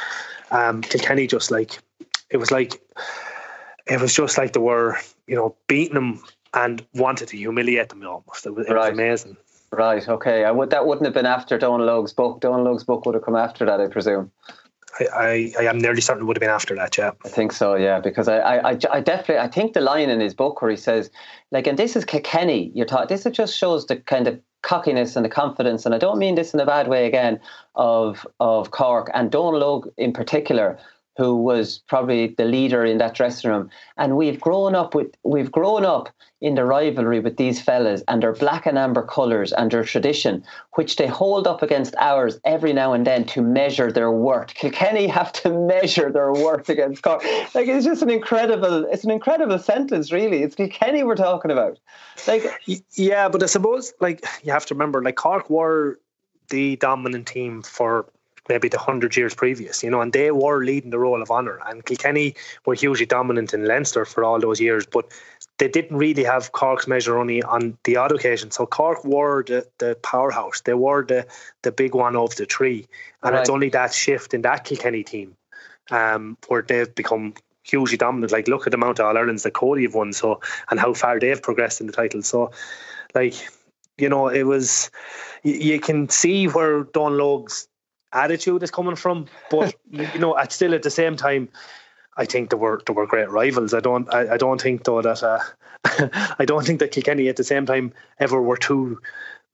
um, 0.52 0.82
Kilkenny 0.82 1.28
just 1.28 1.52
like 1.52 1.80
it 2.30 2.38
was 2.38 2.52
like 2.52 2.82
it 3.88 4.02
was 4.02 4.14
just 4.14 4.38
like 4.38 4.54
they 4.54 4.60
were, 4.60 4.98
you 5.28 5.36
know, 5.36 5.56
beating 5.68 5.96
them 5.96 6.24
and 6.54 6.86
wanted 6.94 7.28
to 7.30 7.38
humiliate 7.38 7.90
them 7.90 8.06
almost. 8.06 8.46
It 8.46 8.56
was, 8.56 8.68
it 8.68 8.70
was 8.70 8.76
Right. 8.76 8.94
amazing. 8.94 9.38
Right. 9.72 10.08
Okay. 10.08 10.46
I 10.46 10.52
would. 10.52 10.70
That 10.70 10.86
wouldn't 10.88 11.06
have 11.06 11.14
been 11.14 11.26
after 11.26 11.58
Donal 11.58 11.88
Óg's 11.88 12.14
book. 12.14 12.40
Donal 12.40 12.74
Óg's 12.74 12.84
book 12.84 13.06
would 13.06 13.16
have 13.16 13.24
come 13.26 13.36
after 13.36 13.66
that, 13.66 13.82
I 13.82 13.88
presume. 13.88 14.32
I, 15.00 15.06
I, 15.14 15.54
I 15.60 15.64
am 15.66 15.78
nearly 15.78 16.00
certain 16.02 16.24
it 16.24 16.26
would 16.26 16.38
have 16.38 16.42
been 16.42 16.50
after 16.50 16.76
that, 16.76 16.98
yeah. 16.98 17.12
I 17.26 17.28
think 17.28 17.52
so, 17.52 17.76
yeah, 17.76 18.00
because 18.00 18.30
I, 18.30 18.40
I, 18.40 18.70
I, 18.92 19.02
definitely, 19.02 19.40
I 19.40 19.50
think 19.50 19.74
the 19.74 19.82
line 19.82 20.10
in 20.10 20.22
his 20.22 20.34
book 20.34 20.62
where 20.62 20.72
he 20.72 20.78
says, 20.78 21.10
like, 21.52 21.68
and 21.68 21.78
this 21.78 21.98
is 21.98 22.06
Kilkenny, 22.06 22.72
you're 22.74 22.86
taught, 22.86 23.10
this 23.10 23.26
just 23.26 23.58
shows 23.58 23.88
the 23.88 23.98
kind 23.98 24.28
of 24.28 24.40
cockiness 24.62 25.18
and 25.18 25.26
the 25.26 25.30
confidence, 25.30 25.86
and 25.86 25.94
I 25.94 25.98
don't 25.98 26.18
mean 26.18 26.36
this 26.36 26.54
in 26.54 26.62
a 26.62 26.66
bad 26.66 26.88
way 26.88 27.06
again, 27.06 27.40
of 27.76 28.26
of 28.40 28.72
Cork 28.72 29.12
and 29.14 29.30
Donal 29.30 29.62
Óg 29.62 29.92
in 29.98 30.14
particular, 30.14 30.80
who 31.18 31.36
was 31.36 31.80
probably 31.88 32.28
the 32.28 32.46
leader 32.46 32.84
in 32.84 32.98
that 32.98 33.16
dressing 33.16 33.50
room. 33.50 33.70
And 33.98 34.18
we've 34.18 34.40
grown 34.40 34.76
up 34.76 34.94
with, 34.94 35.16
we've 35.24 35.52
grown 35.52 35.86
up 35.86 36.10
in 36.42 36.56
the 36.56 36.66
rivalry 36.66 37.22
with 37.22 37.38
these 37.38 37.62
fellas 37.62 38.04
and 38.08 38.22
their 38.22 38.34
black 38.34 38.66
and 38.66 38.78
amber 38.78 39.02
colours 39.02 39.54
and 39.54 39.72
their 39.72 39.86
tradition, 39.86 40.44
which 40.74 40.98
they 40.98 41.08
hold 41.08 41.48
up 41.48 41.62
against 41.62 41.96
ours 41.98 42.38
every 42.44 42.74
now 42.74 42.92
and 42.92 43.08
then 43.08 43.24
to 43.26 43.42
measure 43.42 43.92
their 43.92 44.12
worth. 44.12 44.54
Kilkenny 44.54 45.08
have 45.08 45.32
to 45.34 45.50
measure 45.68 46.12
their 46.12 46.34
worth 46.34 46.68
against 46.70 47.02
Cork. 47.02 47.24
Like 47.54 47.68
it's 47.68 47.86
just 47.86 48.02
an 48.02 48.10
incredible, 48.10 48.86
it's 48.92 49.06
an 49.06 49.12
incredible 49.12 49.58
sentence, 49.58 50.12
really. 50.12 50.44
It's 50.44 50.56
Kilkenny 50.56 51.04
we're 51.04 51.16
talking 51.16 51.52
about. 51.52 51.80
Like 52.28 52.44
Yeah, 52.96 53.30
but 53.30 53.42
I 53.42 53.46
suppose 53.46 53.94
like 54.02 54.26
you 54.44 54.52
have 54.52 54.66
to 54.68 54.74
remember, 54.74 55.02
like 55.02 55.16
Cork 55.16 55.50
were 55.50 56.00
the 56.50 56.76
dominant 56.76 57.28
team 57.28 57.62
for 57.62 58.08
maybe 58.50 58.70
the 58.70 58.78
hundred 58.78 59.16
years 59.16 59.34
previous, 59.34 59.84
you 59.84 59.90
know, 59.90 60.02
and 60.02 60.14
they 60.14 60.32
were 60.32 60.64
leading 60.64 60.92
the 60.92 61.00
roll 61.00 61.22
of 61.22 61.32
honour. 61.32 61.60
And 61.66 61.86
Kilkenny 61.86 62.36
were 62.66 62.76
hugely 62.76 63.06
dominant 63.06 63.54
in 63.54 63.66
Leinster 63.66 64.06
for 64.06 64.24
all 64.24 64.40
those 64.40 64.60
years, 64.60 64.86
but 64.86 65.12
they 65.58 65.68
didn't 65.68 65.98
really 65.98 66.24
have 66.24 66.52
Cork's 66.52 66.88
measure 66.88 67.18
only 67.18 67.42
on 67.44 67.78
the 67.86 67.98
odd 67.98 68.12
occasion. 68.12 68.52
So 68.52 68.66
Cork 68.66 69.04
were 69.06 69.44
the, 69.44 69.68
the 69.78 69.96
powerhouse. 70.04 70.62
They 70.62 70.74
were 70.74 71.06
the 71.06 71.26
the 71.62 71.72
big 71.72 71.96
one 71.96 72.16
of 72.16 72.36
the 72.36 72.46
three. 72.46 72.88
And 73.24 73.36
it's 73.36 73.50
only 73.50 73.70
that 73.70 73.94
shift 73.94 74.34
in 74.34 74.42
that 74.44 74.66
Kilkenny 74.66 75.04
team 75.04 75.36
um, 75.92 76.38
where 76.48 76.62
they've 76.62 76.94
become 76.94 77.34
hugely 77.64 77.98
dominant. 77.98 78.32
Like 78.32 78.48
look 78.48 78.68
at 78.68 78.72
the 78.72 78.78
amount 78.78 79.00
of 79.00 79.06
All 79.06 79.18
Irelands 79.18 79.44
that 79.44 79.54
Cody 79.54 79.84
have 79.84 79.96
won, 79.96 80.14
so 80.14 80.40
and 80.70 80.80
how 80.80 80.94
far 80.94 81.20
they've 81.20 81.42
progressed 81.42 81.82
in 81.82 81.88
the 81.88 81.94
title. 81.94 82.22
So, 82.22 82.52
like 83.14 83.36
you 83.98 84.10
know, 84.10 84.28
it 84.28 84.44
was 84.44 84.92
you, 85.44 85.54
you 85.54 85.80
can 85.80 86.10
see 86.10 86.48
where 86.48 86.84
Donal 86.84 87.44
Óg's 87.44 87.68
attitude 88.16 88.64
is 88.64 88.72
coming 88.72 88.96
from, 88.96 89.28
but 89.52 89.76
you 89.92 90.20
know, 90.20 90.38
at 90.38 90.52
still 90.52 90.74
at 90.74 90.84
the 90.84 90.92
same 90.92 91.16
time. 91.16 91.50
I 92.18 92.24
think 92.24 92.50
there 92.50 92.58
were 92.58 92.82
there 92.86 92.96
were 92.96 93.06
great 93.06 93.30
rivals. 93.30 93.74
I 93.74 93.82
don't 93.82 94.12
I, 94.14 94.36
I 94.36 94.38
don't 94.38 94.62
think 94.62 94.86
though 94.86 95.02
that 95.02 95.22
uh, 95.22 95.40
I 96.40 96.46
don't 96.46 96.66
think 96.66 96.80
that 96.80 96.92
Kilkenny 96.92 97.28
at 97.28 97.36
the 97.36 97.44
same 97.44 97.66
time 97.66 97.92
ever 98.20 98.42
were 98.42 98.56
too 98.56 99.02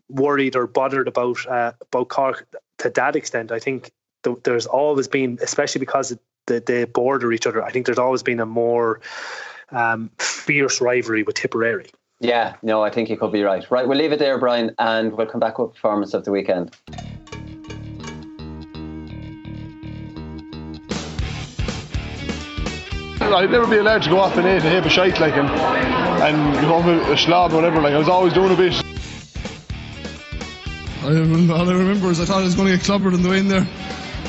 worried 0.09 0.55
or 0.55 0.67
bothered 0.67 1.07
about 1.07 1.45
uh, 1.47 1.71
about 1.81 2.09
Cork 2.09 2.47
to 2.77 2.89
that 2.91 3.15
extent. 3.15 3.51
I 3.51 3.59
think 3.59 3.91
th- 4.23 4.37
there's 4.43 4.65
always 4.65 5.07
been, 5.07 5.39
especially 5.41 5.79
because 5.79 6.15
they, 6.47 6.59
they 6.59 6.85
border 6.85 7.31
each 7.31 7.47
other. 7.47 7.63
I 7.63 7.71
think 7.71 7.85
there's 7.85 7.99
always 7.99 8.23
been 8.23 8.39
a 8.39 8.45
more 8.45 9.01
um, 9.71 10.11
fierce 10.19 10.81
rivalry 10.81 11.23
with 11.23 11.35
Tipperary. 11.35 11.89
Yeah, 12.19 12.55
no, 12.61 12.83
I 12.83 12.91
think 12.91 13.09
you 13.09 13.17
could 13.17 13.31
be 13.31 13.41
right. 13.41 13.69
Right, 13.71 13.87
we'll 13.87 13.97
leave 13.97 14.11
it 14.11 14.19
there, 14.19 14.37
Brian, 14.37 14.75
and 14.77 15.13
we'll 15.13 15.25
come 15.25 15.39
back 15.39 15.57
with 15.57 15.73
performance 15.73 16.13
of 16.13 16.23
the 16.23 16.31
weekend. 16.31 16.75
I'd 23.33 23.49
never 23.49 23.67
be 23.67 23.77
allowed 23.77 24.03
to 24.03 24.09
go 24.09 24.19
off 24.19 24.37
in 24.37 24.45
eight 24.45 24.61
and 24.61 24.63
have 24.63 24.85
a 24.85 24.89
shite 24.89 25.19
like 25.19 25.33
him 25.33 25.45
and 25.45 26.61
go 26.61 26.77
with 26.85 27.09
a 27.09 27.17
slob 27.17 27.53
or 27.53 27.55
whatever. 27.55 27.81
Like 27.81 27.93
I 27.93 27.97
was 27.97 28.09
always 28.09 28.33
doing 28.33 28.53
a 28.53 28.55
bit. 28.55 28.73
I, 31.03 31.07
all 31.07 31.69
I 31.69 31.73
remember 31.73 32.11
is 32.11 32.19
I 32.19 32.25
thought 32.25 32.41
I 32.41 32.43
was 32.43 32.55
going 32.55 32.67
to 32.67 32.77
get 32.77 32.85
clobbered 32.85 33.13
on 33.13 33.23
the 33.23 33.29
way 33.29 33.39
in 33.39 33.47
there. 33.47 33.67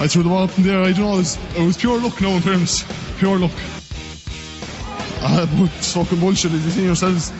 I 0.00 0.08
threw 0.08 0.22
the 0.22 0.28
ball 0.28 0.44
up 0.44 0.56
in 0.56 0.64
there. 0.64 0.80
I 0.80 0.92
don't 0.92 1.00
know. 1.00 1.14
It 1.14 1.18
was, 1.18 1.38
it 1.56 1.66
was 1.66 1.76
pure 1.76 1.98
luck, 1.98 2.20
no, 2.20 2.30
in 2.30 2.42
fairness. 2.42 2.84
Pure 3.18 3.40
luck. 3.40 3.52
Uh, 5.20 5.46
but 5.46 5.70
it's 5.76 5.92
fucking 5.92 6.18
bullshit, 6.18 6.52
as 6.52 6.64
you 6.64 6.70
see 6.70 6.84
yourselves. 6.84 7.32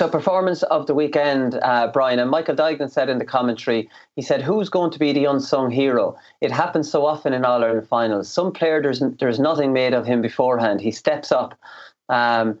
So, 0.00 0.08
performance 0.08 0.62
of 0.62 0.86
the 0.86 0.94
weekend, 0.94 1.56
uh, 1.56 1.88
Brian, 1.92 2.18
and 2.18 2.30
Michael 2.30 2.54
Duignan 2.56 2.90
said 2.90 3.10
in 3.10 3.18
the 3.18 3.24
commentary, 3.26 3.90
he 4.16 4.22
said, 4.22 4.40
Who's 4.40 4.70
going 4.70 4.90
to 4.92 4.98
be 4.98 5.12
the 5.12 5.26
unsung 5.26 5.70
hero? 5.70 6.16
It 6.40 6.50
happens 6.50 6.90
so 6.90 7.04
often 7.04 7.34
in 7.34 7.44
All 7.44 7.62
Ireland 7.62 7.86
finals. 7.86 8.26
Some 8.26 8.50
player, 8.50 8.80
there's, 8.80 9.00
there's 9.18 9.38
nothing 9.38 9.74
made 9.74 9.92
of 9.92 10.06
him 10.06 10.22
beforehand. 10.22 10.80
He 10.80 10.90
steps 10.90 11.30
up. 11.30 11.54
Um, 12.08 12.58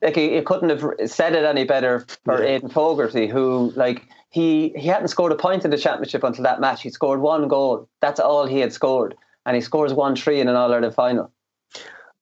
like 0.00 0.14
he, 0.14 0.36
he, 0.36 0.42
couldn't 0.42 0.68
have 0.68 1.10
said 1.10 1.34
it 1.34 1.44
any 1.44 1.64
better 1.64 2.06
for 2.24 2.40
yeah. 2.40 2.50
Aidan 2.50 2.68
Fogarty, 2.68 3.26
who 3.26 3.72
like 3.74 4.06
he 4.28 4.68
he 4.76 4.86
hadn't 4.86 5.08
scored 5.08 5.32
a 5.32 5.34
point 5.34 5.64
in 5.64 5.72
the 5.72 5.76
championship 5.76 6.22
until 6.22 6.44
that 6.44 6.60
match. 6.60 6.84
He 6.84 6.90
scored 6.90 7.20
one 7.20 7.48
goal. 7.48 7.88
That's 8.00 8.20
all 8.20 8.46
he 8.46 8.60
had 8.60 8.72
scored, 8.72 9.16
and 9.44 9.56
he 9.56 9.60
scores 9.60 9.92
one 9.92 10.14
three 10.14 10.40
in 10.40 10.46
an 10.46 10.54
All 10.54 10.72
Ireland 10.72 10.94
final. 10.94 11.32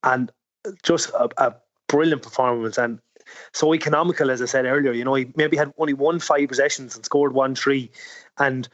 And 0.05 0.33
just 0.83 1.11
a, 1.11 1.29
a 1.37 1.55
brilliant 1.89 2.23
performance, 2.23 2.79
and 2.79 2.99
so 3.53 3.75
economical, 3.75 4.31
as 4.31 4.43
I 4.43 4.47
said 4.47 4.65
earlier. 4.65 4.93
You 4.93 5.05
know, 5.05 5.15
he 5.15 5.31
maybe 5.37 5.57
had 5.57 5.73
only 5.79 5.95
won 5.95 6.21
five 6.21 6.49
possessions 6.49 6.97
and 6.97 7.05
scored 7.05 7.35
one 7.35 7.55
three, 7.55 7.91
and 8.39 8.69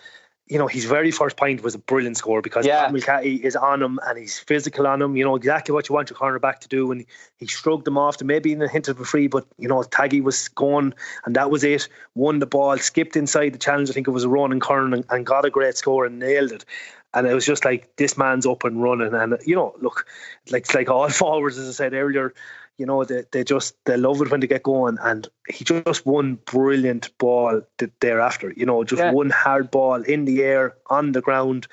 you 0.47 0.59
know, 0.59 0.66
his 0.66 0.85
very 0.85 1.11
first 1.11 1.39
point 1.39 1.62
was 1.62 1.75
a 1.75 1.79
brilliant 1.79 2.18
score 2.18 2.43
because 2.43 2.66
yeah. 2.66 2.93
Is 3.22 3.57
on 3.57 3.83
him 3.83 3.99
and 4.07 4.18
he's 4.18 4.39
physical 4.39 4.87
on 4.87 5.01
him. 5.01 5.16
You 5.16 5.25
know 5.25 5.37
exactly 5.37 5.72
what 5.72 5.89
you 5.89 5.95
want 5.95 6.11
your 6.11 6.18
cornerback 6.18 6.59
to 6.61 6.68
do, 6.68 6.93
and 6.93 7.07
he, 7.39 7.47
shrugged 7.47 7.89
him 7.89 7.97
off 7.97 8.18
to 8.18 8.25
maybe 8.25 8.53
in 8.53 8.61
a 8.61 8.68
hint 8.68 8.89
of 8.89 9.01
a 9.01 9.05
free, 9.05 9.27
but 9.27 9.47
you 9.59 9.68
know 9.68 9.81
Taggy 9.83 10.22
was 10.22 10.49
gone, 10.49 10.95
and 11.25 11.35
that 11.35 11.51
was 11.51 11.64
it. 11.64 11.89
Won 12.14 12.41
the 12.41 12.47
ball, 12.47 12.77
skipped 12.77 13.16
inside 13.16 13.55
the 13.55 13.59
challenge. 13.59 13.89
I 13.89 13.95
think 13.95 14.07
it 14.07 14.12
was 14.12 14.25
a 14.25 14.29
run 14.29 14.53
and 14.53 14.61
Kern 14.61 14.93
and, 14.93 15.05
and 15.09 15.25
got 15.25 15.47
a 15.47 15.51
great 15.51 15.79
score 15.79 16.05
and 16.05 16.18
nailed 16.18 16.53
it. 16.53 16.64
And 17.14 17.27
it 17.27 17.35
was 17.35 17.47
just 17.47 17.64
like 17.64 17.97
this 17.97 18.18
man's 18.18 18.45
up 18.45 18.64
and 18.64 18.83
running, 18.83 19.14
and 19.14 19.39
you 19.47 19.55
know, 19.55 19.75
look, 19.81 20.07
like 20.51 20.72
like 20.75 20.91
all 20.91 21.09
forwards, 21.11 21.57
as 21.57 21.68
I 21.68 21.72
said 21.72 21.95
earlier, 21.95 22.35
you 22.79 22.87
know, 22.87 23.05
they, 23.05 23.25
they 23.33 23.45
just 23.45 23.77
they 23.85 23.97
love 23.97 24.20
it 24.20 24.31
when 24.31 24.41
they 24.41 24.47
get 24.47 24.62
going. 24.62 24.99
And 25.03 25.29
he 25.49 25.64
just 25.64 26.07
won 26.07 26.39
brilliant 26.47 27.16
ball 27.18 27.62
thereafter. 28.01 28.53
You 28.57 28.66
know, 28.66 28.85
just 28.85 29.01
yeah. 29.01 29.12
one 29.12 29.31
hard 29.31 29.70
ball 29.70 30.03
in 30.03 30.25
the 30.25 30.43
air 30.43 30.75
on 30.89 31.12
the 31.12 31.20
ground. 31.20 31.66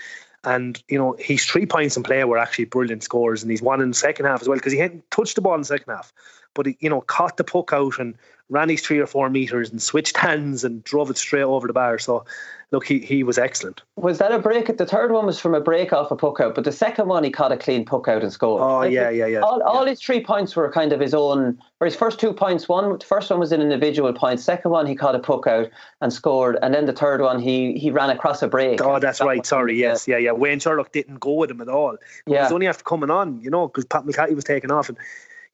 And 0.44 0.82
you 0.88 0.98
know, 0.98 1.16
his 1.20 1.46
three 1.46 1.66
points 1.66 1.96
in 1.96 2.04
play 2.04 2.24
were 2.24 2.38
actually 2.38 2.66
brilliant 2.66 3.04
scores, 3.04 3.44
and 3.44 3.52
he's 3.52 3.62
won 3.62 3.82
in 3.82 3.90
the 3.90 3.96
second 3.96 4.26
half 4.26 4.42
as 4.42 4.48
well 4.48 4.58
because 4.58 4.74
he 4.74 4.80
hadn't 4.80 5.10
touched 5.12 5.36
the 5.36 5.42
ball 5.42 5.54
in 5.56 5.62
the 5.62 5.66
second 5.66 5.94
half, 5.94 6.12
but 6.54 6.66
he, 6.66 6.78
you 6.80 6.90
know, 6.90 7.02
caught 7.02 7.38
the 7.38 7.44
puck 7.44 7.72
out 7.74 8.00
and 8.00 8.16
ran 8.50 8.70
his 8.70 8.82
three 8.82 9.00
or 9.00 9.08
four 9.08 9.30
meters 9.30 9.72
and 9.72 9.82
switched 9.82 10.18
hands 10.18 10.64
and 10.64 10.84
drove 10.84 11.10
it 11.10 11.18
straight 11.18 11.44
over 11.44 11.68
the 11.68 11.74
bar. 11.74 11.98
So 11.98 12.26
look, 12.72 12.86
he, 12.86 13.00
he 13.00 13.24
was 13.24 13.38
excellent. 13.38 13.82
Was 13.96 14.18
that 14.20 14.32
a 14.32 14.40
break? 14.40 14.78
The 14.78 14.86
third 14.86 15.12
one 15.12 15.26
was 15.26 15.40
from 15.40 15.54
a 15.54 15.62
break 15.62 15.94
off 15.94 16.12
a 16.12 16.16
puck 16.16 16.40
out, 16.40 16.56
but 16.56 16.64
the 16.66 16.72
second 16.72 17.08
one 17.08 17.24
he 17.24 17.30
caught 17.30 17.52
a 17.52 17.58
clean 17.58 17.86
puck 17.86 18.08
out 18.08 18.24
and 18.24 18.32
scored. 18.32 18.62
Oh 18.62 18.80
like, 18.80 18.92
yeah, 18.92 19.10
yeah, 19.10 19.26
yeah. 19.26 19.40
All, 19.40 19.60
yeah. 19.60 19.66
all 19.66 19.86
his 19.86 20.02
three 20.02 20.24
points 20.24 20.56
were 20.56 20.72
kind 20.72 20.94
of 20.94 21.00
his 21.00 21.14
own. 21.14 21.60
Or 21.80 21.86
his 21.86 21.96
first 21.96 22.20
two 22.20 22.34
points, 22.34 22.70
one 22.70 22.98
the 22.98 23.06
first 23.06 23.30
one 23.30 23.40
was 23.40 23.52
an 23.52 23.62
individual 23.62 24.14
point. 24.14 24.40
Second 24.40 24.72
one 24.72 24.86
he 24.86 24.96
caught 24.96 25.16
a 25.16 25.20
puck 25.20 25.48
out 25.48 25.70
and 26.02 26.14
scored, 26.14 26.58
and 26.62 26.74
then 26.74 26.86
the 26.86 26.94
third 26.94 27.22
one 27.22 27.40
he 27.40 27.78
he 27.78 27.90
ran 27.90 28.10
across 28.10 28.42
a 28.42 28.48
break. 28.48 28.82
Oh, 28.82 29.00
that's 29.00 29.22
right. 29.22 29.46
Sorry, 29.46 29.80
yes, 29.80 30.08
yeah, 30.08 30.18
yeah. 30.18 30.32
Wayne 30.32 30.60
Sherlock 30.60 30.92
didn't 30.92 31.20
go 31.20 31.34
with 31.34 31.52
him 31.52 31.62
at 31.62 31.70
all. 31.70 31.98
He 32.26 32.34
yeah. 32.34 32.44
was 32.44 32.52
only 32.52 32.68
after 32.68 32.84
coming 32.84 33.10
on, 33.10 33.42
you 33.42 33.50
know, 33.50 33.68
because 33.68 33.86
Pat 33.86 34.06
Mulcahy 34.06 34.36
was 34.36 34.44
taking 34.44 34.72
off 34.72 34.90
and 34.90 34.98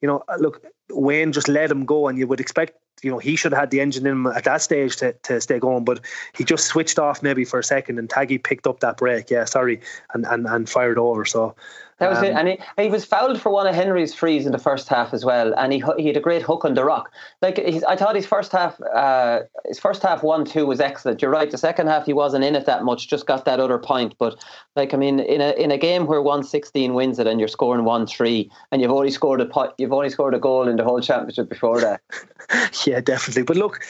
you 0.00 0.08
know, 0.08 0.22
uh, 0.28 0.36
look, 0.38 0.64
Wayne 0.90 1.32
just 1.32 1.48
let 1.48 1.70
him 1.70 1.84
go, 1.84 2.08
and 2.08 2.18
you 2.18 2.26
would 2.26 2.40
expect 2.40 2.78
you 3.02 3.10
know, 3.10 3.18
he 3.18 3.36
should 3.36 3.52
have 3.52 3.60
had 3.60 3.70
the 3.70 3.80
engine 3.80 4.06
in 4.06 4.12
him 4.12 4.26
at 4.26 4.44
that 4.44 4.62
stage 4.62 4.96
to, 4.96 5.12
to 5.24 5.40
stay 5.40 5.58
going, 5.58 5.84
but 5.84 6.00
he 6.34 6.44
just 6.44 6.66
switched 6.66 6.98
off 6.98 7.22
maybe 7.22 7.44
for 7.44 7.58
a 7.58 7.64
second 7.64 7.98
and 7.98 8.08
Taggy 8.08 8.42
picked 8.42 8.66
up 8.66 8.80
that 8.80 8.96
break, 8.96 9.30
yeah, 9.30 9.44
sorry, 9.44 9.80
and, 10.14 10.26
and, 10.26 10.46
and 10.46 10.68
fired 10.68 10.98
over. 10.98 11.24
So 11.24 11.54
that 11.98 12.10
was 12.10 12.18
um, 12.18 12.24
it. 12.24 12.32
And 12.34 12.48
he, 12.48 12.58
he 12.76 12.88
was 12.88 13.04
fouled 13.04 13.40
for 13.40 13.50
one 13.50 13.66
of 13.66 13.74
Henry's 13.74 14.14
frees 14.14 14.46
in 14.46 14.52
the 14.52 14.58
first 14.58 14.88
half 14.88 15.12
as 15.12 15.24
well. 15.24 15.52
And 15.56 15.72
he 15.72 15.82
he 15.98 16.06
had 16.06 16.16
a 16.16 16.20
great 16.20 16.42
hook 16.42 16.64
on 16.64 16.74
the 16.74 16.84
rock. 16.84 17.12
Like 17.42 17.58
I 17.58 17.96
thought 17.96 18.14
his 18.14 18.26
first 18.26 18.52
half, 18.52 18.80
uh, 18.80 19.40
his 19.66 19.78
first 19.78 20.02
half 20.02 20.22
one 20.22 20.44
two 20.44 20.66
was 20.66 20.80
excellent. 20.80 21.20
You're 21.20 21.30
right. 21.30 21.50
The 21.50 21.58
second 21.58 21.88
half 21.88 22.06
he 22.06 22.12
wasn't 22.12 22.44
in 22.44 22.54
it 22.54 22.66
that 22.66 22.84
much. 22.84 23.08
Just 23.08 23.26
got 23.26 23.44
that 23.44 23.60
other 23.60 23.78
point. 23.78 24.14
But 24.18 24.42
like 24.76 24.94
I 24.94 24.96
mean, 24.96 25.20
in 25.20 25.40
a 25.40 25.50
in 25.52 25.70
a 25.70 25.78
game 25.78 26.06
where 26.06 26.22
one 26.22 26.44
sixteen 26.44 26.94
wins 26.94 27.18
it 27.18 27.26
and 27.26 27.40
you're 27.40 27.48
scoring 27.48 27.84
one 27.84 28.06
three 28.06 28.50
and 28.70 28.80
you've 28.80 28.92
only 28.92 29.10
scored 29.10 29.40
a 29.40 29.46
point, 29.46 29.72
you've 29.78 29.92
only 29.92 30.10
scored 30.10 30.34
a 30.34 30.38
goal 30.38 30.68
in 30.68 30.76
the 30.76 30.84
whole 30.84 31.00
championship 31.00 31.48
before 31.48 31.80
that. 31.80 32.00
yeah, 32.86 33.00
definitely. 33.00 33.42
But 33.42 33.56
look, 33.56 33.80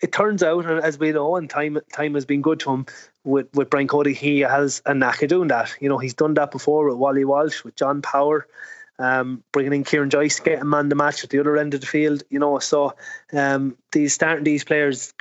it 0.00 0.12
turns 0.12 0.42
out, 0.42 0.66
uh, 0.66 0.76
as 0.76 0.98
we 0.98 1.12
know, 1.12 1.36
and 1.36 1.48
time 1.48 1.78
time 1.92 2.14
has 2.14 2.24
been 2.24 2.42
good 2.42 2.60
to 2.60 2.70
him 2.70 2.86
with, 3.24 3.48
with 3.54 3.70
Brian 3.70 3.88
Cody, 3.88 4.14
he 4.14 4.40
has 4.40 4.82
a 4.86 4.94
knack 4.94 5.22
of 5.22 5.28
doing 5.28 5.48
that. 5.48 5.74
You 5.80 5.88
know, 5.88 5.98
he's 5.98 6.14
done 6.14 6.34
that 6.34 6.50
before 6.50 6.88
with 6.88 6.96
Wally 6.96 7.24
Walsh, 7.24 7.64
with 7.64 7.76
John 7.76 8.02
Power, 8.02 8.46
um, 9.00 9.42
bringing 9.52 9.72
in 9.72 9.84
Kieran 9.84 10.10
Joyce, 10.10 10.38
getting 10.40 10.68
man 10.68 10.90
the 10.90 10.94
match 10.94 11.24
at 11.24 11.30
the 11.30 11.40
other 11.40 11.56
end 11.56 11.74
of 11.74 11.80
the 11.80 11.86
field. 11.86 12.22
You 12.30 12.38
know, 12.38 12.58
so 12.58 12.94
um, 13.32 13.76
these 13.92 14.12
starting 14.12 14.44
these 14.44 14.62
players 14.62 15.14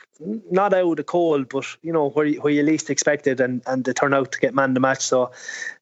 not 0.52 0.74
out 0.74 0.92
of 0.92 0.98
the 0.98 1.04
cold, 1.04 1.48
but 1.48 1.66
you 1.82 1.94
know 1.94 2.10
where 2.10 2.26
you, 2.26 2.42
where 2.42 2.52
you 2.52 2.62
least 2.62 2.90
expected, 2.90 3.40
and 3.40 3.62
and 3.66 3.86
they 3.86 3.94
turn 3.94 4.14
out 4.14 4.34
to 4.34 4.40
get 4.40 4.54
man 4.54 4.74
the 4.74 4.80
match. 4.80 5.02
So 5.02 5.32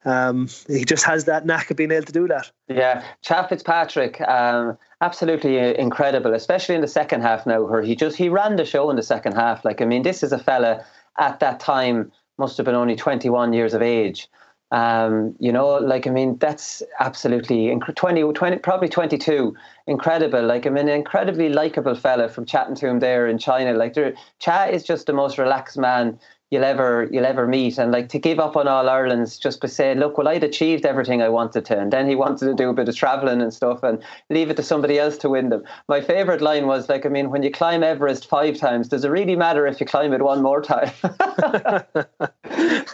um, 0.05 0.47
he 0.67 0.85
just 0.85 1.03
has 1.05 1.25
that 1.25 1.45
knack 1.45 1.71
of 1.71 1.77
being 1.77 1.91
able 1.91 2.05
to 2.05 2.13
do 2.13 2.27
that. 2.27 2.51
Yeah, 2.67 3.03
Cha 3.23 3.47
Fitzpatrick, 3.47 4.21
um, 4.21 4.77
absolutely 5.01 5.77
incredible, 5.77 6.33
especially 6.33 6.75
in 6.75 6.81
the 6.81 6.87
second 6.87 7.21
half 7.21 7.47
now, 7.47 7.63
where 7.63 7.81
he 7.81 7.95
just 7.95 8.15
he 8.15 8.29
ran 8.29 8.57
the 8.57 8.65
show 8.65 8.89
in 8.89 8.95
the 8.95 9.03
second 9.03 9.33
half. 9.33 9.65
Like 9.65 9.81
I 9.81 9.85
mean, 9.85 10.03
this 10.03 10.21
is 10.21 10.31
a 10.31 10.39
fella 10.39 10.85
at 11.17 11.39
that 11.39 11.59
time 11.59 12.11
must 12.37 12.57
have 12.57 12.65
been 12.65 12.75
only 12.75 12.95
21 12.95 13.53
years 13.53 13.73
of 13.73 13.81
age. 13.81 14.29
Um, 14.71 15.35
you 15.39 15.51
know, 15.51 15.75
like, 15.75 16.07
I 16.07 16.09
mean, 16.09 16.37
that's 16.37 16.83
absolutely 16.99 17.67
inc- 17.67 17.95
20, 17.95 18.33
20, 18.33 18.57
probably 18.57 18.89
22. 18.89 19.55
Incredible. 19.87 20.43
Like, 20.43 20.67
I 20.67 20.69
mean, 20.69 20.89
an 20.89 20.95
incredibly 20.95 21.49
likable 21.49 21.95
fella 21.95 22.27
from 22.27 22.45
chatting 22.45 22.75
to 22.75 22.87
him 22.87 22.99
there 22.99 23.27
in 23.27 23.37
China. 23.37 23.73
Like, 23.73 23.95
Cha 24.39 24.65
is 24.65 24.83
just 24.83 25.07
the 25.07 25.13
most 25.13 25.37
relaxed 25.37 25.77
man 25.77 26.19
you'll 26.51 26.63
ever 26.63 27.07
you'll 27.11 27.25
ever 27.25 27.47
meet. 27.47 27.77
And 27.77 27.91
like 27.91 28.09
to 28.09 28.19
give 28.19 28.39
up 28.39 28.55
on 28.55 28.67
all 28.67 28.89
Ireland's 28.89 29.37
just 29.37 29.61
by 29.61 29.67
saying 29.67 29.99
look 29.99 30.17
well 30.17 30.27
I'd 30.27 30.43
achieved 30.43 30.85
everything 30.85 31.21
I 31.21 31.29
wanted 31.29 31.65
to 31.65 31.79
and 31.79 31.91
then 31.91 32.07
he 32.07 32.15
wanted 32.15 32.45
to 32.45 32.53
do 32.53 32.69
a 32.69 32.73
bit 32.73 32.89
of 32.89 32.95
travelling 32.95 33.41
and 33.41 33.53
stuff 33.53 33.83
and 33.83 34.01
leave 34.29 34.49
it 34.49 34.57
to 34.57 34.63
somebody 34.63 34.99
else 34.99 35.17
to 35.19 35.29
win 35.29 35.49
them. 35.49 35.63
My 35.87 36.01
favourite 36.01 36.41
line 36.41 36.67
was 36.67 36.89
like 36.89 37.05
I 37.05 37.09
mean 37.09 37.29
when 37.29 37.43
you 37.43 37.51
climb 37.51 37.83
Everest 37.83 38.27
five 38.27 38.57
times 38.57 38.87
does 38.87 39.03
it 39.03 39.09
really 39.09 39.35
matter 39.35 39.67
if 39.67 39.79
you 39.79 39.85
climb 39.85 40.13
it 40.13 40.21
one 40.21 40.41
more 40.41 40.61
time? 40.61 40.91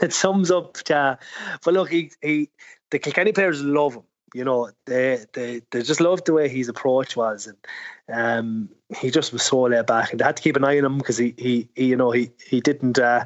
It 0.01 0.11
sums 0.11 0.51
up 0.51 0.77
yeah 0.89 1.15
but 1.63 1.73
look 1.73 1.89
he, 1.89 2.11
he 2.21 2.49
the 2.91 2.99
Kilkenny 2.99 3.31
players 3.31 3.61
love 3.61 3.95
him 3.95 4.03
you 4.33 4.43
know, 4.43 4.69
they 4.85 5.25
they 5.33 5.61
they 5.71 5.81
just 5.81 6.01
loved 6.01 6.25
the 6.25 6.33
way 6.33 6.49
his 6.49 6.69
approach 6.69 7.15
was, 7.15 7.47
and 7.47 7.57
um, 8.11 8.69
he 8.97 9.09
just 9.09 9.33
was 9.33 9.43
so 9.43 9.61
laid 9.61 9.85
back, 9.85 10.11
and 10.11 10.19
they 10.19 10.25
had 10.25 10.37
to 10.37 10.43
keep 10.43 10.55
an 10.55 10.63
eye 10.63 10.77
on 10.77 10.85
him 10.85 10.97
because 10.97 11.17
he, 11.17 11.33
he 11.37 11.69
he 11.75 11.85
you 11.85 11.95
know 11.95 12.11
he 12.11 12.29
he 12.45 12.59
didn't. 12.59 12.99
Uh, 12.99 13.25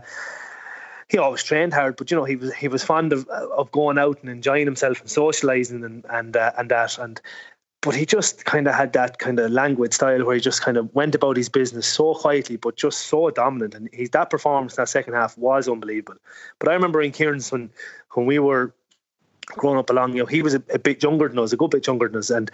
he 1.09 1.17
always 1.17 1.43
trained 1.43 1.73
hard, 1.73 1.95
but 1.95 2.11
you 2.11 2.17
know 2.17 2.25
he 2.25 2.35
was 2.35 2.53
he 2.53 2.67
was 2.67 2.83
fond 2.83 3.13
of 3.13 3.27
of 3.29 3.71
going 3.71 3.97
out 3.97 4.19
and 4.21 4.29
enjoying 4.29 4.65
himself 4.65 4.99
and 4.99 5.09
socializing 5.09 5.83
and 5.83 6.05
and 6.09 6.35
uh, 6.35 6.51
and 6.57 6.69
that 6.69 6.97
and 6.97 7.21
but 7.81 7.95
he 7.95 8.05
just 8.05 8.43
kind 8.45 8.67
of 8.67 8.73
had 8.73 8.93
that 8.93 9.19
kind 9.19 9.39
of 9.39 9.51
languid 9.51 9.93
style 9.93 10.25
where 10.25 10.35
he 10.35 10.41
just 10.41 10.61
kind 10.61 10.77
of 10.77 10.93
went 10.93 11.15
about 11.15 11.37
his 11.37 11.47
business 11.47 11.87
so 11.87 12.15
quietly, 12.15 12.57
but 12.57 12.75
just 12.75 13.07
so 13.07 13.29
dominant. 13.29 13.75
And 13.75 13.87
he's 13.93 14.09
that 14.09 14.29
performance 14.29 14.73
in 14.73 14.81
that 14.81 14.89
second 14.89 15.13
half 15.13 15.37
was 15.37 15.69
unbelievable. 15.69 16.19
But 16.59 16.69
I 16.69 16.73
remember 16.73 17.01
in 17.01 17.11
Kieran's 17.11 17.51
when 17.51 17.69
when 18.13 18.25
we 18.25 18.39
were 18.39 18.73
growing 19.55 19.79
up 19.79 19.89
along, 19.89 20.13
you 20.13 20.19
know, 20.19 20.25
he 20.25 20.41
was 20.41 20.53
a, 20.53 20.63
a, 20.73 20.79
bit 20.79 21.01
younger 21.01 21.27
than 21.27 21.39
us, 21.39 21.53
a 21.53 21.57
good 21.57 21.71
bit 21.71 21.87
younger 21.87 22.07
than 22.07 22.17
us, 22.17 22.29
and 22.29 22.51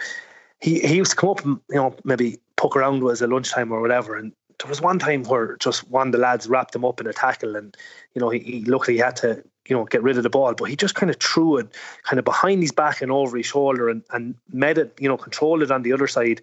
he 0.60 0.80
he 0.80 0.96
used 0.96 1.12
to 1.12 1.18
come 1.18 1.30
up 1.30 1.44
and 1.44 1.60
you 1.70 1.76
know 1.76 1.96
maybe 2.04 2.40
poke 2.56 2.76
around 2.76 3.04
with 3.04 3.14
us 3.14 3.22
at 3.22 3.30
lunchtime 3.30 3.72
or 3.72 3.82
whatever. 3.82 4.16
And 4.16 4.32
there 4.60 4.70
was 4.70 4.82
one 4.82 5.00
time 5.00 5.24
where 5.24 5.58
just 5.58 5.90
one 5.90 6.08
of 6.08 6.14
the 6.14 6.20
lads 6.20 6.48
wrapped 6.48 6.76
him 6.76 6.86
up 6.86 7.02
in 7.02 7.08
a 7.08 7.14
tackle, 7.14 7.56
and 7.56 7.76
you 8.14 8.22
know 8.22 8.30
he, 8.30 8.40
he 8.40 8.66
luckily 8.66 8.98
had 8.98 9.16
to 9.18 9.44
you 9.68 9.76
know 9.76 9.86
get 9.86 10.04
rid 10.04 10.18
of 10.18 10.24
the 10.24 10.30
ball, 10.30 10.54
but 10.54 10.66
he 10.66 10.76
just 10.76 10.96
kind 10.96 11.10
of 11.10 11.18
threw 11.18 11.58
it 11.58 11.68
kind 12.04 12.20
of 12.20 12.26
behind 12.26 12.62
his 12.62 12.72
back 12.72 13.02
and 13.02 13.12
over 13.12 13.36
his 13.38 13.46
shoulder 13.46 13.90
and 13.90 14.04
and 14.12 14.36
made 14.52 14.78
it 14.78 14.94
you 15.00 15.10
know 15.10 15.18
controlled 15.18 15.64
it 15.64 15.72
on 15.72 15.84
the 15.84 15.94
other 15.94 16.08
side. 16.08 16.42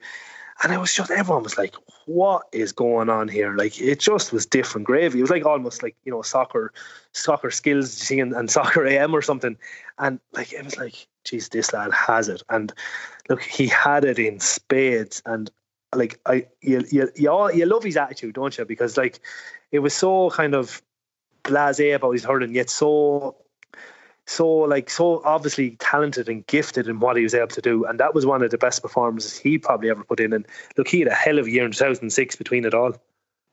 And 0.63 0.73
it 0.73 0.79
was 0.79 0.93
just 0.93 1.11
everyone 1.11 1.43
was 1.43 1.57
like, 1.57 1.75
"What 2.05 2.47
is 2.53 2.73
going 2.73 3.09
on 3.09 3.29
here?" 3.29 3.57
Like 3.57 3.81
it 3.81 3.99
just 3.99 4.33
was 4.33 4.45
different 4.45 4.87
gravy. 4.87 5.19
It 5.19 5.23
was 5.23 5.31
like 5.31 5.47
almost 5.47 5.83
like 5.83 5.97
you 6.05 6.13
know 6.13 6.23
soccer, 6.23 6.73
soccer 7.13 7.51
skills 7.51 8.11
in 8.11 8.49
soccer 8.49 8.87
AM 8.87 9.15
or 9.15 9.23
something. 9.23 9.57
And 9.99 10.21
like 10.33 10.53
it 10.53 10.65
was 10.65 10.77
like, 10.77 11.07
"Geez, 11.25 11.49
this 11.49 11.73
lad 11.73 11.93
has 11.93 12.29
it." 12.29 12.43
And 12.51 12.73
look, 13.29 13.43
he 13.43 13.69
had 13.69 14.05
it 14.05 14.19
in 14.19 14.39
spades. 14.41 15.23
And 15.25 15.51
like 15.95 16.21
I, 16.27 16.47
you 16.61 16.85
you 16.91 17.11
you, 17.17 17.31
all, 17.31 17.51
you 17.51 17.65
love 17.65 17.85
his 17.85 17.97
attitude, 17.97 18.35
don't 18.35 18.57
you? 18.57 18.65
Because 18.67 18.99
like 18.99 19.21
it 19.73 19.79
was 19.79 19.95
so 19.95 20.29
kind 20.31 20.55
of 20.55 20.83
blasé 21.43 21.95
about 21.95 22.13
his 22.13 22.25
hurling, 22.25 22.55
yet 22.55 22.69
so 22.69 23.37
so 24.31 24.47
like 24.49 24.89
so 24.89 25.20
obviously 25.24 25.72
talented 25.81 26.28
and 26.28 26.47
gifted 26.47 26.87
in 26.87 27.01
what 27.01 27.16
he 27.16 27.24
was 27.24 27.35
able 27.35 27.49
to 27.49 27.61
do, 27.61 27.85
and 27.85 27.99
that 27.99 28.14
was 28.14 28.24
one 28.24 28.43
of 28.43 28.51
the 28.53 28.59
best 28.59 28.81
performances 28.81 29.37
he 29.37 29.59
probably 29.59 29.91
ever 29.91 30.05
put 30.05 30.20
in. 30.20 30.33
And 30.33 30.47
look, 30.76 30.87
he 30.87 31.01
had 31.01 31.09
a 31.09 31.14
hell 31.14 31.41
of 31.41 31.47
a 31.47 31.51
year 31.51 31.64
in 31.64 31.72
2006 31.72 32.37
between 32.37 32.64
it 32.64 32.72
all. 32.72 32.95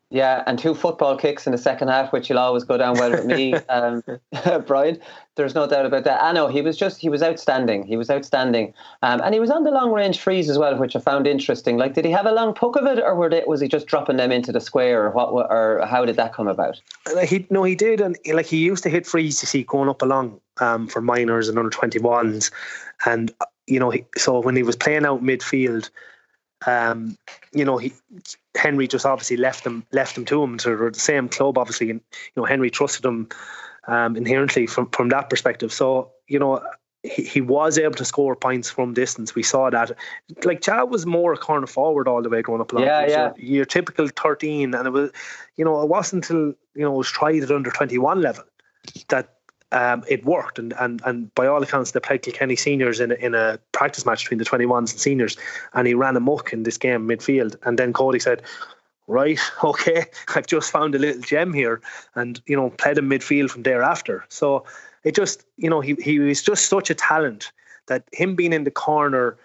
Yeah, 0.10 0.44
and 0.48 0.58
two 0.58 0.74
football 0.74 1.18
kicks 1.18 1.46
in 1.46 1.52
the 1.52 1.58
second 1.58 1.90
half, 1.90 2.14
which 2.14 2.30
will 2.30 2.40
always 2.40 2.64
go 2.64 2.78
down 2.78 2.98
well 2.98 3.12
with 3.12 3.26
me, 3.26 3.54
um, 3.70 4.02
Brian. 4.66 5.00
There's 5.36 5.54
no 5.54 5.68
doubt 5.68 5.86
about 5.86 6.06
that. 6.06 6.24
I 6.24 6.32
know 6.32 6.48
he 6.48 6.62
was 6.62 6.78
just 6.78 7.02
he 7.02 7.10
was 7.10 7.22
outstanding. 7.22 7.84
He 7.84 7.98
was 7.98 8.10
outstanding, 8.10 8.74
um, 9.04 9.20
and 9.22 9.34
he 9.34 9.40
was 9.42 9.52
on 9.52 9.64
the 9.64 9.72
long 9.72 9.92
range 9.92 10.20
frees 10.20 10.50
as 10.50 10.58
well, 10.58 10.78
which 10.78 10.96
I 10.96 11.00
found 11.00 11.28
interesting. 11.28 11.78
Like, 11.78 11.94
did 11.94 12.06
he 12.06 12.12
have 12.12 12.26
a 12.26 12.32
long 12.32 12.54
poke 12.54 12.78
of 12.78 12.86
it, 12.86 13.00
or 13.00 13.16
were 13.16 13.30
they, 13.30 13.44
was 13.46 13.60
he 13.60 13.68
just 13.68 13.88
dropping 13.88 14.16
them 14.16 14.32
into 14.32 14.54
the 14.54 14.62
square, 14.62 15.04
or 15.04 15.12
what? 15.12 15.30
Or 15.30 15.86
how 15.86 16.06
did 16.06 16.16
that 16.16 16.34
come 16.34 16.48
about? 16.48 16.82
He 17.26 17.46
no, 17.50 17.64
he 17.64 17.76
did, 17.76 18.00
and 18.00 18.16
like 18.32 18.46
he 18.46 18.58
used 18.58 18.84
to 18.84 18.90
hit 18.90 19.06
frees. 19.06 19.42
You 19.42 19.48
see, 19.48 19.64
going 19.64 19.90
up 19.90 20.02
along 20.02 20.40
um, 20.62 20.88
for 20.88 21.02
minors 21.02 21.50
and 21.50 21.58
under 21.58 21.70
twenty 21.70 22.00
ones, 22.00 22.50
and 23.06 23.34
you 23.68 23.80
know, 23.80 23.90
he, 23.90 24.06
so 24.16 24.40
when 24.40 24.56
he 24.56 24.64
was 24.64 24.78
playing 24.78 25.06
out 25.06 25.22
midfield 25.22 25.90
um, 26.66 27.18
you 27.54 27.64
know, 27.64 27.78
he 27.78 27.94
Henry 28.56 28.88
just 28.88 29.06
obviously 29.06 29.38
left 29.38 29.64
them 29.64 29.86
left 29.92 30.16
them 30.16 30.26
to 30.26 30.42
him. 30.42 30.60
So 30.60 30.76
they're 30.76 30.92
the 30.92 31.00
same 31.00 31.30
club, 31.30 31.58
obviously, 31.58 31.90
and 31.92 32.02
you 32.12 32.42
know 32.42 32.46
Henry 32.46 32.70
trusted 32.70 33.06
him 33.06 33.30
um, 33.88 34.16
inherently 34.16 34.68
from 34.68 34.90
from 34.90 35.10
that 35.10 35.30
perspective. 35.30 35.72
So 35.72 36.12
you 36.28 36.40
know. 36.40 36.64
He, 37.04 37.24
he 37.24 37.42
was 37.42 37.78
able 37.78 37.94
to 37.94 38.04
score 38.04 38.36
points 38.36 38.72
from 38.72 38.94
distance. 38.94 39.36
We 39.36 39.44
saw 39.44 39.70
that. 39.70 39.92
Like 40.44 40.62
Cha 40.62 40.84
was 40.84 41.06
more 41.06 41.32
a 41.32 41.38
corner 41.38 41.68
forward 41.68 42.08
all 42.08 42.22
the 42.24 42.28
way 42.28 42.42
going 42.42 42.60
up. 42.60 42.74
Yeah, 42.74 43.06
yeah. 43.08 43.32
Your, 43.38 43.58
your 43.58 43.66
typical 43.66 44.08
thirteen, 44.10 44.74
and 44.74 44.88
it 44.88 44.90
was, 44.90 45.12
you 45.56 45.64
know, 45.64 45.80
it 45.84 45.88
wasn't 45.88 46.28
until 46.28 46.56
you 46.74 46.82
know 46.82 46.96
it 46.96 46.98
was 46.98 47.10
tried 47.10 47.44
at 47.44 47.52
under 47.52 47.70
twenty 47.70 48.00
one 48.00 48.20
level 48.20 48.44
that 49.10 49.37
um, 49.72 50.04
it 50.08 50.26
worked. 50.26 50.60
And, 50.60 50.74
and 50.80 51.02
and 51.06 51.34
by 51.36 51.48
all 51.48 51.62
accounts, 51.62 51.92
they 51.92 52.00
played 52.00 52.22
Kilkenny 52.22 52.56
seniors 52.56 53.00
in 53.00 53.12
a, 53.12 53.16
in 53.16 53.36
a 53.36 53.60
practice 53.72 54.06
match 54.06 54.24
between 54.24 54.40
the 54.40 54.46
21s 54.46 54.92
and 54.92 55.00
seniors, 55.00 55.38
and 55.74 55.88
he 55.88 55.94
ran 55.94 56.16
amok 56.16 56.54
in 56.54 56.64
this 56.64 56.78
game 56.78 57.08
midfield. 57.08 57.56
And 57.64 57.78
then 57.78 57.94
Cody 57.94 58.20
said, 58.20 58.44
right, 59.08 59.40
okay, 59.64 60.06
I've 60.36 60.48
just 60.48 60.72
found 60.72 60.96
a 60.96 61.00
little 61.00 61.22
gem 61.22 61.54
here, 61.54 61.82
and 62.16 62.42
you 62.46 62.56
know, 62.56 62.70
played 62.70 62.98
in 62.98 63.10
midfield 63.10 63.50
from 63.50 63.64
thereafter. 63.64 64.26
So 64.30 64.66
it 65.04 65.16
just, 65.16 65.46
you 65.58 65.70
know, 65.70 65.82
he 65.82 65.96
he 65.96 66.20
was 66.20 66.42
just 66.42 66.70
such 66.70 66.90
a 66.90 66.96
talent 66.96 67.52
that 67.88 68.04
him 68.12 68.36
being 68.36 68.54
in 68.54 68.64
the 68.64 68.72
corner, 68.72 69.38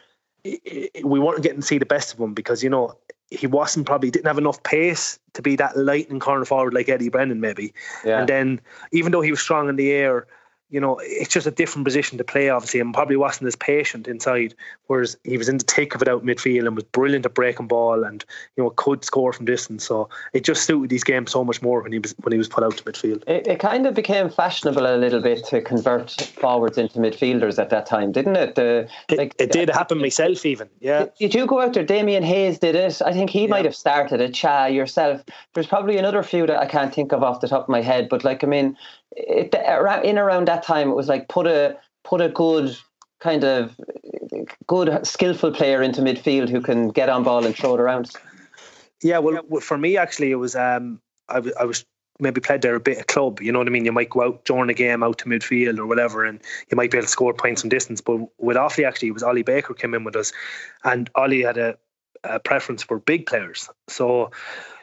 we 0.44 1.20
weren't 1.20 1.42
getting 1.42 1.60
to 1.60 1.66
see 1.66 1.78
the 1.78 1.86
best 1.86 2.12
of 2.12 2.20
him 2.20 2.34
because 2.34 2.62
you 2.62 2.70
know 2.70 2.96
he 3.32 3.46
wasn't 3.46 3.86
probably 3.86 4.10
didn't 4.10 4.26
have 4.26 4.38
enough 4.38 4.62
pace 4.62 5.18
to 5.32 5.42
be 5.42 5.56
that 5.56 5.76
lightning 5.76 6.20
corner 6.20 6.44
forward 6.44 6.74
like 6.74 6.88
Eddie 6.88 7.08
Brennan 7.08 7.40
maybe. 7.40 7.72
Yeah. 8.04 8.20
And 8.20 8.28
then 8.28 8.60
even 8.92 9.12
though 9.12 9.20
he 9.20 9.30
was 9.30 9.40
strong 9.40 9.68
in 9.68 9.76
the 9.76 9.90
air, 9.90 10.26
you 10.72 10.80
know, 10.80 10.98
it's 11.02 11.32
just 11.32 11.46
a 11.46 11.50
different 11.50 11.84
position 11.84 12.16
to 12.16 12.24
play, 12.24 12.48
obviously, 12.48 12.80
and 12.80 12.94
probably 12.94 13.16
wasn't 13.16 13.46
as 13.46 13.54
patient 13.54 14.08
inside. 14.08 14.54
Whereas 14.86 15.18
he 15.22 15.36
was 15.36 15.50
in 15.50 15.58
the 15.58 15.64
take 15.64 15.94
of 15.94 16.00
it 16.00 16.08
out 16.08 16.24
midfield 16.24 16.66
and 16.66 16.74
was 16.74 16.84
brilliant 16.84 17.26
at 17.26 17.34
breaking 17.34 17.68
ball 17.68 18.02
and 18.04 18.24
you 18.56 18.64
know 18.64 18.70
could 18.70 19.04
score 19.04 19.34
from 19.34 19.44
distance. 19.44 19.84
So 19.84 20.08
it 20.32 20.44
just 20.44 20.64
suited 20.64 20.88
these 20.88 21.04
games 21.04 21.30
so 21.30 21.44
much 21.44 21.60
more 21.60 21.82
when 21.82 21.92
he 21.92 21.98
was 21.98 22.14
when 22.22 22.32
he 22.32 22.38
was 22.38 22.48
put 22.48 22.64
out 22.64 22.78
to 22.78 22.84
midfield. 22.84 23.22
It, 23.28 23.46
it 23.46 23.60
kind 23.60 23.86
of 23.86 23.92
became 23.92 24.30
fashionable 24.30 24.86
a 24.86 24.96
little 24.96 25.20
bit 25.20 25.44
to 25.46 25.60
convert 25.60 26.10
forwards 26.40 26.78
into 26.78 26.98
midfielders 26.98 27.58
at 27.58 27.68
that 27.68 27.84
time, 27.84 28.10
didn't 28.10 28.36
it? 28.36 28.54
The, 28.54 28.88
it, 29.10 29.18
like, 29.18 29.34
it 29.38 29.52
did 29.52 29.68
happen 29.68 29.98
myself, 29.98 30.46
even. 30.46 30.70
Yeah. 30.80 31.00
Did, 31.00 31.14
did, 31.18 31.34
you 31.34 31.46
go 31.46 31.60
out 31.60 31.74
there? 31.74 31.84
Damien 31.84 32.22
Hayes 32.22 32.58
did 32.58 32.76
it. 32.76 33.02
I 33.04 33.12
think 33.12 33.28
he 33.28 33.42
yeah. 33.42 33.48
might 33.48 33.66
have 33.66 33.76
started 33.76 34.22
it. 34.22 34.32
Cha 34.32 34.66
yourself. 34.66 35.22
There's 35.52 35.66
probably 35.66 35.98
another 35.98 36.22
few 36.22 36.46
that 36.46 36.58
I 36.58 36.66
can't 36.66 36.94
think 36.94 37.12
of 37.12 37.22
off 37.22 37.40
the 37.42 37.48
top 37.48 37.64
of 37.64 37.68
my 37.68 37.82
head, 37.82 38.08
but 38.08 38.24
like 38.24 38.42
I 38.42 38.46
mean 38.46 38.74
it, 39.16 39.54
in 40.04 40.18
around 40.18 40.48
that 40.48 40.62
time, 40.62 40.90
it 40.90 40.94
was 40.94 41.08
like 41.08 41.28
put 41.28 41.46
a 41.46 41.76
put 42.04 42.20
a 42.20 42.28
good 42.28 42.76
kind 43.20 43.44
of 43.44 43.78
good 44.66 45.06
skillful 45.06 45.52
player 45.52 45.82
into 45.82 46.02
midfield 46.02 46.48
who 46.48 46.60
can 46.60 46.88
get 46.88 47.08
on 47.08 47.22
ball 47.22 47.44
and 47.44 47.54
throw 47.54 47.74
it 47.74 47.80
around. 47.80 48.10
Yeah, 49.02 49.18
well, 49.18 49.42
for 49.60 49.78
me 49.78 49.96
actually, 49.96 50.30
it 50.30 50.36
was 50.36 50.56
um, 50.56 51.00
I, 51.28 51.34
w- 51.34 51.54
I 51.58 51.64
was 51.64 51.84
maybe 52.20 52.40
played 52.40 52.62
there 52.62 52.74
a 52.74 52.80
bit 52.80 52.98
of 52.98 53.06
club. 53.06 53.40
You 53.40 53.52
know 53.52 53.58
what 53.58 53.68
I 53.68 53.70
mean? 53.70 53.84
You 53.84 53.92
might 53.92 54.10
go 54.10 54.22
out 54.22 54.44
during 54.44 54.70
a 54.70 54.74
game 54.74 55.02
out 55.02 55.18
to 55.18 55.24
midfield 55.26 55.78
or 55.78 55.86
whatever, 55.86 56.24
and 56.24 56.40
you 56.70 56.76
might 56.76 56.90
be 56.90 56.98
able 56.98 57.06
to 57.06 57.10
score 57.10 57.34
points 57.34 57.62
from 57.62 57.70
distance. 57.70 58.00
But 58.00 58.20
with 58.38 58.56
Offaly, 58.56 58.86
actually, 58.86 59.08
it 59.08 59.12
was 59.12 59.22
Ollie 59.22 59.42
Baker 59.42 59.74
came 59.74 59.94
in 59.94 60.04
with 60.04 60.16
us, 60.16 60.32
and 60.84 61.10
Ollie 61.14 61.42
had 61.42 61.58
a, 61.58 61.76
a 62.24 62.38
preference 62.38 62.82
for 62.82 62.98
big 62.98 63.26
players. 63.26 63.68
So 63.88 64.30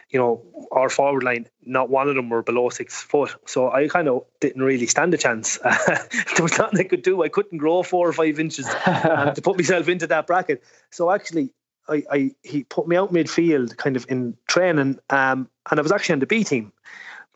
you 0.09 0.19
know, 0.19 0.41
our 0.71 0.89
forward 0.89 1.23
line, 1.23 1.47
not 1.65 1.89
one 1.89 2.09
of 2.09 2.15
them 2.15 2.29
were 2.29 2.41
below 2.41 2.69
six 2.69 3.01
foot. 3.01 3.35
So 3.45 3.71
I 3.71 3.87
kind 3.87 4.07
of 4.07 4.25
didn't 4.39 4.63
really 4.63 4.87
stand 4.87 5.13
a 5.13 5.17
chance. 5.17 5.57
there 5.63 6.41
was 6.41 6.57
nothing 6.57 6.79
I 6.79 6.83
could 6.83 7.03
do. 7.03 7.23
I 7.23 7.29
couldn't 7.29 7.59
grow 7.59 7.83
four 7.83 8.07
or 8.09 8.13
five 8.13 8.39
inches 8.39 8.67
um, 8.85 9.33
to 9.35 9.41
put 9.41 9.57
myself 9.57 9.87
into 9.87 10.07
that 10.07 10.25
bracket. 10.25 10.63
So 10.89 11.11
actually, 11.11 11.51
I, 11.87 12.03
I 12.11 12.31
he 12.43 12.63
put 12.63 12.87
me 12.87 12.95
out 12.95 13.13
midfield 13.13 13.77
kind 13.77 13.95
of 13.95 14.05
in 14.09 14.35
training, 14.47 14.99
um, 15.09 15.49
and 15.69 15.79
I 15.79 15.81
was 15.81 15.91
actually 15.91 16.13
on 16.13 16.19
the 16.19 16.27
B 16.27 16.43
team. 16.43 16.71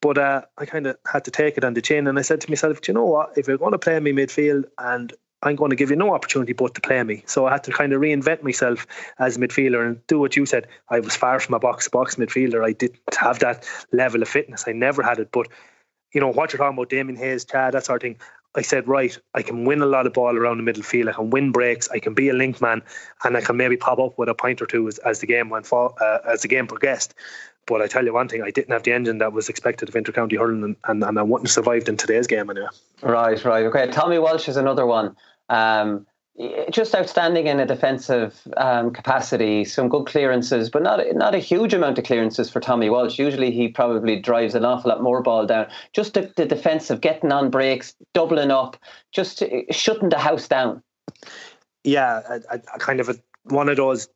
But 0.01 0.17
uh, 0.17 0.41
I 0.57 0.65
kind 0.65 0.85
of 0.87 0.97
had 1.09 1.25
to 1.25 1.31
take 1.31 1.57
it 1.57 1.63
on 1.63 1.75
the 1.75 1.81
chin, 1.81 2.07
and 2.07 2.19
I 2.19 2.23
said 2.23 2.41
to 2.41 2.51
myself, 2.51 2.81
"Do 2.81 2.91
you 2.91 2.93
know 2.93 3.05
what? 3.05 3.37
If 3.37 3.47
you're 3.47 3.57
going 3.57 3.71
to 3.71 3.79
play 3.79 3.99
me 3.99 4.11
midfield 4.11 4.65
and 4.77 5.13
I'm 5.43 5.55
going 5.55 5.69
to 5.69 5.75
give 5.75 5.89
you 5.89 5.95
no 5.95 6.13
opportunity 6.13 6.53
but 6.53 6.73
to 6.75 6.81
play 6.81 7.03
me. 7.03 7.23
So 7.27 7.45
I 7.45 7.51
had 7.51 7.63
to 7.65 7.71
kind 7.71 7.93
of 7.93 8.01
reinvent 8.01 8.43
myself 8.43 8.87
as 9.19 9.37
a 9.37 9.39
midfielder 9.39 9.85
and 9.85 10.07
do 10.07 10.19
what 10.19 10.35
you 10.35 10.45
said. 10.45 10.67
I 10.89 10.99
was 10.99 11.15
far 11.15 11.39
from 11.39 11.53
a 11.53 11.59
box 11.59 11.87
box 11.87 12.15
midfielder. 12.15 12.65
I 12.65 12.71
didn't 12.71 12.99
have 13.17 13.39
that 13.39 13.67
level 13.91 14.21
of 14.21 14.29
fitness. 14.29 14.65
I 14.67 14.71
never 14.71 15.03
had 15.03 15.19
it. 15.19 15.29
But, 15.31 15.47
you 16.13 16.21
know, 16.21 16.29
what 16.29 16.53
you're 16.53 16.57
talking 16.57 16.77
about, 16.77 16.89
Damien 16.89 17.17
Hayes, 17.17 17.45
Cha, 17.45 17.71
that 17.71 17.85
sort 17.85 17.97
of 17.97 18.01
thing. 18.01 18.17
I 18.55 18.61
said, 18.61 18.87
right, 18.87 19.17
I 19.33 19.41
can 19.41 19.65
win 19.65 19.81
a 19.81 19.87
lot 19.87 20.05
of 20.05 20.13
ball 20.13 20.37
around 20.37 20.57
the 20.57 20.63
middle 20.63 20.83
field. 20.83 21.09
I 21.09 21.13
can 21.13 21.31
win 21.31 21.51
breaks. 21.51 21.89
I 21.89 21.97
can 21.97 22.13
be 22.13 22.29
a 22.29 22.33
link 22.33 22.61
man, 22.61 22.83
and 23.23 23.35
I 23.35 23.41
can 23.41 23.57
maybe 23.57 23.77
pop 23.77 23.97
up 23.97 24.17
with 24.17 24.29
a 24.29 24.35
point 24.35 24.61
or 24.61 24.67
two 24.67 24.87
as, 24.87 24.99
as 24.99 25.21
the 25.21 25.25
game 25.25 25.49
went 25.49 25.65
for, 25.65 25.95
uh, 26.01 26.19
as 26.27 26.43
the 26.43 26.47
game 26.47 26.67
progressed. 26.67 27.15
But 27.65 27.81
I 27.81 27.87
tell 27.87 28.05
you 28.05 28.13
one 28.13 28.27
thing, 28.27 28.43
I 28.43 28.51
didn't 28.51 28.71
have 28.71 28.83
the 28.83 28.91
engine 28.91 29.17
that 29.19 29.33
was 29.33 29.49
expected 29.49 29.89
of 29.89 29.95
intercounty 29.95 30.37
hurling, 30.37 30.63
and, 30.63 30.75
and, 30.85 31.03
and 31.03 31.17
I 31.17 31.23
wouldn't 31.23 31.47
have 31.47 31.53
survived 31.53 31.89
in 31.89 31.97
today's 31.97 32.27
game 32.27 32.49
anyway. 32.49 32.67
Right, 33.01 33.43
right, 33.43 33.65
okay. 33.65 33.87
Tommy 33.87 34.19
Walsh 34.19 34.47
is 34.47 34.57
another 34.57 34.85
one. 34.85 35.15
Um, 35.53 36.05
just 36.71 36.95
outstanding 36.95 37.45
in 37.45 37.59
a 37.59 37.65
defensive 37.65 38.41
um, 38.57 38.91
capacity. 38.91 39.63
Some 39.63 39.87
good 39.87 40.07
clearances, 40.07 40.69
but 40.69 40.81
not 40.81 40.99
not 41.13 41.35
a 41.35 41.39
huge 41.39 41.75
amount 41.75 41.99
of 41.99 42.05
clearances 42.05 42.49
for 42.49 42.59
Tommy 42.59 42.89
Walsh. 42.89 43.19
Usually, 43.19 43.51
he 43.51 43.67
probably 43.67 44.19
drives 44.19 44.55
an 44.55 44.65
awful 44.65 44.89
lot 44.89 45.03
more 45.03 45.21
ball 45.21 45.45
down. 45.45 45.67
Just 45.93 46.15
the, 46.15 46.33
the 46.35 46.45
defensive, 46.45 47.01
getting 47.01 47.31
on 47.31 47.51
breaks, 47.51 47.93
doubling 48.13 48.49
up, 48.49 48.77
just 49.11 49.43
shutting 49.69 50.09
the 50.09 50.17
house 50.17 50.47
down. 50.47 50.81
Yeah, 51.83 52.21
a, 52.49 52.55
a 52.55 52.79
kind 52.79 52.99
of 52.99 53.09
a, 53.09 53.15
one 53.43 53.69
of 53.69 53.77
those, 53.77 54.07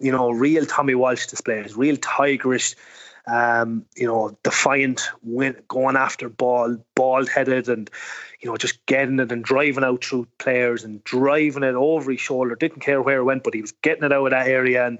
you 0.00 0.10
know, 0.10 0.30
real 0.30 0.66
Tommy 0.66 0.96
Walsh 0.96 1.26
displays, 1.26 1.76
real 1.76 1.96
tigerish 1.98 2.74
um, 3.28 3.84
you 3.96 4.06
know, 4.06 4.36
defiant, 4.42 5.10
win, 5.22 5.56
going 5.68 5.96
after 5.96 6.28
ball, 6.28 6.76
bald 6.94 7.28
headed, 7.28 7.68
and 7.68 7.90
you 8.40 8.48
know, 8.48 8.56
just 8.56 8.84
getting 8.86 9.20
it 9.20 9.32
and 9.32 9.44
driving 9.44 9.84
out 9.84 10.04
through 10.04 10.26
players 10.38 10.84
and 10.84 11.02
driving 11.04 11.62
it 11.62 11.74
over 11.74 12.10
his 12.10 12.20
shoulder. 12.20 12.54
Didn't 12.54 12.80
care 12.80 13.02
where 13.02 13.18
it 13.18 13.24
went, 13.24 13.44
but 13.44 13.54
he 13.54 13.60
was 13.60 13.72
getting 13.72 14.04
it 14.04 14.12
out 14.12 14.26
of 14.26 14.30
that 14.30 14.48
area. 14.48 14.86
And 14.86 14.98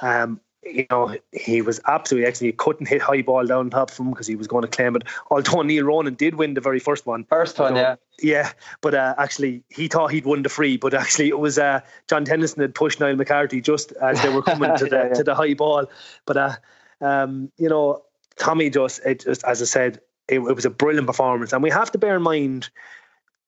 um, 0.00 0.40
you 0.64 0.86
know, 0.90 1.16
he 1.32 1.62
was 1.62 1.80
absolutely 1.86 2.26
excellent. 2.26 2.52
You 2.52 2.56
couldn't 2.56 2.86
hit 2.86 3.00
high 3.00 3.22
ball 3.22 3.46
down 3.46 3.70
top 3.70 3.90
of 3.90 3.98
him 3.98 4.10
because 4.10 4.26
he 4.26 4.36
was 4.36 4.46
going 4.46 4.62
to 4.62 4.68
claim 4.68 4.96
it. 4.96 5.04
Although 5.30 5.62
Neil 5.62 5.84
Ronan 5.84 6.14
did 6.14 6.34
win 6.34 6.54
the 6.54 6.60
very 6.60 6.80
first 6.80 7.06
one. 7.06 7.24
First 7.24 7.58
one, 7.58 7.76
yeah. 7.76 7.96
Yeah, 8.20 8.50
but 8.80 8.94
uh, 8.94 9.14
actually, 9.18 9.62
he 9.68 9.86
thought 9.86 10.10
he'd 10.10 10.24
won 10.24 10.42
the 10.42 10.48
free, 10.48 10.76
but 10.76 10.92
actually, 10.94 11.28
it 11.28 11.38
was 11.38 11.58
uh, 11.58 11.80
John 12.08 12.24
Tennyson 12.24 12.60
had 12.60 12.74
pushed 12.74 12.98
Niall 12.98 13.14
McCarthy 13.14 13.60
just 13.60 13.92
as 13.92 14.20
they 14.22 14.28
were 14.28 14.42
coming 14.42 14.76
to 14.76 14.86
the 14.86 14.96
yeah, 14.96 15.06
yeah. 15.08 15.14
to 15.14 15.24
the 15.24 15.34
high 15.36 15.54
ball. 15.54 15.86
But 16.26 16.36
uh, 16.36 16.56
um, 17.00 17.50
you 17.58 17.68
know, 17.68 18.02
Tommy 18.38 18.70
just, 18.70 19.00
it 19.04 19.24
just 19.24 19.44
as 19.44 19.62
I 19.62 19.64
said, 19.64 20.00
it, 20.28 20.40
it 20.40 20.54
was 20.54 20.64
a 20.64 20.70
brilliant 20.70 21.06
performance, 21.06 21.52
and 21.52 21.62
we 21.62 21.70
have 21.70 21.90
to 21.92 21.98
bear 21.98 22.16
in 22.16 22.22
mind 22.22 22.70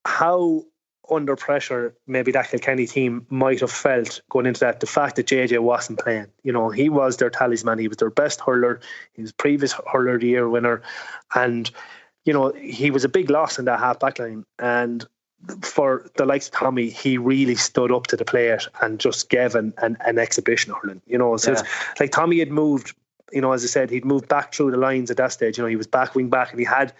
how 0.04 0.64
under 1.10 1.34
pressure 1.36 1.94
maybe 2.06 2.30
that 2.32 2.48
Kilkenny 2.50 2.86
team 2.86 3.26
might 3.30 3.60
have 3.60 3.70
felt 3.70 4.20
going 4.30 4.46
into 4.46 4.60
that. 4.60 4.80
The 4.80 4.86
fact 4.86 5.16
that 5.16 5.26
JJ 5.26 5.58
wasn't 5.60 5.98
playing, 5.98 6.26
you 6.44 6.52
know, 6.52 6.70
he 6.70 6.88
was 6.88 7.16
their 7.16 7.30
talisman. 7.30 7.78
He 7.78 7.88
was 7.88 7.96
their 7.96 8.10
best 8.10 8.40
hurler. 8.40 8.80
He 9.14 9.22
was 9.22 9.32
previous 9.32 9.72
hurler 9.72 10.14
of 10.14 10.20
the 10.20 10.28
year 10.28 10.48
winner, 10.48 10.82
and 11.34 11.70
you 12.24 12.32
know 12.32 12.52
he 12.52 12.90
was 12.90 13.04
a 13.04 13.08
big 13.08 13.30
loss 13.30 13.58
in 13.58 13.64
that 13.66 13.80
half 13.80 13.98
back 13.98 14.18
line. 14.18 14.44
And 14.58 15.06
for 15.62 16.10
the 16.16 16.26
likes 16.26 16.46
of 16.46 16.52
Tommy, 16.52 16.90
he 16.90 17.18
really 17.18 17.54
stood 17.54 17.90
up 17.90 18.06
to 18.08 18.16
the 18.16 18.24
plate 18.24 18.68
and 18.82 19.00
just 19.00 19.30
gave 19.30 19.54
an, 19.54 19.72
an, 19.78 19.96
an 20.04 20.18
exhibition 20.18 20.72
hurling. 20.72 21.02
You 21.06 21.18
know, 21.18 21.36
so 21.36 21.52
yeah. 21.52 21.62
like 21.98 22.12
Tommy 22.12 22.38
had 22.38 22.50
moved 22.50 22.94
you 23.32 23.40
know, 23.40 23.52
as 23.52 23.64
I 23.64 23.66
said, 23.66 23.90
he'd 23.90 24.04
moved 24.04 24.28
back 24.28 24.54
through 24.54 24.70
the 24.70 24.76
lines 24.76 25.10
at 25.10 25.16
that 25.18 25.32
stage. 25.32 25.58
You 25.58 25.64
know, 25.64 25.68
he 25.68 25.76
was 25.76 25.86
back 25.86 26.14
wing 26.14 26.30
back, 26.30 26.50
and 26.50 26.58
he 26.58 26.64
had, 26.64 26.92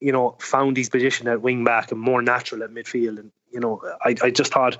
you 0.00 0.12
know, 0.12 0.36
found 0.38 0.76
his 0.76 0.88
position 0.88 1.28
at 1.28 1.42
wing 1.42 1.64
back 1.64 1.92
and 1.92 2.00
more 2.00 2.22
natural 2.22 2.62
at 2.62 2.70
midfield. 2.70 3.18
And 3.18 3.30
you 3.52 3.60
know, 3.60 3.80
I, 4.04 4.14
I 4.22 4.30
just 4.30 4.52
thought 4.52 4.76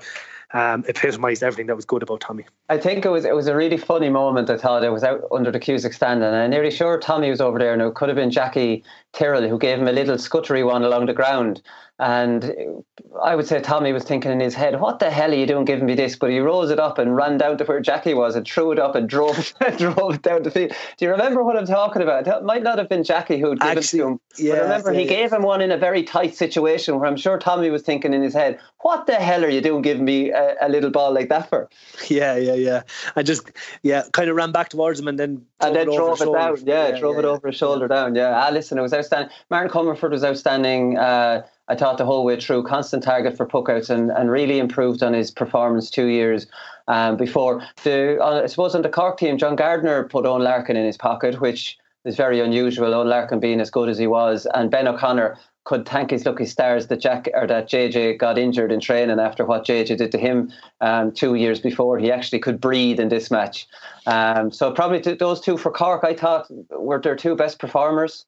um, 0.53 0.83
epitomised 0.87 1.43
everything 1.43 1.67
that 1.67 1.75
was 1.75 1.85
good 1.85 2.01
about 2.01 2.21
Tommy. 2.21 2.45
I 2.69 2.77
think 2.77 3.05
it 3.05 3.09
was 3.09 3.25
it 3.25 3.35
was 3.35 3.47
a 3.47 3.55
really 3.55 3.77
funny 3.77 4.09
moment. 4.09 4.49
I 4.49 4.57
thought 4.57 4.83
it 4.83 4.91
was 4.91 5.03
out 5.03 5.23
under 5.31 5.51
the 5.51 5.59
Cusack 5.59 5.93
stand, 5.93 6.23
and 6.23 6.35
I'm 6.35 6.49
nearly 6.49 6.71
sure 6.71 6.99
Tommy 6.99 7.29
was 7.29 7.41
over 7.41 7.59
there. 7.59 7.75
Now 7.77 7.87
it 7.87 7.95
could 7.95 8.09
have 8.09 8.15
been 8.15 8.31
Jackie 8.31 8.83
Tyrrell 9.13 9.47
who 9.47 9.57
gave 9.57 9.79
him 9.79 9.87
a 9.87 9.91
little 9.91 10.17
scuttery 10.17 10.63
one 10.63 10.83
along 10.83 11.07
the 11.07 11.13
ground. 11.13 11.61
And 12.01 12.85
I 13.21 13.35
would 13.35 13.45
say 13.45 13.59
Tommy 13.59 13.91
was 13.91 14.05
thinking 14.05 14.31
in 14.31 14.39
his 14.39 14.55
head, 14.55 14.79
"What 14.79 14.99
the 14.99 15.09
hell 15.09 15.31
are 15.31 15.35
you 15.35 15.45
doing 15.45 15.65
giving 15.65 15.85
me 15.85 15.95
this?" 15.95 16.15
But 16.15 16.29
he 16.29 16.39
rose 16.39 16.69
it 16.69 16.79
up 16.79 16.97
and 16.97 17.13
ran 17.13 17.37
down 17.37 17.57
to 17.57 17.65
where 17.65 17.81
Jackie 17.81 18.13
was 18.13 18.37
and 18.37 18.47
threw 18.47 18.71
it 18.71 18.79
up 18.79 18.95
and 18.95 19.09
drove 19.09 19.53
drove 19.77 20.15
it 20.15 20.21
down 20.21 20.43
the 20.43 20.51
field. 20.51 20.71
Do 20.97 21.05
you 21.05 21.11
remember 21.11 21.43
what 21.43 21.57
I'm 21.57 21.65
talking 21.65 22.01
about? 22.01 22.25
It 22.25 22.43
might 22.43 22.63
not 22.63 22.77
have 22.77 22.87
been 22.87 23.03
Jackie 23.03 23.37
who'd 23.37 23.59
given 23.59 23.79
it 23.79 23.83
to 23.83 24.07
him. 24.07 24.19
yeah, 24.37 24.53
but 24.53 24.61
remember, 24.61 24.93
yeah, 24.93 24.99
he 24.99 25.05
yeah. 25.05 25.11
gave 25.11 25.33
him 25.33 25.41
one 25.41 25.59
in 25.59 25.71
a 25.71 25.77
very 25.77 26.03
tight 26.03 26.37
situation 26.37 26.97
where 26.97 27.05
I'm 27.05 27.17
sure 27.17 27.37
Tommy 27.37 27.69
was 27.69 27.81
thinking 27.81 28.13
in 28.13 28.21
his 28.21 28.33
head, 28.33 28.59
"What 28.79 29.05
the 29.05 29.15
hell 29.15 29.43
are 29.43 29.49
you 29.49 29.59
doing 29.59 29.81
giving 29.81 30.05
me 30.05 30.29
a, 30.31 30.55
a 30.61 30.69
little 30.69 30.91
ball 30.91 31.13
like 31.13 31.27
that 31.27 31.49
for?" 31.49 31.69
Yeah, 32.07 32.37
yeah, 32.37 32.53
yeah. 32.53 32.83
I 33.17 33.23
just 33.23 33.51
yeah, 33.83 34.03
kind 34.13 34.29
of 34.29 34.37
ran 34.37 34.53
back 34.53 34.69
towards 34.69 35.01
him 35.01 35.09
and 35.09 35.19
then 35.19 35.45
and 35.59 35.75
then 35.75 35.87
drove 35.87 36.17
his 36.17 36.29
it 36.29 36.31
down. 36.31 36.57
Yeah, 36.63 36.97
drove 36.97 37.15
yeah, 37.15 37.19
it 37.19 37.25
yeah. 37.25 37.31
over 37.31 37.47
his 37.47 37.57
shoulder 37.57 37.89
down. 37.89 38.15
Yeah, 38.15 38.41
ah, 38.41 38.51
listen, 38.53 38.77
it 38.77 38.81
was 38.81 38.93
outstanding. 38.99 39.29
Martin 39.49 39.71
Comerford 39.71 40.11
was 40.11 40.23
outstanding. 40.23 40.97
Uh, 40.97 41.43
I 41.67 41.75
thought 41.75 41.97
the 41.97 42.05
whole 42.05 42.25
way 42.25 42.39
through, 42.39 42.63
constant 42.63 43.03
target 43.03 43.37
for 43.37 43.45
puckouts, 43.45 43.89
and, 43.89 44.11
and 44.11 44.31
really 44.31 44.59
improved 44.59 45.03
on 45.03 45.13
his 45.13 45.31
performance 45.31 45.89
two 45.89 46.07
years 46.07 46.47
um, 46.87 47.17
before. 47.17 47.63
The 47.83 48.19
I 48.21 48.45
suppose 48.47 48.75
on 48.75 48.81
the 48.81 48.89
Cork 48.89 49.17
team, 49.17 49.37
John 49.37 49.55
Gardiner 49.55 50.03
put 50.03 50.25
Eoin 50.25 50.41
Larkin 50.41 50.75
in 50.75 50.85
his 50.85 50.97
pocket, 50.97 51.39
which 51.39 51.77
is 52.05 52.15
very 52.15 52.39
unusual. 52.39 52.91
Eoin 52.91 53.07
Larkin 53.07 53.39
being 53.39 53.61
as 53.61 53.69
good 53.69 53.89
as 53.89 53.97
he 53.97 54.07
was, 54.07 54.47
and 54.53 54.71
Ben 54.71 54.87
O'Connor 54.87 55.37
could 55.69 55.87
thank 55.87 56.09
his 56.09 56.25
lucky 56.25 56.47
stars 56.47 56.87
that 56.87 56.99
Jack 56.99 57.29
or 57.35 57.45
that 57.45 57.69
JJ 57.69 58.17
got 58.17 58.39
injured 58.39 58.71
in 58.71 58.79
training 58.79 59.19
after 59.19 59.45
what 59.45 59.67
JJ 59.67 59.97
did 59.97 60.11
to 60.11 60.17
him 60.17 60.51
um, 60.81 61.11
two 61.11 61.35
years 61.35 61.59
before. 61.59 61.99
He 61.99 62.11
actually 62.11 62.39
could 62.39 62.59
breathe 62.59 62.99
in 62.99 63.09
this 63.09 63.29
match. 63.29 63.67
Um, 64.07 64.51
so 64.51 64.71
probably 64.71 64.99
those 65.13 65.39
two 65.39 65.57
for 65.57 65.71
Cork, 65.71 66.03
I 66.03 66.15
thought 66.15 66.47
were 66.71 66.99
their 66.99 67.15
two 67.15 67.35
best 67.35 67.59
performers. 67.59 68.25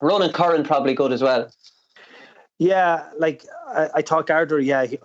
Ronan 0.00 0.32
Curran 0.32 0.64
probably 0.64 0.94
good 0.94 1.12
as 1.12 1.22
well. 1.22 1.50
Yeah, 2.58 3.04
like 3.18 3.44
I, 3.68 3.90
I 3.96 4.02
thought 4.02 4.26
Gardiner, 4.26 4.60
yeah, 4.60 4.86
he, 4.86 4.98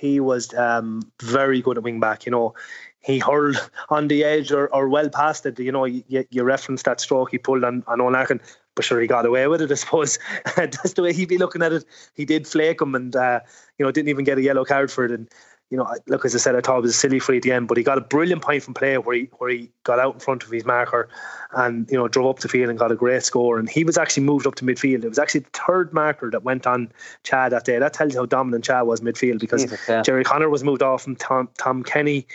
he 0.00 0.20
was 0.20 0.54
um, 0.54 1.02
very 1.20 1.60
good 1.60 1.78
at 1.78 1.82
wing 1.82 1.98
back. 1.98 2.24
You 2.24 2.32
know, 2.32 2.54
he 3.00 3.18
hurled 3.18 3.56
on 3.88 4.08
the 4.08 4.24
edge 4.24 4.52
or, 4.52 4.68
or 4.68 4.88
well 4.88 5.08
past 5.08 5.46
it. 5.46 5.58
You 5.58 5.72
know, 5.72 5.84
you, 5.84 6.04
you 6.30 6.42
referenced 6.44 6.84
that 6.84 7.00
stroke 7.00 7.30
he 7.30 7.38
pulled 7.38 7.64
on, 7.64 7.82
on 7.88 7.98
Eoin 7.98 8.12
Larkin, 8.12 8.40
but 8.76 8.84
sure, 8.84 9.00
he 9.00 9.08
got 9.08 9.26
away 9.26 9.48
with 9.48 9.62
it, 9.62 9.72
I 9.72 9.74
suppose. 9.74 10.18
That's 10.56 10.92
the 10.92 11.02
way 11.02 11.12
he'd 11.12 11.28
be 11.28 11.38
looking 11.38 11.62
at 11.62 11.72
it. 11.72 11.84
He 12.14 12.24
did 12.24 12.46
flake 12.46 12.80
him 12.80 12.94
and, 12.94 13.16
uh, 13.16 13.40
you 13.78 13.84
know, 13.84 13.90
didn't 13.90 14.08
even 14.08 14.24
get 14.24 14.38
a 14.38 14.42
yellow 14.42 14.64
card 14.64 14.92
for 14.92 15.04
it. 15.04 15.10
And, 15.10 15.28
you 15.70 15.76
know, 15.76 15.84
I- 15.84 15.98
look, 16.06 16.24
as 16.24 16.34
I 16.34 16.38
said, 16.38 16.54
I 16.54 16.60
thought 16.60 16.78
it 16.78 16.82
was 16.82 16.92
a 16.92 16.98
silly 16.98 17.18
free 17.18 17.38
at 17.38 17.42
the 17.42 17.52
end, 17.52 17.66
but 17.66 17.76
he 17.76 17.82
got 17.82 17.98
a 17.98 18.02
brilliant 18.02 18.42
point 18.42 18.62
from 18.62 18.74
play 18.74 18.96
where 18.98 19.16
he 19.16 19.30
where 19.38 19.50
he 19.50 19.70
got 19.82 19.98
out 19.98 20.14
in 20.14 20.20
front 20.20 20.44
of 20.44 20.50
his 20.50 20.64
marker 20.64 21.08
and 21.52 21.90
you 21.90 21.96
know 21.96 22.06
drove 22.06 22.26
up 22.28 22.38
the 22.38 22.48
field 22.48 22.70
and 22.70 22.78
got 22.78 22.92
a 22.92 22.96
great 22.96 23.24
score. 23.24 23.58
And 23.58 23.68
he 23.68 23.82
was 23.82 23.98
actually 23.98 24.22
moved 24.22 24.46
up 24.46 24.54
to 24.56 24.64
midfield. 24.64 25.04
It 25.04 25.08
was 25.08 25.18
actually 25.18 25.40
the 25.40 25.50
third 25.66 25.92
marker 25.92 26.30
that 26.30 26.44
went 26.44 26.66
on 26.66 26.92
Cha 27.24 27.48
that 27.48 27.64
day. 27.64 27.78
That 27.78 27.92
tells 27.92 28.14
you 28.14 28.20
how 28.20 28.26
dominant 28.26 28.64
Cha 28.64 28.84
was 28.84 29.00
midfield 29.00 29.40
because 29.40 29.62
Jesus, 29.62 29.80
yeah. 29.88 30.02
Jerry 30.02 30.22
Connor 30.22 30.48
was 30.48 30.62
moved 30.62 30.82
off 30.82 31.06
and 31.06 31.18
Tom 31.18 31.48
Tom 31.58 31.82
Kenny. 31.82 32.26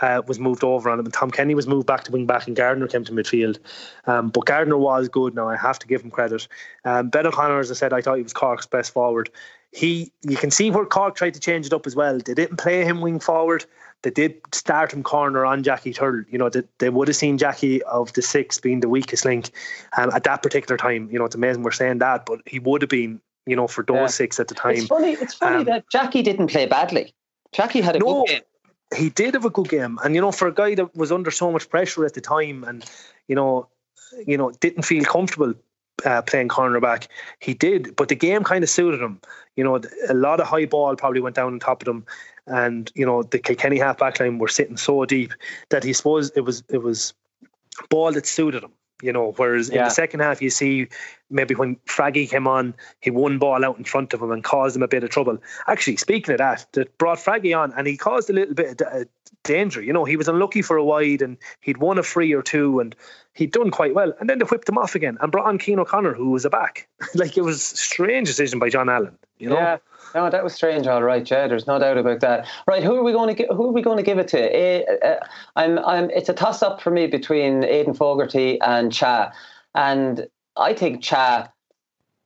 Uh, 0.00 0.22
was 0.26 0.38
moved 0.38 0.64
over 0.64 0.88
on 0.88 0.98
him, 0.98 1.04
and 1.04 1.12
Tom 1.12 1.30
Kenny 1.30 1.54
was 1.54 1.66
moved 1.66 1.86
back 1.86 2.04
to 2.04 2.10
wing 2.10 2.24
back, 2.24 2.46
and 2.46 2.56
Gardiner 2.56 2.86
came 2.86 3.04
to 3.04 3.12
midfield. 3.12 3.58
Um, 4.06 4.30
but 4.30 4.46
Gardiner 4.46 4.78
was 4.78 5.10
good. 5.10 5.34
Now 5.34 5.50
I 5.50 5.56
have 5.56 5.78
to 5.80 5.86
give 5.86 6.00
him 6.00 6.10
credit. 6.10 6.48
Um, 6.86 7.10
ben 7.10 7.26
O'Connor, 7.26 7.58
as 7.58 7.70
I 7.70 7.74
said, 7.74 7.92
I 7.92 8.00
thought 8.00 8.16
he 8.16 8.22
was 8.22 8.32
Cork's 8.32 8.64
best 8.64 8.94
forward 8.94 9.28
he 9.72 10.12
you 10.22 10.36
can 10.36 10.50
see 10.50 10.70
where 10.70 10.84
Cork 10.84 11.14
tried 11.14 11.34
to 11.34 11.40
change 11.40 11.66
it 11.66 11.72
up 11.72 11.86
as 11.86 11.94
well. 11.94 12.18
They 12.18 12.34
didn't 12.34 12.56
play 12.56 12.84
him 12.84 13.00
wing 13.00 13.20
forward. 13.20 13.64
They 14.02 14.10
did 14.10 14.40
start 14.52 14.92
him 14.92 15.02
corner 15.02 15.44
on 15.44 15.62
Jackie 15.62 15.92
Tyrrell. 15.92 16.24
You 16.30 16.38
know, 16.38 16.48
they, 16.48 16.62
they 16.78 16.88
would 16.88 17.08
have 17.08 17.16
seen 17.16 17.36
Jackie 17.38 17.82
of 17.82 18.12
the 18.14 18.22
six 18.22 18.58
being 18.58 18.80
the 18.80 18.88
weakest 18.88 19.24
link 19.24 19.50
um, 19.98 20.10
at 20.10 20.24
that 20.24 20.42
particular 20.42 20.76
time. 20.76 21.08
You 21.12 21.18
know, 21.18 21.26
it's 21.26 21.34
amazing 21.34 21.62
we're 21.62 21.70
saying 21.70 21.98
that, 21.98 22.24
but 22.24 22.40
he 22.46 22.58
would 22.58 22.80
have 22.82 22.88
been, 22.88 23.20
you 23.46 23.54
know, 23.54 23.68
for 23.68 23.84
those 23.84 23.96
Yeah. 23.96 24.06
six 24.06 24.40
at 24.40 24.48
the 24.48 24.54
time. 24.54 24.72
It's 24.72 24.86
funny. 24.86 25.12
It's 25.12 25.34
funny 25.34 25.58
Um, 25.58 25.64
that 25.66 25.84
Jackie 25.92 26.22
didn't 26.22 26.48
play 26.48 26.66
badly. 26.66 27.12
Jackie 27.52 27.82
had 27.82 27.96
a 27.96 27.98
No. 27.98 28.24
good 28.24 28.28
game. 28.28 28.42
he 28.96 29.08
did 29.10 29.34
have 29.34 29.44
a 29.44 29.50
good 29.50 29.68
game, 29.68 30.00
and 30.02 30.16
you 30.16 30.20
know, 30.20 30.32
for 30.32 30.48
a 30.48 30.52
guy 30.52 30.74
that 30.74 30.96
was 30.96 31.12
under 31.12 31.30
so 31.30 31.52
much 31.52 31.68
pressure 31.68 32.04
at 32.04 32.14
the 32.14 32.20
time, 32.20 32.64
and 32.64 32.84
you 33.28 33.36
know, 33.36 33.68
you 34.26 34.36
know, 34.36 34.50
didn't 34.60 34.82
feel 34.82 35.04
comfortable 35.04 35.54
uh, 36.04 36.22
playing 36.22 36.48
cornerback, 36.48 37.06
he 37.40 37.54
did. 37.54 37.94
But 37.96 38.08
the 38.08 38.14
game 38.14 38.44
kind 38.44 38.64
of 38.64 38.70
suited 38.70 39.00
him. 39.00 39.20
You 39.56 39.64
know, 39.64 39.80
a 40.08 40.14
lot 40.14 40.40
of 40.40 40.46
high 40.46 40.66
ball 40.66 40.96
probably 40.96 41.20
went 41.20 41.36
down 41.36 41.52
on 41.52 41.60
top 41.60 41.82
of 41.82 41.88
him, 41.88 42.04
and 42.46 42.90
you 42.94 43.04
know, 43.04 43.22
the 43.22 43.38
Kilkenny 43.38 43.78
half 43.78 43.98
back 43.98 44.20
line 44.20 44.38
were 44.38 44.48
sitting 44.48 44.76
so 44.76 45.04
deep 45.04 45.32
that 45.70 45.84
he 45.84 45.92
suppose 45.92 46.30
it 46.30 46.42
was 46.42 46.62
it 46.68 46.78
was 46.78 47.14
ball 47.88 48.12
that 48.12 48.26
suited 48.26 48.62
him. 48.62 48.72
You 49.02 49.12
know, 49.12 49.32
whereas 49.36 49.70
in 49.70 49.78
the 49.78 49.88
second 49.88 50.20
half, 50.20 50.42
you 50.42 50.50
see 50.50 50.88
maybe 51.30 51.54
when 51.54 51.76
Fraggy 51.86 52.28
came 52.28 52.46
on, 52.46 52.74
he 53.00 53.10
won 53.10 53.38
ball 53.38 53.64
out 53.64 53.78
in 53.78 53.84
front 53.84 54.12
of 54.12 54.20
him 54.20 54.30
and 54.30 54.44
caused 54.44 54.76
him 54.76 54.82
a 54.82 54.88
bit 54.88 55.02
of 55.02 55.08
trouble. 55.08 55.38
Actually, 55.68 55.96
speaking 55.96 56.32
of 56.34 56.38
that, 56.38 56.66
that 56.72 56.98
brought 56.98 57.18
Fraggy 57.18 57.56
on 57.56 57.72
and 57.72 57.86
he 57.86 57.96
caused 57.96 58.28
a 58.28 58.34
little 58.34 58.54
bit 58.54 58.80
of 58.82 59.02
uh, 59.02 59.04
danger. 59.44 59.82
You 59.82 59.92
know, 59.92 60.04
he 60.04 60.16
was 60.16 60.28
unlucky 60.28 60.62
for 60.62 60.76
a 60.76 60.84
wide 60.84 61.22
and 61.22 61.36
he'd 61.60 61.78
won 61.78 61.98
a 61.98 62.02
free 62.02 62.32
or 62.32 62.42
two 62.42 62.80
and 62.80 62.94
he'd 63.34 63.52
done 63.52 63.70
quite 63.70 63.94
well. 63.94 64.12
And 64.20 64.28
then 64.28 64.38
they 64.38 64.44
whipped 64.44 64.68
him 64.68 64.78
off 64.78 64.94
again 64.94 65.18
and 65.20 65.32
brought 65.32 65.46
on 65.46 65.58
Keane 65.58 65.78
O'Connor, 65.78 66.14
who 66.14 66.30
was 66.30 66.44
a 66.44 66.50
back. 66.50 66.88
like 67.14 67.36
it 67.36 67.42
was 67.42 67.56
a 67.72 67.76
strange 67.76 68.28
decision 68.28 68.58
by 68.58 68.68
John 68.68 68.88
Allen. 68.88 69.16
You 69.38 69.50
know, 69.50 69.56
Yeah. 69.56 69.78
No, 70.14 70.28
that 70.28 70.42
was 70.42 70.54
strange. 70.54 70.86
All 70.86 71.02
right, 71.02 71.28
yeah. 71.30 71.46
There's 71.46 71.68
no 71.68 71.78
doubt 71.78 71.96
about 71.96 72.20
that. 72.20 72.46
Right, 72.66 72.82
who 72.82 72.96
are 72.96 73.04
we 73.04 73.12
going 73.12 73.34
to 73.34 73.42
gi- 73.42 73.48
who 73.54 73.68
are 73.68 73.72
we 73.72 73.80
going 73.80 73.96
to 73.96 74.02
give 74.02 74.18
it 74.18 74.26
to? 74.28 74.40
Eh, 74.40 74.82
uh, 75.04 75.24
I'm, 75.54 75.78
I'm. 75.78 76.10
It's 76.10 76.28
a 76.28 76.34
toss 76.34 76.62
up 76.62 76.80
for 76.80 76.90
me 76.90 77.06
between 77.06 77.62
Aidan 77.62 77.94
Fogarty 77.94 78.60
and 78.60 78.92
Cha, 78.92 79.32
and 79.76 80.26
I 80.56 80.74
think 80.74 81.02
Cha, 81.02 81.48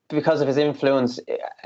because 0.09 0.41
of 0.41 0.49
his 0.49 0.57
influence 0.57 1.19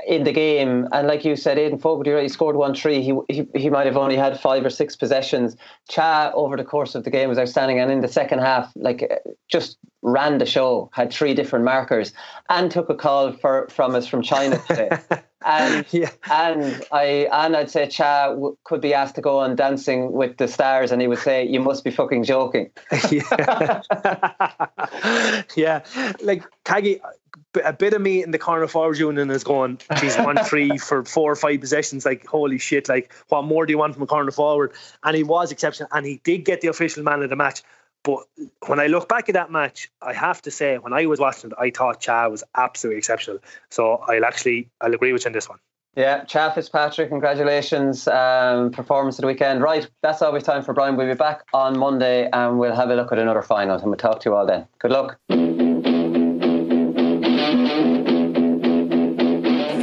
in 0.07 0.23
the 0.23 0.31
game, 0.31 0.87
and 0.91 1.07
like 1.07 1.25
you 1.25 1.35
said, 1.35 1.57
Aidan 1.57 1.79
Fogarty, 1.79 2.21
he 2.21 2.29
scored 2.29 2.55
one 2.55 2.73
three. 2.73 3.01
He, 3.01 3.13
he 3.29 3.45
he 3.55 3.69
might 3.69 3.85
have 3.85 3.97
only 3.97 4.15
had 4.15 4.39
five 4.39 4.65
or 4.65 4.69
six 4.69 4.95
possessions. 4.95 5.55
Cha 5.89 6.31
over 6.33 6.55
the 6.57 6.63
course 6.63 6.95
of 6.95 7.03
the 7.03 7.09
game 7.09 7.29
was 7.29 7.37
outstanding, 7.37 7.79
and 7.79 7.91
in 7.91 8.01
the 8.01 8.07
second 8.07 8.39
half, 8.39 8.71
like 8.75 9.03
eh, 9.03 9.17
just 9.49 9.77
ran 10.01 10.37
the 10.37 10.45
show. 10.45 10.89
Had 10.93 11.11
three 11.11 11.33
different 11.33 11.65
markers, 11.65 12.13
and 12.49 12.71
took 12.71 12.89
a 12.89 12.95
call 12.95 13.33
for 13.33 13.67
from 13.69 13.93
us 13.95 14.07
from 14.07 14.21
China 14.21 14.57
today. 14.67 14.89
And 15.45 15.85
Yeah. 15.93 16.09
and 16.29 16.83
I 16.91 17.29
and 17.31 17.55
I'd 17.55 17.69
say 17.71 17.87
Cha 17.87 18.27
w- 18.27 18.57
could 18.65 18.81
be 18.81 18.93
asked 18.93 19.15
to 19.15 19.21
go 19.21 19.39
on 19.39 19.55
Dancing 19.55 20.11
with 20.11 20.35
the 20.35 20.49
Stars, 20.49 20.91
and 20.91 21.01
he 21.01 21.07
would 21.07 21.19
say, 21.19 21.45
"You 21.47 21.61
must 21.61 21.85
be 21.85 21.91
fucking 21.91 22.25
joking." 22.25 22.71
yeah. 23.09 23.81
yeah. 25.55 25.83
Like 26.21 26.43
Taggy, 26.65 26.99
a 27.63 27.73
bit 27.73 27.93
of 27.93 28.01
me 28.01 28.23
in 28.23 28.31
the 28.31 28.37
corner 28.37 28.67
forwards 28.67 28.99
union 28.99 29.29
is 29.31 29.43
going, 29.43 29.79
geez, 29.99 30.17
one 30.17 30.37
three 30.45 30.77
for 30.77 31.03
four 31.03 31.31
or 31.31 31.35
five 31.35 31.59
possessions. 31.59 32.05
Like, 32.05 32.25
holy 32.25 32.57
shit, 32.57 32.89
like, 32.89 33.13
what 33.29 33.43
more 33.43 33.65
do 33.65 33.71
you 33.71 33.77
want 33.77 33.93
from 33.93 34.03
a 34.03 34.07
corner 34.07 34.31
forward? 34.31 34.73
And 35.03 35.15
he 35.15 35.23
was 35.23 35.51
exceptional. 35.51 35.89
And 35.91 36.05
he 36.05 36.21
did 36.23 36.45
get 36.45 36.61
the 36.61 36.67
official 36.67 37.03
man 37.03 37.23
of 37.23 37.29
the 37.29 37.35
match. 37.35 37.63
But 38.03 38.19
when 38.67 38.79
I 38.79 38.87
look 38.87 39.09
back 39.09 39.27
at 39.29 39.33
that 39.33 39.51
match, 39.51 39.91
I 40.01 40.13
have 40.13 40.41
to 40.43 40.51
say, 40.51 40.77
when 40.77 40.93
I 40.93 41.05
was 41.05 41.19
watching 41.19 41.51
it, 41.51 41.57
I 41.59 41.69
thought 41.69 41.99
Cha 41.99 42.29
was 42.29 42.43
absolutely 42.55 42.99
exceptional. 42.99 43.39
So 43.69 43.95
I'll 44.07 44.25
actually, 44.25 44.69
I'll 44.79 44.93
agree 44.93 45.11
with 45.11 45.25
you 45.25 45.29
on 45.29 45.33
this 45.33 45.49
one. 45.49 45.59
Yeah, 45.95 46.23
Cha 46.23 46.51
Fitzpatrick, 46.51 47.09
congratulations. 47.09 48.07
Um, 48.07 48.71
performance 48.71 49.17
of 49.17 49.23
the 49.23 49.27
weekend. 49.27 49.61
Right, 49.61 49.89
that's 50.01 50.21
all 50.21 50.31
we've 50.31 50.43
time 50.43 50.63
for 50.63 50.73
Brian. 50.73 50.95
We'll 50.95 51.07
be 51.07 51.13
back 51.15 51.43
on 51.53 51.77
Monday 51.77 52.29
and 52.31 52.57
we'll 52.57 52.75
have 52.75 52.89
a 52.89 52.95
look 52.95 53.11
at 53.11 53.19
another 53.19 53.41
final 53.41 53.75
and 53.75 53.85
we'll 53.85 53.97
talk 53.97 54.21
to 54.21 54.29
you 54.29 54.35
all 54.35 54.45
then. 54.45 54.65
Good 54.77 54.91
luck. 54.91 55.19